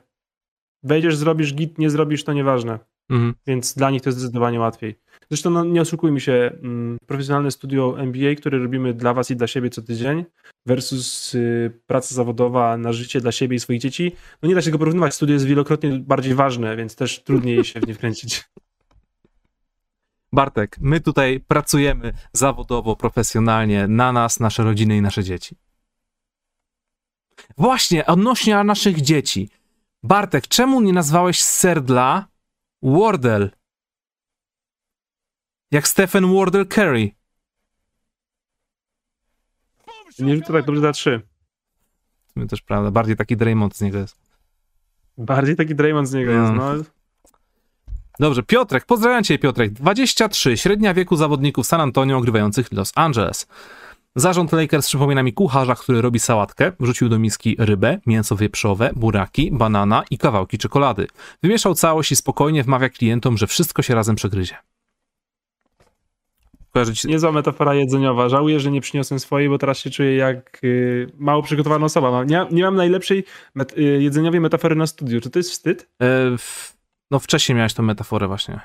wejdziesz, 0.83 1.15
zrobisz 1.15 1.53
git, 1.53 1.77
nie 1.77 1.89
zrobisz, 1.89 2.23
to 2.23 2.33
nieważne. 2.33 2.79
Mhm. 3.11 3.33
Więc 3.47 3.73
dla 3.73 3.91
nich 3.91 4.01
to 4.01 4.09
jest 4.09 4.19
zdecydowanie 4.19 4.59
łatwiej. 4.59 4.99
Zresztą 5.29 5.49
no, 5.49 5.63
nie 5.63 5.81
oszukujmy 5.81 6.19
się, 6.19 6.51
mm, 6.63 6.97
profesjonalne 7.07 7.51
studio 7.51 7.95
MBA, 7.97 8.35
które 8.37 8.59
robimy 8.59 8.93
dla 8.93 9.13
was 9.13 9.31
i 9.31 9.35
dla 9.35 9.47
siebie 9.47 9.69
co 9.69 9.81
tydzień 9.81 10.25
versus 10.65 11.35
y, 11.35 11.71
praca 11.87 12.15
zawodowa 12.15 12.77
na 12.77 12.93
życie 12.93 13.21
dla 13.21 13.31
siebie 13.31 13.55
i 13.55 13.59
swoich 13.59 13.79
dzieci, 13.79 14.11
no 14.41 14.49
nie 14.49 14.55
da 14.55 14.61
się 14.61 14.65
tego 14.65 14.77
porównywać. 14.77 15.15
Studio 15.15 15.33
jest 15.33 15.45
wielokrotnie 15.45 15.99
bardziej 15.99 16.35
ważne, 16.35 16.75
więc 16.75 16.95
też 16.95 17.23
trudniej 17.23 17.63
się 17.63 17.79
w 17.79 17.87
nie 17.87 17.93
wkręcić. 17.93 18.43
Bartek, 20.33 20.77
my 20.81 20.99
tutaj 20.99 21.39
pracujemy 21.39 22.13
zawodowo, 22.33 22.95
profesjonalnie 22.95 23.87
na 23.87 24.11
nas, 24.11 24.39
nasze 24.39 24.63
rodziny 24.63 24.97
i 24.97 25.01
nasze 25.01 25.23
dzieci. 25.23 25.55
Właśnie, 27.57 28.05
odnośnie 28.05 28.63
naszych 28.63 29.01
dzieci. 29.01 29.49
Bartek, 30.03 30.47
czemu 30.47 30.81
nie 30.81 30.93
nazwałeś 30.93 31.41
Serdla 31.41 32.30
Wardell? 32.83 33.51
Jak 35.71 35.87
Stephen 35.87 36.35
Wardell 36.35 36.67
Curry. 36.67 37.11
Nie 40.19 40.35
rzuca 40.35 40.53
tak 40.53 40.65
dobrze 40.65 40.81
za 40.81 40.91
trzy. 40.91 41.21
To 42.35 42.45
też 42.45 42.61
prawda. 42.61 42.91
Bardziej 42.91 43.15
taki 43.15 43.37
Draymond 43.37 43.75
z 43.77 43.81
niego 43.81 43.97
jest. 43.97 44.17
Bardziej 45.17 45.55
taki 45.55 45.75
Draymond 45.75 46.07
z 46.09 46.13
niego 46.13 46.31
no. 46.31 46.41
jest, 46.41 46.53
no. 46.55 46.91
Dobrze, 48.19 48.43
Piotrek, 48.43 48.85
pozdrawiam 48.85 49.23
cię 49.23 49.39
Piotrek. 49.39 49.73
23, 49.73 50.57
średnia 50.57 50.93
wieku 50.93 51.15
zawodników 51.15 51.67
San 51.67 51.81
Antonio 51.81 52.17
ogrywających 52.17 52.71
Los 52.71 52.91
Angeles. 52.95 53.47
Zarząd 54.15 54.51
Lakers 54.51 54.87
przypomina 54.87 55.23
mi 55.23 55.33
kucharza, 55.33 55.75
który 55.75 56.01
robi 56.01 56.19
sałatkę, 56.19 56.71
wrzucił 56.79 57.09
do 57.09 57.19
miski 57.19 57.55
rybę, 57.59 57.99
mięso 58.05 58.35
wieprzowe, 58.35 58.89
buraki, 58.95 59.51
banana 59.51 60.03
i 60.09 60.17
kawałki 60.17 60.57
czekolady. 60.57 61.07
Wymieszał 61.43 61.75
całość 61.75 62.11
i 62.11 62.15
spokojnie 62.15 62.63
wmawia 62.63 62.89
klientom, 62.89 63.37
że 63.37 63.47
wszystko 63.47 63.81
się 63.81 63.95
razem 63.95 64.15
przegryzie 64.15 64.57
kojarzyć. 66.71 67.03
Niezła 67.03 67.31
metafora 67.31 67.73
jedzeniowa. 67.73 68.29
Żałuję, 68.29 68.59
że 68.59 68.71
nie 68.71 68.81
przyniosłem 68.81 69.19
swojej, 69.19 69.49
bo 69.49 69.57
teraz 69.57 69.77
się 69.77 69.89
czuję 69.89 70.15
jak 70.15 70.59
y, 70.63 71.11
mało 71.17 71.43
przygotowana 71.43 71.85
osoba. 71.85 72.23
Nie, 72.23 72.45
nie 72.51 72.63
mam 72.63 72.75
najlepszej 72.75 73.23
met 73.55 73.77
y, 73.77 73.81
jedzeniowej 73.81 74.39
metafory 74.39 74.75
na 74.75 74.87
studiu. 74.87 75.21
Czy 75.21 75.29
to 75.29 75.39
jest 75.39 75.51
wstyd? 75.51 75.89
W, 76.37 76.73
no 77.11 77.19
wcześniej 77.19 77.55
miałeś 77.55 77.73
tą 77.73 77.83
metaforę 77.83 78.27
właśnie. 78.27 78.59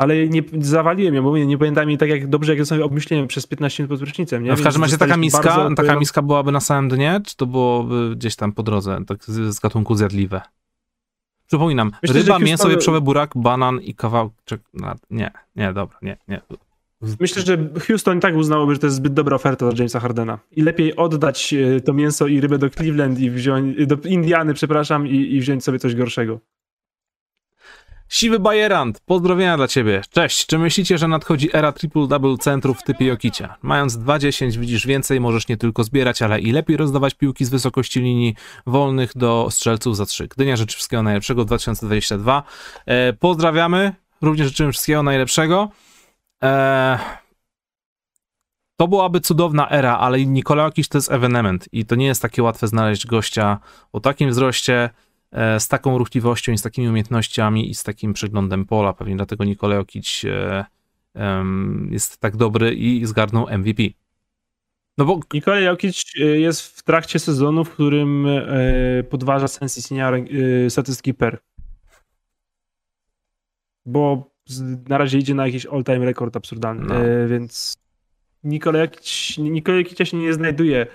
Ale 0.00 0.28
nie 0.28 0.42
zawaliłem 0.58 1.14
ją, 1.14 1.22
bo 1.22 1.36
nie, 1.36 1.46
nie 1.46 1.58
pamiętam 1.58 1.88
jej 1.88 1.98
tak 1.98 2.08
jak 2.08 2.28
dobrze, 2.28 2.56
jak 2.56 2.66
sobie 2.66 2.84
obmyśliłem 2.84 3.26
przez 3.26 3.46
15 3.46 3.82
minut 3.82 3.90
pod 3.98 4.08
prysznicem. 4.08 4.42
Nie? 4.44 4.56
w 4.56 4.62
każdym 4.62 4.82
razie 4.82 4.98
taka 4.98 5.16
miska, 5.16 5.68
taka 5.76 5.96
miska 5.96 6.22
byłaby 6.22 6.52
na 6.52 6.60
samym 6.60 6.90
dnie, 6.90 7.20
czy 7.26 7.36
to 7.36 7.46
byłoby 7.46 8.16
gdzieś 8.16 8.36
tam 8.36 8.52
po 8.52 8.62
drodze, 8.62 8.98
tak 9.06 9.24
z, 9.24 9.54
z 9.54 9.60
gatunku 9.60 9.94
zjadliwe? 9.94 10.40
Przypominam, 11.46 11.90
Myślę, 12.02 12.20
ryba, 12.20 12.38
mięso, 12.38 12.68
wieprzowe, 12.68 13.00
burak, 13.00 13.30
banan 13.34 13.80
i 13.80 13.94
kawałek... 13.94 14.32
Nie, 15.10 15.30
nie, 15.56 15.72
dobra, 15.72 15.98
nie, 16.02 16.16
nie. 16.28 16.40
Myślę, 17.20 17.42
że 17.42 17.58
Houston 17.86 18.18
i 18.18 18.20
tak 18.20 18.36
uznałoby, 18.36 18.74
że 18.74 18.80
to 18.80 18.86
jest 18.86 18.96
zbyt 18.96 19.12
dobra 19.12 19.36
oferta 19.36 19.66
dla 19.66 19.78
Jamesa 19.78 20.00
Hardena. 20.00 20.38
I 20.50 20.62
lepiej 20.62 20.96
oddać 20.96 21.54
e, 21.54 21.80
to 21.80 21.92
mięso 21.92 22.26
i 22.26 22.40
rybę 22.40 22.58
do 22.58 22.70
Cleveland 22.70 23.18
i 23.18 23.30
wziąć, 23.30 23.86
do 23.86 23.96
Indiany, 24.04 24.54
przepraszam, 24.54 25.06
i, 25.06 25.34
i 25.34 25.40
wziąć 25.40 25.64
sobie 25.64 25.78
coś 25.78 25.94
gorszego. 25.94 26.40
Siwy 28.10 28.38
Bajerant, 28.38 29.00
pozdrowienia 29.00 29.56
dla 29.56 29.68
ciebie. 29.68 30.02
Cześć, 30.10 30.46
czy 30.46 30.58
myślicie, 30.58 30.98
że 30.98 31.08
nadchodzi 31.08 31.56
era 31.56 31.70
triple-double 31.72 32.38
centrów 32.38 32.78
w 32.78 32.82
typie 32.82 33.06
Jokicia? 33.06 33.56
Mając 33.62 33.98
2-10 33.98 34.56
widzisz 34.56 34.86
więcej, 34.86 35.20
możesz 35.20 35.48
nie 35.48 35.56
tylko 35.56 35.84
zbierać, 35.84 36.22
ale 36.22 36.40
i 36.40 36.52
lepiej 36.52 36.76
rozdawać 36.76 37.14
piłki 37.14 37.44
z 37.44 37.48
wysokości 37.48 38.00
linii 38.00 38.34
wolnych 38.66 39.12
do 39.16 39.48
strzelców 39.50 39.96
za 39.96 40.06
3. 40.06 40.28
Gdynia 40.28 40.56
życzy 40.56 40.76
wszystkiego 40.76 41.02
najlepszego 41.02 41.44
2022. 41.44 42.42
E, 42.86 43.12
pozdrawiamy, 43.12 43.94
również 44.22 44.48
życzymy 44.48 44.72
wszystkiego 44.72 45.02
najlepszego. 45.02 45.68
Eee, 46.40 46.98
to 48.76 48.88
byłaby 48.88 49.20
cudowna 49.20 49.70
era, 49.70 49.98
ale 49.98 50.24
Nikola 50.26 50.62
Jokic 50.62 50.88
to 50.88 50.98
jest 50.98 51.12
evenement 51.12 51.68
i 51.72 51.84
to 51.84 51.94
nie 51.94 52.06
jest 52.06 52.22
takie 52.22 52.42
łatwe 52.42 52.68
znaleźć 52.68 53.06
gościa 53.06 53.58
o 53.92 54.00
takim 54.00 54.30
wzroście, 54.30 54.74
e, 54.74 54.90
z 55.58 55.68
taką 55.68 55.98
ruchliwością 55.98 56.52
i 56.52 56.58
z 56.58 56.62
takimi 56.62 56.88
umiejętnościami 56.88 57.70
i 57.70 57.74
z 57.74 57.82
takim 57.82 58.12
przeglądem 58.12 58.64
pola. 58.64 58.92
Pewnie 58.92 59.16
dlatego 59.16 59.44
Nikola 59.44 59.74
Jokic 59.74 60.22
e, 60.24 60.64
jest 61.90 62.18
tak 62.18 62.36
dobry 62.36 62.74
i 62.74 63.06
zgarnął 63.06 63.46
MVP. 63.58 63.82
No 64.98 65.04
bo 65.04 65.20
Nikola 65.34 65.60
Jokic 65.60 66.04
e, 66.20 66.24
jest 66.24 66.78
w 66.78 66.82
trakcie 66.82 67.18
sezonu, 67.18 67.64
w 67.64 67.70
którym 67.70 68.26
podważa 69.10 69.48
Sensi 69.48 69.82
Senior 69.82 70.14
statystyki 70.68 71.14
per. 71.14 71.38
Bo 73.86 74.30
na 74.88 74.98
razie 74.98 75.18
idzie 75.18 75.34
na 75.34 75.46
jakiś 75.46 75.66
all-time 75.66 76.04
rekord 76.04 76.36
absurdalny, 76.36 76.84
no. 76.86 76.94
e, 76.94 77.28
więc 77.28 77.78
Nikola 78.44 78.78
Jakiś, 78.78 79.38
Nikola 79.38 79.78
Jakicia 79.78 80.04
się 80.04 80.16
nie 80.16 80.32
znajduje. 80.32 80.80
E, 80.80 80.86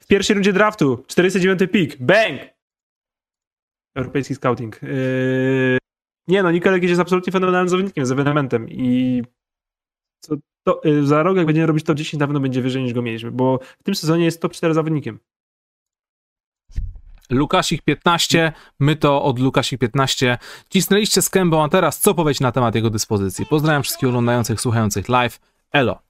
w 0.00 0.06
pierwszej 0.08 0.34
rundzie 0.34 0.52
draftu, 0.52 1.04
49 1.06 1.60
pik, 1.72 1.96
bang! 2.00 2.55
Europejski 3.96 4.34
scouting. 4.34 4.80
E, 4.82 4.86
nie 6.28 6.42
no, 6.42 6.50
Nikola 6.50 6.76
Jakiś 6.76 6.90
jest 6.90 7.00
absolutnie 7.00 7.32
fenomenalnym 7.32 7.68
zawodnikiem, 7.68 8.06
z 8.06 8.10
ewenementem 8.10 8.68
i 8.68 9.22
to, 10.26 10.36
to, 10.66 10.84
e, 10.84 11.02
za 11.02 11.22
rok, 11.22 11.36
jak 11.36 11.46
będzie 11.46 11.66
robić 11.66 11.84
top 11.84 11.96
10, 11.96 12.20
na 12.20 12.26
pewno 12.26 12.40
będzie 12.40 12.62
wyżej 12.62 12.82
niż 12.82 12.92
go 12.92 13.02
mieliśmy, 13.02 13.30
bo 13.30 13.58
w 13.78 13.82
tym 13.82 13.94
sezonie 13.94 14.24
jest 14.24 14.40
top 14.40 14.52
4 14.52 14.74
zawodnikiem. 14.74 15.18
Lukasik 17.30 17.82
15, 17.82 18.52
my 18.80 18.96
to 18.96 19.22
od 19.22 19.38
Lukasik 19.38 19.80
15. 19.80 20.38
Cisnęliście 20.68 21.22
z 21.22 21.30
Kębą, 21.30 21.64
a 21.64 21.68
teraz 21.68 22.00
co 22.00 22.14
powiedz 22.14 22.40
na 22.40 22.52
temat 22.52 22.74
jego 22.74 22.90
dyspozycji? 22.90 23.46
Pozdrawiam 23.46 23.82
wszystkich 23.82 24.08
oglądających, 24.08 24.60
słuchających 24.60 25.08
live. 25.08 25.40
Elo. 25.72 26.05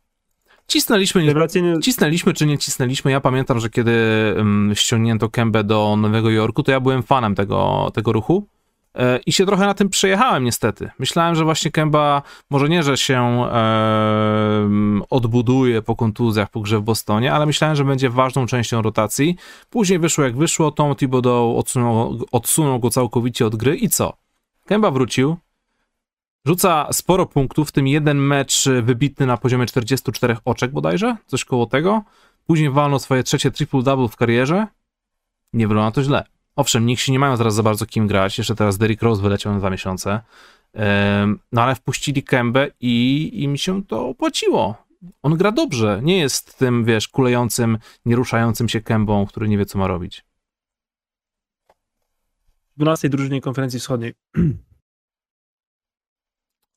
Cisnęliśmy, 0.66 1.24
nie, 1.24 1.80
cisnęliśmy 1.82 2.32
czy 2.32 2.46
nie 2.46 2.58
cisnęliśmy. 2.58 3.10
Ja 3.10 3.20
pamiętam, 3.20 3.60
że 3.60 3.70
kiedy 3.70 3.92
um, 4.36 4.72
ściągnięto 4.74 5.28
Kębę 5.28 5.64
do 5.64 5.96
Nowego 5.96 6.30
Jorku, 6.30 6.62
to 6.62 6.72
ja 6.72 6.80
byłem 6.80 7.02
fanem 7.02 7.34
tego, 7.34 7.90
tego 7.94 8.12
ruchu. 8.12 8.46
E, 8.96 9.20
I 9.26 9.32
się 9.32 9.46
trochę 9.46 9.66
na 9.66 9.74
tym 9.74 9.88
przejechałem, 9.88 10.44
niestety. 10.44 10.90
Myślałem, 10.98 11.34
że 11.34 11.44
właśnie 11.44 11.70
Kemba 11.70 12.22
może 12.50 12.68
nie, 12.68 12.82
że 12.82 12.96
się 12.96 13.20
e, 13.22 14.68
odbuduje 15.10 15.82
po 15.82 15.96
kontuzjach, 15.96 16.50
po 16.50 16.60
grze 16.60 16.78
w 16.78 16.82
Bostonie, 16.82 17.32
ale 17.32 17.46
myślałem, 17.46 17.76
że 17.76 17.84
będzie 17.84 18.10
ważną 18.10 18.46
częścią 18.46 18.82
rotacji. 18.82 19.36
Później 19.70 19.98
wyszło 19.98 20.24
jak 20.24 20.36
wyszło, 20.36 20.70
Tom 20.70 20.94
Thibodeau 20.94 21.58
odsunął, 21.58 22.18
odsunął 22.32 22.80
go 22.80 22.90
całkowicie 22.90 23.46
od 23.46 23.56
gry 23.56 23.76
i 23.76 23.88
co? 23.88 24.16
Kemba 24.66 24.90
wrócił, 24.90 25.36
rzuca 26.46 26.92
sporo 26.92 27.26
punktów, 27.26 27.68
w 27.68 27.72
tym 27.72 27.86
jeden 27.86 28.18
mecz 28.18 28.64
wybitny 28.82 29.26
na 29.26 29.36
poziomie 29.36 29.66
44 29.66 30.36
oczek 30.44 30.70
bodajże, 30.70 31.16
coś 31.26 31.44
koło 31.44 31.66
tego. 31.66 32.02
Później 32.46 32.70
walnął 32.70 32.98
swoje 32.98 33.22
trzecie 33.22 33.50
triple-double 33.50 34.08
w 34.08 34.16
karierze. 34.16 34.66
Nie 35.52 35.68
wygląda 35.68 35.90
to 35.90 36.02
źle. 36.02 36.24
Owszem, 36.56 36.86
nikt 36.86 37.02
się 37.02 37.12
nie 37.12 37.18
mają 37.18 37.36
zaraz 37.36 37.54
za 37.54 37.62
bardzo 37.62 37.86
kim 37.86 38.06
grać. 38.06 38.38
Jeszcze 38.38 38.54
teraz 38.54 38.78
Derrick 38.78 39.02
Rose 39.02 39.22
wyleciał 39.22 39.52
na 39.52 39.58
dwa 39.58 39.70
miesiące. 39.70 40.20
No 41.52 41.62
ale 41.62 41.74
wpuścili 41.74 42.22
Kębę 42.22 42.68
i 42.80 43.30
im 43.42 43.56
się 43.56 43.84
to 43.84 44.08
opłaciło. 44.08 44.86
On 45.22 45.36
gra 45.36 45.52
dobrze. 45.52 46.00
Nie 46.02 46.18
jest 46.18 46.58
tym, 46.58 46.84
wiesz, 46.84 47.08
kulejącym, 47.08 47.78
nieruszającym 48.04 48.68
się 48.68 48.80
Kębą, 48.80 49.26
który 49.26 49.48
nie 49.48 49.58
wie, 49.58 49.66
co 49.66 49.78
ma 49.78 49.86
robić. 49.86 50.24
W 52.76 52.78
12 52.78 53.08
drużynie 53.08 53.40
konferencji 53.40 53.80
wschodniej. 53.80 54.14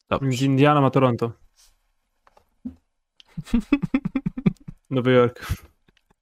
Dobrze. 0.10 0.28
Między 0.28 0.46
Indianą 0.46 0.86
a 0.86 0.90
Toronto. 0.90 1.32
Nowy 4.90 5.12
Jork. 5.12 5.46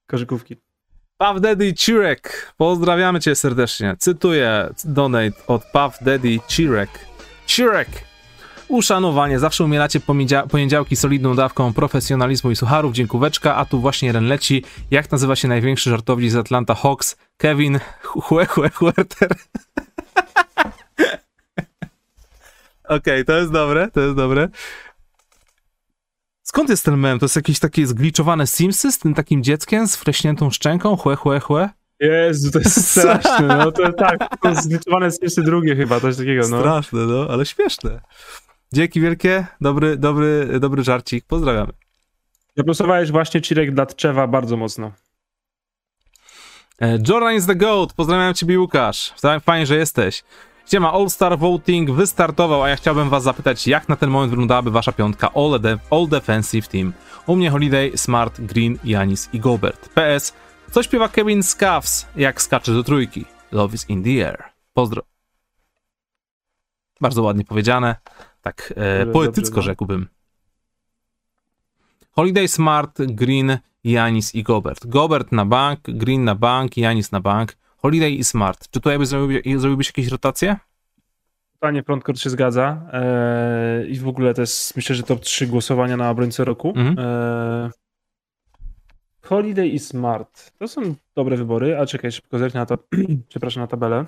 Korzykówki. 0.06 0.56
Puff 1.18 1.40
Daddy 1.40 1.74
Chirek, 1.74 2.52
pozdrawiamy 2.56 3.20
cię 3.20 3.34
serdecznie. 3.34 3.96
Cytuję 3.98 4.70
donate 4.84 5.46
od 5.46 5.64
Puff 5.64 5.98
Daddy 6.00 6.38
Chirek. 6.48 6.90
Chirek! 7.46 7.88
Uszanowanie, 8.68 9.38
zawsze 9.38 9.64
umielacie 9.64 10.00
poniedział- 10.00 10.48
poniedziałki 10.48 10.96
solidną 10.96 11.34
dawką 11.36 11.72
profesjonalizmu 11.72 12.50
i 12.50 12.56
sucharów, 12.56 12.94
dziękóweczka, 12.94 13.56
a 13.56 13.64
tu 13.64 13.80
właśnie 13.80 14.06
jeden 14.06 14.24
leci. 14.24 14.64
Jak 14.90 15.10
nazywa 15.12 15.36
się 15.36 15.48
największy 15.48 15.90
żartownik 15.90 16.30
z 16.30 16.36
Atlanta 16.36 16.74
Hawks? 16.74 17.16
Kevin 17.36 17.78
Hue 18.02 18.46
Hue 18.46 18.70
Huerter. 18.74 19.28
Okej, 22.88 23.24
to 23.24 23.32
jest 23.32 23.52
dobre, 23.52 23.90
to 23.90 24.00
jest 24.00 24.16
dobre. 24.16 24.48
Skąd 26.42 26.70
jest 26.70 26.84
ten 26.84 26.96
mem? 26.96 27.18
To 27.18 27.24
jest 27.24 27.36
jakieś 27.36 27.58
takie 27.58 27.86
zgliczowane 27.86 28.46
Simsy 28.46 28.92
z 28.92 28.98
tym 28.98 29.14
takim 29.14 29.42
dzieckiem 29.42 29.88
z 29.88 29.96
wreśniętą 29.96 30.50
szczęką? 30.50 30.96
Chłe, 30.96 31.16
chłe, 31.16 31.40
chłe? 31.40 31.70
Jezu, 32.00 32.50
to 32.50 32.58
jest 32.58 32.90
straszne. 32.90 33.46
No 33.46 33.72
to 33.72 33.92
tak, 33.92 34.18
to 34.42 34.52
jeszcze 35.22 35.42
drugie 35.42 35.76
chyba, 35.76 36.00
coś 36.00 36.16
takiego, 36.16 36.48
no. 36.48 36.60
Straszne, 36.60 37.00
no, 37.00 37.26
ale 37.30 37.46
śmieszne. 37.46 38.00
Dzięki 38.72 39.00
wielkie, 39.00 39.46
dobry, 39.60 39.96
dobry, 39.96 40.60
dobry 40.60 40.84
żarcik, 40.84 41.24
pozdrawiamy. 41.26 41.72
Zaplusowałeś 42.56 43.10
właśnie 43.10 43.40
Cirek 43.40 43.74
dla 43.74 43.86
Tczewa 43.86 44.26
bardzo 44.26 44.56
mocno. 44.56 44.92
E, 46.80 46.98
Jordan 47.08 47.34
is 47.34 47.46
the 47.46 47.56
GOAT, 47.56 47.92
pozdrawiam 47.92 48.34
ciebie 48.34 48.60
Łukasz, 48.60 49.14
fajnie, 49.44 49.66
że 49.66 49.76
jesteś. 49.76 50.24
Gdzie 50.68 50.80
ma 50.80 50.92
All 50.92 51.10
Star 51.10 51.38
Voting 51.38 51.90
wystartował, 51.90 52.62
a 52.62 52.68
ja 52.68 52.76
chciałbym 52.76 53.08
was 53.08 53.22
zapytać, 53.22 53.66
jak 53.66 53.88
na 53.88 53.96
ten 53.96 54.10
moment 54.10 54.30
wyglądałaby 54.30 54.70
wasza 54.70 54.92
piątka 54.92 55.30
All, 55.34 55.60
de 55.60 55.78
all 55.90 56.08
Defensive 56.08 56.68
Team? 56.68 56.92
U 57.26 57.36
mnie 57.36 57.50
Holiday, 57.50 57.92
Smart, 57.96 58.40
Green, 58.40 58.78
Janis 58.84 59.28
i 59.32 59.40
Gobert. 59.40 59.88
PS, 59.88 60.34
co 60.70 60.82
śpiewa 60.82 61.08
Kevin 61.08 61.42
Scuffs, 61.42 62.06
jak 62.16 62.42
skacze 62.42 62.72
do 62.72 62.84
trójki? 62.84 63.24
Love 63.52 63.74
is 63.74 63.90
in 63.90 64.02
the 64.04 64.28
air. 64.28 64.42
Pozdro. 64.74 65.02
Bardzo 67.00 67.22
ładnie 67.22 67.44
powiedziane. 67.44 67.96
Tak 68.42 68.74
e, 68.76 68.98
Dobrze, 68.98 69.12
poetycko 69.12 69.54
dobrze, 69.54 69.56
no. 69.56 69.62
rzekłbym. 69.62 70.08
Holiday, 72.12 72.48
Smart, 72.48 72.98
Green, 73.02 73.58
Janis 73.84 74.34
i 74.34 74.42
Gobert. 74.42 74.86
Gobert 74.86 75.32
na 75.32 75.44
bank, 75.44 75.80
Green 75.82 76.24
na 76.24 76.34
bank, 76.34 76.76
Janis 76.76 77.12
na 77.12 77.20
bank. 77.20 77.56
Holiday 77.78 78.10
i 78.10 78.24
Smart. 78.24 78.64
Czy 78.64 78.70
tutaj 78.70 78.98
by 78.98 79.06
zrobił, 79.06 79.60
zrobiłbyś 79.60 79.86
jakieś 79.86 80.08
rotacje? 80.08 80.56
Totalnie 81.52 81.82
frontcourt 81.82 82.20
się 82.20 82.30
zgadza. 82.30 82.82
Eee, 82.92 83.92
I 83.92 83.98
w 83.98 84.08
ogóle 84.08 84.34
to 84.34 84.40
jest, 84.40 84.76
myślę, 84.76 84.96
że 84.96 85.02
top 85.02 85.20
3 85.20 85.46
głosowania 85.46 85.96
na 85.96 86.10
obrońcę 86.10 86.44
roku. 86.44 86.72
Mhm. 86.76 86.98
Eee, 86.98 87.70
Holiday 89.22 89.68
i 89.68 89.78
Smart. 89.78 90.58
To 90.58 90.68
są 90.68 90.94
dobre 91.14 91.36
wybory. 91.36 91.78
A 91.78 91.86
czekaj, 91.86 92.12
szybko 92.12 92.38
zerknę 92.38 92.60
na 92.60 92.66
to. 92.66 92.78
Przepraszam, 93.28 93.60
na 93.60 93.66
tabelę. 93.66 94.06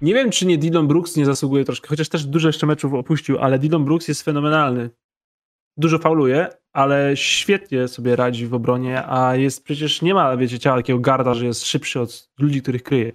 Nie 0.00 0.14
wiem, 0.14 0.30
czy 0.30 0.46
nie 0.46 0.58
Dylan 0.58 0.88
Brooks 0.88 1.16
nie 1.16 1.26
zasługuje 1.26 1.64
troszkę, 1.64 1.88
chociaż 1.88 2.08
też 2.08 2.26
dużo 2.26 2.48
jeszcze 2.48 2.66
meczów 2.66 2.94
opuścił, 2.94 3.38
ale 3.38 3.58
Dylan 3.58 3.84
Brooks 3.84 4.08
jest 4.08 4.22
fenomenalny. 4.22 4.90
Dużo 5.76 5.98
fauluje, 5.98 6.48
ale 6.72 7.16
świetnie 7.16 7.88
sobie 7.88 8.16
radzi 8.16 8.46
w 8.46 8.54
obronie, 8.54 9.06
a 9.06 9.36
jest 9.36 9.64
przecież 9.64 10.02
nie 10.02 10.14
ma, 10.14 10.36
wiecie, 10.36 10.58
ciała 10.58 10.76
takiego 10.76 10.98
garda, 10.98 11.34
że 11.34 11.46
jest 11.46 11.66
szybszy 11.66 12.00
od 12.00 12.30
ludzi, 12.38 12.62
których 12.62 12.82
kryje. 12.82 13.12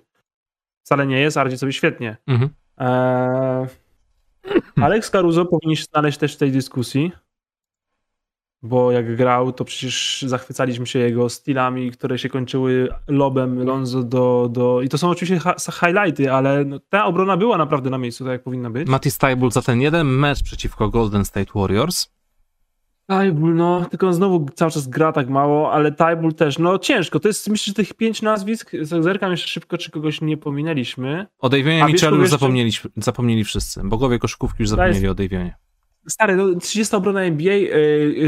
Wcale 0.84 1.08
nie 1.08 1.20
jest, 1.20 1.38
a 1.38 1.44
radzi 1.44 1.58
sobie 1.58 1.74
świetnie. 1.74 2.18
Mhm. 2.28 2.50
Eee, 2.78 3.68
Alex 4.76 5.10
Caruso 5.10 5.46
powinien 5.46 5.76
się 5.76 5.84
znaleźć 5.84 6.18
też 6.18 6.36
w 6.36 6.38
tej 6.38 6.52
dyskusji, 6.52 7.12
bo 8.62 8.92
jak 8.92 9.16
grał, 9.16 9.52
to 9.52 9.66
przecież 9.66 10.26
zachwycaliśmy 10.28 10.88
się 10.88 11.00
jego 11.00 11.30
stylami, 11.30 11.92
które 11.92 12.20
się 12.20 12.30
kończyły 12.30 12.90
lobem 13.08 13.64
Lonzo 13.64 14.04
do... 14.04 14.50
do... 14.52 14.82
I 14.82 14.90
to 14.90 14.98
są 14.98 15.10
oczywiście 15.10 15.50
highlighty, 15.80 16.34
ale 16.34 16.66
no, 16.66 16.80
ta 16.80 17.06
obrona 17.06 17.38
była 17.38 17.58
naprawdę 17.58 17.90
na 17.90 17.98
miejscu, 17.98 18.24
tak 18.24 18.32
jak 18.32 18.44
powinna 18.44 18.70
być. 18.70 18.88
Matty 18.88 19.12
Stybul 19.12 19.52
za 19.52 19.62
ten 19.62 19.82
jeden 19.82 20.08
mecz 20.08 20.44
przeciwko 20.44 20.90
Golden 20.90 21.26
State 21.26 21.52
Warriors. 21.56 22.10
Tybull, 23.20 23.56
no, 23.56 23.86
tylko 23.86 24.08
on 24.08 24.14
znowu 24.14 24.46
cały 24.56 24.72
czas 24.72 24.88
gra 24.88 25.12
tak 25.12 25.30
mało, 25.30 25.72
ale 25.72 25.92
Tybull 25.92 26.34
też, 26.34 26.60
no 26.60 26.80
ciężko. 26.80 27.20
To 27.20 27.28
jest, 27.28 27.50
myślę, 27.50 27.72
że 27.72 27.74
tych 27.74 27.94
pięć 27.94 28.22
nazwisk, 28.22 28.72
zerkam 28.82 29.32
jeszcze 29.32 29.48
szybko, 29.48 29.78
czy 29.78 29.92
kogoś 29.92 30.22
nie 30.22 30.38
pominęliśmy. 30.38 31.28
O 31.40 31.50
Davionie 31.50 31.94
kogo 32.00 32.16
już 32.16 32.30
zapomnieli, 32.30 32.72
zapomnieli 32.96 33.44
wszyscy. 33.44 33.82
Bogowie 33.84 34.20
koszykówki 34.20 34.58
już 34.60 34.70
zapomnieli 34.70 35.08
o 35.08 35.14
Davionie. 35.14 35.56
Stary, 36.08 36.36
no, 36.36 36.56
30 36.56 36.96
obrona 36.96 37.22
NBA, 37.22 37.54
y, 37.54 37.58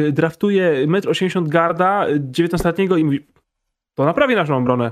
y, 0.08 0.12
draftuje 0.12 0.88
1,80 0.88 1.38
m 1.38 1.50
garda, 1.50 2.08
y, 2.10 2.20
19-letniego 2.20 2.98
i 2.98 3.04
mówi, 3.04 3.28
to 3.96 4.06
naprawi 4.06 4.36
naszą 4.36 4.58
obronę. 4.58 4.92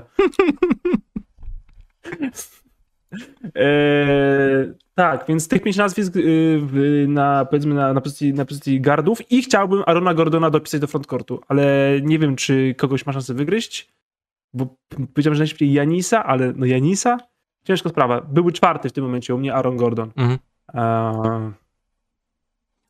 e, 3.56 4.74
tak, 4.94 5.24
więc 5.28 5.48
tych 5.48 5.62
pięć 5.62 5.76
nazwisk 5.76 6.16
y, 6.16 7.06
na, 7.08 7.44
powiedzmy 7.44 7.74
na, 7.74 7.92
na, 7.92 8.00
pozycji, 8.00 8.34
na 8.34 8.44
pozycji 8.44 8.80
gardów 8.80 9.30
i 9.32 9.42
chciałbym 9.42 9.82
Arona 9.86 10.14
Gordona 10.14 10.50
dopisać 10.50 10.80
do 10.80 10.86
frontcourtu, 10.86 11.40
ale 11.48 11.64
nie 12.02 12.18
wiem, 12.18 12.36
czy 12.36 12.74
kogoś 12.78 13.06
ma 13.06 13.12
szansę 13.12 13.34
wygryźć, 13.34 13.92
bo 14.54 14.76
powiedziałem, 15.14 15.34
że 15.34 15.40
najszybciej 15.40 15.72
Janisa, 15.72 16.24
ale 16.24 16.52
no 16.56 16.66
Janisa? 16.66 17.18
Ciężka 17.64 17.88
sprawa. 17.88 18.20
Byłby 18.20 18.52
czwarty 18.52 18.88
w 18.88 18.92
tym 18.92 19.04
momencie 19.04 19.34
u 19.34 19.38
mnie 19.38 19.54
Aaron 19.54 19.76
Gordon. 19.76 20.10
Mhm. 20.16 20.38
E, 20.74 21.52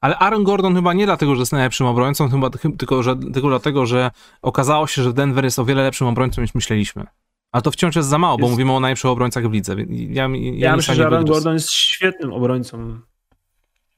Ale 0.00 0.18
Aaron 0.18 0.44
Gordon 0.44 0.74
chyba 0.74 0.92
nie 0.92 1.06
dlatego, 1.06 1.34
że 1.34 1.40
jest 1.40 1.52
najlepszym 1.52 1.86
obrońcą, 1.86 2.28
chyba 2.28 2.48
chy- 2.50 2.76
tylko, 2.76 3.02
że, 3.02 3.16
tylko 3.16 3.48
dlatego, 3.48 3.86
że 3.86 4.10
okazało 4.42 4.86
się, 4.86 5.02
że 5.02 5.12
Denver 5.12 5.44
jest 5.44 5.58
o 5.58 5.64
wiele 5.64 5.82
lepszym 5.82 6.06
obrońcą 6.06 6.42
niż 6.42 6.54
myśleliśmy. 6.54 7.04
Ale 7.52 7.62
to 7.62 7.70
wciąż 7.70 7.96
jest 7.96 8.08
za 8.08 8.18
mało, 8.18 8.38
bo 8.38 8.42
Jest- 8.44 8.50
mówimy 8.50 8.72
o 8.72 8.80
najlepszych 8.80 9.10
obrońcach 9.10 9.48
w 9.48 9.52
lidze. 9.52 9.76
Ja, 9.88 10.22
ja, 10.22 10.28
Ja, 10.54 10.76
myślę, 10.76 10.94
że 10.94 11.04
Aaron 11.04 11.24
Gordon 11.24 11.54
jest 11.54 11.70
świetnym 11.72 12.32
obrońcą 12.32 13.00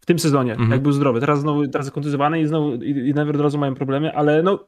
w 0.01 0.07
tym 0.07 0.19
sezonie, 0.19 0.53
Mhm. 0.53 0.71
jak 0.71 0.83
był 0.83 0.93
zdrowy. 0.93 1.21
Teraz 1.21 1.41
znowu 1.41 1.69
teraz 1.69 1.87
jest 1.87 1.95
kontuzjowany 1.95 2.41
i 2.41 2.47
znowu 2.47 2.75
i, 2.75 2.91
i 2.91 3.15
Denver 3.15 3.37
od 3.37 3.43
razu 3.43 3.59
mają 3.59 3.75
problemy, 3.75 4.15
ale 4.17 4.43
no 4.43 4.67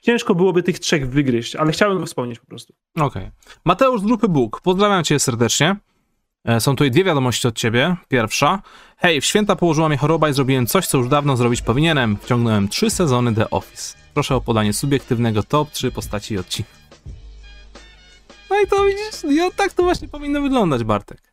ciężko 0.00 0.34
byłoby 0.34 0.62
tych 0.62 0.78
trzech 0.78 1.08
wygryźć, 1.10 1.56
ale 1.56 1.72
chciałem 1.72 1.98
go 1.98 2.06
wspomnieć 2.06 2.38
po 2.38 2.46
prostu. 2.46 2.74
Okej. 3.00 3.30
Mateusz 3.64 4.00
z 4.00 4.04
grupy 4.04 4.28
Bóg, 4.28 4.60
pozdrawiam 4.60 5.04
cię 5.04 5.18
serdecznie. 5.18 5.76
E, 6.44 6.60
Są 6.60 6.72
tutaj 6.76 6.90
dwie 6.90 7.04
wiadomości 7.04 7.48
od 7.48 7.56
ciebie. 7.56 7.96
Pierwsza. 8.08 8.62
Hej, 8.96 9.20
w 9.20 9.24
święta 9.24 9.56
położyła 9.56 9.88
mnie 9.88 9.96
choroba 9.98 10.28
i 10.28 10.32
zrobiłem 10.32 10.66
coś, 10.66 10.86
co 10.86 10.98
już 10.98 11.08
dawno 11.08 11.36
zrobić 11.36 11.62
powinienem. 11.62 12.16
Wciągnąłem 12.22 12.68
trzy 12.68 12.90
sezony 12.90 13.34
The 13.34 13.50
Office. 13.50 13.96
Proszę 14.14 14.34
o 14.36 14.40
podanie 14.40 14.72
subiektywnego 14.72 15.42
top 15.42 15.70
3 15.70 15.90
postaci 15.92 16.34
i 16.34 16.38
odcinków. 16.38 16.81
I 18.64 18.66
to 18.66 18.84
widzisz, 18.84 19.24
i 19.36 19.40
o 19.40 19.50
tak 19.50 19.72
to 19.72 19.82
właśnie 19.82 20.08
powinno 20.08 20.42
wyglądać, 20.42 20.84
Bartek. 20.84 21.32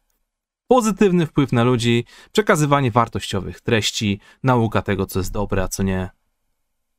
Pozytywny 0.68 1.26
wpływ 1.26 1.52
na 1.52 1.64
ludzi, 1.64 2.06
przekazywanie 2.32 2.92
wartościowych 2.92 3.62
treści, 3.62 4.20
nauka 4.44 4.82
tego, 4.82 5.06
co 5.06 5.20
jest 5.20 5.32
dobre, 5.32 5.64
a 5.64 5.68
co 5.68 5.84
nie. 5.84 6.10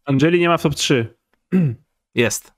Angeli 0.04 0.40
nie 0.40 0.48
ma 0.48 0.58
w 0.58 0.62
top 0.62 0.74
3. 0.74 1.16
Jest. 2.14 2.52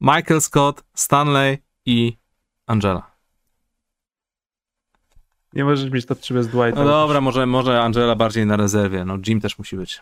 Michael 0.00 0.40
Scott, 0.40 0.84
Stanley 0.94 1.58
i 1.86 2.18
Angela. 2.66 3.10
Nie 5.52 5.64
możesz 5.64 5.90
mieć 5.90 6.06
top 6.06 6.20
3 6.20 6.34
bez 6.34 6.48
Dwighta. 6.48 6.84
No 6.84 6.84
dobra, 6.84 7.20
może, 7.20 7.46
może 7.46 7.82
Angela 7.82 8.14
bardziej 8.16 8.46
na 8.46 8.56
rezerwie. 8.56 9.04
No, 9.04 9.18
Jim 9.26 9.40
też 9.40 9.58
musi 9.58 9.76
być. 9.76 10.00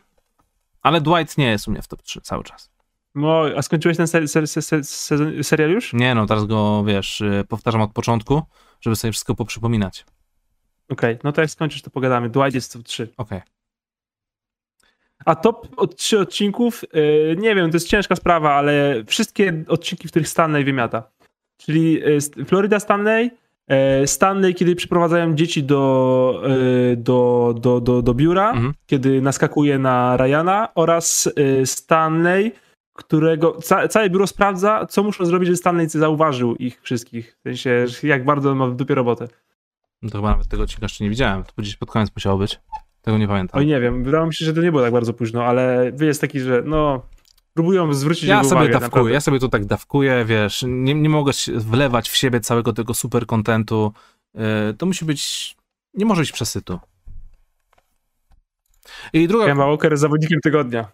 Ale 0.83 1.01
Dwight 1.01 1.39
nie 1.39 1.51
jest 1.51 1.69
u 1.69 1.71
mnie 1.71 1.83
w 1.83 1.89
top 1.89 2.03
3 2.03 2.21
cały 2.21 2.45
czas. 2.45 2.76
No, 3.17 3.43
a 3.57 3.63
skończyłeś 3.63 3.97
ten 3.97 4.07
ser, 4.07 4.29
ser, 4.29 4.49
ser, 4.49 5.45
serial 5.45 5.71
już? 5.71 5.93
Nie 5.93 6.15
no, 6.15 6.27
teraz 6.27 6.45
go, 6.45 6.85
wiesz, 6.85 7.21
y, 7.21 7.45
powtarzam 7.49 7.81
od 7.81 7.93
początku, 7.93 8.43
żeby 8.81 8.97
sobie 8.97 9.13
wszystko 9.13 9.35
poprzypominać. 9.35 10.05
Okej, 10.91 11.19
no 11.25 11.33
to 11.33 11.41
jak 11.41 11.51
skończysz, 11.51 11.83
to 11.83 11.91
pogadamy. 11.91 12.29
Dwight 12.31 12.55
jest 12.55 12.73
top 12.73 12.83
3. 12.83 13.09
Okej. 13.17 13.41
A 15.25 15.35
top 15.35 15.69
od 15.77 15.97
3 15.97 16.19
odcinków, 16.19 16.83
yy, 16.93 17.37
nie 17.39 17.55
wiem, 17.55 17.71
to 17.71 17.77
jest 17.77 17.89
ciężka 17.89 18.17
sprawa, 18.17 18.55
ale 18.55 19.05
wszystkie 19.07 19.65
odcinki, 19.69 20.09
w 20.09 20.11
których 20.11 20.29
Stanley 20.29 20.65
wymiata. 20.65 21.03
Czyli 21.57 21.93
yy, 21.93 22.45
Florida 22.47 22.81
Stanley, 22.81 23.31
yy, 23.69 24.07
Stanley, 24.07 24.55
kiedy 24.55 24.77
przyprowadzają 24.77 25.35
dzieci 25.35 25.63
do, 25.63 26.43
yy, 26.49 26.97
do, 26.97 27.55
do, 27.61 27.81
do, 27.81 28.03
do 28.03 28.15
biura, 28.15 28.51
Mhm. 28.51 28.75
kiedy 28.87 29.21
naskakuje 29.23 29.79
na 29.79 30.17
Ryana 30.17 30.69
oraz 30.75 31.29
Stanley, 31.65 32.53
którego 32.97 33.53
ca, 33.53 33.89
całe 33.89 34.11
biuro 34.11 34.27
sprawdza, 34.27 34.87
co 34.87 35.03
muszą 35.03 35.25
zrobić, 35.27 35.47
żeby 35.47 35.57
Stanley 35.57 35.89
zauważył 35.89 36.57
ich 36.57 36.81
wszystkich. 36.83 37.37
W 37.39 37.43
sensie, 37.43 37.87
jak 38.03 38.25
bardzo 38.25 38.55
ma 38.55 38.67
w 38.67 38.77
dupie 38.77 38.95
robotę. 38.95 39.29
No 40.03 40.11
to 40.11 40.19
chyba 40.19 40.31
nawet 40.31 40.49
tego 40.49 40.63
odcinka 40.63 40.85
jeszcze 40.85 41.05
nie 41.05 41.11
widziałem. 41.11 41.45
To 41.45 41.53
gdzieś 41.59 41.77
pod 41.77 41.91
koniec 41.91 42.11
musiało 42.17 42.39
być. 42.39 42.61
Tego 43.03 43.19
nie 43.19 43.29
pamiętam. 43.29 43.61
Oj, 43.61 43.67
nie 43.67 43.81
wiem, 43.81 44.05
wydawało 44.05 44.27
mi 44.27 44.35
się, 44.35 44.45
że 44.45 44.55
to 44.55 44.61
nie 44.61 44.71
było 44.71 44.83
tak 44.83 44.93
bardzo 44.93 45.13
późno, 45.13 45.45
ale 45.45 45.93
wy 45.93 46.07
jest 46.07 46.21
taki, 46.21 46.41
że 46.41 46.63
no, 46.65 47.03
próbują 47.55 47.95
zwrócić 47.95 48.25
Ja 48.25 48.45
sobie 48.45 48.55
uwagę. 48.57 48.73
dawkuję, 48.73 48.81
naprawdę. 48.89 49.13
ja 49.13 49.21
sobie 49.21 49.39
to 49.39 49.49
tak 49.49 49.65
dawkuję, 49.65 50.25
wiesz, 50.25 50.65
nie, 50.69 50.95
nie 50.95 51.09
mogę 51.09 51.33
wlewać 51.55 52.09
w 52.09 52.17
siebie 52.17 52.41
całego 52.41 52.73
tego 52.73 52.95
super 52.95 53.27
kontentu. 53.27 53.93
Yy, 54.35 54.43
to 54.79 54.87
musi 54.87 55.05
być 55.05 55.57
nie 55.95 56.05
może 56.05 56.23
być 56.23 56.33
przesytu. 56.33 56.79
I 59.13 59.29
druga... 59.29 59.47
Kemba 59.47 59.67
Walker 59.67 59.91
jest 59.93 60.01
zawodnikiem 60.01 60.41
tygodnia. 60.41 60.93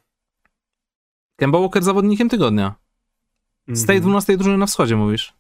Kemba 1.37 1.61
Walker 1.61 1.83
zawodnikiem 1.83 2.29
tygodnia. 2.29 2.75
Z 3.69 3.87
tej 3.87 4.01
12 4.01 4.37
drużyny 4.37 4.59
na 4.59 4.67
wschodzie 4.67 4.97
mówisz? 4.97 5.35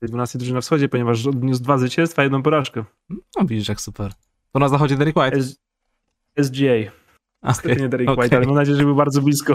tej 0.00 0.08
12 0.08 0.38
drużyny 0.38 0.54
na 0.54 0.60
wschodzie, 0.60 0.88
ponieważ 0.88 1.26
odniósł 1.26 1.62
dwa 1.62 1.78
zwycięstwa, 1.78 2.22
jedną 2.22 2.42
porażkę. 2.42 2.84
No 3.10 3.44
widzisz, 3.44 3.68
jak 3.68 3.80
super. 3.80 4.12
To 4.52 4.58
na 4.58 4.68
zachodzie 4.68 4.96
Derek 4.96 5.16
White. 5.16 5.36
S 5.36 5.56
SGA. 6.40 6.92
Okay. 7.42 7.76
nie 7.76 7.88
Derek 7.88 8.08
okay. 8.08 8.22
White, 8.22 8.36
ale 8.36 8.46
mam 8.46 8.54
nadzieję, 8.54 8.76
że 8.76 8.84
był 8.84 8.94
bardzo 8.94 9.22
blisko. 9.22 9.54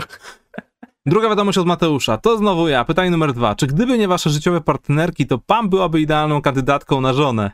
Druga 1.05 1.29
wiadomość 1.29 1.57
od 1.57 1.67
Mateusza. 1.67 2.17
To 2.17 2.37
znowu 2.37 2.67
ja. 2.67 2.85
Pytanie 2.85 3.11
numer 3.11 3.33
dwa. 3.33 3.55
Czy 3.55 3.67
gdyby 3.67 3.97
nie 3.97 4.07
wasze 4.07 4.29
życiowe 4.29 4.61
partnerki, 4.61 5.27
to 5.27 5.37
Pam 5.37 5.69
byłaby 5.69 6.01
idealną 6.01 6.41
kandydatką 6.41 7.01
na 7.01 7.13
żonę? 7.13 7.51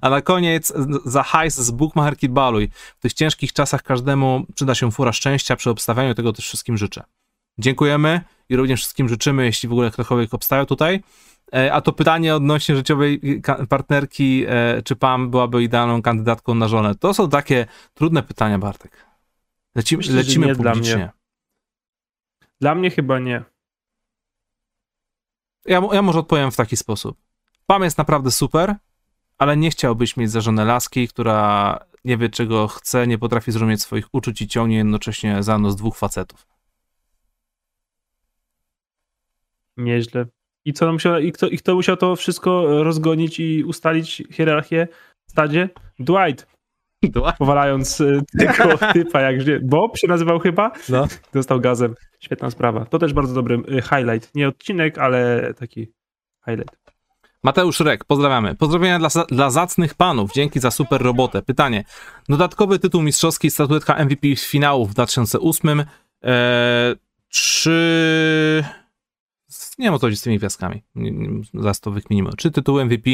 A 0.00 0.10
na 0.10 0.22
koniec 0.22 0.72
za 1.04 1.22
hajs 1.22 1.54
z 1.54 1.70
Bookmacherki 1.70 2.28
Baluj. 2.28 2.70
W 2.98 3.00
tych 3.00 3.12
ciężkich 3.12 3.52
czasach 3.52 3.82
każdemu 3.82 4.46
przyda 4.54 4.74
się 4.74 4.92
fura 4.92 5.12
szczęścia. 5.12 5.56
Przy 5.56 5.70
obstawianiu 5.70 6.14
tego 6.14 6.32
też 6.32 6.44
wszystkim 6.44 6.76
życzę. 6.76 7.04
Dziękujemy 7.58 8.20
i 8.48 8.56
również 8.56 8.80
wszystkim 8.80 9.08
życzymy, 9.08 9.44
jeśli 9.44 9.68
w 9.68 9.72
ogóle 9.72 9.90
ktokolwiek 9.90 10.34
obstawiał 10.34 10.66
tutaj. 10.66 11.02
A 11.72 11.80
to 11.80 11.92
pytanie 11.92 12.34
odnośnie 12.34 12.76
życiowej 12.76 13.20
partnerki, 13.68 14.46
czy 14.84 14.96
Pam 14.96 15.30
byłaby 15.30 15.62
idealną 15.62 16.02
kandydatką 16.02 16.54
na 16.54 16.68
żonę? 16.68 16.94
To 16.94 17.14
są 17.14 17.30
takie 17.30 17.66
trudne 17.94 18.22
pytania, 18.22 18.58
Bartek. 18.58 19.06
Lecimy, 19.74 19.98
Myślę, 19.98 20.14
lecimy 20.14 20.46
nie 20.46 20.54
publicznie. 20.54 20.82
Dla 20.82 20.96
mnie. 20.96 21.10
dla 22.60 22.74
mnie 22.74 22.90
chyba 22.90 23.18
nie. 23.18 23.44
Ja, 25.66 25.82
ja 25.92 26.02
może 26.02 26.18
odpowiem 26.18 26.50
w 26.50 26.56
taki 26.56 26.76
sposób. 26.76 27.18
Pam 27.66 27.82
jest 27.82 27.98
naprawdę 27.98 28.30
super, 28.30 28.74
ale 29.38 29.56
nie 29.56 29.70
chciałbyś 29.70 30.16
mieć 30.16 30.30
za 30.30 30.40
żonę 30.40 30.64
laski, 30.64 31.08
która 31.08 31.78
nie 32.04 32.16
wie 32.16 32.28
czego 32.28 32.68
chce, 32.68 33.06
nie 33.06 33.18
potrafi 33.18 33.52
zrozumieć 33.52 33.82
swoich 33.82 34.06
uczuć 34.12 34.42
i 34.42 34.48
ciągnie 34.48 34.76
jednocześnie 34.76 35.42
za 35.42 35.58
nos 35.58 35.76
dwóch 35.76 35.96
facetów. 35.96 36.46
Nieźle. 39.76 40.26
I 40.64 40.72
co 40.72 40.92
musiał, 40.92 41.18
i 41.18 41.32
kto, 41.32 41.48
i 41.48 41.58
kto 41.58 41.74
musiał 41.74 41.96
to 41.96 42.16
wszystko 42.16 42.82
rozgonić 42.84 43.40
i 43.40 43.64
ustalić 43.64 44.22
hierarchię 44.30 44.88
w 45.26 45.30
stadzie? 45.30 45.68
Dwight. 45.98 46.46
Dwight. 47.02 47.38
Powalając 47.38 48.00
y, 48.00 48.22
tylko 48.38 48.78
typa, 48.92 49.20
jak 49.20 49.42
żyje. 49.42 49.60
Bob 49.60 49.98
się 49.98 50.08
nazywał 50.08 50.38
chyba. 50.38 50.72
No. 50.88 51.08
Dostał 51.32 51.60
gazem. 51.60 51.94
Świetna 52.20 52.50
sprawa. 52.50 52.84
To 52.84 52.98
też 52.98 53.12
bardzo 53.12 53.34
dobry 53.34 53.56
y, 53.56 53.82
highlight. 53.82 54.34
Nie 54.34 54.48
odcinek, 54.48 54.98
ale 54.98 55.54
taki 55.54 55.92
highlight. 56.46 56.85
Mateusz 57.46 57.80
Rek, 57.80 58.04
pozdrawiamy. 58.04 58.54
Pozdrowienia 58.54 58.98
dla, 58.98 59.08
dla 59.30 59.50
zacnych 59.50 59.94
panów. 59.94 60.32
Dzięki 60.32 60.60
za 60.60 60.70
super 60.70 61.02
robotę. 61.02 61.42
Pytanie. 61.42 61.84
Dodatkowy 62.28 62.78
tytuł 62.78 63.02
mistrzowski, 63.02 63.50
statuetka 63.50 64.04
MVP 64.04 64.36
z 64.36 64.46
finału 64.46 64.86
w 64.86 64.94
2008. 64.94 65.84
Eee, 66.22 66.96
czy... 67.28 68.64
Nie 69.78 69.84
wiem 69.84 69.94
o 69.94 69.98
co 69.98 70.06
chodzi 70.06 70.16
z 70.16 70.22
tymi 70.22 70.38
gwiazdkami. 70.38 70.82
Zaraz 71.54 71.80
to 71.80 71.90
wykminimy. 71.90 72.30
Czy 72.36 72.50
tytuł 72.50 72.84
MVP 72.84 73.10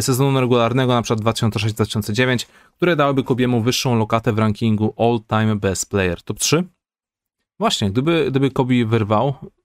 sezonu 0.00 0.40
regularnego, 0.40 0.92
na 0.94 1.02
przykład 1.02 1.36
2006-2009, 1.36 2.46
które 2.76 2.96
dałyby 2.96 3.24
Kobiemu 3.24 3.60
wyższą 3.60 3.98
lokatę 3.98 4.32
w 4.32 4.38
rankingu 4.38 4.94
All 4.98 5.20
Time 5.28 5.56
Best 5.56 5.90
Player. 5.90 6.22
Top 6.22 6.38
3? 6.38 6.64
Właśnie, 7.58 7.90
gdyby, 7.90 8.26
gdyby 8.30 8.50
Kobe 8.50 8.84
wyrwał 8.86 9.28
e, 9.28 9.63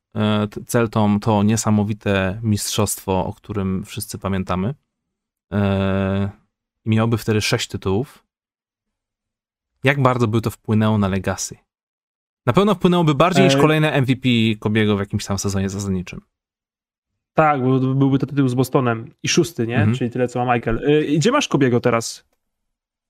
Celtom 0.67 1.19
to 1.19 1.43
niesamowite 1.43 2.39
mistrzostwo, 2.43 3.25
o 3.25 3.33
którym 3.33 3.85
wszyscy 3.85 4.17
pamiętamy, 4.17 4.75
e, 5.53 6.29
miałby 6.85 7.17
wtedy 7.17 7.41
6 7.41 7.67
tytułów, 7.67 8.25
jak 9.83 10.01
bardzo 10.01 10.27
by 10.27 10.41
to 10.41 10.49
wpłynęło 10.49 10.97
na 10.97 11.07
Legacy? 11.07 11.57
Na 12.45 12.53
pewno 12.53 12.75
wpłynęłoby 12.75 13.15
bardziej 13.15 13.45
niż 13.45 13.57
kolejne 13.57 14.01
MVP 14.01 14.29
Kobiego 14.59 14.97
w 14.97 14.99
jakimś 14.99 15.25
tam 15.25 15.39
sezonie 15.39 15.69
zasadniczym. 15.69 16.21
Tak, 17.33 17.61
byłby 17.95 18.19
to 18.19 18.25
tytuł 18.25 18.47
z 18.47 18.53
Bostonem. 18.53 19.13
I 19.23 19.27
szósty, 19.27 19.67
nie? 19.67 19.77
Mhm. 19.77 19.97
Czyli 19.97 20.09
tyle, 20.09 20.27
co 20.27 20.45
ma 20.45 20.55
Michael. 20.55 21.05
Gdzie 21.17 21.31
masz 21.31 21.47
Kobiego 21.47 21.79
teraz? 21.79 22.25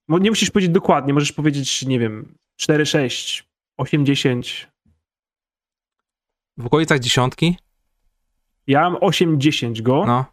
Nie 0.08 0.30
musisz 0.30 0.52
powiedzieć 0.52 0.74
dokładnie, 0.74 1.14
możesz 1.14 1.32
powiedzieć, 1.32 1.86
nie 1.86 2.00
wiem, 2.00 2.36
4-6, 2.62 3.44
8-10. 3.82 4.69
W 6.60 6.66
okolicach 6.66 7.00
dziesiątki? 7.00 7.58
Ja 8.68 8.90
mam 8.90 8.96
8-10 8.96 9.82
go. 9.82 10.06
No. 10.06 10.26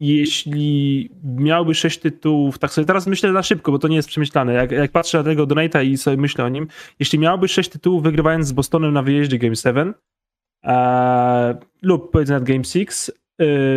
Jeśli 0.00 1.10
miałby 1.24 1.74
6 1.74 1.98
tytułów, 1.98 2.58
tak 2.58 2.72
sobie 2.72 2.86
teraz 2.86 3.06
myślę 3.06 3.32
na 3.32 3.42
szybko, 3.42 3.72
bo 3.72 3.78
to 3.78 3.88
nie 3.88 3.96
jest 3.96 4.08
przemyślane. 4.08 4.52
Jak, 4.52 4.70
jak 4.70 4.92
patrzę 4.92 5.18
na 5.18 5.24
tego 5.24 5.46
Donata 5.46 5.82
i 5.82 5.96
sobie 5.96 6.16
myślę 6.16 6.44
o 6.44 6.48
nim, 6.48 6.68
jeśli 6.98 7.18
miałby 7.18 7.48
6 7.48 7.70
tytułów 7.70 8.02
wygrywając 8.02 8.46
z 8.46 8.52
Bostonem 8.52 8.92
na 8.92 9.02
wyjeździe 9.02 9.38
Game 9.38 9.56
7, 9.56 9.94
e, 10.64 11.58
lub 11.82 12.10
powiedzmy 12.10 12.34
nad 12.34 12.44
Game 12.44 12.64
6, 12.64 13.10
e, 13.10 13.14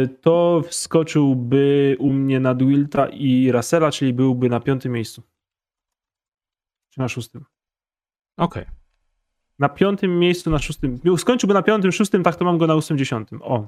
to 0.08 0.62
wskoczyłby 0.68 1.96
u 2.00 2.10
mnie 2.14 2.40
na 2.40 2.56
Wilta 2.56 3.08
i 3.08 3.52
Russella, 3.52 3.92
czyli 3.92 4.14
byłby 4.14 4.50
na 4.50 4.60
piątym 4.60 4.92
miejscu. 4.92 5.24
Czy 6.90 7.00
na 7.00 7.08
szóstym. 7.08 7.46
Okej. 8.38 8.64
Okay. 8.64 8.83
Na 9.60 9.70
piątym 9.70 10.20
miejscu, 10.20 10.50
na 10.50 10.60
szóstym. 10.60 11.00
Skończyłby 11.18 11.54
na 11.54 11.62
piątym, 11.62 11.92
szóstym, 11.92 12.24
tak 12.24 12.36
to 12.36 12.46
mam 12.46 12.58
go 12.58 12.68
na 12.68 12.76
ósmym, 12.76 12.98
dziesiątym. 12.98 13.42
O. 13.42 13.68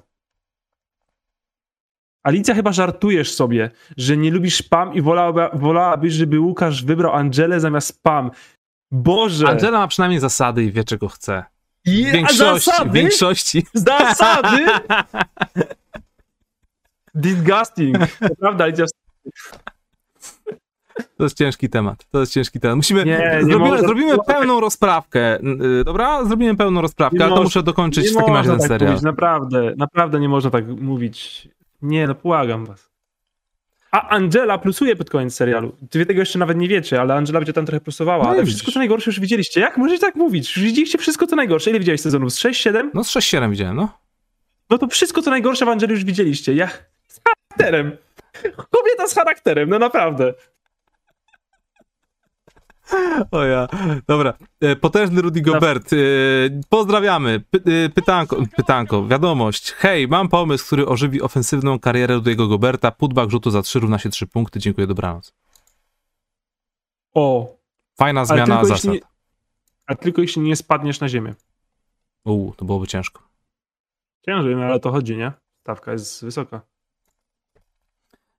Alicja, 2.24 2.56
chyba 2.56 2.72
żartujesz 2.72 3.34
sobie, 3.34 3.72
że 3.98 4.18
nie 4.18 4.32
lubisz 4.32 4.62
Pam 4.62 4.94
i 4.94 5.02
wolałaby, 5.02 5.58
wolałabyś, 5.60 6.14
żeby 6.14 6.40
Łukasz 6.40 6.84
wybrał 6.84 7.14
Angelę 7.14 7.60
zamiast 7.60 8.04
Pam. 8.04 8.32
Boże! 8.92 9.48
Angela 9.48 9.80
ma 9.80 9.88
przynajmniej 9.88 10.20
zasady 10.20 10.64
i 10.64 10.72
wie, 10.72 10.84
czego 10.84 11.08
chce. 11.08 11.44
W 11.86 11.90
większości. 12.12 12.72
W 12.86 12.92
większości. 12.92 13.64
Zasady? 13.74 14.66
Disgusting. 17.16 17.98
Prawda, 18.40 18.64
Alicja. 18.64 18.86
To 21.18 21.24
jest 21.24 21.38
ciężki 21.38 21.70
temat. 21.70 22.06
To 22.12 22.20
jest 22.20 22.34
ciężki 22.34 22.60
temat. 22.60 22.76
Musimy. 22.76 23.06
Nie, 23.06 23.40
nie 23.44 23.44
zrobimy, 23.44 23.80
zrobimy 23.80 24.18
pełną 24.28 24.60
rozprawkę. 24.60 25.40
Dobra? 25.86 26.26
Zrobimy 26.26 26.56
pełną 26.58 26.82
rozprawkę, 26.82 27.26
ale 27.26 27.36
to 27.36 27.44
muszę 27.44 27.64
dokończyć 27.64 28.10
w 28.10 28.16
takim 28.16 28.34
razie 28.34 28.50
ten 28.50 28.60
tak 28.60 28.68
serial. 28.68 28.92
Mówić, 28.92 29.04
naprawdę, 29.04 29.74
naprawdę 29.78 30.20
nie 30.20 30.30
można 30.30 30.50
tak 30.50 30.68
mówić. 30.68 31.48
Nie, 31.82 32.08
no 32.08 32.16
błagam 32.24 32.66
was. 32.66 32.90
A 33.92 34.10
Angela 34.10 34.58
plusuje 34.58 34.96
pod 34.96 35.10
koniec 35.10 35.36
serialu. 35.36 35.76
Wy 35.94 36.06
tego 36.06 36.20
jeszcze 36.20 36.40
nawet 36.40 36.58
nie 36.58 36.68
wiecie, 36.68 37.02
ale 37.02 37.14
Angela 37.14 37.40
będzie 37.40 37.54
tam 37.54 37.66
trochę 37.66 37.82
plusowała. 37.82 38.24
No 38.24 38.30
ale 38.30 38.40
widzisz. 38.40 38.54
wszystko 38.54 38.72
co 38.72 38.80
najgorsze 38.80 39.10
już 39.10 39.20
widzieliście. 39.20 39.62
Jak 39.62 39.78
możecie 39.78 40.02
tak 40.02 40.16
mówić? 40.16 40.56
Już 40.56 40.66
widzieliście 40.66 40.98
wszystko 40.98 41.28
co 41.28 41.36
najgorsze. 41.36 41.70
Ile 41.70 41.80
widziałeś 41.80 42.02
sezonów? 42.02 42.34
Z 42.34 42.40
6-7? 42.40 42.90
No 42.94 43.04
z 43.04 43.10
6-7 43.10 43.50
widziałem, 43.50 43.76
no. 43.76 43.98
No 44.70 44.78
to 44.78 44.88
wszystko 44.88 45.22
co 45.22 45.30
najgorsze 45.30 45.66
w 45.66 45.70
Angeli 45.70 45.92
już 45.92 46.04
widzieliście. 46.04 46.54
Ja 46.54 46.70
z 47.08 47.22
charakterem. 47.24 47.98
Kobieta 48.72 49.08
z 49.08 49.16
charakterem, 49.16 49.70
no 49.70 49.80
naprawdę. 49.80 50.34
O 53.32 53.44
ja. 53.44 53.68
Dobra. 54.08 54.34
Potężny 54.82 55.22
Rudy 55.22 55.42
Gobert. 55.42 55.90
Pozdrawiamy. 56.70 57.40
Py 57.40 57.90
pytanko, 57.96 58.38
pytanko, 58.58 59.08
wiadomość. 59.08 59.72
Hej, 59.72 60.08
mam 60.08 60.30
pomysł, 60.30 60.66
który 60.66 60.88
ożywi 60.88 61.22
ofensywną 61.22 61.80
karierę 61.80 62.18
Rudy'ego 62.18 62.50
Goberta. 62.50 62.92
Putback 62.92 63.32
rzutu 63.32 63.52
za 63.52 63.62
3 63.62 63.80
równa 63.80 64.00
się 64.00 64.10
3 64.10 64.28
punkty. 64.28 64.60
Dziękuję, 64.60 64.88
dobranoc. 64.88 65.34
O. 67.14 67.56
Fajna 67.98 68.26
zmiana 68.26 68.66
zasad. 68.66 68.94
Nie, 68.94 69.00
a 69.86 69.96
tylko 69.96 70.22
jeśli 70.22 70.42
nie 70.42 70.56
spadniesz 70.56 71.00
na 71.00 71.10
ziemię. 71.10 71.34
Uuu, 72.26 72.54
to 72.58 72.66
byłoby 72.66 72.88
ciężko. 72.88 73.24
Ciężej, 74.26 74.56
no 74.56 74.64
ale 74.64 74.80
to 74.80 74.92
chodzi, 74.92 75.18
nie? 75.18 75.32
Stawka 75.62 75.92
jest 75.92 76.26
wysoka. 76.26 76.62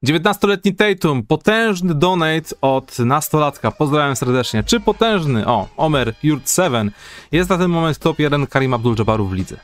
19-letni 0.04 0.74
Tatum, 0.74 1.22
potężny 1.22 1.94
donate 1.94 2.54
od 2.60 2.98
nastolatka. 2.98 3.70
Pozdrawiam 3.70 4.16
serdecznie. 4.16 4.64
Czy 4.64 4.80
potężny? 4.80 5.46
O, 5.46 5.68
Omer 5.76 6.14
Jurt 6.22 6.50
7 6.50 6.90
jest 7.32 7.50
na 7.50 7.58
ten 7.58 7.70
moment 7.70 7.98
top 7.98 8.18
1 8.18 8.46
Karim 8.46 8.72
Abdul-Jabbaru 8.72 9.26
w 9.28 9.32
lidze. 9.32 9.56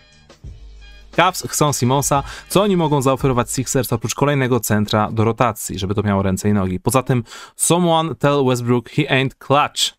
Cavs 1.16 1.46
chcą 1.48 1.72
Simonsa. 1.72 2.22
Co 2.48 2.62
oni 2.62 2.76
mogą 2.76 3.02
zaoferować 3.02 3.50
Sixers 3.50 3.92
oprócz 3.92 4.14
kolejnego 4.14 4.60
centra 4.60 5.10
do 5.10 5.24
rotacji, 5.24 5.78
żeby 5.78 5.94
to 5.94 6.02
miało 6.02 6.22
ręce 6.22 6.48
i 6.48 6.52
nogi? 6.52 6.80
Poza 6.80 7.02
tym, 7.02 7.24
someone 7.56 8.14
tell 8.14 8.44
Westbrook 8.48 8.90
he 8.90 9.02
ain't 9.02 9.34
clutch. 9.38 9.98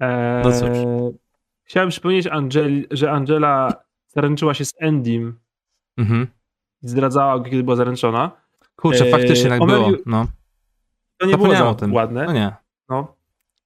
Eee, 0.00 0.44
no 0.44 0.52
cóż. 0.52 0.68
Chciałem 1.64 1.88
przypomnieć, 1.88 2.26
Angeli, 2.26 2.86
że 2.90 3.10
Angela 3.10 3.72
zaręczyła 4.08 4.54
się 4.54 4.64
z 4.64 4.74
Endym. 4.78 5.40
Mhm 5.96 6.39
zdradzała, 6.82 7.44
kiedy 7.44 7.62
była 7.62 7.76
zaręczona. 7.76 8.30
Kurczę, 8.76 9.04
eee, 9.04 9.10
faktycznie 9.10 9.48
tak 9.50 9.66
było. 9.66 9.90
No. 10.06 10.26
To 11.16 11.26
nie 11.26 11.38
było 11.38 11.68
o 11.68 11.74
tym. 11.74 11.94
ładne. 11.94 12.24
No 12.24 12.32
nie. 12.32 12.54
No. 12.88 13.14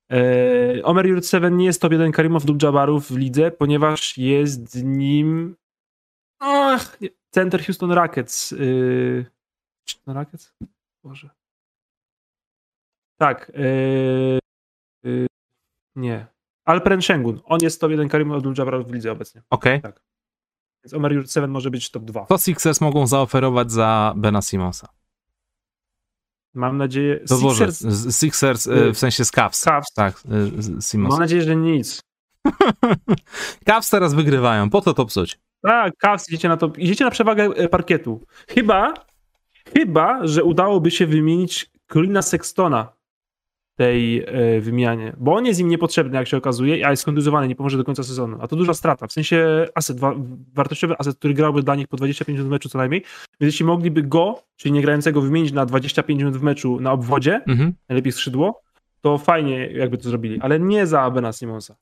Eee, 0.09 0.83
Omer 0.83 1.07
Jurt 1.07 1.27
7 1.27 1.57
nie 1.57 1.65
jest 1.65 1.81
top 1.83 1.93
1 1.93 2.13
Karimów 2.13 2.47
lub 2.47 2.63
Jabbarów 2.63 3.11
w 3.11 3.17
lidze, 3.17 3.51
ponieważ 3.51 4.19
jest 4.19 4.85
nim 4.85 5.57
ach, 6.39 6.99
center 7.31 7.65
Houston 7.65 7.93
Rockets. 7.93 8.51
Yy, 8.51 9.27
No 10.07 10.15
Rakiec? 10.15 10.55
Boże. 11.05 11.31
Tak. 13.19 13.53
Yy, 13.55 14.39
yy, 15.05 15.27
nie. 15.97 16.27
Alperen 16.65 17.03
Shengun. 17.03 17.41
On 17.45 17.59
jest 17.63 17.81
top 17.81 17.91
1 17.91 18.09
Karim 18.09 18.29
Abdul-Jabbar 18.33 18.85
w 18.87 18.93
lidze 18.93 19.13
obecnie. 19.13 19.43
Okej. 19.51 19.83
Tak. 19.83 20.03
Więc 20.85 20.95
Omer 20.95 21.13
Yurt 21.13 21.33
7 21.33 21.51
może 21.51 21.71
być 21.71 21.91
top 21.91 22.05
2. 22.05 22.27
Co 22.27 22.39
Sixers 22.39 22.81
mogą 22.81 23.07
zaoferować 23.07 23.73
za 23.73 24.13
Bena 24.17 24.43
Simonsa? 24.43 24.89
Mam 26.55 26.77
nadzieję... 26.79 27.21
To 27.29 27.39
Boże, 27.39 27.67
Sixers, 27.73 27.95
z- 27.95 28.17
Sixers 28.21 28.67
y, 28.67 28.93
w 28.93 28.99
sensie 28.99 29.25
z 29.25 29.31
Cavs. 29.31 29.65
Cavs. 29.65 29.93
Tak, 29.95 30.23
y, 30.79 30.83
Simmons. 30.83 31.13
Mam 31.13 31.21
nadzieję, 31.21 31.43
że 31.43 31.57
nic. 31.57 32.01
Cavs 33.67 33.91
teraz 33.91 34.15
wygrywają, 34.15 34.71
po 34.71 34.81
to 34.81 34.95
to 34.95 35.07
psuć. 35.07 35.39
Tak, 35.63 35.97
Cavs, 35.97 36.29
idziecie 36.29 36.49
na 36.49 36.57
to, 36.57 36.73
idziecie 36.79 37.05
na 37.05 37.11
przewagę 37.11 37.45
e, 37.45 37.69
parkietu. 37.69 38.21
Chyba, 38.49 38.95
chyba, 39.75 40.27
że 40.27 40.45
udałoby 40.45 40.91
się 40.91 41.07
wymienić 41.07 41.71
Colina 41.93 42.23
Sextona 42.23 42.93
tej 43.77 44.25
e, 44.27 44.61
wymianie, 44.61 45.13
bo 45.17 45.35
on 45.35 45.47
jest 45.47 45.61
im 45.61 45.69
niepotrzebny, 45.69 46.17
jak 46.19 46.29
się 46.29 46.37
okazuje, 46.37 46.87
a 46.87 46.91
jest 46.91 47.05
kontuzjowany, 47.05 47.49
nie 47.49 47.57
pomoże 47.57 47.77
do 47.79 47.85
końca 47.85 48.03
sezonu. 48.03 48.39
A 48.41 48.49
to 48.49 48.57
duża 48.57 48.75
strata, 48.75 49.07
w 49.07 49.13
sensie 49.13 49.67
aset, 49.75 50.01
wa- 50.01 50.15
wartościowy 50.55 50.95
aset, 50.99 51.17
który 51.19 51.35
grałby 51.35 51.63
dla 51.63 51.75
nich 51.75 51.89
po 51.89 51.97
25 51.97 52.37
minut 52.39 52.49
w 52.49 52.51
meczu 52.51 52.69
co 52.69 52.79
najmniej, 52.79 53.01
więc 53.41 53.53
jeśli 53.53 53.65
mogliby 53.67 54.03
go, 54.03 54.43
czyli 54.57 54.73
niegrającego, 54.73 55.21
wymienić 55.21 55.53
na 55.53 55.67
25 55.67 56.19
minut 56.19 56.37
w 56.37 56.43
meczu 56.43 56.81
na 56.81 56.93
obwodzie, 56.93 57.41
Mhm. 57.47 57.73
najlepiej 57.89 58.13
skrzydło, 58.13 58.63
to 59.01 59.19
fajnie 59.19 59.67
jakby 59.67 59.99
to 59.99 60.09
zrobili, 60.09 60.41
ale 60.41 60.61
nie 60.61 60.87
za 60.87 61.11
Bena 61.11 61.33
Simonsa. 61.33 61.77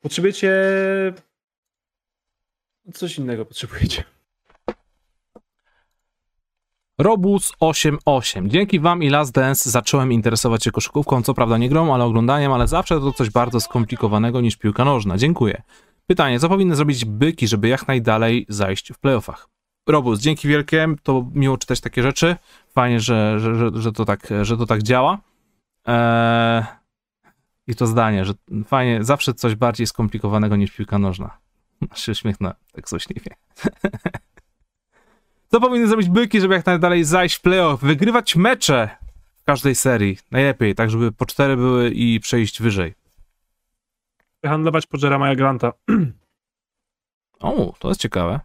Potrzebujecie 0.00 0.52
coś 2.94 3.18
innego 3.18 3.44
potrzebujecie. 3.44 4.04
Robus88. 7.02 8.48
Dzięki 8.48 8.80
wam 8.80 9.02
i 9.02 9.10
Last 9.10 9.32
Dance 9.32 9.70
zacząłem 9.70 10.12
interesować 10.12 10.64
się 10.64 10.70
koszykówką, 10.70 11.22
co 11.22 11.34
prawda 11.34 11.58
nie 11.58 11.68
grą, 11.68 11.94
ale 11.94 12.04
oglądaniem, 12.04 12.52
ale 12.52 12.68
zawsze 12.68 13.00
to 13.00 13.12
coś 13.12 13.30
bardzo 13.30 13.60
skomplikowanego 13.60 14.40
niż 14.40 14.56
piłka 14.56 14.84
nożna. 14.84 15.18
Dziękuję. 15.18 15.62
Pytanie, 16.06 16.40
co 16.40 16.48
powinny 16.48 16.76
zrobić 16.76 17.04
byki, 17.04 17.48
żeby 17.48 17.68
jak 17.68 17.88
najdalej 17.88 18.46
zajść 18.48 18.92
w 18.92 18.98
playoffach? 18.98 19.48
Robus, 19.86 20.20
dzięki 20.20 20.48
wielkie, 20.48 20.88
to 21.02 21.26
miło 21.34 21.58
czytać 21.58 21.80
takie 21.80 22.02
rzeczy. 22.02 22.36
Fajnie, 22.74 23.00
że, 23.00 23.40
że, 23.40 23.54
że, 23.54 23.70
że, 23.74 23.92
to, 23.92 24.04
tak, 24.04 24.28
że 24.42 24.56
to 24.56 24.66
tak 24.66 24.82
działa. 24.82 25.18
Eee... 25.86 26.64
I 27.68 27.74
to 27.74 27.86
zdanie, 27.86 28.24
że 28.24 28.32
fajnie, 28.66 29.04
zawsze 29.04 29.34
coś 29.34 29.54
bardziej 29.54 29.86
skomplikowanego 29.86 30.56
niż 30.56 30.70
piłka 30.70 30.98
nożna. 30.98 31.38
Aż 31.90 32.02
się 32.04 32.12
uśmiechnę, 32.12 32.54
tak 32.72 32.88
coś 32.88 33.06
Co 35.56 35.60
powinny 35.60 35.88
zrobić 35.88 36.08
byki, 36.08 36.40
żeby 36.40 36.54
jak 36.54 36.66
najdalej 36.66 37.04
zajść 37.04 37.36
w 37.36 37.40
playoff? 37.40 37.80
Wygrywać 37.80 38.36
mecze 38.36 38.90
w 39.36 39.44
każdej 39.44 39.74
serii. 39.74 40.18
Najlepiej, 40.30 40.74
tak 40.74 40.90
żeby 40.90 41.12
po 41.12 41.26
cztery 41.26 41.56
były 41.56 41.90
i 41.90 42.20
przejść 42.20 42.62
wyżej. 42.62 42.94
Handlować 44.44 44.86
po 44.86 44.98
Jeremiah 45.02 45.36
Granta. 45.36 45.72
O, 47.40 47.74
to 47.78 47.88
jest 47.88 48.00
ciekawe. 48.00 48.40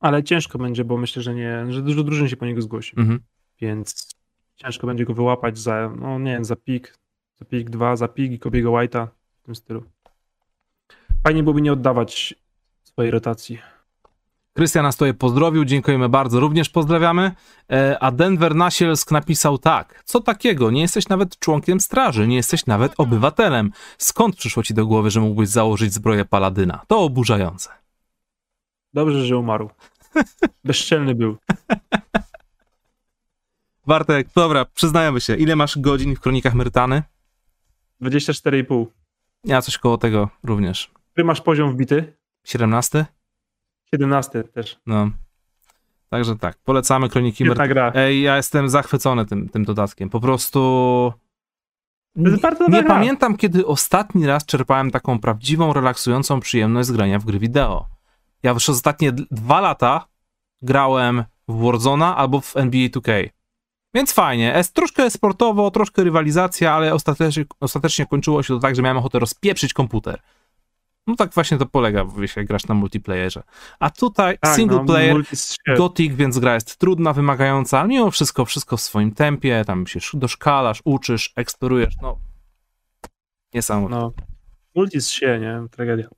Ale 0.00 0.24
ciężko 0.24 0.58
będzie, 0.58 0.84
bo 0.84 0.96
myślę, 0.96 1.22
że 1.22 1.34
nie, 1.34 1.66
że 1.68 1.82
dużo 1.82 2.04
drużyn 2.04 2.28
się 2.28 2.36
po 2.36 2.46
niego 2.46 2.62
zgłosi. 2.62 2.94
Mhm. 2.98 3.20
Więc 3.60 4.14
ciężko 4.56 4.86
będzie 4.86 5.04
go 5.04 5.14
wyłapać 5.14 5.58
za, 5.58 5.92
no 6.00 6.18
nie 6.18 6.32
wiem, 6.32 6.44
za 6.44 6.56
pik, 6.56 6.98
za 7.38 7.44
pik 7.44 7.70
2, 7.70 7.96
za 7.96 8.08
pik 8.08 8.32
i 8.32 8.38
Kobiego 8.38 8.70
White'a 8.70 9.06
w 9.42 9.42
tym 9.42 9.54
stylu. 9.54 9.84
Fajnie 11.24 11.42
byłoby 11.42 11.62
nie 11.62 11.72
oddawać 11.72 12.34
swojej 12.84 13.10
rotacji. 13.10 13.58
Krystian 14.52 14.82
nas 14.82 14.96
tutaj 14.96 15.14
pozdrowił, 15.14 15.64
dziękujemy 15.64 16.08
bardzo, 16.08 16.40
również 16.40 16.68
pozdrawiamy. 16.68 17.32
E, 17.72 17.98
A 18.00 18.10
Denver 18.10 18.54
Nasielsk 18.54 19.10
napisał 19.10 19.58
tak. 19.58 20.02
Co 20.04 20.20
takiego? 20.20 20.70
Nie 20.70 20.80
jesteś 20.80 21.08
nawet 21.08 21.38
członkiem 21.38 21.80
straży, 21.80 22.26
nie 22.26 22.36
jesteś 22.36 22.66
nawet 22.66 22.92
obywatelem. 22.98 23.72
Skąd 23.98 24.36
przyszło 24.36 24.62
ci 24.62 24.74
do 24.74 24.86
głowy, 24.86 25.10
że 25.10 25.20
mógłbyś 25.20 25.48
założyć 25.48 25.94
zbroję 25.94 26.24
paladyna? 26.24 26.82
To 26.86 27.00
oburzające. 27.00 27.70
Dobrze, 28.94 29.26
że 29.26 29.36
umarł. 29.38 29.70
Bezczelny 30.64 31.14
był. 31.14 31.36
Bartek, 33.86 34.28
dobra, 34.34 34.64
przyznajemy 34.64 35.20
się. 35.20 35.36
Ile 35.36 35.56
masz 35.56 35.78
godzin 35.78 36.16
w 36.16 36.20
kronikach 36.20 36.54
Myrtany? 36.54 37.02
24,5. 38.02 38.86
Ja 39.44 39.62
coś 39.62 39.78
koło 39.78 39.98
tego 39.98 40.28
również. 40.42 40.90
Który 41.12 41.24
masz 41.24 41.40
poziom 41.40 41.72
wbity? 41.72 42.16
17? 42.44 43.06
17 43.94 44.44
też. 44.44 44.80
No. 44.86 45.10
Także 46.10 46.36
tak, 46.36 46.58
polecamy 46.64 47.08
Kroniki 47.08 47.44
Świetna 47.44 47.68
gra. 47.68 47.92
Ej, 47.94 48.22
ja 48.22 48.36
jestem 48.36 48.68
zachwycony 48.68 49.26
tym, 49.26 49.48
tym 49.48 49.64
dodatkiem. 49.64 50.10
Po 50.10 50.20
prostu. 50.20 51.12
Nie, 52.16 52.36
nie 52.68 52.82
pamiętam, 52.84 53.36
kiedy 53.36 53.66
ostatni 53.66 54.26
raz 54.26 54.46
czerpałem 54.46 54.90
taką 54.90 55.18
prawdziwą, 55.18 55.72
relaksującą 55.72 56.40
przyjemność 56.40 56.88
z 56.88 56.92
grania 56.92 57.18
w 57.18 57.24
gry 57.24 57.38
wideo. 57.38 57.86
Ja 58.42 58.50
już 58.50 58.68
ostatnie 58.68 59.12
dwa 59.12 59.60
lata 59.60 60.06
grałem 60.62 61.24
w 61.48 61.64
Warzona 61.64 62.16
albo 62.16 62.40
w 62.40 62.56
NBA 62.56 62.88
2K. 62.88 63.28
Więc 63.94 64.12
fajnie. 64.12 64.52
Jest 64.56 64.74
troszkę 64.74 65.10
sportowo, 65.10 65.70
troszkę 65.70 66.04
rywalizacja, 66.04 66.72
ale 66.72 66.94
ostatecznie, 66.94 67.44
ostatecznie 67.60 68.06
kończyło 68.06 68.42
się 68.42 68.54
to 68.54 68.60
tak, 68.60 68.76
że 68.76 68.82
miałem 68.82 68.98
ochotę 68.98 69.18
rozpieprzyć 69.18 69.72
komputer. 69.72 70.20
No 71.10 71.16
tak 71.16 71.34
właśnie 71.34 71.58
to 71.58 71.66
polega, 71.66 72.04
jeśli 72.18 72.44
grasz 72.44 72.66
na 72.66 72.74
multiplayerze. 72.74 73.42
A 73.80 73.90
tutaj 73.90 74.38
Tak, 74.38 74.56
single 74.56 74.78
no, 74.78 74.84
player, 74.84 75.16
multi- 75.16 75.56
Gothic, 75.76 76.14
więc 76.14 76.38
gra 76.38 76.54
jest 76.54 76.76
trudna, 76.76 77.12
wymagająca, 77.12 77.80
ale 77.80 77.88
mimo 77.88 78.10
wszystko, 78.10 78.44
wszystko 78.44 78.76
w 78.76 78.80
swoim 78.80 79.12
tempie, 79.12 79.64
tam 79.66 79.86
się 79.86 79.98
sz- 79.98 80.20
doszkalasz, 80.20 80.82
uczysz, 80.84 81.32
eksplorujesz, 81.36 81.94
no 82.02 82.18
niesamowite. 83.54 84.00
No. 84.00 84.12
Multi 84.74 85.00
z 85.00 85.08
się, 85.08 85.38
nie? 85.40 85.68
Tragedia. 85.70 86.08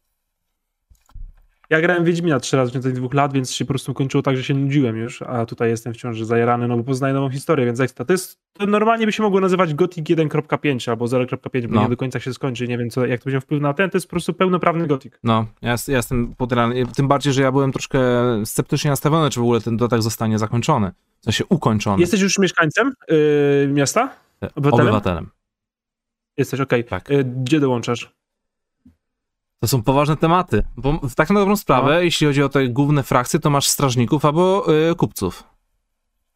Ja 1.72 1.80
grałem 1.80 2.04
Wiedźmina 2.04 2.40
trzy 2.40 2.56
razy 2.56 2.70
w 2.70 2.72
ciągu 2.72 2.88
tych 2.88 2.94
dwóch 2.94 3.14
lat, 3.14 3.32
więc 3.32 3.52
się 3.52 3.64
po 3.64 3.68
prostu 3.68 3.94
kończyło 3.94 4.22
tak, 4.22 4.36
że 4.36 4.44
się 4.44 4.54
nudziłem 4.54 4.96
już, 4.96 5.22
a 5.22 5.46
tutaj 5.46 5.68
jestem 5.70 5.94
wciąż 5.94 6.20
zajarany, 6.20 6.68
no 6.68 6.76
bo 6.76 6.84
poznaję 6.84 7.14
nową 7.14 7.30
historię, 7.30 7.66
więc 7.66 7.80
ekstra. 7.80 8.04
To 8.04 8.12
jest, 8.12 8.40
to 8.52 8.66
normalnie 8.66 9.06
by 9.06 9.12
się 9.12 9.22
mogło 9.22 9.40
nazywać 9.40 9.74
Gothic 9.74 10.04
1.5 10.04 10.90
albo 10.90 11.04
0.5, 11.04 11.66
bo 11.66 11.74
No. 11.74 11.82
nie 11.82 11.88
do 11.88 11.96
końca 11.96 12.20
się 12.20 12.34
skończy, 12.34 12.68
nie 12.68 12.78
wiem 12.78 12.90
co, 12.90 13.06
jak 13.06 13.20
to 13.20 13.24
będzie 13.24 13.40
wpływ 13.40 13.60
na 13.60 13.74
ten, 13.74 13.90
to 13.90 13.96
jest 13.96 14.06
po 14.06 14.10
prostu 14.10 14.34
pełnoprawny 14.34 14.86
Gothic. 14.86 15.12
No, 15.24 15.46
ja, 15.62 15.74
ja 15.88 15.96
jestem 15.96 16.34
podrany, 16.34 16.86
tym 16.96 17.08
bardziej, 17.08 17.32
że 17.32 17.42
ja 17.42 17.52
byłem 17.52 17.72
troszkę 17.72 18.00
sceptycznie 18.44 18.90
nastawiony, 18.90 19.30
czy 19.30 19.40
w 19.40 19.42
ogóle 19.42 19.60
ten 19.60 19.76
dodatek 19.76 20.02
zostanie 20.02 20.38
zakończony, 20.38 20.92
w 21.20 21.24
sensie 21.24 21.44
ukończony. 21.48 22.00
Jesteś 22.00 22.20
już 22.20 22.38
mieszkańcem 22.38 22.92
yy, 23.08 23.68
miasta? 23.72 24.10
E, 24.42 24.54
obywatelem? 24.54 24.86
obywatelem. 24.88 25.30
Jesteś, 26.36 26.60
okej. 26.60 26.84
Tak. 26.84 27.10
Yy, 27.10 27.24
Gdzie 27.24 27.60
dołączasz? 27.60 28.21
To 29.62 29.68
są 29.68 29.82
poważne 29.82 30.16
tematy, 30.16 30.62
bo 30.76 31.00
tak 31.16 31.30
na 31.30 31.40
dobrą 31.40 31.56
sprawę, 31.56 31.90
No. 31.94 32.00
jeśli 32.00 32.26
chodzi 32.26 32.42
o 32.42 32.48
te 32.48 32.68
główne 32.68 33.02
frakcje, 33.02 33.40
to 33.40 33.50
masz 33.50 33.68
strażników 33.68 34.24
albo 34.24 34.66
y, 34.90 34.94
kupców. 34.94 35.44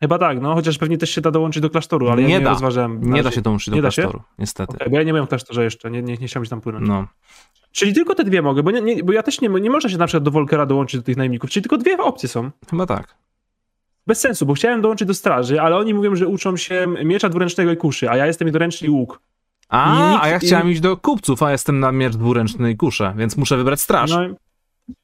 Chyba 0.01 0.19
tak, 0.19 0.41
no, 0.41 0.55
chociaż 0.55 0.79
pewnie 0.79 0.99
też 0.99 1.11
się 1.11 1.21
da 1.21 1.31
dołączyć 1.31 1.63
do 1.63 1.71
klasztoru, 1.71 2.09
ale 2.09 2.23
Nie 2.23 2.33
ja 2.33 2.39
nie 2.39 2.45
da. 2.45 2.51
rozważałem. 2.51 3.01
Nie 3.13 3.23
da 3.23 3.31
się 3.31 3.41
dołączyć 3.41 3.71
do 3.71 3.75
Nie 3.77 3.81
klasztoru, 3.83 4.23
niestety. 4.39 4.77
Okej, 4.77 4.91
bo 4.91 4.97
ja 4.97 5.03
nie 5.03 5.13
byłem 5.13 5.27
w 5.27 5.29
klasztorze 5.29 5.65
jeszcze, 5.65 5.91
nie, 5.91 6.03
nie, 6.03 6.17
nie 6.17 6.27
chciałem 6.27 6.45
się 6.45 6.51
tam 6.51 6.61
płynąć. 6.61 6.89
No. 6.89 7.07
Czyli 7.73 7.95
tylko 7.95 8.15
te 8.15 8.25
dwie 8.25 8.43
mogę, 8.43 8.63
bo, 8.63 8.71
nie, 8.71 8.81
nie, 8.81 9.05
bo 9.05 9.13
ja 9.13 9.23
też 9.23 9.41
nie, 9.41 9.49
nie 9.49 9.71
można 9.71 9.91
się 9.91 9.99
na 9.99 10.07
przykład 10.07 10.23
do 10.25 10.31
Volkera 10.31 10.67
dołączyć 10.67 11.01
do 11.01 11.05
tych 11.05 11.17
najemników, 11.17 11.51
czyli 11.51 11.63
tylko 11.63 11.79
dwie 11.79 11.99
opcje 11.99 12.29
są. 12.29 12.51
Chyba 12.71 12.87
tak. 12.87 13.15
Bez 14.07 14.21
sensu, 14.21 14.47
bo 14.47 14.55
chciałem 14.55 14.81
dołączyć 14.83 15.09
do 15.09 15.15
straży, 15.15 15.61
ale 15.61 15.77
oni 15.77 15.95
mówią, 15.95 16.17
że 16.17 16.27
uczą 16.27 16.57
się 16.57 16.87
miecza 17.05 17.29
dwuręcznego 17.29 17.71
i 17.73 17.77
kuszy, 17.77 18.11
a 18.11 18.17
ja 18.17 18.27
jestem 18.27 18.49
dwuręczny 18.49 18.87
i 18.89 18.91
łuk. 18.91 19.21
A, 19.69 19.97
I 19.97 20.13
nikt- 20.13 20.25
a 20.25 20.29
ja 20.29 20.37
i- 20.37 20.41
chciałem 20.41 20.71
iść 20.71 20.81
do 20.81 20.97
kupców, 20.97 21.43
a 21.43 21.53
jestem 21.53 21.81
na 21.81 21.93
miecz 21.93 22.17
dwuręczny 22.17 22.71
i 22.71 22.77
kuszę, 22.77 23.15
więc 23.17 23.37
muszę 23.37 23.57
wybrać 23.57 23.81
straż. 23.81 24.11
No, 24.11 24.21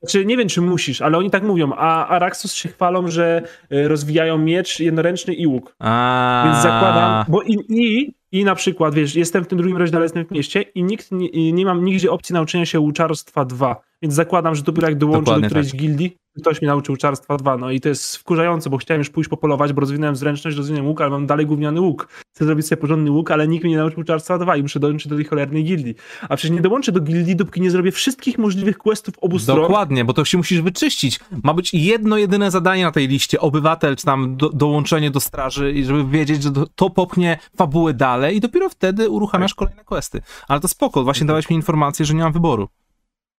znaczy, 0.02 0.26
nie 0.26 0.36
wiem, 0.36 0.48
czy 0.48 0.60
musisz, 0.60 1.02
ale 1.02 1.18
oni 1.18 1.30
tak 1.30 1.42
mówią, 1.42 1.72
a 1.76 2.06
Araxos 2.08 2.52
się 2.54 2.68
chwalą, 2.68 3.08
że 3.08 3.42
y, 3.72 3.88
rozwijają 3.88 4.38
miecz 4.38 4.80
jednoręczny 4.80 5.34
i 5.34 5.46
łuk. 5.46 5.74
A, 5.78 6.42
Więc 6.46 6.62
zakładam, 6.62 7.24
bo 7.28 7.42
i, 7.42 7.56
i, 7.68 8.14
i 8.32 8.44
na 8.44 8.54
przykład, 8.54 8.94
wiesz, 8.94 9.14
jestem 9.14 9.44
w 9.44 9.46
tym 9.48 9.58
drugim 9.58 9.76
rozdziale, 9.76 10.04
jestem 10.04 10.26
w 10.26 10.30
mieście 10.30 10.62
i 10.62 10.82
nikt 10.82 11.12
nie, 11.12 11.26
i 11.28 11.52
nie 11.52 11.64
mam 11.64 11.84
nigdzie 11.84 12.10
opcji 12.10 12.32
nauczenia 12.32 12.66
się 12.66 12.80
łuczarstwa 12.80 13.44
2. 13.44 13.76
Więc 14.02 14.14
zakładam, 14.14 14.54
że 14.54 14.62
dopiero 14.62 14.88
jak 14.88 14.98
dołączę 14.98 15.20
Dokładnie 15.20 15.42
do 15.42 15.46
którejś 15.46 15.70
tak. 15.70 15.80
gildii, 15.80 16.16
ktoś 16.40 16.62
mi 16.62 16.68
nauczy 16.68 16.92
łuczarstwa 16.92 17.36
2. 17.36 17.56
No 17.56 17.70
i 17.70 17.80
to 17.80 17.88
jest 17.88 18.16
wkurzające, 18.16 18.70
bo 18.70 18.76
chciałem 18.76 19.00
już 19.00 19.10
pójść 19.10 19.30
popolować, 19.30 19.72
bo 19.72 19.80
rozwinąłem 19.80 20.16
zręczność, 20.16 20.56
rozwinąłem 20.56 20.88
łuk, 20.88 21.00
ale 21.00 21.10
mam 21.10 21.26
dalej 21.26 21.46
gówniany 21.46 21.80
łuk. 21.80 22.08
Chcę 22.34 22.44
zrobić 22.44 22.66
sobie 22.66 22.80
porządny 22.80 23.10
łuk, 23.10 23.30
ale 23.30 23.48
nikt 23.48 23.64
mnie 23.64 23.70
nie 23.70 23.78
nauczył 23.78 23.98
łuczarstwa 23.98 24.38
2 24.38 24.56
i 24.56 24.62
muszę 24.62 24.80
dołączyć 24.80 25.08
do 25.08 25.16
tej 25.16 25.24
cholernej 25.24 25.64
gildii. 25.64 25.94
A 26.28 26.36
przecież 26.36 26.56
nie 26.56 26.60
dołączę 26.60 26.92
do 26.92 27.00
gildii, 27.00 27.36
dopóki 27.36 27.60
nie 27.60 27.70
zrobię 27.70 27.92
wszystkich 27.92 28.38
możliwych 28.38 28.78
questów 28.78 29.14
obu 29.20 29.38
stron. 29.38 29.60
Dokładnie, 29.60 30.04
bo 30.04 30.12
to 30.12 30.24
się 30.24 30.38
musisz 30.38 30.60
wyczyścić. 30.60 31.20
Ma 31.42 31.54
być 31.54 31.74
jedno, 31.74 32.16
jedyne 32.16 32.50
zadanie 32.50 32.84
na 32.84 32.92
tej 32.92 33.08
liście, 33.08 33.40
obywatel, 33.40 33.96
czy 33.96 34.04
tam 34.04 34.36
do, 34.36 34.48
dołączenie 34.48 35.10
do 35.10 35.20
straży, 35.20 35.72
i 35.72 35.84
żeby 35.84 36.04
wiedzieć, 36.04 36.42
że 36.42 36.50
to, 36.50 36.66
to 36.74 36.90
popchnie 36.90 37.38
fabułę 37.56 37.94
dalej 37.94 38.36
i 38.36 38.40
dopiero 38.40 38.68
wtedy 38.68 39.08
uruchamiasz 39.08 39.54
kolejne 39.54 39.84
questy. 39.84 40.22
Ale 40.48 40.60
to 40.60 40.68
spoko, 40.68 41.04
właśnie 41.04 41.26
dałeś 41.26 41.50
mi 41.50 41.56
informację, 41.56 42.06
że 42.06 42.14
nie 42.14 42.22
mam 42.22 42.32
wyboru. 42.32 42.68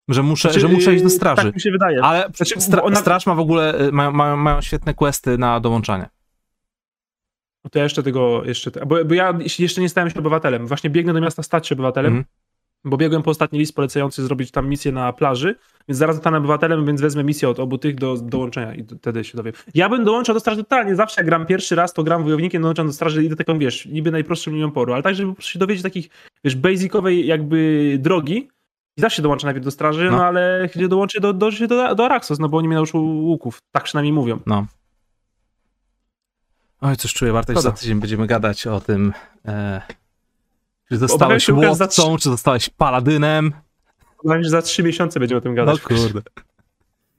Że 0.10 0.24
muszę, 0.24 0.48
Znaczy, 0.50 0.60
że 0.60 0.68
muszę 0.68 0.94
iść 0.94 1.04
do 1.04 1.10
straży. 1.10 1.42
Tak 1.44 1.56
mi 1.56 1.62
się 1.62 1.72
wydaje. 1.72 2.04
Ale 2.04 2.30
Znaczy, 2.36 2.56
stra- 2.60 2.82
ona- 2.84 2.96
straż 2.96 3.26
ma 3.26 3.36
w 3.36 3.40
ogóle, 3.40 3.82
y, 3.88 3.92
mają, 3.92 4.12
mają, 4.12 4.38
mają 4.38 4.62
świetne 4.62 4.94
questy 4.94 5.38
na 5.38 5.60
dołączanie. 5.60 6.10
No 7.64 7.70
To 7.70 7.80
ja 7.80 7.84
jeszcze 7.84 8.04
tego, 8.04 8.44
jeszcze, 8.46 8.72
bo, 8.86 9.06
bo 9.06 9.14
ja 9.14 9.34
jeszcze 9.60 9.82
nie 9.82 9.90
stałem 9.90 10.10
się 10.10 10.20
obywatelem. 10.20 10.68
Właśnie 10.68 10.90
biegnę 10.90 11.14
do 11.14 11.22
miasta 11.22 11.44
stać 11.44 11.68
się 11.68 11.76
obywatelem, 11.76 12.14
Mhm. 12.14 12.26
bo 12.86 12.98
biegłem 12.98 13.24
po 13.24 13.32
ostatni 13.32 13.60
list 13.60 13.76
polecający 13.76 14.24
zrobić 14.24 14.52
tam 14.52 14.70
misję 14.70 14.92
na 14.92 15.14
plaży, 15.14 15.56
więc 15.88 15.98
zaraz 15.98 16.16
zostanę 16.16 16.38
obywatelem, 16.38 16.86
więc 16.86 17.02
wezmę 17.02 17.24
misję 17.24 17.50
od 17.50 17.60
obu 17.60 17.78
tych 17.78 17.96
do 17.96 18.18
dołączenia 18.18 18.76
i 18.76 18.84
wtedy 18.84 19.24
się 19.24 19.38
dowiem. 19.38 19.54
Ja 19.74 19.90
bym 19.90 20.04
dołączał 20.04 20.34
do 20.36 20.40
straży 20.40 20.64
totalnie, 20.64 20.96
zawsze 20.96 21.22
jak 21.22 21.26
gram 21.26 21.46
pierwszy 21.46 21.76
raz, 21.76 21.94
to 21.94 22.04
gram 22.04 22.24
wojownikiem, 22.24 22.62
dołączam 22.62 22.88
do 22.88 22.94
straży 22.94 23.24
i 23.24 23.30
do 23.30 23.36
taką, 23.36 23.60
wiesz, 23.60 23.86
niby 23.86 24.12
najprostszą 24.12 24.52
linią 24.52 24.68
oporu, 24.68 24.94
ale 24.94 25.04
tak, 25.04 25.16
żeby 25.16 25.30
po 25.32 25.36
prostu 25.36 25.52
się 25.52 25.60
dowiedzieć 25.60 25.84
takich, 25.84 26.10
wiesz, 26.44 26.56
basicowej 26.56 27.28
jakby 27.28 27.98
drogi 28.02 28.50
i 28.98 29.02
zawsze 29.02 29.22
dołączę 29.22 29.48
najpierw 29.48 29.66
do 29.66 29.72
straży, 29.72 30.06
no, 30.12 30.18
No. 30.18 30.26
ale 30.26 30.70
gdzie 30.76 30.88
dołączę 30.88 31.20
do, 31.20 31.34
do, 31.34 31.50
do, 31.68 31.96
do 31.96 32.06
Araxos, 32.06 32.40
no 32.40 32.50
bo 32.50 32.58
oni 32.58 32.68
mnie 32.68 32.76
nauczą 32.76 33.00
łuków, 33.00 33.62
tak 33.72 33.84
przynajmniej 33.84 34.14
mówią. 34.14 34.40
No. 34.46 34.66
Oj, 36.82 36.96
coś 36.98 37.14
czuję, 37.14 37.34
Bartek, 37.34 37.60
za 37.62 37.72
tydzień 37.72 38.00
będziemy 38.00 38.28
gadać 38.28 38.68
o 38.68 38.80
tym, 38.80 39.14
e, 39.46 39.82
czy 40.90 40.96
Obawiam 40.96 41.00
zostałeś 41.10 41.46
się, 41.46 41.76
za 41.76 41.88
trzy- 41.88 42.18
czy 42.20 42.30
zostałeś 42.30 42.70
paladynem. 42.70 43.52
Mam 44.24 44.44
że 44.44 44.50
za 44.50 44.62
trzy 44.62 44.84
miesiące 44.84 45.20
będziemy 45.20 45.40
o 45.40 45.42
tym 45.42 45.56
No 45.56 45.66
gadać. 45.66 45.82
kurde. 45.82 46.22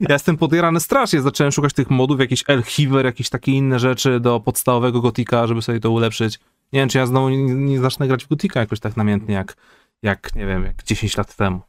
Ja 0.00 0.12
jestem 0.12 0.36
podjarany 0.36 0.80
strasznie, 0.80 1.20
zacząłem 1.22 1.52
szukać 1.52 1.72
tych 1.72 1.90
modów, 1.90 2.20
jakiś 2.20 2.44
Elhiver, 2.48 3.04
jakieś 3.04 3.28
takie 3.30 3.52
inne 3.52 3.78
rzeczy 3.78 4.20
do 4.20 4.40
podstawowego 4.40 5.00
Gotika, 5.00 5.46
żeby 5.46 5.62
sobie 5.62 5.80
to 5.80 5.90
ulepszyć. 5.90 6.38
Nie 6.72 6.80
wiem, 6.80 6.88
czy 6.88 6.98
ja 6.98 7.06
znowu 7.06 7.28
nie, 7.28 7.36
nie 7.54 7.80
zacznę 7.80 8.08
grać 8.08 8.24
w 8.24 8.28
Gotika 8.28 8.60
jakoś 8.60 8.80
tak 8.80 8.96
namiętnie, 8.96 9.34
jak, 9.34 9.56
jak 10.04 10.34
nie 10.34 10.46
wiem, 10.46 10.64
jak 10.64 10.84
10 10.84 11.16
lat 11.16 11.36
temu. 11.36 11.60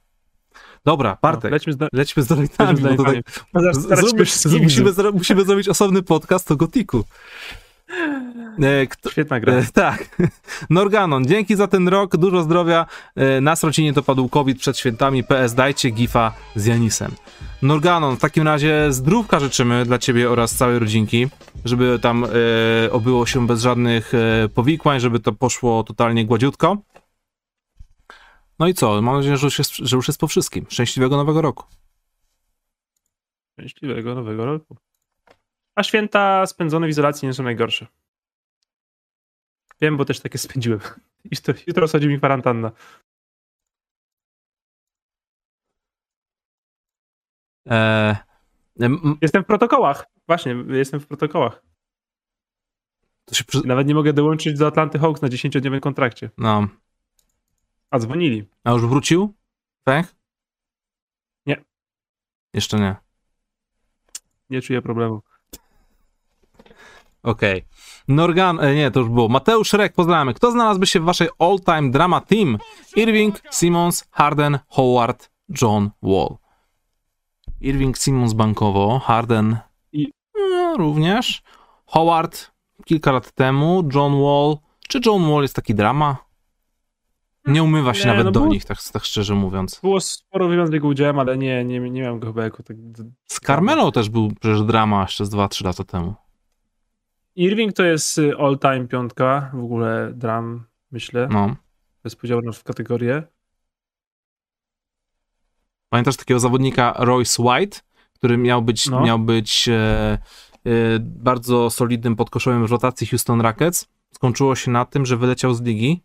Dobra, 0.85 1.17
Bartek, 1.21 1.51
No, 1.51 1.55
lećmy 1.55 1.73
z, 1.73 1.77
lećmy 1.93 2.23
donatami. 2.23 2.81
No, 3.53 3.61
zróbmy, 3.73 4.19
się 4.19 4.25
wszystkim 4.25 4.63
musimy, 4.63 4.91
zro- 4.91 5.13
musimy 5.13 5.45
zrobić 5.45 5.69
osobny 5.69 6.03
podcast 6.03 6.51
o 6.51 6.55
Gotiku. 6.55 7.03
E, 8.63 8.87
kto, 8.87 9.09
Świetna 9.11 9.39
gra. 9.39 9.53
E, 9.53 9.65
tak. 9.73 10.17
Norganon, 10.69 11.25
dzięki 11.25 11.55
za 11.55 11.67
ten 11.67 11.87
rok, 11.87 12.17
dużo 12.17 12.43
zdrowia. 12.43 12.85
E, 13.15 13.41
na 13.41 13.55
Srocinie 13.55 13.93
to 13.93 14.03
padł 14.03 14.29
COVID 14.29 14.59
przed 14.59 14.77
świętami. 14.77 15.23
PS, 15.23 15.53
dajcie 15.53 15.89
gifa 15.89 16.33
z 16.55 16.65
Janisem. 16.65 17.11
Norganon, 17.61 18.15
w 18.15 18.19
takim 18.19 18.43
razie 18.43 18.93
zdrówka 18.93 19.39
życzymy 19.39 19.85
dla 19.85 19.97
ciebie 19.97 20.31
oraz 20.31 20.55
całej 20.55 20.79
rodzinki, 20.79 21.27
żeby 21.65 21.99
tam 22.01 22.25
e, 22.25 22.27
obyło 22.91 23.25
się 23.25 23.47
bez 23.47 23.61
żadnych 23.61 24.13
e, 24.13 24.49
powikłań, 24.49 24.99
żeby 24.99 25.19
to 25.19 25.31
poszło 25.33 25.83
totalnie 25.83 26.25
gładziutko. 26.25 26.77
No 28.59 28.67
i 28.67 28.73
co? 28.73 29.01
Mam 29.01 29.15
nadzieję, 29.15 29.37
że 29.37 29.47
już 29.47 29.57
jest, 29.57 29.75
że 29.75 29.95
już 29.95 30.07
jest 30.07 30.19
po 30.19 30.27
wszystkim. 30.27 30.65
Szczęśliwego 30.69 31.17
nowego 31.17 31.41
roku. 31.41 31.65
Szczęśliwego 33.53 34.15
nowego 34.15 34.45
roku. 34.45 34.77
A 35.75 35.83
święta 35.83 36.45
spędzone 36.45 36.87
w 36.87 36.89
izolacji 36.89 37.27
nie 37.27 37.33
są 37.33 37.43
najgorsze. 37.43 37.87
Wiem, 39.81 39.97
bo 39.97 40.05
też 40.05 40.19
takie 40.19 40.37
spędziłem. 40.47 40.79
Jutro, 41.31 41.53
jutro 41.67 41.87
schodzi 41.87 42.07
mi 42.07 42.17
kwarantanna. 42.17 42.71
E, 47.69 48.17
em, 48.79 49.17
Jestem 49.21 49.43
w 49.43 49.45
protokołach. 49.45 50.05
Właśnie, 50.27 50.55
jestem 50.67 50.99
w 50.99 51.07
protokołach. 51.07 51.63
przy... 53.47 53.67
Nawet 53.67 53.87
nie 53.87 53.95
mogę 53.95 54.13
dołączyć 54.13 54.57
do 54.57 54.67
Atlanty 54.67 54.99
Hawks 54.99 55.21
na 55.21 55.27
10-dniowym 55.27 55.79
kontrakcie. 55.79 56.29
No. 56.37 56.67
A 57.95 57.99
dzwonili. 57.99 58.47
A 58.63 58.71
już 58.71 58.85
wrócił? 58.85 59.33
Tak? 59.83 60.15
Nie. 61.45 61.63
Jeszcze 62.53 62.79
nie. 62.79 62.95
Nie 64.49 64.61
czuję 64.61 64.81
problemu. 64.81 65.21
Okej. 67.23 67.65
Norgan, 68.07 68.59
e, 68.59 68.75
nie, 68.75 68.91
to 68.91 68.99
już 68.99 69.09
było. 69.09 69.27
Mateusz 69.29 69.73
Rek, 69.73 69.93
pozdrawiamy. 69.93 70.33
Kto 70.33 70.51
znalazłby 70.51 70.87
się 70.87 70.99
w 70.99 71.03
waszej 71.03 71.29
all-time 71.39 71.91
drama 71.91 72.21
team? 72.21 72.57
Irving, 72.95 73.41
Simmons, 73.51 74.07
Harden, 74.11 74.59
Howard, 74.69 75.31
John 75.61 75.89
Wall. 76.03 76.37
Irving, 77.61 77.97
Simmons 77.97 78.33
bankowo, 78.33 78.99
Harden 78.99 79.57
I- 79.91 80.11
no, 80.35 80.77
również. 80.77 81.43
Howard 81.85 82.51
kilka 82.85 83.11
lat 83.11 83.31
temu, 83.31 83.89
John 83.93 84.21
Wall. 84.21 84.57
Czy 84.87 84.99
John 85.05 85.31
Wall 85.31 85.41
jest 85.41 85.55
taki 85.55 85.75
drama? 85.75 86.24
Nie 87.45 87.63
umywa 87.63 87.93
się 87.93 87.99
Nie, 87.99 88.07
nawet 88.07 88.25
no 88.25 88.31
do 88.31 88.39
było- 88.39 88.51
nich, 88.51 88.65
tak, 88.65 88.77
tak 88.93 89.03
szczerze 89.03 89.35
mówiąc. 89.35 89.79
Było 89.83 89.99
sporo 90.01 90.47
wywiad 90.47 90.67
z 90.69 90.73
jego 90.73 90.87
udziałem, 90.87 91.19
ale 91.19 91.37
nie, 91.37 91.65
nie, 91.65 91.79
nie 91.79 92.01
miałem 92.01 92.19
go 92.19 92.27
chyba 92.27 92.43
jako 92.43 92.63
tak... 92.63 92.77
Z 93.27 93.39
Carmelo 93.39 93.91
też 93.91 94.09
był 94.09 94.31
przecież 94.39 94.61
drama 94.63 95.01
jeszcze 95.01 95.25
z 95.25 95.29
2-3 95.29 95.65
lata 95.65 95.83
temu. 95.83 96.13
Irving 97.35 97.73
to 97.73 97.83
jest 97.83 98.17
y, 98.17 98.37
all-time 98.37 98.87
piątka, 98.87 99.51
w 99.53 99.63
ogóle 99.63 100.11
dram, 100.15 100.63
myślę. 100.91 101.27
No. 101.31 101.55
Bez 102.03 102.15
podziału 102.15 102.53
w 102.53 102.63
kategorię. 102.63 103.23
Pamiętasz 105.89 106.15
takiego 106.17 106.39
zawodnika 106.39 106.93
Royce 106.97 107.43
White, 107.43 107.79
który 108.13 108.37
miał 108.37 108.61
być, 108.61 108.89
No. 108.89 109.01
miał 109.01 109.19
być 109.19 109.69
e, 109.69 109.73
e, 109.73 110.19
bardzo 110.99 111.69
solidnym 111.69 112.15
podkoszowym 112.15 112.67
w 112.67 112.71
rotacji 112.71 113.07
Houston 113.07 113.41
Rockets. 113.41 113.87
Skończyło 114.13 114.55
się 114.55 114.71
na 114.71 114.85
tym, 114.85 115.05
że 115.05 115.17
wyleciał 115.17 115.53
z 115.53 115.61
ligi, 115.61 116.03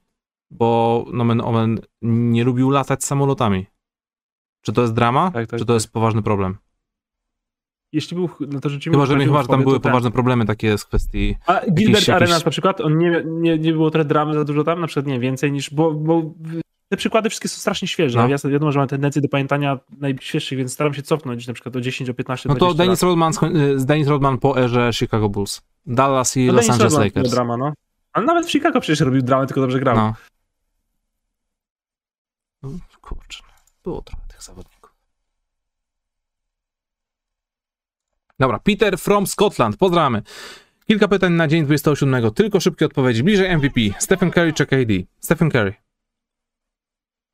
bo 0.50 1.04
nomen 1.12 1.40
omen 1.40 1.78
nie 2.02 2.44
lubił 2.44 2.70
latać 2.70 3.04
samolotami. 3.04 3.66
Czy 4.62 4.72
to 4.72 4.82
jest 4.82 4.94
drama? 4.94 5.30
Tak, 5.30 5.46
tak, 5.46 5.60
czy 5.60 5.66
to 5.66 5.74
jest 5.74 5.92
poważny 5.92 6.22
problem? 6.22 6.56
Jeśli 7.92 8.16
był, 8.16 8.28
no 8.40 8.60
to 8.60 8.68
rzeczywiście... 8.68 8.90
Chyba, 8.90 9.06
że, 9.06 9.16
był 9.16 9.24
chyba, 9.24 9.42
że 9.42 9.48
tam 9.48 9.62
były 9.62 9.80
tak. 9.80 9.82
poważne 9.82 10.10
problemy 10.10 10.46
takie 10.46 10.78
z 10.78 10.84
kwestii... 10.84 11.36
A 11.46 11.60
Gilbert 11.60 11.88
jakieś- 11.88 12.08
Arenas 12.08 12.44
na 12.44 12.50
przykład, 12.50 12.80
on 12.80 12.98
nie, 12.98 13.22
nie, 13.26 13.58
nie 13.58 13.72
było 13.72 13.90
trochę 13.90 14.04
dramy 14.04 14.34
za 14.34 14.44
dużo 14.44 14.64
tam, 14.64 14.80
na 14.80 14.86
przykład 14.86 15.06
nie 15.06 15.20
więcej 15.20 15.52
niż, 15.52 15.74
bo, 15.74 15.92
bo 15.92 16.34
te 16.88 16.96
przykłady 16.96 17.28
wszystkie 17.28 17.48
są 17.48 17.60
strasznie 17.60 17.88
świeże. 17.88 18.18
No. 18.18 18.28
Ja 18.28 18.36
wiadomo, 18.50 18.72
że 18.72 18.78
mam 18.78 18.88
tendencję 18.88 19.22
do 19.22 19.28
pamiętania 19.28 19.78
najświeższych, 19.98 20.58
więc 20.58 20.72
staram 20.72 20.94
się 20.94 21.02
cofnąć 21.02 21.46
na 21.46 21.54
przykład 21.54 21.76
o 21.76 21.80
10, 21.80 22.10
o 22.10 22.14
15, 22.14 22.48
No 22.48 22.54
to 22.54 22.74
20 22.74 22.84
Dennis. 22.84 23.02
Rodman, 23.02 23.32
e, 23.42 23.84
Dennis 23.84 24.08
Rodman 24.08 24.38
po 24.38 24.58
erze 24.58 24.90
Chicago 24.92 25.28
Bulls. 25.28 25.62
Dallas 25.86 26.36
i 26.36 26.46
No 26.46 26.52
Los 26.52 26.70
Angeles 26.70 26.92
Rodman 26.92 27.10
to 27.10 27.18
Lakers. 27.18 27.34
drama, 27.34 27.56
no. 27.56 27.72
Ale 28.12 28.26
nawet 28.26 28.46
w 28.46 28.50
Chicago 28.50 28.80
przecież 28.80 29.00
robił 29.00 29.22
dramę, 29.22 29.46
tylko 29.46 29.60
dobrze 29.60 29.80
grał. 29.80 29.96
No. 29.96 30.14
No 32.62 32.70
kurczę, 33.00 33.42
było 33.84 34.02
trochę 34.02 34.26
tych 34.28 34.42
zawodników. 34.42 34.94
Dobra, 38.38 38.58
Peter 38.58 38.98
from 38.98 39.26
Scotland, 39.26 39.76
pozdrawiamy. 39.76 40.22
Kilka 40.86 41.08
pytań 41.08 41.32
na 41.32 41.48
dzień 41.48 41.64
27. 41.64 42.30
Tylko 42.32 42.60
szybkie 42.60 42.86
odpowiedzi. 42.86 43.22
Bliżej 43.22 43.56
MVP. 43.56 43.80
Stephen 43.98 44.30
Curry 44.30 44.52
czy 44.52 44.66
KD? 44.66 44.94
Stephen 45.20 45.50
Curry. 45.50 45.74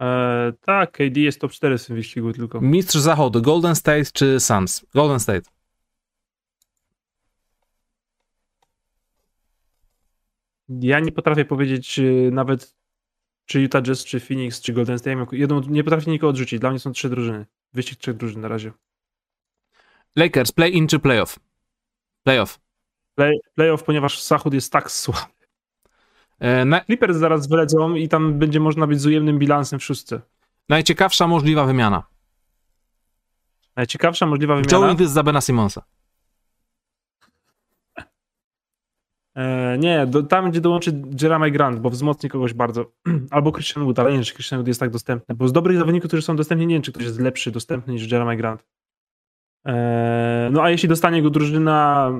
E, 0.02 0.52
tak, 0.60 0.92
KD 0.92 1.20
jest 1.20 1.40
top 1.40 1.52
4 1.52 1.78
w 1.78 1.86
tym 1.86 1.96
wyścigu 1.96 2.32
tylko. 2.32 2.60
Mistrz 2.60 2.96
zachodu. 2.96 3.42
Golden 3.42 3.74
State 3.74 4.04
czy 4.12 4.40
Suns? 4.40 4.86
Golden 4.94 5.20
State. 5.20 5.50
Ja 10.68 11.00
nie 11.00 11.12
potrafię 11.12 11.44
powiedzieć 11.44 11.98
y, 11.98 12.30
nawet 12.32 12.74
czy 13.46 13.60
Utah 13.60 13.82
Jazz, 13.82 14.04
czy 14.04 14.20
Phoenix, 14.20 14.60
czy 14.60 14.72
Golden 14.72 14.98
State. 14.98 15.26
Jedną, 15.32 15.60
nie 15.60 15.84
potrafię 15.84 16.10
nikogo 16.10 16.30
odrzucić. 16.30 16.60
Dla 16.60 16.70
mnie 16.70 16.78
są 16.78 16.92
trzy 16.92 17.08
drużyny. 17.08 17.46
Wyścig 17.72 17.98
trzech 17.98 18.16
drużyn 18.16 18.40
na 18.40 18.48
razie. 18.48 18.72
Lakers, 20.16 20.52
play-in 20.52 20.88
czy 20.88 20.98
playoff? 20.98 21.38
Playoff. 22.22 22.60
Play, 23.14 23.38
playoff, 23.54 23.82
ponieważ 23.82 24.22
Zachód 24.22 24.54
jest 24.54 24.72
tak 24.72 24.90
słaby. 24.90 25.36
E, 26.38 26.64
na, 26.64 26.84
Clippers 26.84 27.16
zaraz 27.16 27.48
wylecą 27.48 27.94
i 27.94 28.08
tam 28.08 28.38
będzie 28.38 28.60
można 28.60 28.86
być 28.86 29.00
z 29.00 29.06
ujemnym 29.06 29.38
bilansem 29.38 29.78
w 29.78 29.84
szóstce. 29.84 30.20
najciekawsza 30.68 31.26
możliwa 31.26 31.64
wymiana. 31.64 32.02
Najciekawsza 33.76 34.26
możliwa 34.26 34.54
Joe 34.54 34.62
wymiana. 34.62 34.90
Ingles 34.90 35.10
za 35.10 35.22
Bena 35.22 35.40
Simonsa. 35.40 35.84
E, 37.98 38.04
nie, 39.78 40.06
do, 40.06 40.22
tam 40.22 40.50
gdzie 40.50 40.60
dołączy 40.60 41.02
Jeremy 41.22 41.50
Grant, 41.50 41.80
bo 41.80 41.90
wzmocni 41.90 42.30
kogoś 42.30 42.54
bardzo. 42.54 42.92
Albo 43.30 43.52
Christian 43.52 43.84
Wood, 43.84 43.98
ale 43.98 44.10
nie 44.10 44.16
wiem, 44.16 44.24
czy 44.24 44.34
Christian 44.34 44.58
Wood 44.58 44.68
jest 44.68 44.80
tak 44.80 44.90
dostępny. 44.90 45.34
Bo 45.34 45.48
z 45.48 45.52
dobrych 45.52 45.78
zawodników, 45.78 46.08
którzy 46.08 46.22
są 46.22 46.36
dostępni, 46.36 46.66
nie 46.66 46.74
wiem, 46.74 46.82
czy 46.82 46.92
ktoś 46.92 47.04
jest 47.04 47.20
lepszy, 47.20 47.50
dostępny 47.50 47.92
niż 47.92 48.12
Jeremy 48.12 48.36
Grant. 48.36 48.64
E, 49.66 50.48
no 50.52 50.62
a 50.62 50.70
jeśli 50.70 50.88
dostanie 50.88 51.22
go 51.22 51.30
drużyna 51.30 52.12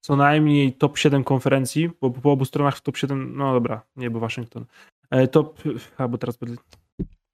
co 0.00 0.16
najmniej 0.16 0.72
top 0.72 0.98
7 0.98 1.24
konferencji, 1.24 1.90
bo 2.00 2.10
po 2.10 2.32
obu 2.32 2.44
stronach 2.44 2.76
w 2.76 2.80
top 2.80 2.96
7, 2.96 3.36
no 3.36 3.52
dobra, 3.52 3.82
nie, 3.96 4.10
bo 4.10 4.20
Waszyngton. 4.20 4.64
E, 5.10 5.28
top, 5.28 5.62
albo 5.98 6.18
teraz 6.18 6.36
będę 6.36 6.56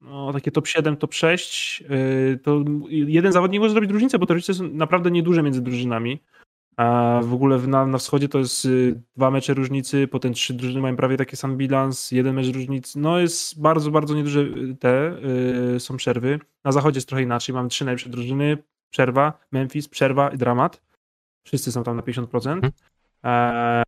no, 0.01 0.33
takie 0.33 0.51
top 0.51 0.67
7, 0.67 0.97
top 0.97 1.15
6, 1.15 1.85
e, 1.89 2.37
to 2.37 2.65
jeden 2.89 3.33
zawodnik 3.33 3.61
może 3.61 3.73
zrobić 3.73 3.91
różnicę, 3.91 4.19
bo 4.19 4.27
te 4.27 4.35
różnice 4.35 4.55
są 4.55 4.69
naprawdę 4.69 5.11
nieduże 5.11 5.43
między 5.43 5.63
drużynami. 5.63 6.23
A 6.77 7.21
w 7.23 7.35
ogóle 7.35 7.59
na, 7.59 7.87
na 7.87 7.99
wschodzie 7.99 8.29
to 8.29 8.39
jest 8.39 8.65
y, 8.65 9.01
dwa 9.17 9.31
mecze 9.31 9.55
różnicy, 9.55 10.09
potem 10.09 10.33
trzy 10.33 10.55
drużyny 10.55 10.81
mają 10.81 10.97
prawie 10.97 11.17
taki 11.17 11.37
sam 11.37 11.57
bilans, 11.57 12.11
jeden 12.11 12.35
mecz 12.35 12.55
różnicy. 12.55 12.99
No 12.99 13.19
jest 13.19 13.61
bardzo, 13.61 13.91
bardzo 13.91 14.15
nieduże 14.15 14.41
y, 14.41 14.77
te 14.81 15.17
y, 15.75 15.81
są 15.81 15.97
przerwy. 15.97 16.39
Na 16.65 16.73
zachodzie 16.73 16.97
jest 16.97 17.09
trochę 17.09 17.23
inaczej. 17.23 17.55
Mamy 17.55 17.69
trzy 17.69 17.85
najlepsze 17.85 18.11
drużyny, 18.11 18.59
przerwa, 18.91 19.47
Memphis, 19.53 19.89
przerwa 19.89 20.29
i 20.31 20.39
dramat. 20.39 20.83
Wszyscy 21.45 21.73
są 21.73 21.85
tam 21.85 21.97
na 21.97 22.03
50%. 22.03 22.53
Mhm. 22.53 22.73
E, 23.25 23.83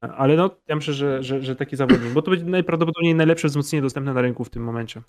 ale 0.00 0.36
no, 0.36 0.50
ja 0.68 0.76
myślę, 0.76 0.94
że, 0.94 1.22
że, 1.22 1.42
że 1.42 1.56
taki 1.56 1.76
zawodnik, 1.76 2.12
bo 2.12 2.22
to 2.22 2.30
będzie 2.30 2.46
najprawdopodobniej 2.46 3.14
najlepsze 3.14 3.48
wzmocnienie 3.48 3.82
dostępne 3.82 4.14
na 4.14 4.22
rynku 4.22 4.44
w 4.44 4.50
tym 4.50 4.64
momencie. 4.64 5.02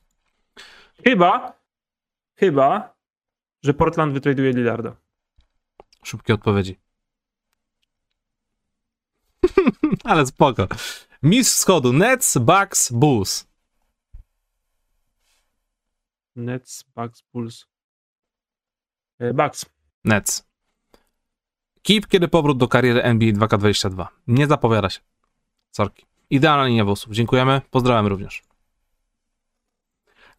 Chyba, 1.03 1.59
chyba, 2.39 2.95
że 3.63 3.73
Portland 3.73 4.13
wytraduje 4.13 4.51
Lillarda. 4.51 4.95
Szybkie 6.03 6.33
odpowiedzi. 6.33 6.84
Ale 10.03 10.25
spoko. 10.25 10.67
Mistrz 11.23 11.57
Wschodu. 11.57 11.93
Nets, 11.93 12.37
Bucks, 12.37 12.91
Bulls. 12.91 13.47
Nets, 16.35 16.85
Bucks, 16.95 17.23
Bulls. 17.33 17.67
E, 19.19 19.33
Bucks. 19.33 19.65
Nets. 20.03 20.45
Kip, 21.81 22.07
kiedy 22.07 22.27
powrót 22.27 22.57
do 22.57 22.67
kariery 22.67 23.03
NBA 23.03 23.31
2K22. 23.31 24.07
Nie 24.27 24.47
zapowiada 24.47 24.89
się. 24.89 24.99
Sorki. 25.71 26.05
Idealna 26.29 26.65
linia 26.65 26.85
włosów. 26.85 27.13
Dziękujemy. 27.13 27.61
Pozdrawiam 27.71 28.07
również. 28.07 28.43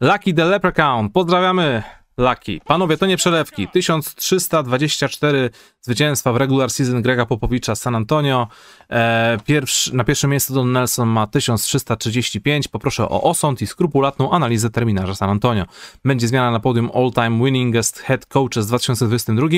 Lucky 0.01 0.35
the 0.35 0.45
Leprechaun. 0.45 1.11
Pozdrawiamy. 1.11 1.83
Lucky. 2.19 2.61
Panowie, 2.65 2.97
to 2.97 3.07
nie 3.07 3.17
przelewki. 3.17 3.69
1324 3.69 5.51
zwycięstwa 5.81 6.33
w 6.33 6.37
regular 6.37 6.71
season 6.71 7.03
Grega 7.03 7.27
Popowicza 7.27 7.75
San 7.75 7.95
Antonio. 7.95 8.49
E, 8.91 9.39
pierwszy, 9.47 9.97
na 9.97 10.05
pierwszym 10.05 10.31
miejscu 10.31 10.55
Don 10.55 10.73
Nelson 10.73 11.09
ma 11.09 11.27
1335. 11.27 12.69
Poproszę 12.69 13.09
o 13.09 13.23
osąd 13.23 13.63
i 13.63 13.67
skrupulatną 13.67 14.31
analizę 14.31 14.71
terminarza 14.71 15.15
San 15.15 15.31
Antonio. 15.31 15.65
Będzie 16.05 16.29
zmiana 16.29 16.51
na 16.51 16.61
podium 16.61 16.91
all-time 16.95 17.45
winningest 17.45 17.99
head 17.99 18.27
coaches 18.27 18.65
w 18.65 18.69
2022. 18.69 19.49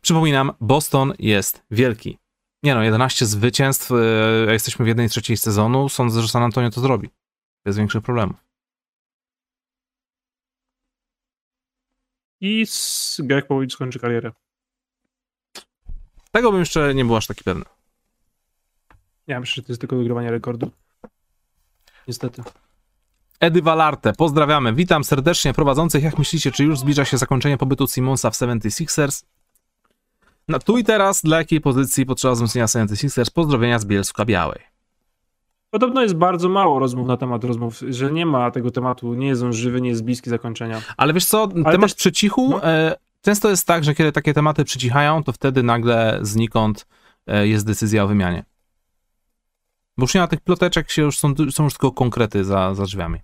Przypominam, 0.00 0.52
Boston 0.60 1.12
jest 1.18 1.62
wielki. 1.70 2.18
Nie 2.62 2.74
no, 2.74 2.82
11 2.82 3.26
zwycięstw, 3.26 3.90
e, 4.48 4.52
jesteśmy 4.52 4.84
w 4.84 4.88
jednej 4.88 5.08
trzeciej 5.08 5.36
sezonu. 5.36 5.88
Sądzę, 5.88 6.22
że 6.22 6.28
San 6.28 6.42
Antonio 6.42 6.70
to 6.70 6.80
zrobi. 6.80 7.08
Bez 7.64 7.76
większych 7.76 8.02
problemów. 8.02 8.47
I 12.40 12.66
z 12.66 13.20
Greg 13.24 13.46
Popovich 13.46 13.72
skończy 13.72 13.98
karierę. 13.98 14.32
Tego 16.30 16.50
bym 16.50 16.60
jeszcze 16.60 16.94
nie 16.94 17.04
był 17.04 17.16
aż 17.16 17.26
taki 17.26 17.44
pewny. 17.44 17.64
Ja 19.26 19.40
myślę, 19.40 19.54
że 19.54 19.62
to 19.62 19.72
jest 19.72 19.80
tylko 19.80 19.96
wygrywanie 19.96 20.30
rekordu. 20.30 20.70
Niestety. 22.08 22.42
Edy 23.40 23.62
Valarte, 23.62 24.12
pozdrawiamy. 24.12 24.74
Witam 24.74 25.04
serdecznie 25.04 25.54
prowadzących. 25.54 26.02
Jak 26.02 26.18
myślicie, 26.18 26.52
czy 26.52 26.64
już 26.64 26.78
zbliża 26.78 27.04
się 27.04 27.18
zakończenie 27.18 27.58
pobytu 27.58 27.86
Simonsa 27.86 28.30
w 28.30 28.34
76ers? 28.34 29.24
No 30.48 30.58
tu 30.58 30.78
i 30.78 30.84
teraz, 30.84 31.22
dla 31.22 31.38
jakiej 31.38 31.60
pozycji 31.60 32.06
potrzeba 32.06 32.34
wzmocnienia 32.34 32.66
76ers? 32.66 33.30
Pozdrowienia 33.30 33.78
z 33.78 33.84
Bielska 33.84 34.24
Białej. 34.24 34.60
Podobno 35.70 36.02
jest 36.02 36.14
bardzo 36.14 36.48
mało 36.48 36.78
rozmów 36.78 37.06
na 37.06 37.16
temat 37.16 37.44
rozmów, 37.44 37.78
że 37.88 38.12
nie 38.12 38.26
ma 38.26 38.50
tego 38.50 38.70
tematu, 38.70 39.14
nie 39.14 39.26
jest 39.26 39.42
on 39.42 39.52
żywy, 39.52 39.80
nie 39.80 39.88
jest 39.88 40.04
bliski 40.04 40.30
zakończenia. 40.30 40.80
Ale 40.96 41.12
wiesz 41.12 41.24
co, 41.26 41.42
Ale 41.54 41.64
temat 41.64 41.80
też- 41.90 41.94
przycichu, 41.94 42.48
no. 42.50 42.64
e, 42.64 42.96
często 43.22 43.50
jest 43.50 43.66
tak, 43.66 43.84
że 43.84 43.94
kiedy 43.94 44.12
takie 44.12 44.34
tematy 44.34 44.64
przycichają, 44.64 45.24
to 45.24 45.32
wtedy 45.32 45.62
nagle 45.62 46.18
znikąd 46.22 46.86
e, 47.26 47.48
jest 47.48 47.66
decyzja 47.66 48.04
o 48.04 48.08
wymianie. 48.08 48.44
Bo 49.98 50.04
już 50.04 50.14
nie 50.14 50.20
ma 50.20 50.28
tych 50.28 50.40
ploteczek, 50.40 50.90
się 50.90 51.02
już 51.02 51.18
są, 51.18 51.34
są 51.50 51.64
już 51.64 51.72
tylko 51.72 51.92
konkrety 51.92 52.44
za, 52.44 52.74
za 52.74 52.84
drzwiami. 52.84 53.18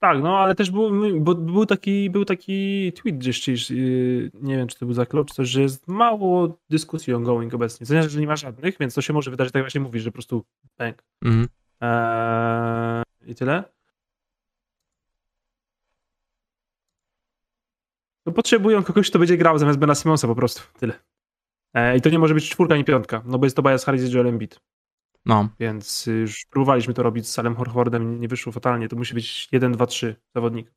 Tak, 0.00 0.22
no 0.22 0.38
ale 0.38 0.54
też 0.54 0.70
był, 0.70 0.90
bo 1.20 1.34
był 1.34 1.66
taki, 1.66 2.10
był 2.10 2.24
taki 2.24 2.92
tweet 2.92 3.18
gdzieś, 3.18 3.40
gdzieś 3.40 3.70
yy, 3.70 4.30
nie 4.34 4.56
wiem 4.56 4.68
czy 4.68 4.78
to 4.78 4.86
był 4.86 4.94
za 4.94 5.06
czy 5.06 5.34
coś, 5.34 5.48
że 5.48 5.62
jest 5.62 5.88
mało 5.88 6.58
dyskusji 6.70 7.14
ongoing 7.14 7.54
obecnie. 7.54 7.86
Sensie, 7.86 8.08
że 8.08 8.20
nie 8.20 8.26
ma 8.26 8.36
żadnych, 8.36 8.78
więc 8.78 8.94
to 8.94 9.02
się 9.02 9.12
może 9.12 9.30
wydarzyć, 9.30 9.52
tak 9.52 9.62
właśnie 9.62 9.80
mówisz, 9.80 10.02
że 10.02 10.10
po 10.10 10.12
prostu 10.12 10.44
bang. 10.78 11.02
Mhm. 11.22 11.48
Eee, 11.80 13.04
I 13.26 13.34
tyle. 13.34 13.64
No 18.26 18.32
potrzebują 18.32 18.82
kogoś, 18.82 19.10
kto 19.10 19.18
będzie 19.18 19.36
grał 19.36 19.58
zamiast 19.58 19.78
Bena 19.78 19.94
Simonsa 19.94 20.28
po 20.28 20.34
prostu. 20.34 20.62
Tyle. 20.78 20.92
Eee, 21.74 21.98
I 21.98 22.00
to 22.00 22.10
nie 22.10 22.18
może 22.18 22.34
być 22.34 22.50
czwórka 22.50 22.74
ani 22.74 22.84
piątka, 22.84 23.22
no 23.26 23.38
bo 23.38 23.46
jest 23.46 23.56
to 23.56 23.62
Tobias 23.62 23.84
Harris 23.84 24.10
i 24.10 24.12
Joel 24.12 24.26
Embiid. 24.26 24.60
No, 25.26 25.48
Więc 25.60 26.08
y, 26.08 26.12
już 26.12 26.46
próbowaliśmy 26.46 26.94
to 26.94 27.02
robić 27.02 27.28
z 27.28 27.32
Salem 27.32 27.56
Horfordem, 27.56 28.20
nie 28.20 28.28
wyszło 28.28 28.52
fatalnie. 28.52 28.88
To 28.88 28.96
musi 28.96 29.14
być 29.14 29.48
1, 29.52 29.72
2, 29.72 29.86
3 29.86 30.16
zawodnik. 30.34 30.72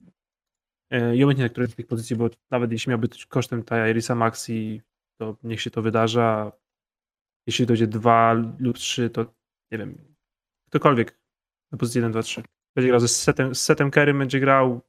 E, 0.91 1.15
I 1.15 1.23
obojętnie 1.23 1.45
na 1.45 1.49
której 1.49 1.69
z 1.69 1.75
tych 1.75 1.87
pozycji, 1.87 2.15
bo 2.15 2.29
nawet 2.51 2.71
jeśli 2.71 2.89
miałby 2.89 3.07
być 3.07 3.25
kosztem 3.25 3.63
Tyrisa 3.63 4.15
Maxi, 4.15 4.81
to 5.19 5.37
niech 5.43 5.61
się 5.61 5.71
to 5.71 5.81
wydarza. 5.81 6.51
Jeśli 7.47 7.65
dojdzie 7.65 7.87
2 7.87 8.33
lub 8.59 8.77
3, 8.77 9.09
to 9.09 9.25
nie 9.71 9.77
wiem, 9.77 10.15
ktokolwiek 10.69 11.19
na 11.71 11.77
pozycji 11.77 11.99
1, 11.99 12.11
2, 12.11 12.21
3. 12.21 12.43
Będzie 12.75 12.87
grał 12.87 12.99
ze 12.99 13.07
setem, 13.07 13.55
z 13.55 13.63
setem 13.63 13.91
Kerrym, 13.91 14.19
będzie 14.19 14.39
grał 14.39 14.81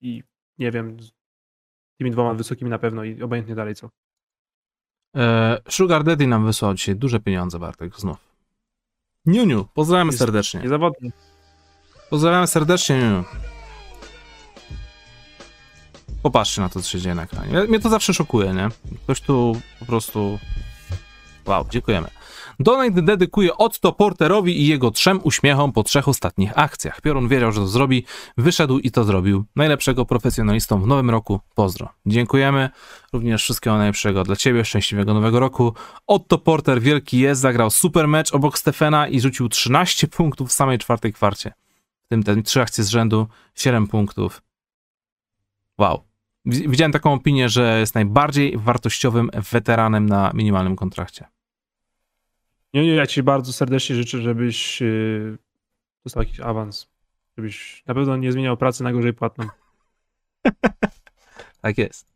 i 0.00 0.22
nie 0.58 0.70
wiem, 0.70 1.00
z 1.02 1.12
tymi 1.98 2.10
dwoma 2.10 2.34
wysokimi 2.34 2.70
na 2.70 2.78
pewno 2.78 3.04
i 3.04 3.22
obojętnie 3.22 3.54
dalej 3.54 3.74
co. 3.74 3.90
E, 5.16 5.58
Sugar 5.68 6.04
Daddy 6.04 6.26
nam 6.26 6.46
wysłał 6.46 6.74
dzisiaj 6.74 6.96
duże 6.96 7.20
pieniądze, 7.20 7.58
Bartek, 7.58 7.96
znów. 7.96 8.29
Niuniu, 9.26 9.68
pozdrawiamy 9.74 10.08
Jest- 10.08 10.18
serdecznie. 10.18 10.60
Niezawodny. 10.60 11.10
Pozdrawiamy 12.10 12.46
serdecznie, 12.46 12.98
Niuniu. 12.98 13.24
Popatrzcie 16.22 16.60
na 16.60 16.68
to, 16.68 16.82
co 16.82 16.88
się 16.88 17.00
dzieje 17.00 17.14
na 17.14 17.22
ekranie. 17.22 17.52
Mnie- 17.52 17.68
Mnie 17.68 17.80
to 17.80 17.88
zawsze 17.88 18.14
szokuje, 18.14 18.52
nie? 18.54 18.68
Ktoś 19.04 19.20
tu 19.20 19.60
po 19.80 19.86
prostu... 19.86 20.38
Wow, 21.46 21.66
dziękujemy. 21.70 22.08
Donate 22.60 23.02
dedykuje 23.02 23.56
Otto 23.56 23.92
Porterowi 23.92 24.60
i 24.60 24.66
jego 24.66 24.90
trzem 24.90 25.20
uśmiechom 25.22 25.72
po 25.72 25.82
trzech 25.82 26.08
ostatnich 26.08 26.58
akcjach. 26.58 27.00
Piorun 27.00 27.28
wiedział, 27.28 27.52
że 27.52 27.60
to 27.60 27.66
zrobi, 27.66 28.04
wyszedł 28.36 28.78
i 28.78 28.90
to 28.90 29.04
zrobił. 29.04 29.44
Najlepszego 29.56 30.04
profesjonalistą 30.04 30.82
w 30.82 30.86
nowym 30.86 31.10
roku. 31.10 31.40
Pozdro. 31.54 31.88
Dziękujemy. 32.06 32.70
Również 33.12 33.42
wszystkiego 33.42 33.76
najlepszego 33.78 34.24
dla 34.24 34.36
ciebie, 34.36 34.64
szczęśliwego 34.64 35.14
nowego 35.14 35.40
roku. 35.40 35.74
Otto 36.06 36.38
Porter 36.38 36.80
wielki 36.80 37.18
jest, 37.18 37.40
zagrał 37.40 37.70
super 37.70 38.08
mecz 38.08 38.34
obok 38.34 38.58
Stefana 38.58 39.08
i 39.08 39.20
rzucił 39.20 39.48
13 39.48 40.08
punktów 40.08 40.48
w 40.48 40.52
samej 40.52 40.78
czwartej 40.78 41.12
kwarcie. 41.12 41.52
W 42.02 42.08
tym 42.08 42.22
te 42.22 42.42
trzy 42.42 42.62
akcje 42.62 42.84
z 42.84 42.88
rzędu, 42.88 43.26
7 43.54 43.86
punktów. 43.86 44.42
Wow. 45.78 46.04
Wi- 46.44 46.68
Widziałem 46.68 46.92
taką 46.92 47.12
opinię, 47.12 47.48
że 47.48 47.80
jest 47.80 47.94
najbardziej 47.94 48.58
wartościowym 48.58 49.30
weteranem 49.52 50.06
na 50.06 50.30
minimalnym 50.34 50.76
kontrakcie. 50.76 51.26
Nie, 52.74 52.82
nie, 52.82 52.94
ja 52.94 53.06
ci 53.06 53.22
bardzo 53.22 53.52
serdecznie 53.52 53.96
życzę, 53.96 54.22
żebyś 54.22 54.82
dostał 56.04 56.22
jakiś 56.22 56.40
awans. 56.40 56.90
Żebyś 57.36 57.82
na 57.86 57.94
pewno 57.94 58.16
nie 58.16 58.32
zmieniał 58.32 58.56
pracy 58.56 58.82
na 58.84 58.92
gorzej 58.92 59.12
płatną. 59.14 59.46
Tak 61.62 61.78
jest. 61.78 62.14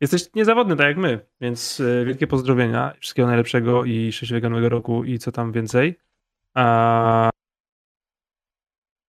Jesteś 0.00 0.34
niezawodny, 0.34 0.76
tak 0.76 0.86
jak 0.86 0.96
my, 0.96 1.26
więc 1.40 1.78
yy, 1.78 2.04
wielkie 2.04 2.26
pozdrowienia, 2.26 2.94
wszystkiego 3.00 3.28
najlepszego 3.28 3.84
i 3.84 4.12
szczęśliwego 4.12 4.50
nowego 4.50 4.68
roku 4.68 5.04
i 5.04 5.18
co 5.18 5.32
tam 5.32 5.52
więcej. 5.52 5.98
A... 6.54 7.30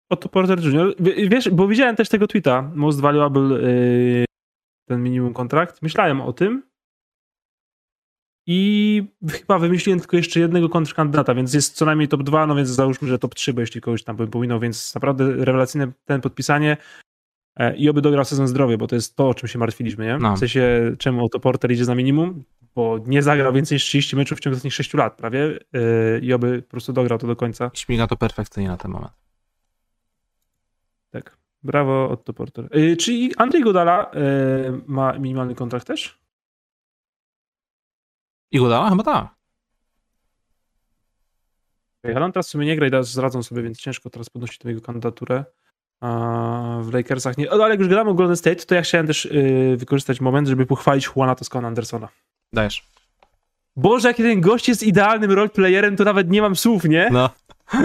Otto 0.09 0.30
Porter. 0.30 0.59
W- 0.59 1.30
Wiesz, 1.30 1.49
bo 1.49 1.68
widziałem 1.68 1.95
też 1.95 2.09
tego 2.09 2.27
tweeta, 2.27 2.72
most 2.76 3.01
valuable, 3.01 3.61
yy, 3.61 4.26
ten 4.85 5.03
minimum 5.03 5.34
kontrakt. 5.34 5.81
Myślałem 5.81 6.22
o 6.22 6.34
tym 6.34 6.70
i 8.47 9.03
chyba 9.31 9.59
wymyśliłem 9.59 9.99
tylko 9.99 10.18
jeszcze 10.18 10.39
jednego 10.39 10.69
kontrkandydata, 10.69 11.35
więc 11.35 11.53
jest 11.53 11.76
co 11.76 11.85
najmniej 11.85 12.07
top 12.07 12.23
2, 12.23 12.47
no 12.47 12.55
więc 12.55 12.69
załóżmy, 12.69 13.07
że 13.07 13.19
top 13.19 13.35
3, 13.35 13.53
bo 13.53 13.61
jeśli 13.61 13.81
kogoś 13.81 14.03
tam 14.03 14.15
bym 14.15 14.27
pominął, 14.27 14.59
więc 14.59 14.95
naprawdę 14.95 15.45
rewelacyjne 15.45 15.91
ten 16.05 16.22
podpisanie 16.22 16.77
e, 17.55 17.76
i 17.76 17.89
oby 17.89 18.01
dograł 18.01 18.26
sezon 18.26 18.47
zdrowy, 18.47 18.77
bo 18.77 18.88
to 18.88 18.95
jest 18.95 19.15
to, 19.15 19.30
o 19.30 19.34
czym 19.34 19.49
się 19.49 19.59
martwiliśmy, 19.59 20.05
nie? 20.05 20.18
No. 20.18 20.35
W 20.35 20.39
sensie, 20.39 20.95
czemu 20.99 21.26
Otto 21.26 21.39
Porter 21.39 21.72
idzie 21.72 21.85
za 21.85 21.95
minimum, 21.95 22.43
bo 22.76 22.99
nie 23.05 23.22
zagrał 23.23 23.53
więcej 23.53 23.76
niż 23.76 23.84
30 23.84 24.15
meczów 24.15 24.38
w 24.38 24.41
ciągu 24.41 24.53
ostatnich 24.53 24.73
6 24.73 24.93
lat 24.93 25.15
prawie 25.15 25.59
e, 25.73 26.19
i 26.19 26.34
oby 26.34 26.61
po 26.61 26.72
prostu 26.72 26.93
dograł 26.93 27.19
to 27.19 27.27
do 27.27 27.35
końca. 27.35 27.72
Śmiga 27.73 28.07
to 28.07 28.18
perfekcyjnie 28.18 28.69
na 28.69 28.77
ten 28.77 28.91
moment. 28.91 29.13
Tak. 31.11 31.38
Brawo, 31.63 32.09
Otto 32.09 32.34
Porter. 32.34 32.69
E, 32.72 32.95
Czy 32.95 33.13
i 33.13 33.35
Andrzej 33.35 33.63
Godala 33.63 34.11
ma 34.88 35.13
minimalny 35.13 35.55
kontrakt 35.55 35.88
też? 35.88 36.20
I 38.52 38.60
Godala? 38.60 38.90
Chyba 38.90 39.03
tak. 39.03 39.28
Ale 42.03 42.26
on 42.26 42.32
teraz 42.32 42.48
w 42.48 42.49
sumie 42.49 42.65
nie 42.65 42.76
gra 42.76 42.88
i 42.88 42.90
teraz 42.90 43.11
zradzą 43.11 43.44
sobie, 43.44 43.61
więc 43.61 43.80
ciężko 43.80 44.10
teraz 44.10 44.30
podnosić 44.30 44.57
tę 44.57 44.69
jego 44.69 44.82
kandydaturę. 44.82 45.45
W 46.82 46.90
Lakersach 46.94 47.38
nie. 47.38 47.52
Ale 47.52 47.69
jak 47.69 47.80
już 47.80 47.90
gadamy 47.90 48.10
o 48.10 48.14
Golden 48.14 48.38
State, 48.38 48.65
to 48.65 48.76
ja 48.76 48.82
chciałem 48.82 49.07
też 49.07 49.26
yy, 49.26 49.78
wykorzystać 49.78 50.22
moment, 50.22 50.48
żeby 50.48 50.65
pochwalić 50.65 51.10
Juana 51.15 51.36
Toscana 51.36 51.68
Andersona. 51.68 52.07
Dajesz. 52.53 52.88
Boże, 53.76 54.07
jaki 54.07 54.23
ten 54.23 54.41
gość 54.41 54.69
jest 54.69 54.84
idealnym 54.84 55.32
roleplayerem, 55.32 55.95
to 55.95 56.03
nawet 56.03 56.30
nie 56.30 56.41
mam 56.41 56.56
słów, 56.56 56.84
nie? 56.84 57.10
No. 57.11 57.30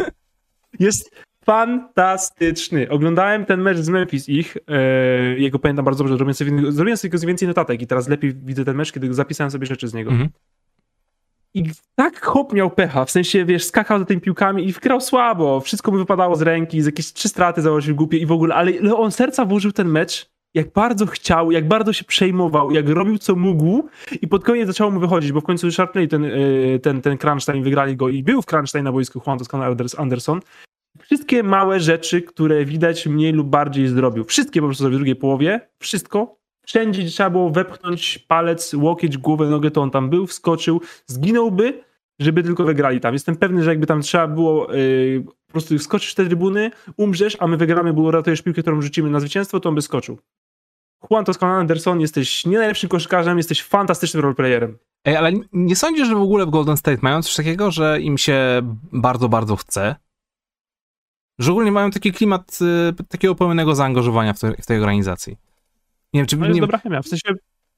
Jest 0.79 1.11
fantastyczny. 1.45 2.89
Oglądałem 2.89 3.45
ten 3.45 3.61
mecz 3.61 3.79
z 3.79 3.89
Memphis 3.89 4.29
ich, 4.29 4.57
e, 4.69 4.81
jego 5.39 5.59
pamiętam 5.59 5.85
bardzo 5.85 6.05
dobrze, 6.05 6.17
zrobiłem 6.17 6.35
sobie, 6.35 6.73
zrobiłem 6.73 6.97
sobie 6.97 7.27
więcej 7.27 7.49
notatek 7.49 7.83
i 7.83 7.87
teraz 7.87 8.09
lepiej 8.09 8.35
widzę 8.35 8.65
ten 8.65 8.77
mecz, 8.77 8.93
kiedy 8.93 9.15
zapisałem 9.15 9.51
sobie 9.51 9.67
rzeczy 9.67 9.89
z 9.89 9.95
niego. 9.95 10.11
Mhm. 10.11 10.31
I 11.57 11.65
tak 11.95 12.25
hop 12.25 12.53
miał 12.53 12.71
pecha, 12.71 13.05
w 13.05 13.11
sensie, 13.11 13.45
wiesz, 13.45 13.65
skakał 13.65 13.99
za 13.99 14.05
tymi 14.05 14.21
piłkami 14.21 14.69
i 14.69 14.73
grał 14.73 15.01
słabo, 15.01 15.61
wszystko 15.61 15.91
mu 15.91 15.99
wypadało 15.99 16.37
z 16.37 16.43
ręki, 16.43 16.83
z 16.83 16.87
jakieś 16.87 17.13
trzy 17.13 17.29
straty 17.29 17.63
założył 17.63 17.97
głupie 17.97 18.19
i 18.19 18.27
w 18.27 18.33
ogóle, 18.33 18.55
ale 18.55 18.97
on 18.97 19.13
serca 19.13 19.45
włożył 19.45 19.73
ten 19.73 19.89
mecz, 19.89 20.31
jak 20.55 20.73
bardzo 20.73 21.07
chciał, 21.07 21.51
jak 21.51 21.69
bardzo 21.69 21.93
się 21.93 22.05
przejmował, 22.05 22.71
jak 22.71 22.89
robił 22.89 23.19
co 23.19 23.37
mógł 23.37 23.89
i 24.23 24.29
pod 24.29 24.45
koniec 24.45 24.67
zaczęło 24.67 24.91
mu 24.91 25.01
wychodzić, 25.01 25.33
bo 25.33 25.41
w 25.41 25.45
końcu 25.45 25.73
szarpnęli 25.73 26.09
ten, 26.09 26.23
yy, 26.25 26.81
ten, 26.83 27.03
ten 27.03 27.19
time, 27.19 27.63
wygrali 27.63 27.97
go 27.97 28.09
i 28.09 28.23
był 28.23 28.43
w 28.43 28.47
time 28.47 28.83
na 28.83 28.93
boisku 28.93 29.21
Juan 29.27 29.39
Toscano 29.39 29.65
Anderson. 29.99 30.41
Wszystkie 31.03 31.43
małe 31.43 31.81
rzeczy, 31.81 32.23
które 32.23 32.65
widać 32.65 33.07
mniej 33.07 33.33
lub 33.33 33.49
bardziej 33.49 33.89
zrobił. 33.89 34.25
Wszystkie 34.25 34.61
po 34.61 34.67
prostu 34.67 34.83
zrobił 34.83 34.99
w 34.99 35.01
drugiej 35.01 35.17
połowie. 35.17 35.69
Wszystko. 35.79 36.37
Wszędzie 36.67 37.05
trzeba 37.05 37.31
było 37.31 37.51
wepchnąć 37.51 38.19
palec, 38.19 38.75
łokieć, 38.75 39.19
głowę, 39.19 39.47
nogę, 39.47 39.71
to 39.71 39.83
on 39.83 39.91
tam 39.91 40.11
był, 40.11 40.27
wskoczył, 40.27 40.81
zginąłby, 41.07 41.85
żeby 42.21 42.43
tylko 42.43 42.65
wygrali 42.65 43.01
tam. 43.01 43.13
Jestem 43.13 43.37
pewny, 43.37 43.63
że 43.63 43.71
jakby 43.71 43.87
tam 43.87 44.03
trzeba 44.03 44.29
było 44.29 44.73
yy, 44.73 45.25
po 45.47 45.53
prostu 45.53 45.79
wskoczyć 45.79 46.11
w 46.11 46.15
te 46.15 46.27
trybuny, 46.27 46.71
umrzesz, 46.97 47.37
a 47.41 47.47
my 47.47 47.57
wygramy, 47.57 47.93
bo 47.93 48.11
ratujesz 48.11 48.43
piłkę, 48.43 48.63
którą 48.63 48.83
rzucimy 48.83 49.11
na 49.11 49.21
zwycięstwo, 49.21 49.61
to 49.61 49.69
on 49.69 49.75
by 49.75 49.83
skoczył. 49.83 50.19
Juan 51.11 51.25
Toscano 51.25 51.55
Anderson, 51.55 52.01
jesteś 52.01 52.47
nie 52.47 52.59
najlepszym 52.59 52.89
koszykarzem, 52.89 53.37
jesteś 53.37 53.63
fantastycznym 53.63 54.23
roleplayerem. 54.23 54.79
Ej, 55.05 55.17
ale 55.17 55.33
nie 55.53 55.77
sądzisz, 55.77 56.09
że 56.09 56.15
w 56.15 56.21
ogóle 56.21 56.47
w 56.47 56.51
Golden 56.51 56.77
State 56.77 56.99
mają 57.03 57.23
coś 57.23 57.35
takiego, 57.35 57.71
że 57.71 58.01
im 58.01 58.19
się 58.19 58.63
bardzo, 58.93 59.29
bardzo 59.29 59.57
chce? 59.57 59.97
Że 61.39 61.51
ogólnie 61.53 61.73
mają 61.73 61.91
taki 61.91 62.13
klimat 62.13 62.59
y, 63.01 63.05
takiego 63.09 63.35
pełnego 63.35 63.75
zaangażowania 63.75 64.33
w, 64.33 64.41
te, 64.41 64.53
w 64.53 64.67
tej 64.67 64.79
organizacji. 64.79 65.37
Nie 66.17 66.21
wiem, 66.21 66.27
czy... 66.27 66.37
To 66.37 66.43
Nie, 66.43 66.49
jest 66.49 66.61
dobra 66.61 66.79
chemia. 66.79 67.03
W 67.03 67.09
sensie, 67.09 67.29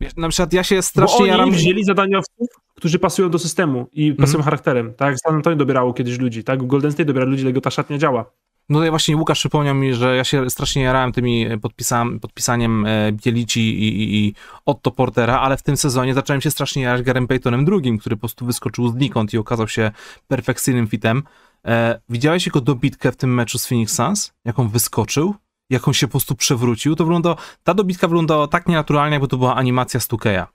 wiesz, 0.00 0.16
na 0.16 0.28
przykład 0.28 0.52
ja 0.52 0.64
się 0.64 0.76
bo 0.76 0.82
strasznie 0.82 1.18
oni 1.18 1.28
jaram... 1.28 1.50
wzięli 1.50 1.84
zadaniowców, 1.84 2.48
którzy 2.74 2.98
pasują 2.98 3.30
do 3.30 3.38
systemu 3.38 3.88
i 3.92 4.12
pasują 4.12 4.36
Mhm. 4.38 4.44
charakterem. 4.44 4.94
Tak 4.94 5.18
San 5.18 5.34
Antonio 5.34 5.56
dobierało 5.56 5.92
kiedyś 5.94 6.18
ludzi, 6.18 6.44
tak? 6.44 6.66
Golden 6.66 6.92
State 6.92 7.04
dobiera 7.04 7.26
ludzi, 7.26 7.42
dlatego 7.42 7.60
ta 7.60 7.70
szatnia 7.70 7.98
działa. 7.98 8.30
No 8.68 8.78
tutaj 8.78 8.90
właśnie 8.90 9.16
Łukasz 9.16 9.38
przypomniał 9.38 9.74
mi, 9.74 9.94
że 9.94 10.16
ja 10.16 10.24
się 10.24 10.50
strasznie 10.50 10.82
jarałem 10.82 11.12
tymi 11.12 11.46
podpisa- 11.48 12.18
podpisaniem 12.20 12.86
e, 12.86 13.12
Bielici 13.12 13.60
i, 13.60 13.88
i, 14.02 14.26
i 14.26 14.34
Otto 14.66 14.90
Portera, 14.90 15.40
ale 15.40 15.56
w 15.56 15.62
tym 15.62 15.76
sezonie 15.76 16.14
zacząłem 16.14 16.40
się 16.40 16.50
strasznie 16.50 16.82
jarać 16.82 17.02
Garem 17.02 17.26
Paytonem 17.26 17.64
drugim, 17.64 17.98
który 17.98 18.16
po 18.16 18.20
prostu 18.20 18.46
wyskoczył 18.46 18.88
znikąd 18.88 19.34
i 19.34 19.38
okazał 19.38 19.68
się 19.68 19.90
perfekcyjnym 20.28 20.86
fitem. 20.88 21.22
E, 21.66 22.00
widziałeś 22.08 22.46
jego 22.46 22.60
dobitkę 22.60 23.12
w 23.12 23.16
tym 23.16 23.34
meczu 23.34 23.58
z 23.58 23.66
Phoenix 23.66 23.94
Suns? 23.94 24.32
Jak 24.44 24.58
on 24.58 24.68
wyskoczył? 24.68 25.34
Jak 25.70 25.88
on 25.88 25.94
się 25.94 26.06
po 26.06 26.10
prostu 26.10 26.34
przewrócił? 26.34 26.96
To 26.96 27.04
wyglądało, 27.04 27.36
ta 27.64 27.74
dobitka 27.74 28.08
wyglądała 28.08 28.48
tak 28.48 28.68
nienaturalnie, 28.68 29.12
jakby 29.12 29.28
to 29.28 29.36
była 29.36 29.54
animacja 29.54 30.00
Stukeja. 30.00 30.46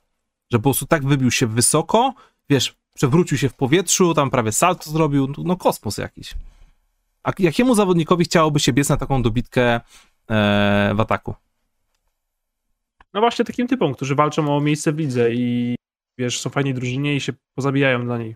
Że 0.51 0.57
po 0.57 0.63
prostu 0.63 0.85
tak 0.85 1.05
wybił 1.05 1.31
się 1.31 1.47
wysoko, 1.47 2.13
wiesz, 2.49 2.75
przewrócił 2.93 3.37
się 3.37 3.49
w 3.49 3.53
powietrzu, 3.53 4.13
tam 4.13 4.29
prawie 4.29 4.51
salto 4.51 4.89
zrobił, 4.89 5.33
no 5.37 5.57
kosmos 5.57 5.97
jakiś. 5.97 6.33
A 7.23 7.31
jakiemu 7.39 7.75
zawodnikowi 7.75 8.25
chciałoby 8.25 8.59
się 8.59 8.73
biec 8.73 8.89
na 8.89 8.97
taką 8.97 9.21
dobitkę 9.21 9.61
e, 9.73 9.81
w 10.95 10.99
ataku? 10.99 11.35
No 13.13 13.19
właśnie 13.21 13.45
takim 13.45 13.67
typom, 13.67 13.93
którzy 13.93 14.15
walczą 14.15 14.57
o 14.57 14.61
miejsce 14.61 14.91
w 14.93 14.97
lidze 14.97 15.33
i 15.33 15.75
wiesz, 16.17 16.41
są 16.41 16.49
fajni 16.49 16.73
drużynie 16.73 17.15
i 17.15 17.21
się 17.21 17.33
pozabijają 17.55 18.05
dla 18.05 18.17
niej. 18.17 18.35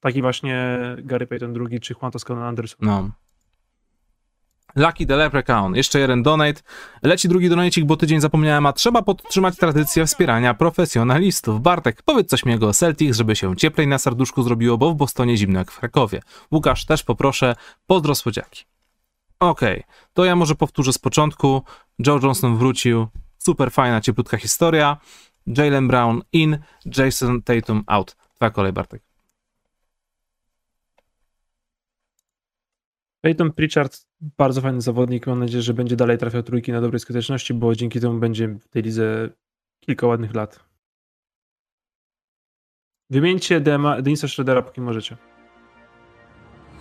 Taki 0.00 0.22
właśnie 0.22 0.78
Gary 0.98 1.26
Payton 1.26 1.66
II 1.70 1.80
czy 1.80 1.94
Juan 1.94 2.12
Toscano 2.12 2.46
Anderson. 2.46 2.78
No. 2.82 3.10
Lucky 4.76 5.06
the 5.06 5.16
Leprechaun. 5.16 5.74
Jeszcze 5.74 5.98
jeden 5.98 6.22
donate. 6.22 6.62
Leci 7.02 7.28
drugi 7.28 7.48
donacik, 7.48 7.84
bo 7.84 7.96
tydzień 7.96 8.20
zapomniałem, 8.20 8.66
a 8.66 8.72
trzeba 8.72 9.02
podtrzymać 9.02 9.56
tradycję 9.56 10.06
wspierania 10.06 10.54
profesjonalistów. 10.54 11.62
Bartek, 11.62 12.02
powiedz 12.02 12.28
coś 12.28 12.44
miłego 12.44 12.68
o 12.68 12.72
Celtics, 12.72 13.16
żeby 13.16 13.36
się 13.36 13.56
cieplej 13.56 13.86
na 13.86 13.98
serduszku 13.98 14.42
zrobiło, 14.42 14.78
bo 14.78 14.90
w 14.90 14.94
Bostonie 14.94 15.36
zimno 15.36 15.58
jak 15.58 15.70
w 15.70 15.78
Krakowie. 15.78 16.22
Łukasz, 16.52 16.86
też 16.86 17.02
poproszę. 17.02 17.56
Pozdro 17.86 18.14
słodziaki. 18.14 18.64
Okej, 19.40 19.82
to 20.12 20.24
ja 20.24 20.36
może 20.36 20.54
powtórzę 20.54 20.92
z 20.92 20.98
początku. 20.98 21.62
Joe 22.06 22.20
Johnson 22.22 22.56
wrócił. 22.56 23.06
Super 23.38 23.72
fajna, 23.72 24.00
cieplutka 24.00 24.36
historia. 24.36 24.96
Jalen 25.46 25.88
Brown 25.88 26.22
in, 26.32 26.58
Jason 26.96 27.42
Tatum 27.42 27.84
out. 27.86 28.16
Twoja 28.34 28.50
kolej, 28.50 28.72
Bartek. 28.72 29.13
Peyton 33.24 33.52
Pritchard, 33.52 34.06
bardzo 34.20 34.60
fajny 34.60 34.80
zawodnik. 34.80 35.26
Mam 35.26 35.38
nadzieję, 35.38 35.62
że 35.62 35.74
będzie 35.74 35.96
dalej 35.96 36.18
trafiał 36.18 36.42
trójki 36.42 36.72
na 36.72 36.80
dobrej 36.80 37.00
skuteczności, 37.00 37.54
bo 37.54 37.74
dzięki 37.74 38.00
temu 38.00 38.18
będzie 38.18 38.48
w 38.48 38.68
tej 38.68 38.82
lidze 38.82 39.30
kilka 39.80 40.06
ładnych 40.06 40.34
lat. 40.34 40.64
Wymieńcie 43.10 43.60
Denisa 44.02 44.28
Schroedera, 44.28 44.62
póki 44.62 44.80
możecie. 44.80 45.16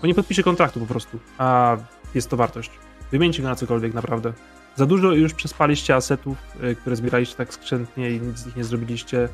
Bo 0.01 0.07
nie 0.07 0.15
podpisze 0.15 0.43
kontraktu 0.43 0.79
po 0.79 0.85
prostu, 0.85 1.19
a 1.37 1.77
jest 2.15 2.29
to 2.29 2.37
wartość. 2.37 2.71
Wymieńcie 3.11 3.41
go 3.41 3.49
na 3.49 3.55
cokolwiek, 3.55 3.93
naprawdę. 3.93 4.33
Za 4.75 4.85
dużo 4.85 5.11
już 5.11 5.33
przespaliście 5.33 5.95
asetów, 5.95 6.37
y, 6.63 6.75
które 6.75 6.95
zbieraliście 6.95 7.35
tak 7.35 7.53
skrzętnie 7.53 8.11
i 8.11 8.21
nic 8.21 8.37
z 8.37 8.45
nich 8.45 8.55
nie 8.55 8.63
zrobiliście. 8.63 9.29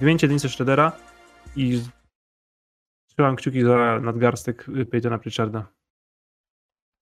Wymieńcie 0.00 0.28
Denisa 0.28 0.48
Schroedera 0.48 0.92
i 1.56 1.82
trzymam 3.06 3.36
kciuki 3.36 3.62
za 3.62 4.00
nadgarstek 4.00 4.68
y, 4.68 4.86
Peytona 4.86 5.18
Pritcharda. 5.18 5.76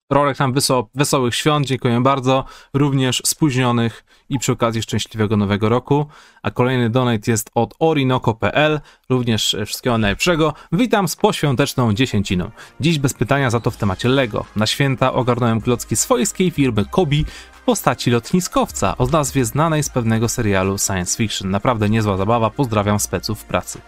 Rolek 0.09 0.39
nam 0.39 0.53
weso- 0.53 0.87
wesołych 0.95 1.35
świąt, 1.35 1.67
dziękuję 1.67 2.01
bardzo, 2.01 2.45
również 2.73 3.21
spóźnionych 3.25 4.05
i 4.29 4.39
przy 4.39 4.51
okazji 4.51 4.81
szczęśliwego 4.81 5.37
nowego 5.37 5.69
roku. 5.69 6.05
A 6.43 6.51
kolejny 6.51 6.89
donate 6.89 7.31
jest 7.31 7.51
od 7.55 7.73
orinoco.pl, 7.79 8.79
również 9.09 9.53
e, 9.53 9.65
wszystkiego 9.65 9.97
najlepszego. 9.97 10.53
Witam 10.71 11.07
z 11.07 11.15
poświąteczną 11.15 11.93
dziesięciną. 11.93 12.51
Dziś 12.79 12.99
bez 12.99 13.13
pytania 13.13 13.49
za 13.49 13.59
to 13.59 13.71
w 13.71 13.77
temacie 13.77 14.09
Lego. 14.09 14.45
Na 14.55 14.67
święta 14.67 15.13
ogarnąłem 15.13 15.61
klocki 15.61 15.95
swojskiej 15.95 16.51
firmy 16.51 16.85
Kobi 16.91 17.25
w 17.51 17.61
postaci 17.61 18.11
lotniskowca 18.11 18.97
o 18.97 19.05
nazwie 19.05 19.45
znanej 19.45 19.83
z 19.83 19.89
pewnego 19.89 20.29
serialu 20.29 20.77
science 20.77 21.17
fiction. 21.17 21.49
Naprawdę 21.49 21.89
niezła 21.89 22.17
zabawa, 22.17 22.49
pozdrawiam 22.49 22.99
speców 22.99 23.39
w 23.39 23.45
pracy. 23.45 23.81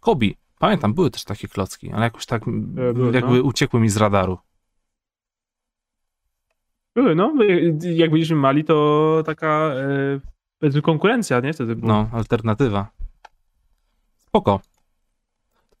Kobi. 0.00 0.39
Pamiętam, 0.60 0.94
były 0.94 1.10
też 1.10 1.24
takie 1.24 1.48
klocki, 1.48 1.92
ale 1.92 2.02
jakoś 2.02 2.26
tak 2.26 2.48
m, 2.48 2.74
były, 2.94 3.12
jakby 3.12 3.36
no. 3.36 3.42
uciekły 3.42 3.80
mi 3.80 3.88
z 3.88 3.96
radaru. 3.96 4.38
Były, 6.94 7.14
no. 7.14 7.34
Jak 7.94 8.10
byliśmy 8.10 8.36
mali, 8.36 8.64
to 8.64 9.22
taka 9.26 9.72
e, 10.62 10.80
konkurencja, 10.82 11.40
nie? 11.40 11.52
Wtedy 11.52 11.76
było. 11.76 11.92
No, 11.92 12.08
alternatywa. 12.12 12.88
Spoko. 14.16 14.60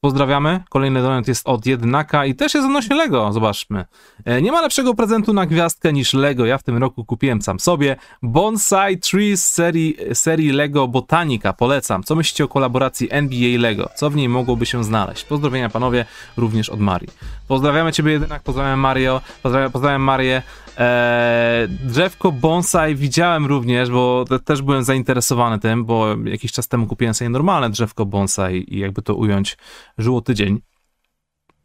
Pozdrawiamy. 0.00 0.60
Kolejny 0.68 1.02
donat 1.02 1.28
jest 1.28 1.48
od 1.48 1.66
Jednaka 1.66 2.24
i 2.26 2.34
też 2.34 2.54
jest 2.54 2.66
odnośnie 2.66 2.96
Lego. 2.96 3.32
Zobaczmy. 3.32 3.84
E, 4.24 4.42
Nie 4.42 4.52
ma 4.52 4.60
lepszego 4.60 4.94
prezentu 4.94 5.32
na 5.32 5.46
gwiazdkę 5.46 5.92
niż 5.92 6.14
Lego. 6.14 6.46
Ja 6.46 6.58
w 6.58 6.62
tym 6.62 6.76
roku 6.76 7.04
kupiłem 7.04 7.42
sam 7.42 7.60
sobie 7.60 7.96
Bonsai 8.22 8.98
Trees 8.98 9.52
serii, 9.52 9.96
serii 10.14 10.50
Lego 10.52 10.88
Botanica. 10.88 11.52
Polecam. 11.52 12.02
Co 12.02 12.14
myślicie 12.14 12.44
o 12.44 12.48
kolaboracji 12.48 13.08
NBA 13.10 13.58
Lego? 13.60 13.88
Co 13.96 14.10
w 14.10 14.16
niej 14.16 14.28
mogłoby 14.28 14.66
się 14.66 14.84
znaleźć? 14.84 15.24
Pozdrowienia 15.24 15.68
panowie, 15.68 16.04
również 16.36 16.70
od 16.70 16.80
Marii. 16.80 17.08
Pozdrawiamy 17.48 17.92
ciebie 17.92 18.12
Jedynak, 18.12 18.42
pozdrawiam 18.42 18.80
Mario, 18.80 19.20
pozdrawiam, 19.42 19.72
pozdrawiam 19.72 20.02
Marię. 20.02 20.42
Eee, 20.78 21.68
drzewko 21.68 22.32
bonsai 22.32 22.94
widziałem 22.94 23.46
również, 23.46 23.90
bo 23.90 24.24
te, 24.28 24.38
też 24.38 24.62
byłem 24.62 24.84
zainteresowany 24.84 25.58
tym, 25.58 25.84
bo 25.84 26.06
jakiś 26.24 26.52
czas 26.52 26.68
temu 26.68 26.86
kupiłem 26.86 27.14
sobie 27.14 27.28
normalne 27.28 27.70
drzewko 27.70 28.06
bonsai 28.06 28.74
i 28.74 28.78
jakby 28.78 29.02
to 29.02 29.14
ująć, 29.14 29.56
żyło 29.98 30.20
tydzień. 30.20 30.60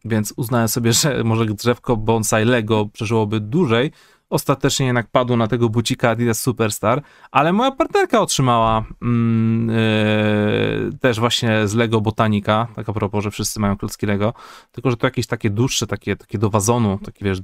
Więc 0.06 0.34
uznałem 0.38 0.68
sobie, 0.68 0.94
że 0.94 1.24
może 1.24 1.46
drzewko 1.46 1.98
bonsai 1.98 2.46
Lego 2.46 2.86
przeżyłoby 2.86 3.40
dłużej. 3.40 3.92
Ostatecznie 4.30 4.86
jednak 4.86 5.08
padło 5.08 5.38
na 5.38 5.48
tego 5.48 5.70
bucika 5.70 6.10
Adidas 6.10 6.42
Superstar, 6.42 7.02
ale 7.32 7.54
moja 7.54 7.72
partnerka 7.72 8.22
otrzymała 8.22 8.86
mm, 9.02 9.70
yy, 9.70 10.98
też 11.00 11.20
właśnie 11.20 11.68
z 11.68 11.74
Lego 11.74 12.02
Botanika, 12.02 12.68
tak 12.76 12.90
a 12.90 12.94
propos, 12.94 13.24
że 13.24 13.32
wszyscy 13.32 13.60
mają 13.60 13.78
klocki 13.78 14.06
Lego, 14.06 14.34
tylko 14.72 14.92
że 14.92 14.98
to 14.98 15.08
jakieś 15.08 15.28
takie 15.28 15.50
dłuższe, 15.50 15.88
takie, 15.88 16.16
takie 16.16 16.38
do 16.38 16.50
wazonu, 16.50 17.00
takie 17.06 17.26
wiesz, 17.26 17.40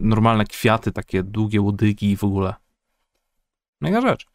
normalne 0.00 0.44
kwiaty, 0.44 0.92
takie 0.92 1.22
długie 1.22 1.60
łodygi 1.60 2.10
i 2.10 2.16
w 2.16 2.24
ogóle. 2.24 2.54
Mega 3.80 4.00
rzecz. 4.00 4.26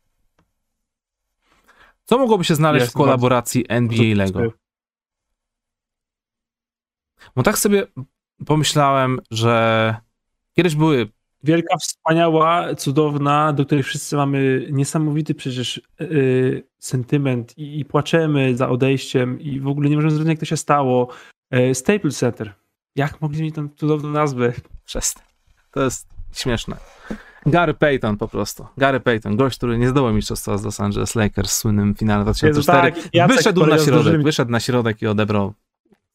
Co 2.03 2.17
mogłoby 2.17 2.43
się 2.43 2.55
znaleźć 2.55 2.83
Jest 2.83 2.93
w 2.93 2.97
kolaboracji 2.97 3.65
NBA 3.69 4.03
i 4.03 4.13
Lego? 4.13 4.41
Bo 7.35 7.43
tak 7.43 7.57
sobie 7.57 7.87
pomyślałem, 8.45 9.19
że 9.31 9.95
kiedyś 10.53 10.75
były 10.75 11.09
wielka, 11.43 11.77
wspaniała, 11.77 12.75
cudowna, 12.75 13.53
do 13.53 13.65
której 13.65 13.83
wszyscy 13.83 14.15
mamy 14.15 14.67
niesamowity 14.71 15.35
przecież 15.35 15.81
yy, 15.99 16.63
sentyment 16.79 17.57
i, 17.57 17.79
i, 17.79 17.85
płaczemy 17.85 18.57
za 18.57 18.69
odejściem 18.69 19.41
i 19.41 19.59
w 19.59 19.67
ogóle 19.67 19.89
nie 19.89 19.95
możemy 19.95 20.11
zrozumieć, 20.11 20.29
jak 20.29 20.39
to 20.39 20.45
się 20.45 20.57
stało. 20.57 21.07
Yy, 21.51 21.75
Staples 21.75 22.17
Center. 22.17 22.53
Jak 22.95 23.21
mogli 23.21 23.41
mieć 23.41 23.55
tą 23.55 23.69
cudowną 23.69 24.09
nazwę? 24.09 24.53
Przestań. 24.85 25.23
To 25.71 25.83
jest 25.83 26.07
śmieszne. 26.33 26.77
Gary 27.45 27.73
Payton 27.73 28.17
po 28.17 28.27
prostu. 28.27 28.65
Gary 28.77 28.99
Payton, 28.99 29.35
gość, 29.35 29.57
który 29.57 29.77
nie 29.77 29.89
zdobył 29.89 30.13
mistrzostwa 30.13 30.57
z 30.57 30.63
Los 30.63 30.79
Angeles 30.79 31.15
Lakers 31.15 31.49
w 31.49 31.53
słynnym 31.53 31.95
finale 31.95 32.23
2004. 32.23 32.87
Jezu, 32.87 33.09
tak, 33.13 33.27
wyszedł 33.27 33.65
na 33.65 33.77
środek, 33.77 34.23
wyszedł 34.23 34.51
na 34.51 34.59
środek 34.59 35.01
i 35.01 35.07
odebrał 35.07 35.53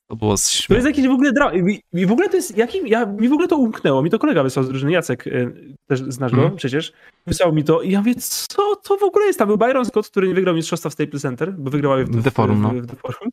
to 0.08 0.16
było 0.16 0.36
śmieszne. 0.36 0.66
To 0.68 0.74
jest 0.74 0.86
jakiś 0.86 1.08
w 1.08 1.10
ogóle 1.10 1.32
dra... 1.32 1.52
I 1.92 2.06
w 2.06 2.12
ogóle 2.12 2.28
to 2.28 2.36
jest 2.36 2.56
jakim... 2.56 2.86
Ja, 2.86 3.06
mi 3.06 3.28
w 3.28 3.32
ogóle 3.32 3.48
to 3.48 3.56
umknęło. 3.56 4.02
Mi 4.02 4.10
to 4.10 4.18
kolega 4.18 4.42
wysłał 4.42 4.64
z 4.64 4.68
drużyny, 4.68 4.92
Jacek, 4.92 5.26
y, 5.26 5.74
też 5.86 6.00
znasz 6.00 6.32
go 6.32 6.40
mm. 6.40 6.56
przecież. 6.56 6.92
Wysłał 7.26 7.52
mi 7.52 7.64
to 7.64 7.82
i 7.82 7.90
ja 7.90 7.98
mówię, 7.98 8.14
co 8.14 8.76
to 8.76 8.96
w 8.96 9.02
ogóle 9.02 9.26
jest? 9.26 9.38
Tam 9.38 9.48
był 9.48 9.58
Byron 9.58 9.84
Scott, 9.84 10.08
który 10.08 10.28
nie 10.28 10.34
wygrał 10.34 10.54
mistrzostwa 10.54 10.90
w 10.90 10.92
Staples 10.92 11.22
Center, 11.22 11.52
bo 11.52 11.70
wygrał 11.70 12.04
w, 12.04 12.10
w, 12.10 12.24
The 12.24 12.30
Forum, 12.30 12.62
no. 12.62 12.68
w, 12.68 12.86
The 12.86 12.96
Forum. 12.96 13.30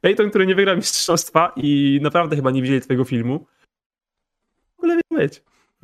Peyton, 0.00 0.30
który 0.30 0.46
nie 0.46 0.54
wygrał 0.54 0.76
mistrzostwa 0.76 1.52
i 1.56 1.98
naprawdę 2.02 2.36
chyba 2.36 2.50
nie 2.50 2.62
widzieli 2.62 2.80
twojego 2.80 3.04
filmu. 3.04 3.46
W 4.76 4.78
ogóle 4.78 4.96
nie 4.96 5.18
być. 5.18 5.42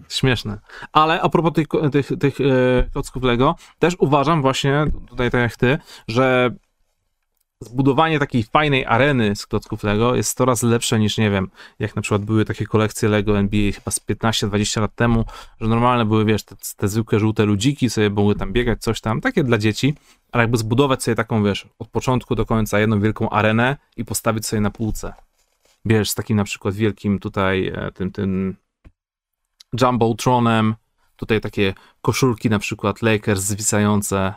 Śmieszne. 0.08 0.58
Ale 0.92 1.20
a 1.20 1.28
propos 1.28 1.52
tych, 1.52 1.66
tych, 1.92 2.18
tych 2.18 2.40
e, 2.40 2.88
klocków 2.92 3.22
Lego, 3.22 3.54
też 3.78 3.96
uważam 3.98 4.42
właśnie, 4.42 4.84
tutaj 5.08 5.30
tak 5.30 5.40
jak 5.40 5.56
ty, 5.56 5.78
że 6.08 6.50
zbudowanie 7.60 8.18
takiej 8.18 8.42
fajnej 8.42 8.84
areny 8.84 9.36
z 9.36 9.46
klocków 9.46 9.82
Lego 9.82 10.14
jest 10.14 10.36
coraz 10.36 10.62
lepsze 10.62 10.98
niż, 10.98 11.18
nie 11.18 11.30
wiem, 11.30 11.50
jak 11.78 11.96
na 11.96 12.02
przykład 12.02 12.24
były 12.24 12.44
takie 12.44 12.66
kolekcje 12.66 13.08
Lego 13.08 13.38
NBA 13.38 13.72
chyba 13.72 13.90
z 13.90 14.00
15-20 14.00 14.80
lat 14.80 14.94
temu, 14.94 15.24
że 15.60 15.68
normalne 15.68 16.04
były, 16.04 16.24
wiesz, 16.24 16.44
te, 16.44 16.56
te 16.76 16.88
zwykłe 16.88 17.20
żółte 17.20 17.44
ludziki, 17.44 17.90
sobie 17.90 18.10
mogły 18.10 18.34
tam 18.34 18.52
biegać, 18.52 18.82
coś 18.82 19.00
tam, 19.00 19.20
takie 19.20 19.44
dla 19.44 19.58
dzieci, 19.58 19.94
ale 20.32 20.42
jakby 20.42 20.58
zbudować 20.58 21.02
sobie 21.02 21.14
taką, 21.14 21.44
wiesz, 21.44 21.68
od 21.78 21.88
początku 21.88 22.34
do 22.34 22.46
końca 22.46 22.80
jedną 22.80 23.00
wielką 23.00 23.30
arenę 23.30 23.76
i 23.96 24.04
postawić 24.04 24.46
sobie 24.46 24.60
na 24.60 24.70
półce. 24.70 25.14
Wiesz, 25.84 26.10
z 26.10 26.14
takim 26.14 26.36
na 26.36 26.44
przykład 26.44 26.74
wielkim 26.74 27.18
tutaj 27.18 27.66
e, 27.66 27.92
tym, 27.92 28.12
tym 28.12 28.56
Jumbotronem, 29.80 30.74
tutaj 31.16 31.40
takie 31.40 31.74
koszulki 32.02 32.50
na 32.50 32.58
przykład 32.58 33.02
Lakers 33.02 33.40
zwisające, 33.40 34.34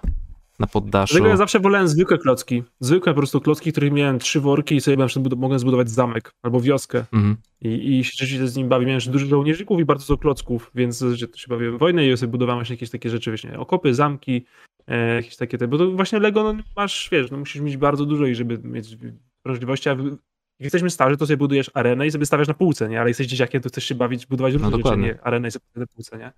na 0.60 0.68
poddaszu. 0.68 1.14
Dlatego 1.14 1.30
ja 1.30 1.38
zawsze 1.38 1.60
wolałem 1.60 1.88
zwykłe 1.88 2.18
klocki. 2.18 2.64
Zwykłe 2.80 3.14
po 3.14 3.18
prostu 3.18 3.42
klocki, 3.42 3.72
których 3.72 3.94
miałem 3.94 4.20
trzy 4.20 4.42
worki 4.42 4.76
i 4.76 4.82
sobie 4.82 4.98
na 4.98 5.08
przykład 5.08 5.34
mogłem 5.34 5.60
zbudować 5.60 5.90
zamek 5.90 6.34
albo 6.42 6.62
wioskę. 6.62 7.06
Mhm. 7.14 7.38
I, 7.62 8.00
I 8.00 8.04
się 8.04 8.48
z 8.48 8.56
nim 8.56 8.70
bawi. 8.70 8.86
Miałem 8.86 9.02
dużo 9.08 9.26
żołnierzyków 9.26 9.80
i 9.80 9.86
bardzo 9.86 10.06
dużo 10.08 10.18
klocków, 10.18 10.72
więc 10.76 11.00
to 11.00 11.18
się 11.18 11.48
bawiłem 11.50 11.78
wojnę 11.78 12.08
i 12.08 12.18
sobie 12.18 12.32
budowałem 12.32 12.60
właśnie 12.60 12.74
jakieś 12.74 12.90
takie 12.90 13.10
rzeczy, 13.10 13.32
właśnie 13.32 13.60
okopy, 13.60 13.94
zamki, 13.94 14.46
e, 14.88 15.16
jakieś 15.16 15.36
takie 15.36 15.58
te, 15.58 15.68
bo 15.68 15.78
to 15.78 15.92
właśnie 15.92 16.20
Lego 16.20 16.54
no, 16.54 16.64
masz, 16.76 17.10
wiesz, 17.12 17.32
no 17.32 17.38
musisz 17.38 17.62
mieć 17.62 17.78
bardzo 17.78 18.06
dużo 18.06 18.26
i 18.26 18.36
żeby 18.36 18.60
mieć 18.64 18.98
możliwości, 19.46 19.90
a 19.90 19.92
jak 19.92 20.00
jesteśmy 20.60 20.90
starzy, 20.90 21.18
to 21.18 21.26
sobie 21.26 21.38
budujesz 21.38 21.72
arenę 21.74 22.08
i 22.08 22.12
sobie 22.12 22.26
stawiasz 22.26 22.48
na 22.48 22.54
półce, 22.54 22.90
nie? 22.90 23.00
Ale 23.00 23.10
jesteś 23.10 23.28
dzieciakiem, 23.28 23.62
to 23.62 23.70
chcesz 23.70 23.84
się 23.84 23.96
bawić, 23.96 24.26
budować 24.26 24.54
różne 24.54 24.70
no, 24.70 24.78
rzeczy, 24.78 24.98
nie 24.98 25.20
arenę 25.24 25.48
i 25.48 25.52
sobie 25.52 25.66
na 25.76 25.88
półce, 25.88 26.18
nie? 26.18 26.32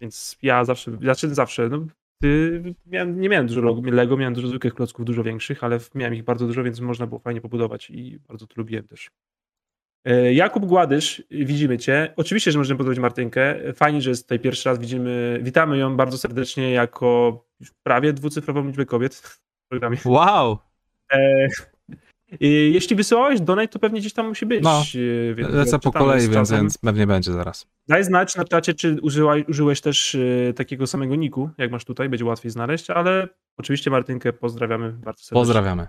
Więc 0.00 0.38
ja 0.42 0.64
zawsze, 0.64 0.98
znaczy 1.00 1.34
zawsze, 1.34 1.68
no, 1.68 1.86
miałem, 2.86 3.20
nie 3.20 3.28
miałem 3.28 3.46
dużo 3.46 3.60
Lego, 3.84 4.16
miałem 4.16 4.34
dużo 4.34 4.48
zwykłych 4.48 4.74
klocków, 4.74 5.04
dużo 5.04 5.22
większych, 5.24 5.64
ale 5.64 5.78
miałem 5.94 6.14
ich 6.14 6.24
bardzo 6.24 6.46
dużo, 6.46 6.64
więc 6.64 6.80
można 6.80 7.06
było 7.06 7.20
fajnie 7.20 7.40
pobudować 7.40 7.90
i 7.90 8.18
bardzo 8.28 8.46
to 8.46 8.54
lubiłem 8.56 8.88
też. 8.88 9.10
E, 10.04 10.34
Jakub 10.34 10.66
Gładysz, 10.66 11.22
widzimy 11.30 11.78
Cię. 11.78 12.12
Oczywiście, 12.16 12.52
że 12.52 12.58
możemy 12.58 12.78
pozdrowić 12.78 13.00
Martynkę. 13.00 13.72
Fajnie, 13.74 14.02
że 14.02 14.10
jest 14.10 14.22
tutaj 14.22 14.40
pierwszy 14.40 14.68
raz. 14.68 14.78
Widzimy, 14.78 15.40
witamy 15.42 15.78
ją 15.78 15.96
bardzo 15.96 16.18
serdecznie 16.18 16.72
jako 16.72 17.40
prawie 17.82 18.12
dwucyfrową 18.12 18.66
liczbę 18.66 18.86
kobiet 18.86 19.14
w 19.14 19.40
programie. 19.68 19.98
Wow! 20.04 20.58
E, 21.12 21.48
jeśli 22.40 22.96
wysyłałeś 22.96 23.40
donate, 23.40 23.68
to 23.68 23.78
pewnie 23.78 24.00
gdzieś 24.00 24.12
tam 24.12 24.28
musi 24.28 24.46
być. 24.46 24.62
No, 24.62 24.82
więc 25.34 25.52
lecę 25.52 25.78
po 25.78 25.92
kolei, 25.92 26.28
więc, 26.28 26.50
więc 26.50 26.78
pewnie 26.78 27.06
będzie 27.06 27.32
zaraz. 27.32 27.66
Daj 27.88 28.04
znać 28.04 28.36
na 28.36 28.44
czacie, 28.44 28.74
czy 28.74 28.96
użyłeś, 29.02 29.44
użyłeś 29.48 29.80
też 29.80 30.14
y, 30.14 30.54
takiego 30.56 30.86
samego 30.86 31.16
niku, 31.16 31.50
jak 31.58 31.70
masz 31.70 31.84
tutaj, 31.84 32.08
będzie 32.08 32.24
łatwiej 32.24 32.50
znaleźć, 32.50 32.90
ale 32.90 33.28
oczywiście 33.56 33.90
Martynkę 33.90 34.32
pozdrawiamy 34.32 34.92
bardzo 34.92 35.22
serdecznie. 35.22 35.34
Pozdrawiamy. 35.34 35.88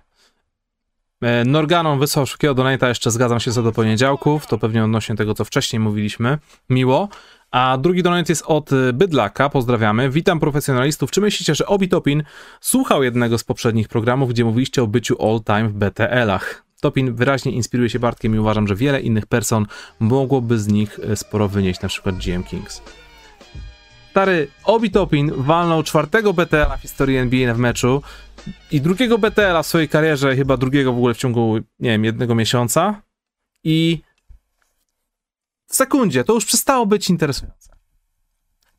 E, 1.21 1.45
Norganon 1.45 1.99
wysłał 1.99 2.25
szybkiego 2.25 2.53
donata, 2.53 2.89
jeszcze 2.89 3.11
zgadzam 3.11 3.39
się 3.39 3.51
co 3.51 3.63
do 3.63 3.71
poniedziałków, 3.71 4.47
to 4.47 4.57
pewnie 4.57 4.83
odnośnie 4.83 5.15
tego, 5.15 5.33
co 5.33 5.45
wcześniej 5.45 5.79
mówiliśmy. 5.79 6.37
Miło. 6.69 7.09
A 7.51 7.77
drugi 7.77 8.03
donate 8.03 8.31
jest 8.31 8.43
od 8.45 8.71
y, 8.71 8.93
Bydlaka, 8.93 9.49
pozdrawiamy. 9.49 10.09
Witam 10.09 10.39
profesjonalistów. 10.39 11.11
Czy 11.11 11.21
myślicie, 11.21 11.55
że 11.55 11.65
Obi 11.65 11.89
Topin 11.89 12.23
słuchał 12.61 13.03
jednego 13.03 13.37
z 13.37 13.43
poprzednich 13.43 13.87
programów, 13.87 14.29
gdzie 14.29 14.45
mówiliście 14.45 14.83
o 14.83 14.87
byciu 14.87 15.15
all-time 15.27 15.69
w 15.69 15.73
BTL-ach? 15.73 16.63
Topin 16.81 17.15
wyraźnie 17.15 17.51
inspiruje 17.51 17.89
się 17.89 17.99
Bartkiem 17.99 18.35
i 18.35 18.39
uważam, 18.39 18.67
że 18.67 18.75
wiele 18.75 19.01
innych 19.01 19.25
person 19.25 19.65
mogłoby 19.99 20.59
z 20.59 20.67
nich 20.67 20.99
y, 20.99 21.15
sporo 21.15 21.47
wynieść, 21.47 21.81
na 21.81 21.89
przykład 21.89 22.15
GM 22.15 22.43
Kings. 22.43 22.81
Stary, 24.11 24.47
Obi 24.63 24.91
Topin 24.91 25.31
walnął 25.37 25.83
czwartego 25.83 26.33
BTL-a 26.33 26.77
w 26.77 26.81
historii 26.81 27.17
NBA 27.17 27.53
w 27.53 27.57
meczu 27.57 28.01
i 28.71 28.81
drugiego 28.81 29.17
BTL-a 29.17 29.63
w 29.63 29.67
swojej 29.67 29.89
karierze, 29.89 30.35
chyba 30.35 30.57
drugiego 30.57 30.93
w 30.93 30.97
ogóle 30.97 31.13
w 31.13 31.17
ciągu, 31.17 31.57
nie 31.79 31.89
wiem, 31.89 32.05
jednego 32.05 32.35
miesiąca 32.35 33.01
i 33.63 34.01
w 35.69 35.75
sekundzie, 35.75 36.23
to 36.23 36.33
już 36.33 36.45
przestało 36.45 36.85
być 36.85 37.09
interesujące. 37.09 37.69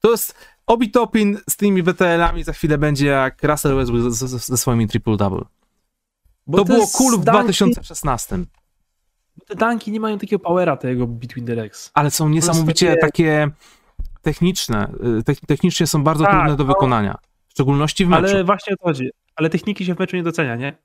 To 0.01 0.11
jest 0.11 0.35
Obi 0.67 0.91
Topin 0.91 1.39
z 1.49 1.57
tymi 1.57 1.83
BTL-ami 1.83 2.45
za 2.45 2.53
chwilę 2.53 2.79
będzie 2.79 3.07
jak 3.07 3.45
Russell 3.45 3.77
Westbrook 3.77 4.13
ze, 4.13 4.39
ze 4.39 4.57
swoimi 4.57 4.89
triple-double. 4.89 5.45
To, 6.53 6.57
to, 6.57 6.65
było 6.65 6.87
cool 6.87 7.21
w 7.21 7.25
danki, 7.25 7.43
2016. 7.43 8.39
Te 9.47 9.55
danki 9.55 9.93
nie 9.93 10.01
mają 10.01 10.19
takiego 10.19 10.41
powera 10.41 10.77
tego 10.77 11.07
Between 11.07 11.47
the 11.47 11.55
Legs. 11.55 11.91
Ale 11.95 12.11
są 12.11 12.29
niesamowicie 12.29 12.97
takie 12.97 13.51
techniczne. 14.23 14.93
Y, 15.29 15.47
technicznie 15.47 15.87
są 15.87 16.05
bardzo 16.05 16.25
tak, 16.25 16.33
trudne 16.33 16.57
do 16.57 16.65
no. 16.65 16.75
wykonania. 16.75 17.19
W 17.49 17.51
szczególności 17.51 18.07
w 18.07 18.09
meczu. 18.09 18.27
Ale 18.27 18.45
właśnie 18.45 18.75
o 18.75 18.77
to 18.77 18.85
chodzi. 18.85 19.11
Ale 19.37 19.51
techniki 19.51 19.85
się 19.85 19.95
w 19.95 19.99
meczu 19.99 20.17
nie 20.17 20.23
docenia, 20.23 20.57
nie? 20.57 20.77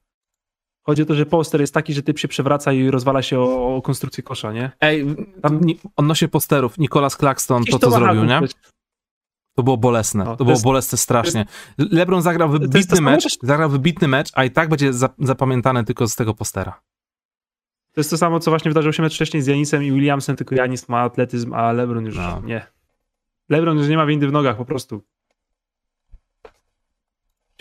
Chodzi 0.86 1.02
o 1.02 1.06
to, 1.06 1.16
że 1.16 1.26
poster 1.26 1.62
jest 1.62 1.74
taki, 1.74 1.94
że 1.94 2.04
typ 2.04 2.20
się 2.20 2.28
przewraca 2.28 2.74
i 2.74 2.90
rozwala 2.92 3.22
się 3.22 3.40
o, 3.40 3.76
o 3.76 3.82
konstrukcję 3.82 4.24
kosza, 4.24 4.54
nie? 4.54 4.72
Ej, 4.82 5.06
tam 5.42 5.60
odnośnie 5.96 6.28
posterów, 6.28 6.78
Nicolas 6.78 7.18
Claxton 7.18 7.66
to, 7.66 7.80
co 7.80 7.92
zrobił, 7.92 8.24
nie? 8.24 8.42
To 9.56 9.64
było 9.64 9.78
bolesne. 9.78 10.24
No, 10.24 10.32
to, 10.32 10.38
to, 10.38 10.44
było 10.44 10.54
jest, 10.54 10.64
bolesne 10.64 10.98
strasznie. 10.98 11.46
LeBron 11.78 12.22
zagrał 12.22 12.50
wybitny 12.50 13.02
mecz, 13.02 13.38
zagrał 13.42 13.70
wybitny 13.70 14.08
mecz, 14.08 14.32
a 14.34 14.44
i 14.44 14.52
tak 14.52 14.70
będzie 14.70 14.92
zapamiętany 15.20 15.84
tylko 15.84 16.08
z 16.08 16.16
tego 16.16 16.34
postera. 16.34 16.82
To 17.94 18.00
jest 18.00 18.10
to 18.10 18.18
samo, 18.18 18.40
co 18.40 18.52
właśnie 18.52 18.72
wydarzyło 18.72 18.92
się 18.92 19.04
mecz 19.04 19.16
wcześniej 19.16 19.44
z 19.44 19.48
Janisem 19.48 19.84
i 19.84 19.92
Williamsem, 19.92 20.36
tylko 20.36 20.56
Janis 20.56 20.90
ma 20.90 21.02
atletyzm, 21.02 21.54
a 21.54 21.72
LeBron 21.72 22.06
już 22.06 22.16
no. 22.16 22.42
nie. 22.42 22.68
LeBron 23.50 23.78
już 23.78 23.88
nie 23.88 23.98
ma 23.98 24.06
windy 24.06 24.28
w 24.28 24.32
nogach 24.32 24.58
po 24.58 24.66
prostu 24.66 25.04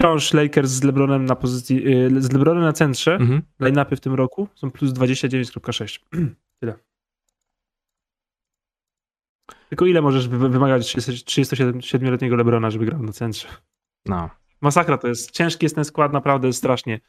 wciąż 0.05 0.33
Lakers 0.33 0.71
z 0.71 0.83
LeBronem 0.83 1.25
na 1.25 1.37
pozycji, 1.37 1.89
y, 1.89 2.23
z 2.23 2.33
LeBronem 2.33 2.63
na 2.63 2.73
centrze, 2.73 3.15
mhm. 3.15 3.43
line-upy 3.61 3.97
w 3.97 4.01
tym 4.01 4.15
roku 4.15 4.49
są 4.55 4.71
plus 4.71 4.93
29.6. 4.93 6.01
Tyle. 6.61 6.75
Tylko 9.69 9.87
ile 9.87 10.03
możesz 10.03 10.29
wymagać 10.29 10.97
37-letniego 10.97 12.37
LeBrona, 12.37 12.71
żeby 12.71 12.87
grał 12.87 13.03
na 13.03 13.13
centrze? 13.13 13.49
No. 14.07 14.31
Masakra 14.61 14.99
to 14.99 15.09
jest. 15.09 15.31
Ciężki 15.31 15.65
jest 15.65 15.75
ten 15.75 15.85
skład, 15.85 16.13
naprawdę 16.13 16.53
strasznie. 16.53 17.01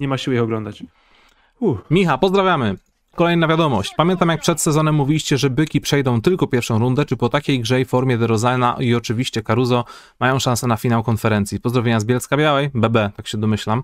Nie 0.00 0.08
ma 0.08 0.18
siły 0.18 0.36
ich 0.36 0.42
oglądać. 0.42 0.84
Uh. 1.60 1.78
Micha, 1.90 2.18
pozdrawiamy. 2.18 2.76
Kolejna 3.16 3.48
wiadomość. 3.48 3.94
Pamiętam 3.96 4.28
jak 4.28 4.40
przed 4.40 4.60
sezonem 4.60 4.94
mówiliście, 4.94 5.38
że 5.38 5.50
byki 5.50 5.80
przejdą 5.80 6.20
tylko 6.20 6.46
pierwszą 6.46 6.78
rundę, 6.78 7.04
czy 7.04 7.16
po 7.16 7.28
takiej 7.28 7.60
grze 7.60 7.80
i 7.80 7.84
formie 7.84 8.18
DeRozana 8.18 8.76
i 8.80 8.94
oczywiście 8.94 9.42
Caruso 9.42 9.84
mają 10.20 10.38
szansę 10.38 10.66
na 10.66 10.76
finał 10.76 11.02
konferencji. 11.02 11.60
Pozdrowienia 11.60 12.00
z 12.00 12.04
Bielska 12.04 12.36
Białej, 12.36 12.70
BB, 12.74 13.10
tak 13.16 13.26
się 13.26 13.38
domyślam. 13.38 13.82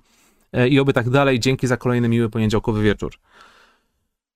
E, 0.53 0.69
I 0.69 0.81
oby 0.81 0.93
tak 0.93 1.11
dalej. 1.11 1.41
Dzięki 1.41 1.67
za 1.67 1.77
kolejny 1.77 2.09
miły 2.09 2.29
poniedziałkowy 2.29 2.83
wieczór. 2.83 3.13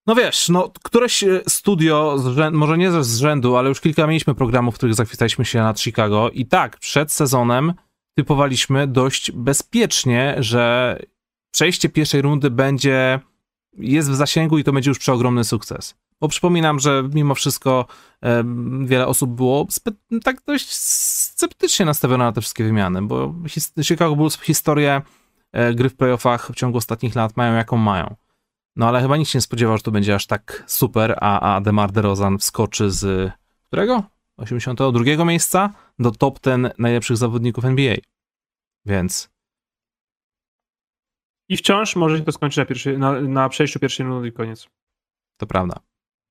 No 0.07 0.15
wiesz, 0.15 0.49
no 0.49 0.73
któreś 0.83 1.25
e, 1.25 1.41
studio, 1.49 2.17
może 2.53 2.79
nie 2.79 3.05
z 3.05 3.19
rzędu, 3.19 3.57
ale 3.57 3.69
już 3.69 3.81
kilka 3.81 4.07
mieliśmy 4.07 4.35
programów, 4.35 4.75
w 4.75 4.79
których 4.79 4.95
zachwycaliśmy 4.95 5.45
się 5.45 5.59
nad 5.59 5.81
Chicago 5.81 6.31
i 6.31 6.47
tak, 6.47 6.79
przed 6.79 7.13
sezonem 7.13 7.73
typowaliśmy 8.15 8.87
dość 8.87 9.33
bezpiecznie, 9.33 10.37
że 10.39 10.99
przejście 11.51 11.89
pierwszej 11.89 12.23
rundy 12.23 12.51
będzie 12.51 13.21
jest 13.79 14.11
w 14.11 14.15
zasięgu 14.15 14.59
i 14.59 14.65
to 14.65 14.73
będzie 14.73 14.91
już 14.91 14.99
przeogromny 14.99 15.45
sukces. 15.45 15.95
Bo 16.21 16.29
przypominam, 16.29 16.79
że 16.81 17.09
mimo 17.15 17.35
wszystko 17.35 17.87
e, 18.23 18.45
wiele 18.85 19.07
osób 19.07 19.31
było 19.31 19.67
tak 20.25 20.43
dość 20.47 20.73
sceptycznie 20.73 21.87
nastawione 21.87 22.25
na 22.25 22.33
te 22.33 22.41
wszystkie 22.41 22.65
wymiany, 22.65 23.03
bo 23.03 23.35
Chicago 23.83 24.17
Bulls 24.17 24.41
historię 24.41 25.03
e, 25.53 25.75
gry 25.75 25.89
w 25.89 25.97
playoffach 25.97 26.51
w 26.51 26.55
ciągu 26.55 26.79
ostatnich 26.79 27.15
lat 27.15 27.37
mają 27.37 27.55
jaką 27.55 27.77
mają. 27.77 28.15
No 28.77 28.89
ale 28.89 29.03
chyba 29.03 29.17
nikt 29.17 29.31
się 29.31 29.39
nie 29.39 29.43
spodziewał, 29.43 29.77
że 29.77 29.83
to 29.83 29.91
będzie 29.91 30.15
aż 30.15 30.27
tak 30.27 30.65
super, 30.67 31.19
a, 31.21 31.55
a 31.55 31.61
DeMar 31.61 31.93
DeRozan 31.93 32.39
wskoczy 32.39 32.91
z 32.91 33.33
którego? 33.63 34.03
82 34.37 35.25
miejsca 35.25 35.71
do 35.99 36.11
top 36.11 36.41
10 36.45 36.75
najlepszych 36.79 37.17
zawodników 37.17 37.65
NBA. 37.65 37.97
Więc 38.87 39.29
I 41.49 41.57
wciąż 41.57 41.97
może 41.97 42.19
się 42.19 42.25
to 42.25 42.33
skończyć 42.33 42.57
na, 42.57 42.65
pierwszy, 42.65 42.99
na, 42.99 43.21
na 43.21 43.49
przejściu 43.49 43.81
pierwszej 43.81 44.07
rundy 44.07 44.29
i 44.29 44.33
koniec. 44.33 44.69
to 45.37 45.47
prawda. 45.47 45.81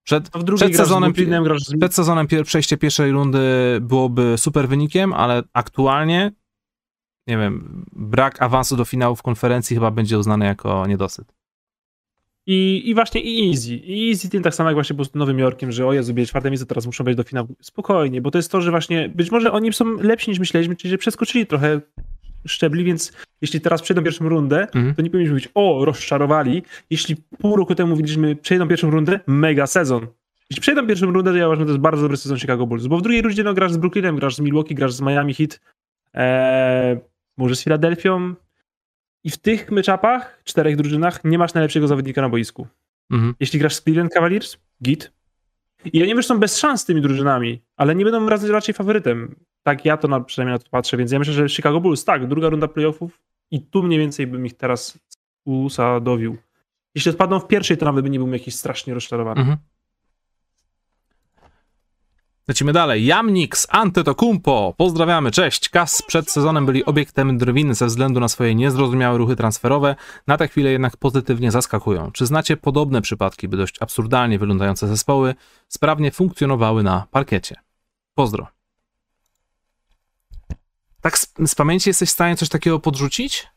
Przed, 0.04 0.30
przed 0.56 0.76
sezonem, 0.76 1.14
z 1.16 1.68
z... 1.68 1.80
przed 1.80 1.94
sezonem 1.94 2.28
pier- 2.28 2.44
przejście 2.44 2.78
pierwszej 2.78 3.12
rundy 3.12 3.40
byłoby 3.82 4.38
super 4.38 4.68
wynikiem, 4.68 5.14
ale 5.14 5.44
aktualnie, 5.54 6.32
nie 7.28 7.38
wiem, 7.38 7.86
brak 7.92 8.42
awansu 8.42 8.78
do 8.78 8.86
finału 8.86 9.16
w 9.16 9.22
konferencji 9.22 9.76
chyba 9.76 9.92
będzie 9.92 10.20
uznany 10.20 10.46
jako 10.46 10.88
niedosyt. 10.88 11.34
I, 12.48 12.90
I 12.90 12.94
właśnie 12.96 13.22
i 13.22 13.50
Easy. 13.50 13.76
I 13.76 14.10
Easy 14.10 14.30
Team 14.30 14.44
tak 14.44 14.56
samo 14.56 14.70
jak 14.70 14.76
właśnie 14.76 14.94
po 14.94 14.98
prostu 14.98 15.20
Nowym 15.20 15.40
Jorkiem, 15.40 15.72
że 15.72 15.88
o 15.88 15.94
Jezu, 15.94 16.14
byli 16.14 16.28
czwarte 16.28 16.50
miejsce, 16.50 16.66
teraz 16.66 16.86
muszą 16.86 17.04
wejść 17.04 17.18
do 17.18 17.24
finału. 17.24 17.48
Spokojnie, 17.62 18.22
bo 18.22 18.32
to 18.32 18.38
jest 18.38 18.52
to, 18.52 18.62
że 18.62 18.72
właśnie 18.72 19.10
być 19.10 19.32
może 19.32 19.52
oni 19.52 19.74
są 19.74 19.86
lepsi 19.86 20.30
niż 20.30 20.40
myśleliśmy, 20.40 20.76
czyli 20.76 20.92
że 20.92 20.98
przeskoczyli 20.98 21.48
trochę 21.48 21.82
szczebli, 22.48 22.84
więc 22.84 23.14
jeśli 23.42 23.62
teraz 23.62 23.82
przejdą 23.82 24.04
pierwszą 24.04 24.30
rundę, 24.30 24.62
Mhm. 24.62 24.96
to 24.96 25.02
nie 25.02 25.10
powinniśmy 25.10 25.34
mówić, 25.34 25.50
o, 25.54 25.86
rozczarowali. 25.86 26.64
Jeśli 26.90 27.16
pół 27.16 27.56
roku 27.56 27.76
temu 27.76 27.90
mówiliśmy, 27.90 28.36
przejdą 28.36 28.68
pierwszą 28.68 28.90
rundę, 28.90 29.20
mega 29.28 29.68
sezon. 29.68 30.08
Jeśli 30.50 30.62
przejdą 30.62 30.88
pierwszą 30.88 31.06
rundę, 31.12 31.32
to 31.32 31.38
ja 31.38 31.48
uważam, 31.48 31.62
że 31.62 31.66
to 31.66 31.72
jest 31.72 31.82
bardzo 31.82 32.02
dobry 32.02 32.18
sezon 32.18 32.40
Chicago 32.40 32.68
Bulls, 32.68 32.88
bo 32.88 32.98
w 32.98 33.02
drugiej 33.02 33.22
rundzie 33.22 33.44
no, 33.44 33.54
grasz 33.54 33.72
z 33.72 33.78
Brooklynem, 33.78 34.16
grasz 34.16 34.36
z 34.36 34.40
Milwaukee, 34.40 34.76
grasz 34.76 34.94
z 34.94 35.02
Miami 35.02 35.34
Heat, 35.34 35.60
ee, 36.14 37.00
może 37.38 37.56
z 37.56 37.64
Filadelfią 37.64 38.34
i 39.24 39.30
w 39.30 39.38
tych 39.38 39.72
meczapach, 39.72 40.42
czterech 40.44 40.76
drużynach, 40.76 41.24
nie 41.24 41.38
masz 41.38 41.54
najlepszego 41.54 41.88
zawodnika 41.88 42.22
na 42.22 42.30
boisku. 42.30 42.68
Mhm. 43.12 43.34
Jeśli 43.40 43.60
grasz 43.60 43.76
z 43.76 43.82
Cleveland 43.82 44.14
Cavaliers, 44.14 44.58
git. 44.84 45.12
I 45.94 46.00
wiem, 46.00 46.22
że 46.22 46.28
są 46.28 46.40
bez 46.40 46.58
szans 46.58 46.82
z 46.82 46.86
tymi 46.86 47.02
drużynami, 47.02 47.62
ale 47.78 47.96
nie 47.96 48.06
będą 48.06 48.30
raczej, 48.30 48.52
raczej 48.52 48.76
faworytem. 48.76 49.36
Tak 49.64 49.86
ja 49.86 49.98
to 49.98 50.08
na, 50.08 50.20
przynajmniej 50.20 50.54
na 50.54 50.60
to 50.60 50.70
patrzę, 50.70 50.98
więc 50.98 51.12
ja 51.12 51.20
myślę, 51.20 51.34
że 51.34 51.50
Chicago 51.50 51.82
Bulls, 51.82 52.06
tak, 52.06 52.28
druga 52.28 52.50
runda 52.50 52.68
playoffów 52.68 53.22
i 53.52 53.62
tu 53.62 53.84
mniej 53.84 54.00
więcej 54.00 54.28
bym 54.28 54.46
ich 54.46 54.58
teraz 54.58 55.00
usadowił. 55.46 56.38
Jeśli 56.96 57.12
odpadną 57.12 57.40
w 57.40 57.48
pierwszej, 57.48 57.78
to 57.78 57.86
nawet 57.86 58.04
by 58.04 58.10
nie 58.10 58.20
był 58.20 58.34
jakiś 58.34 58.56
strasznie 58.56 58.94
rozczarowany. 58.94 59.42
Mhm. 59.42 59.58
Lecimy 62.48 62.74
dalej. 62.74 63.06
Jamnix, 63.06 63.68
Antetokumpo. 63.70 64.74
Pozdrawiamy, 64.78 65.32
cześć. 65.32 65.70
Kas 65.70 66.02
przed 66.02 66.32
sezonem 66.32 66.66
byli 66.66 66.86
obiektem 66.86 67.38
drwin 67.38 67.74
ze 67.74 67.86
względu 67.86 68.20
na 68.20 68.28
swoje 68.28 68.56
niezrozumiałe 68.56 69.18
ruchy 69.18 69.36
transferowe. 69.36 69.96
Na 70.28 70.38
tę 70.38 70.48
chwilę 70.48 70.72
jednak 70.72 70.98
pozytywnie 70.98 71.52
zaskakują. 71.52 72.12
Czy 72.12 72.26
znacie 72.26 72.58
podobne 72.58 73.02
przypadki, 73.02 73.48
by 73.48 73.58
dość 73.58 73.82
absurdalnie 73.82 74.40
wyglądające 74.40 74.88
zespoły 74.88 75.36
sprawnie 75.68 76.12
funkcjonowały 76.12 76.84
na 76.84 77.08
parkiecie? 77.12 77.56
Pozdro. 78.16 78.48
Tak 81.02 81.18
z, 81.18 81.34
z 81.46 81.56
pamięci 81.56 81.90
jesteś 81.90 82.10
w 82.10 82.14
stanie 82.14 82.36
coś 82.36 82.50
takiego 82.50 82.80
podrzucić? 82.80 83.48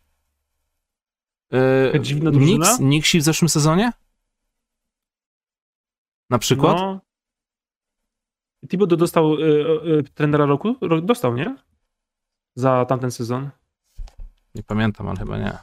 Taka 1.93 1.99
dziwna 1.99 2.31
drużyna? 2.31 2.77
Knicksi 2.77 3.21
w 3.21 3.23
zeszłym 3.23 3.49
sezonie? 3.49 3.93
Na 6.31 6.39
przykład? 6.39 6.77
No. 6.77 7.08
Thibodeau 8.69 8.97
dostał 8.99 9.35
y, 9.35 9.43
y, 9.99 10.05
trenera 10.15 10.47
roku? 10.47 10.77
Ro- 10.81 11.01
Dostał, 11.01 11.35
nie? 11.37 11.57
Za 12.55 12.85
tamten 12.85 13.11
sezon. 13.11 13.51
Nie 14.55 14.63
pamiętam, 14.63 15.09
ale 15.09 15.19
chyba 15.19 15.39
nie. 15.39 15.59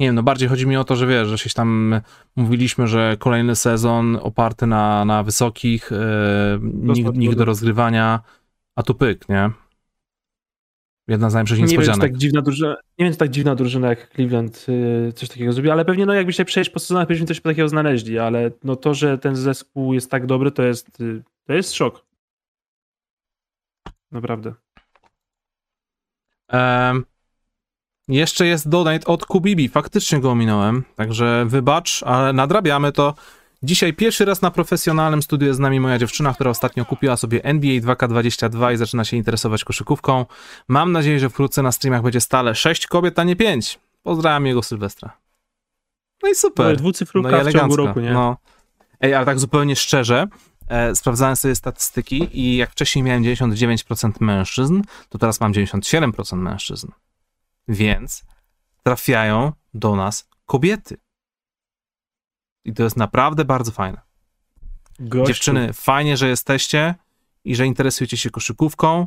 Nie 0.00 0.06
wiem, 0.06 0.14
no 0.14 0.22
bardziej 0.22 0.48
chodzi 0.48 0.66
mi 0.66 0.76
o 0.76 0.84
to, 0.84 0.96
że 0.96 1.06
wiesz, 1.06 1.28
że 1.28 1.38
się 1.38 1.50
tam 1.50 2.00
mówiliśmy, 2.36 2.86
że 2.86 3.16
kolejny 3.18 3.56
sezon 3.56 4.18
oparty 4.22 4.66
na, 4.66 5.04
na 5.04 5.22
wysokich, 5.22 5.92
e, 5.92 6.58
nikt, 6.62 7.14
nikt 7.16 7.36
do 7.36 7.44
rozgrywania, 7.44 8.20
a 8.76 8.82
tu 8.82 8.94
pyk, 8.94 9.28
nie? 9.28 9.50
Jedna 11.08 11.30
z 11.30 11.34
najlepszych 11.34 11.58
Nie 11.58 11.62
wiem, 11.62 11.68
czy 11.70 11.76
niespodzianek. 11.76 12.12
tak 12.12 12.20
dziwna 12.20 12.42
drużyna, 12.42 12.76
nie 12.98 13.04
wiem, 13.04 13.12
czy 13.12 13.18
tak 13.18 13.30
dziwna 13.30 13.54
drużyna 13.54 13.88
jak 13.88 14.10
Cleveland 14.14 14.66
y, 14.68 15.12
coś 15.12 15.28
takiego 15.28 15.52
zrobi, 15.52 15.70
ale 15.70 15.84
pewnie 15.84 16.06
no 16.06 16.14
jakby 16.14 16.32
się 16.32 16.44
przejść 16.44 16.70
po 16.70 16.78
sezonach, 16.78 17.08
byśmy 17.08 17.26
coś 17.26 17.40
takiego 17.40 17.68
znaleźli, 17.68 18.18
ale 18.18 18.50
no 18.64 18.76
to, 18.76 18.94
że 18.94 19.18
ten 19.18 19.36
zespół 19.36 19.94
jest 19.94 20.10
tak 20.10 20.26
dobry, 20.26 20.50
to 20.50 20.62
jest, 20.62 21.00
y, 21.00 21.22
to 21.46 21.52
jest 21.52 21.74
szok. 21.74 22.04
Naprawdę. 24.12 24.54
Em, 26.48 27.04
jeszcze 28.08 28.46
jest 28.46 28.68
donate 28.68 29.06
od 29.06 29.26
Kubibi. 29.26 29.68
Faktycznie 29.68 30.20
go 30.20 30.30
ominąłem, 30.30 30.84
także 30.96 31.44
wybacz, 31.48 32.02
ale 32.02 32.32
nadrabiamy 32.32 32.92
to. 32.92 33.14
Dzisiaj 33.62 33.94
pierwszy 33.94 34.24
raz 34.24 34.42
na 34.42 34.50
profesjonalnym 34.50 35.22
studiu 35.22 35.46
jest 35.46 35.56
z 35.56 35.60
nami 35.60 35.80
moja 35.80 35.98
dziewczyna, 35.98 36.34
która 36.34 36.50
ostatnio 36.50 36.84
kupiła 36.84 37.16
sobie 37.16 37.44
NBA 37.44 37.80
2K22 37.80 38.74
i 38.74 38.76
zaczyna 38.76 39.04
się 39.04 39.16
interesować 39.16 39.64
koszykówką. 39.64 40.26
Mam 40.68 40.92
nadzieję, 40.92 41.18
że 41.18 41.30
wkrótce 41.30 41.62
na 41.62 41.72
streamach 41.72 42.02
będzie 42.02 42.20
stale 42.20 42.54
6 42.54 42.86
kobiet, 42.86 43.18
a 43.18 43.24
nie 43.24 43.36
5. 43.36 43.78
Pozdrawiam 44.02 44.46
jego 44.46 44.62
Sylwestra. 44.62 45.18
No 46.22 46.28
i 46.28 46.32
No, 46.32 46.34
super. 46.34 46.76
dwucyfrówka 46.76 47.30
No 47.30 47.48
i 47.48 47.52
w 47.52 47.52
ciągu 47.52 47.76
roku, 47.76 48.00
nie? 48.00 48.12
No. 48.12 48.36
Ej, 49.00 49.14
ale 49.14 49.26
tak 49.26 49.38
zupełnie 49.38 49.76
szczerze, 49.76 50.26
e, 50.68 50.94
sprawdzałem 50.94 51.36
sobie 51.36 51.54
statystyki 51.54 52.40
i 52.40 52.56
jak 52.56 52.70
wcześniej 52.70 53.02
miałem 53.02 53.22
99% 53.22 54.20
mężczyzn, 54.20 54.82
to 55.08 55.18
teraz 55.18 55.40
mam 55.40 55.52
97% 55.52 56.36
mężczyzn. 56.36 56.88
Więc 57.68 58.24
trafiają 58.82 59.52
do 59.74 59.96
nas 59.96 60.28
kobiety. 60.46 60.96
I 62.68 62.72
to 62.72 62.82
jest 62.82 62.96
naprawdę 62.96 63.44
bardzo 63.44 63.72
fajne. 63.72 64.00
Gościu. 64.98 65.32
Dziewczyny, 65.32 65.72
fajnie, 65.72 66.16
że 66.16 66.28
jesteście 66.28 66.94
i 67.44 67.56
że 67.56 67.66
interesujecie 67.66 68.16
się 68.16 68.30
koszykówką. 68.30 69.06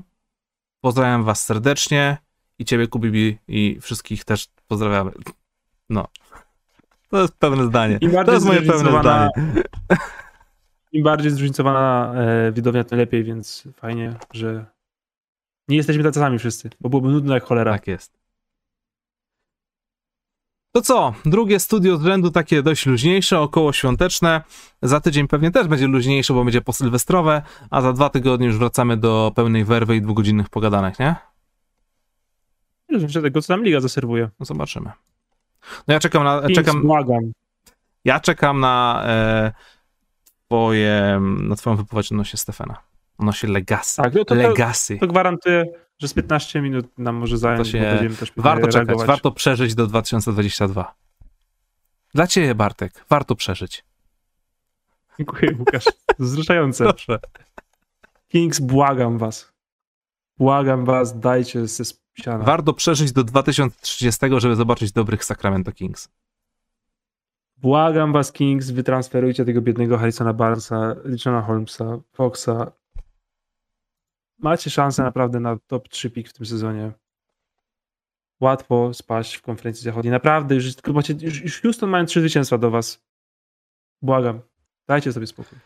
Pozdrawiam 0.81 1.23
was 1.23 1.45
serdecznie 1.45 2.17
i 2.59 2.65
ciebie, 2.65 2.88
Kubibi, 2.88 3.38
i 3.47 3.77
wszystkich 3.81 4.25
też 4.25 4.47
pozdrawiamy. 4.67 5.11
No. 5.89 6.07
To 7.09 7.21
jest 7.21 7.33
pewne 7.33 7.65
zdanie. 7.65 7.99
To 8.25 8.33
jest 8.33 8.45
moje 8.45 8.61
pewne 8.61 8.99
zdanie. 8.99 9.29
Im 10.91 11.03
bardziej 11.03 11.31
zróżnicowana 11.31 12.13
e, 12.15 12.51
widownia, 12.51 12.83
tym 12.83 12.97
lepiej, 12.97 13.23
więc 13.23 13.67
fajnie, 13.75 14.15
że 14.33 14.65
nie 15.67 15.77
jesteśmy 15.77 16.03
tacy 16.03 16.19
sami 16.19 16.39
wszyscy, 16.39 16.69
bo 16.79 16.89
byłoby 16.89 17.09
nudno 17.09 17.33
jak 17.33 17.43
cholera. 17.43 17.71
Tak 17.71 17.88
jest. 17.88 18.20
To 20.72 20.81
co? 20.81 21.14
Drugie 21.26 21.60
studio 21.60 21.98
z 21.98 22.03
rzędu 22.03 22.31
takie 22.31 22.64
dość 22.64 22.85
luźniejsze, 22.85 23.39
około 23.39 23.73
świąteczne. 23.73 24.41
Za 24.81 24.99
tydzień 24.99 25.27
pewnie 25.27 25.52
też 25.52 25.68
będzie 25.68 25.88
luźniejsze, 25.88 26.34
bo 26.34 26.43
będzie 26.43 26.61
posylwestrowe, 26.61 27.41
a 27.69 27.81
za 27.81 27.93
dwa 27.93 28.10
tygodnie 28.10 28.48
już 28.48 28.57
wracamy 28.57 28.98
do 28.98 29.31
pełnej 29.35 29.65
werwy 29.65 29.95
i 29.95 30.02
dwugodzinnych 30.02 30.49
pogadanek, 30.49 30.99
nie? 30.99 31.15
Nie 32.89 32.99
wiem, 32.99 33.23
tego, 33.23 33.41
co 33.41 33.48
tam 33.48 33.64
liga 33.64 33.80
zaserwuje. 33.80 34.30
No 34.39 34.45
zobaczymy. 34.45 34.91
No 35.88 35.93
ja 35.93 35.99
czekam 35.99 36.23
na, 36.23 36.41
czekam, 36.56 36.81
błagam. 36.81 37.31
ja 38.06 38.19
czekam 38.19 38.60
na 38.60 39.03
e, 39.06 39.52
twoje, 40.45 41.19
na 41.22 41.56
twoją 41.56 41.76
wypowiedź 41.76 42.11
odnośnie 42.11 42.38
Stefana. 42.38 42.90
Odnośnie 43.22 43.49
Legacy. 43.49 43.95
Tak, 44.02 44.14
no 44.14 44.19
to, 44.19 44.26
to, 44.26 44.35
Legacy. 44.35 44.98
to 44.98 45.07
gwarantuję, 45.07 45.65
że 45.99 46.07
z 46.07 46.14
15 46.14 46.61
minut 46.61 46.98
nam 46.98 47.15
może 47.15 47.38
zająć, 47.38 47.68
To 47.68 47.72
się- 47.72 48.10
też 48.19 48.31
Warto 48.38 48.68
czekać, 48.68 48.76
reagować. 48.76 49.07
warto 49.07 49.31
przeżyć 49.31 49.76
do 49.76 49.88
2022. 49.88 50.95
Dla 52.14 52.27
ciebie, 52.27 52.56
Bartek, 52.56 53.06
warto 53.10 53.35
przeżyć. 53.35 53.84
Dziękuję, 55.18 55.56
Łukasz. 55.60 55.84
Wzruszające. 56.19 56.84
Proszę. 56.84 57.19
Kings, 58.27 58.60
błagam 58.60 59.18
was. 59.18 59.52
Błagam 60.38 60.85
was, 60.85 61.19
dajcie 61.19 61.68
ze 61.68 61.84
siana. 62.14 62.43
Warto 62.43 62.73
przeżyć 62.73 63.11
do 63.11 63.23
2030, 63.23 64.19
żeby 64.38 64.56
zobaczyć 64.56 64.91
dobrych 64.91 65.26
Sacramento 65.26 65.72
Kings. 65.72 66.10
Błagam 67.57 68.14
was, 68.14 68.31
Kings, 68.31 68.69
wytransferujcie 68.69 69.45
tego 69.45 69.61
biednego 69.61 69.98
Harrisona 69.98 70.34
Barnesa, 70.34 70.95
Richona 71.06 71.41
Holmesa, 71.41 71.99
Foxa. 72.14 72.72
Macie 74.41 74.69
szansę 74.69 75.03
naprawdę 75.03 75.39
na 75.39 75.57
top 75.68 75.89
3 75.89 76.09
pick 76.09 76.30
w 76.30 76.34
tym 76.34 76.45
sezonie. 76.45 76.91
Łatwo 78.39 78.93
spaść 78.93 79.35
w 79.35 79.41
konferencji 79.41 79.84
zachodniej. 79.84 80.11
Naprawdę, 80.11 80.55
już, 80.55 80.76
tylko 80.76 80.99
już, 81.22 81.41
już 81.41 81.61
Houston 81.61 81.89
mają 81.89 82.05
trzy 82.05 82.19
zwycięstwa 82.19 82.57
do 82.57 82.72
was. 82.72 83.03
Błagam. 84.01 84.41
Dajcie 84.88 85.13
sobie 85.13 85.27
spokój. 85.27 85.57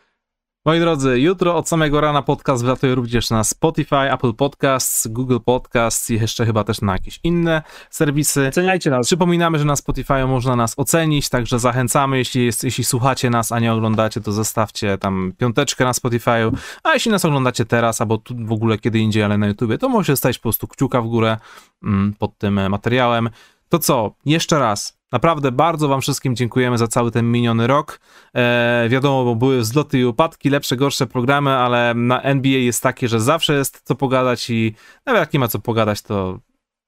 Moi 0.65 0.79
drodzy, 0.79 1.19
jutro 1.19 1.55
od 1.55 1.69
samego 1.69 2.01
rana 2.01 2.21
podcast 2.21 2.63
wlatuje 2.63 2.95
również 2.95 3.29
na 3.29 3.43
Spotify, 3.43 4.11
Apple 4.13 4.33
Podcasts, 4.33 5.07
Google 5.07 5.37
Podcasts 5.45 6.09
i 6.09 6.13
jeszcze 6.13 6.45
chyba 6.45 6.63
też 6.63 6.81
na 6.81 6.93
jakieś 6.93 7.19
inne 7.23 7.61
serwisy. 7.89 8.47
Oceniajcie 8.47 8.89
nas. 8.89 9.07
Przypominamy, 9.07 9.59
że 9.59 9.65
na 9.65 9.75
Spotify 9.75 10.25
można 10.27 10.55
nas 10.55 10.79
ocenić, 10.79 11.29
także 11.29 11.59
zachęcamy, 11.59 12.17
jeśli, 12.17 12.45
jest, 12.45 12.63
jeśli 12.63 12.83
słuchacie 12.83 13.29
nas, 13.29 13.51
a 13.51 13.59
nie 13.59 13.73
oglądacie, 13.73 14.21
to 14.21 14.31
zostawcie 14.31 14.97
tam 14.97 15.33
piąteczkę 15.37 15.85
na 15.85 15.91
Spotify'u, 15.91 16.51
a 16.83 16.93
jeśli 16.93 17.11
nas 17.11 17.25
oglądacie 17.25 17.65
teraz, 17.65 18.01
albo 18.01 18.21
w 18.45 18.51
ogóle 18.51 18.77
kiedy 18.77 18.99
indziej, 18.99 19.23
ale 19.23 19.37
na 19.37 19.47
YouTubie, 19.47 19.77
to 19.77 19.89
możecie 19.89 20.17
stać 20.17 20.37
po 20.37 20.43
prostu 20.43 20.67
kciuka 20.67 21.01
w 21.01 21.07
górę 21.07 21.37
mm, 21.83 22.13
pod 22.19 22.37
tym 22.37 22.69
materiałem. 22.69 23.29
To 23.69 23.79
co, 23.79 24.15
jeszcze 24.25 24.59
raz, 24.59 24.97
Naprawdę 25.11 25.51
bardzo 25.51 25.87
wam 25.87 26.01
wszystkim 26.01 26.35
dziękujemy 26.35 26.77
za 26.77 26.87
cały 26.87 27.11
ten 27.11 27.31
miniony 27.31 27.67
rok. 27.67 27.99
E, 28.33 28.87
wiadomo, 28.89 29.25
bo 29.25 29.35
były 29.35 29.59
wzloty 29.59 29.99
i 29.99 30.05
upadki, 30.05 30.49
lepsze, 30.49 30.77
gorsze 30.77 31.07
programy, 31.07 31.51
ale 31.51 31.93
na 31.93 32.21
NBA 32.21 32.57
jest 32.57 32.83
takie, 32.83 33.07
że 33.07 33.19
zawsze 33.19 33.53
jest 33.53 33.81
co 33.83 33.95
pogadać 33.95 34.49
i 34.49 34.75
nawet 35.05 35.19
jak 35.19 35.33
nie 35.33 35.39
ma 35.39 35.47
co 35.47 35.59
pogadać, 35.59 36.01
to 36.01 36.39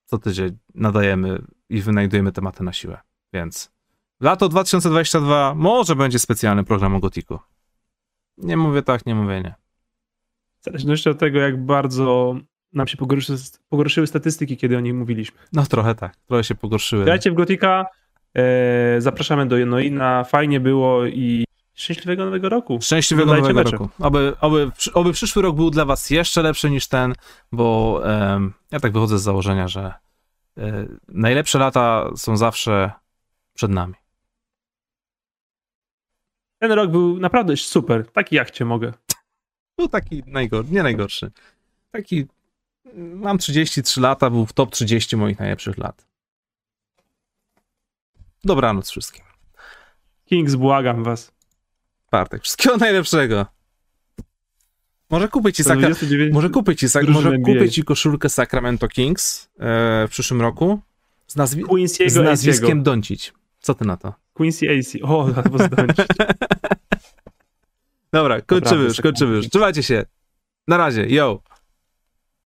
co 0.05 0.17
tydzień 0.17 0.57
nadajemy 0.75 1.41
i 1.69 1.81
wynajdujemy 1.81 2.31
tematy 2.31 2.63
na 2.63 2.73
siłę. 2.73 2.97
Więc 3.33 3.71
lato 4.19 4.49
2022 4.49 5.53
może 5.55 5.95
będzie 5.95 6.19
specjalny 6.19 6.63
program 6.63 6.95
o 6.95 6.99
Gotiku. 6.99 7.39
Nie 8.37 8.57
mówię 8.57 8.81
tak, 8.81 9.05
nie 9.05 9.15
mówię 9.15 9.41
nie. 9.41 9.55
W 10.61 10.63
zależności 10.63 11.09
od 11.09 11.19
tego, 11.19 11.39
jak 11.39 11.65
bardzo 11.65 12.35
nam 12.73 12.87
się 12.87 12.97
pogorszyły, 12.97 13.37
pogorszyły 13.69 14.07
statystyki, 14.07 14.57
kiedy 14.57 14.77
o 14.77 14.79
nich 14.79 14.93
mówiliśmy. 14.93 15.37
No 15.53 15.65
trochę 15.65 15.95
tak, 15.95 16.15
trochę 16.15 16.43
się 16.43 16.55
pogorszyły. 16.55 17.05
Grajcie 17.05 17.31
w 17.31 17.33
Gotika, 17.33 17.85
zapraszamy 18.97 19.45
do 19.45 19.65
Noina, 19.65 20.23
fajnie 20.23 20.59
było 20.59 21.05
i 21.05 21.45
szczęśliwego 21.77 22.25
nowego 22.25 22.49
roku. 22.49 22.79
Szczęśliwego 22.81 23.35
nowego 23.35 23.53
mecze. 23.53 23.71
roku. 23.71 23.89
Oby, 23.99 24.33
oby, 24.41 24.71
oby 24.93 25.13
przyszły 25.13 25.41
rok 25.41 25.55
był 25.55 25.69
dla 25.69 25.85
was 25.85 26.09
jeszcze 26.09 26.41
lepszy 26.41 26.69
niż 26.69 26.87
ten, 26.87 27.13
bo 27.51 28.01
em, 28.05 28.53
ja 28.71 28.79
tak 28.79 28.91
wychodzę 28.91 29.19
z 29.19 29.21
założenia, 29.21 29.67
że 29.67 29.93
e, 30.57 30.87
najlepsze 31.07 31.59
lata 31.59 32.09
są 32.15 32.37
zawsze 32.37 32.91
przed 33.53 33.71
nami. 33.71 33.93
Ten 36.59 36.71
rok 36.71 36.91
był 36.91 37.19
naprawdę 37.19 37.57
super, 37.57 38.11
taki 38.11 38.35
jak 38.35 38.51
cię 38.51 38.65
mogę. 38.65 38.93
Był 39.77 39.87
taki 39.87 40.23
najgorszy, 40.27 40.73
nie 40.73 40.83
najgorszy. 40.83 41.31
Taki, 41.91 42.25
mam 42.95 43.37
33 43.37 44.01
lata, 44.01 44.29
był 44.29 44.45
w 44.45 44.53
top 44.53 44.71
30 44.71 45.17
moich 45.17 45.39
najlepszych 45.39 45.77
lat. 45.77 46.06
Dobranoc 48.43 48.89
wszystkim. 48.89 49.23
Kings, 50.25 50.55
błagam 50.55 51.03
was. 51.03 51.31
Bartek, 52.11 52.43
wszystkiego 52.43 52.77
najlepszego. 52.77 53.45
Może 55.09 55.27
kupię 55.27 55.53
ci, 55.53 55.63
sakra... 55.63 55.87
29 55.87 56.33
może 56.33 56.49
kupię 56.49 56.75
ci, 56.75 56.89
sak... 56.89 57.07
może 57.07 57.37
kupię 57.37 57.69
ci 57.69 57.83
koszulkę 57.83 58.29
Sacramento 58.29 58.87
Kings 58.87 59.49
e, 59.59 60.07
w 60.07 60.11
przyszłym 60.11 60.41
roku 60.41 60.79
z, 61.27 61.35
nazwi... 61.35 61.63
z 62.07 62.15
nazwiskiem. 62.15 62.83
Doncic. 62.83 63.33
Co 63.59 63.73
ty 63.73 63.85
na 63.85 63.97
to? 63.97 64.13
Quincy 64.33 64.67
AC. 64.69 64.97
O, 65.03 65.29
albo 65.35 65.57
zdąć. 65.57 65.91
Dobra, 68.13 68.41
kończymy 68.41 68.71
Naprawdę, 68.71 68.85
już, 68.85 69.01
kończymy 69.01 69.35
już. 69.35 69.49
Trzymajcie 69.49 69.83
się. 69.83 70.05
Na 70.67 70.77
razie, 70.77 71.05
yo. 71.09 71.41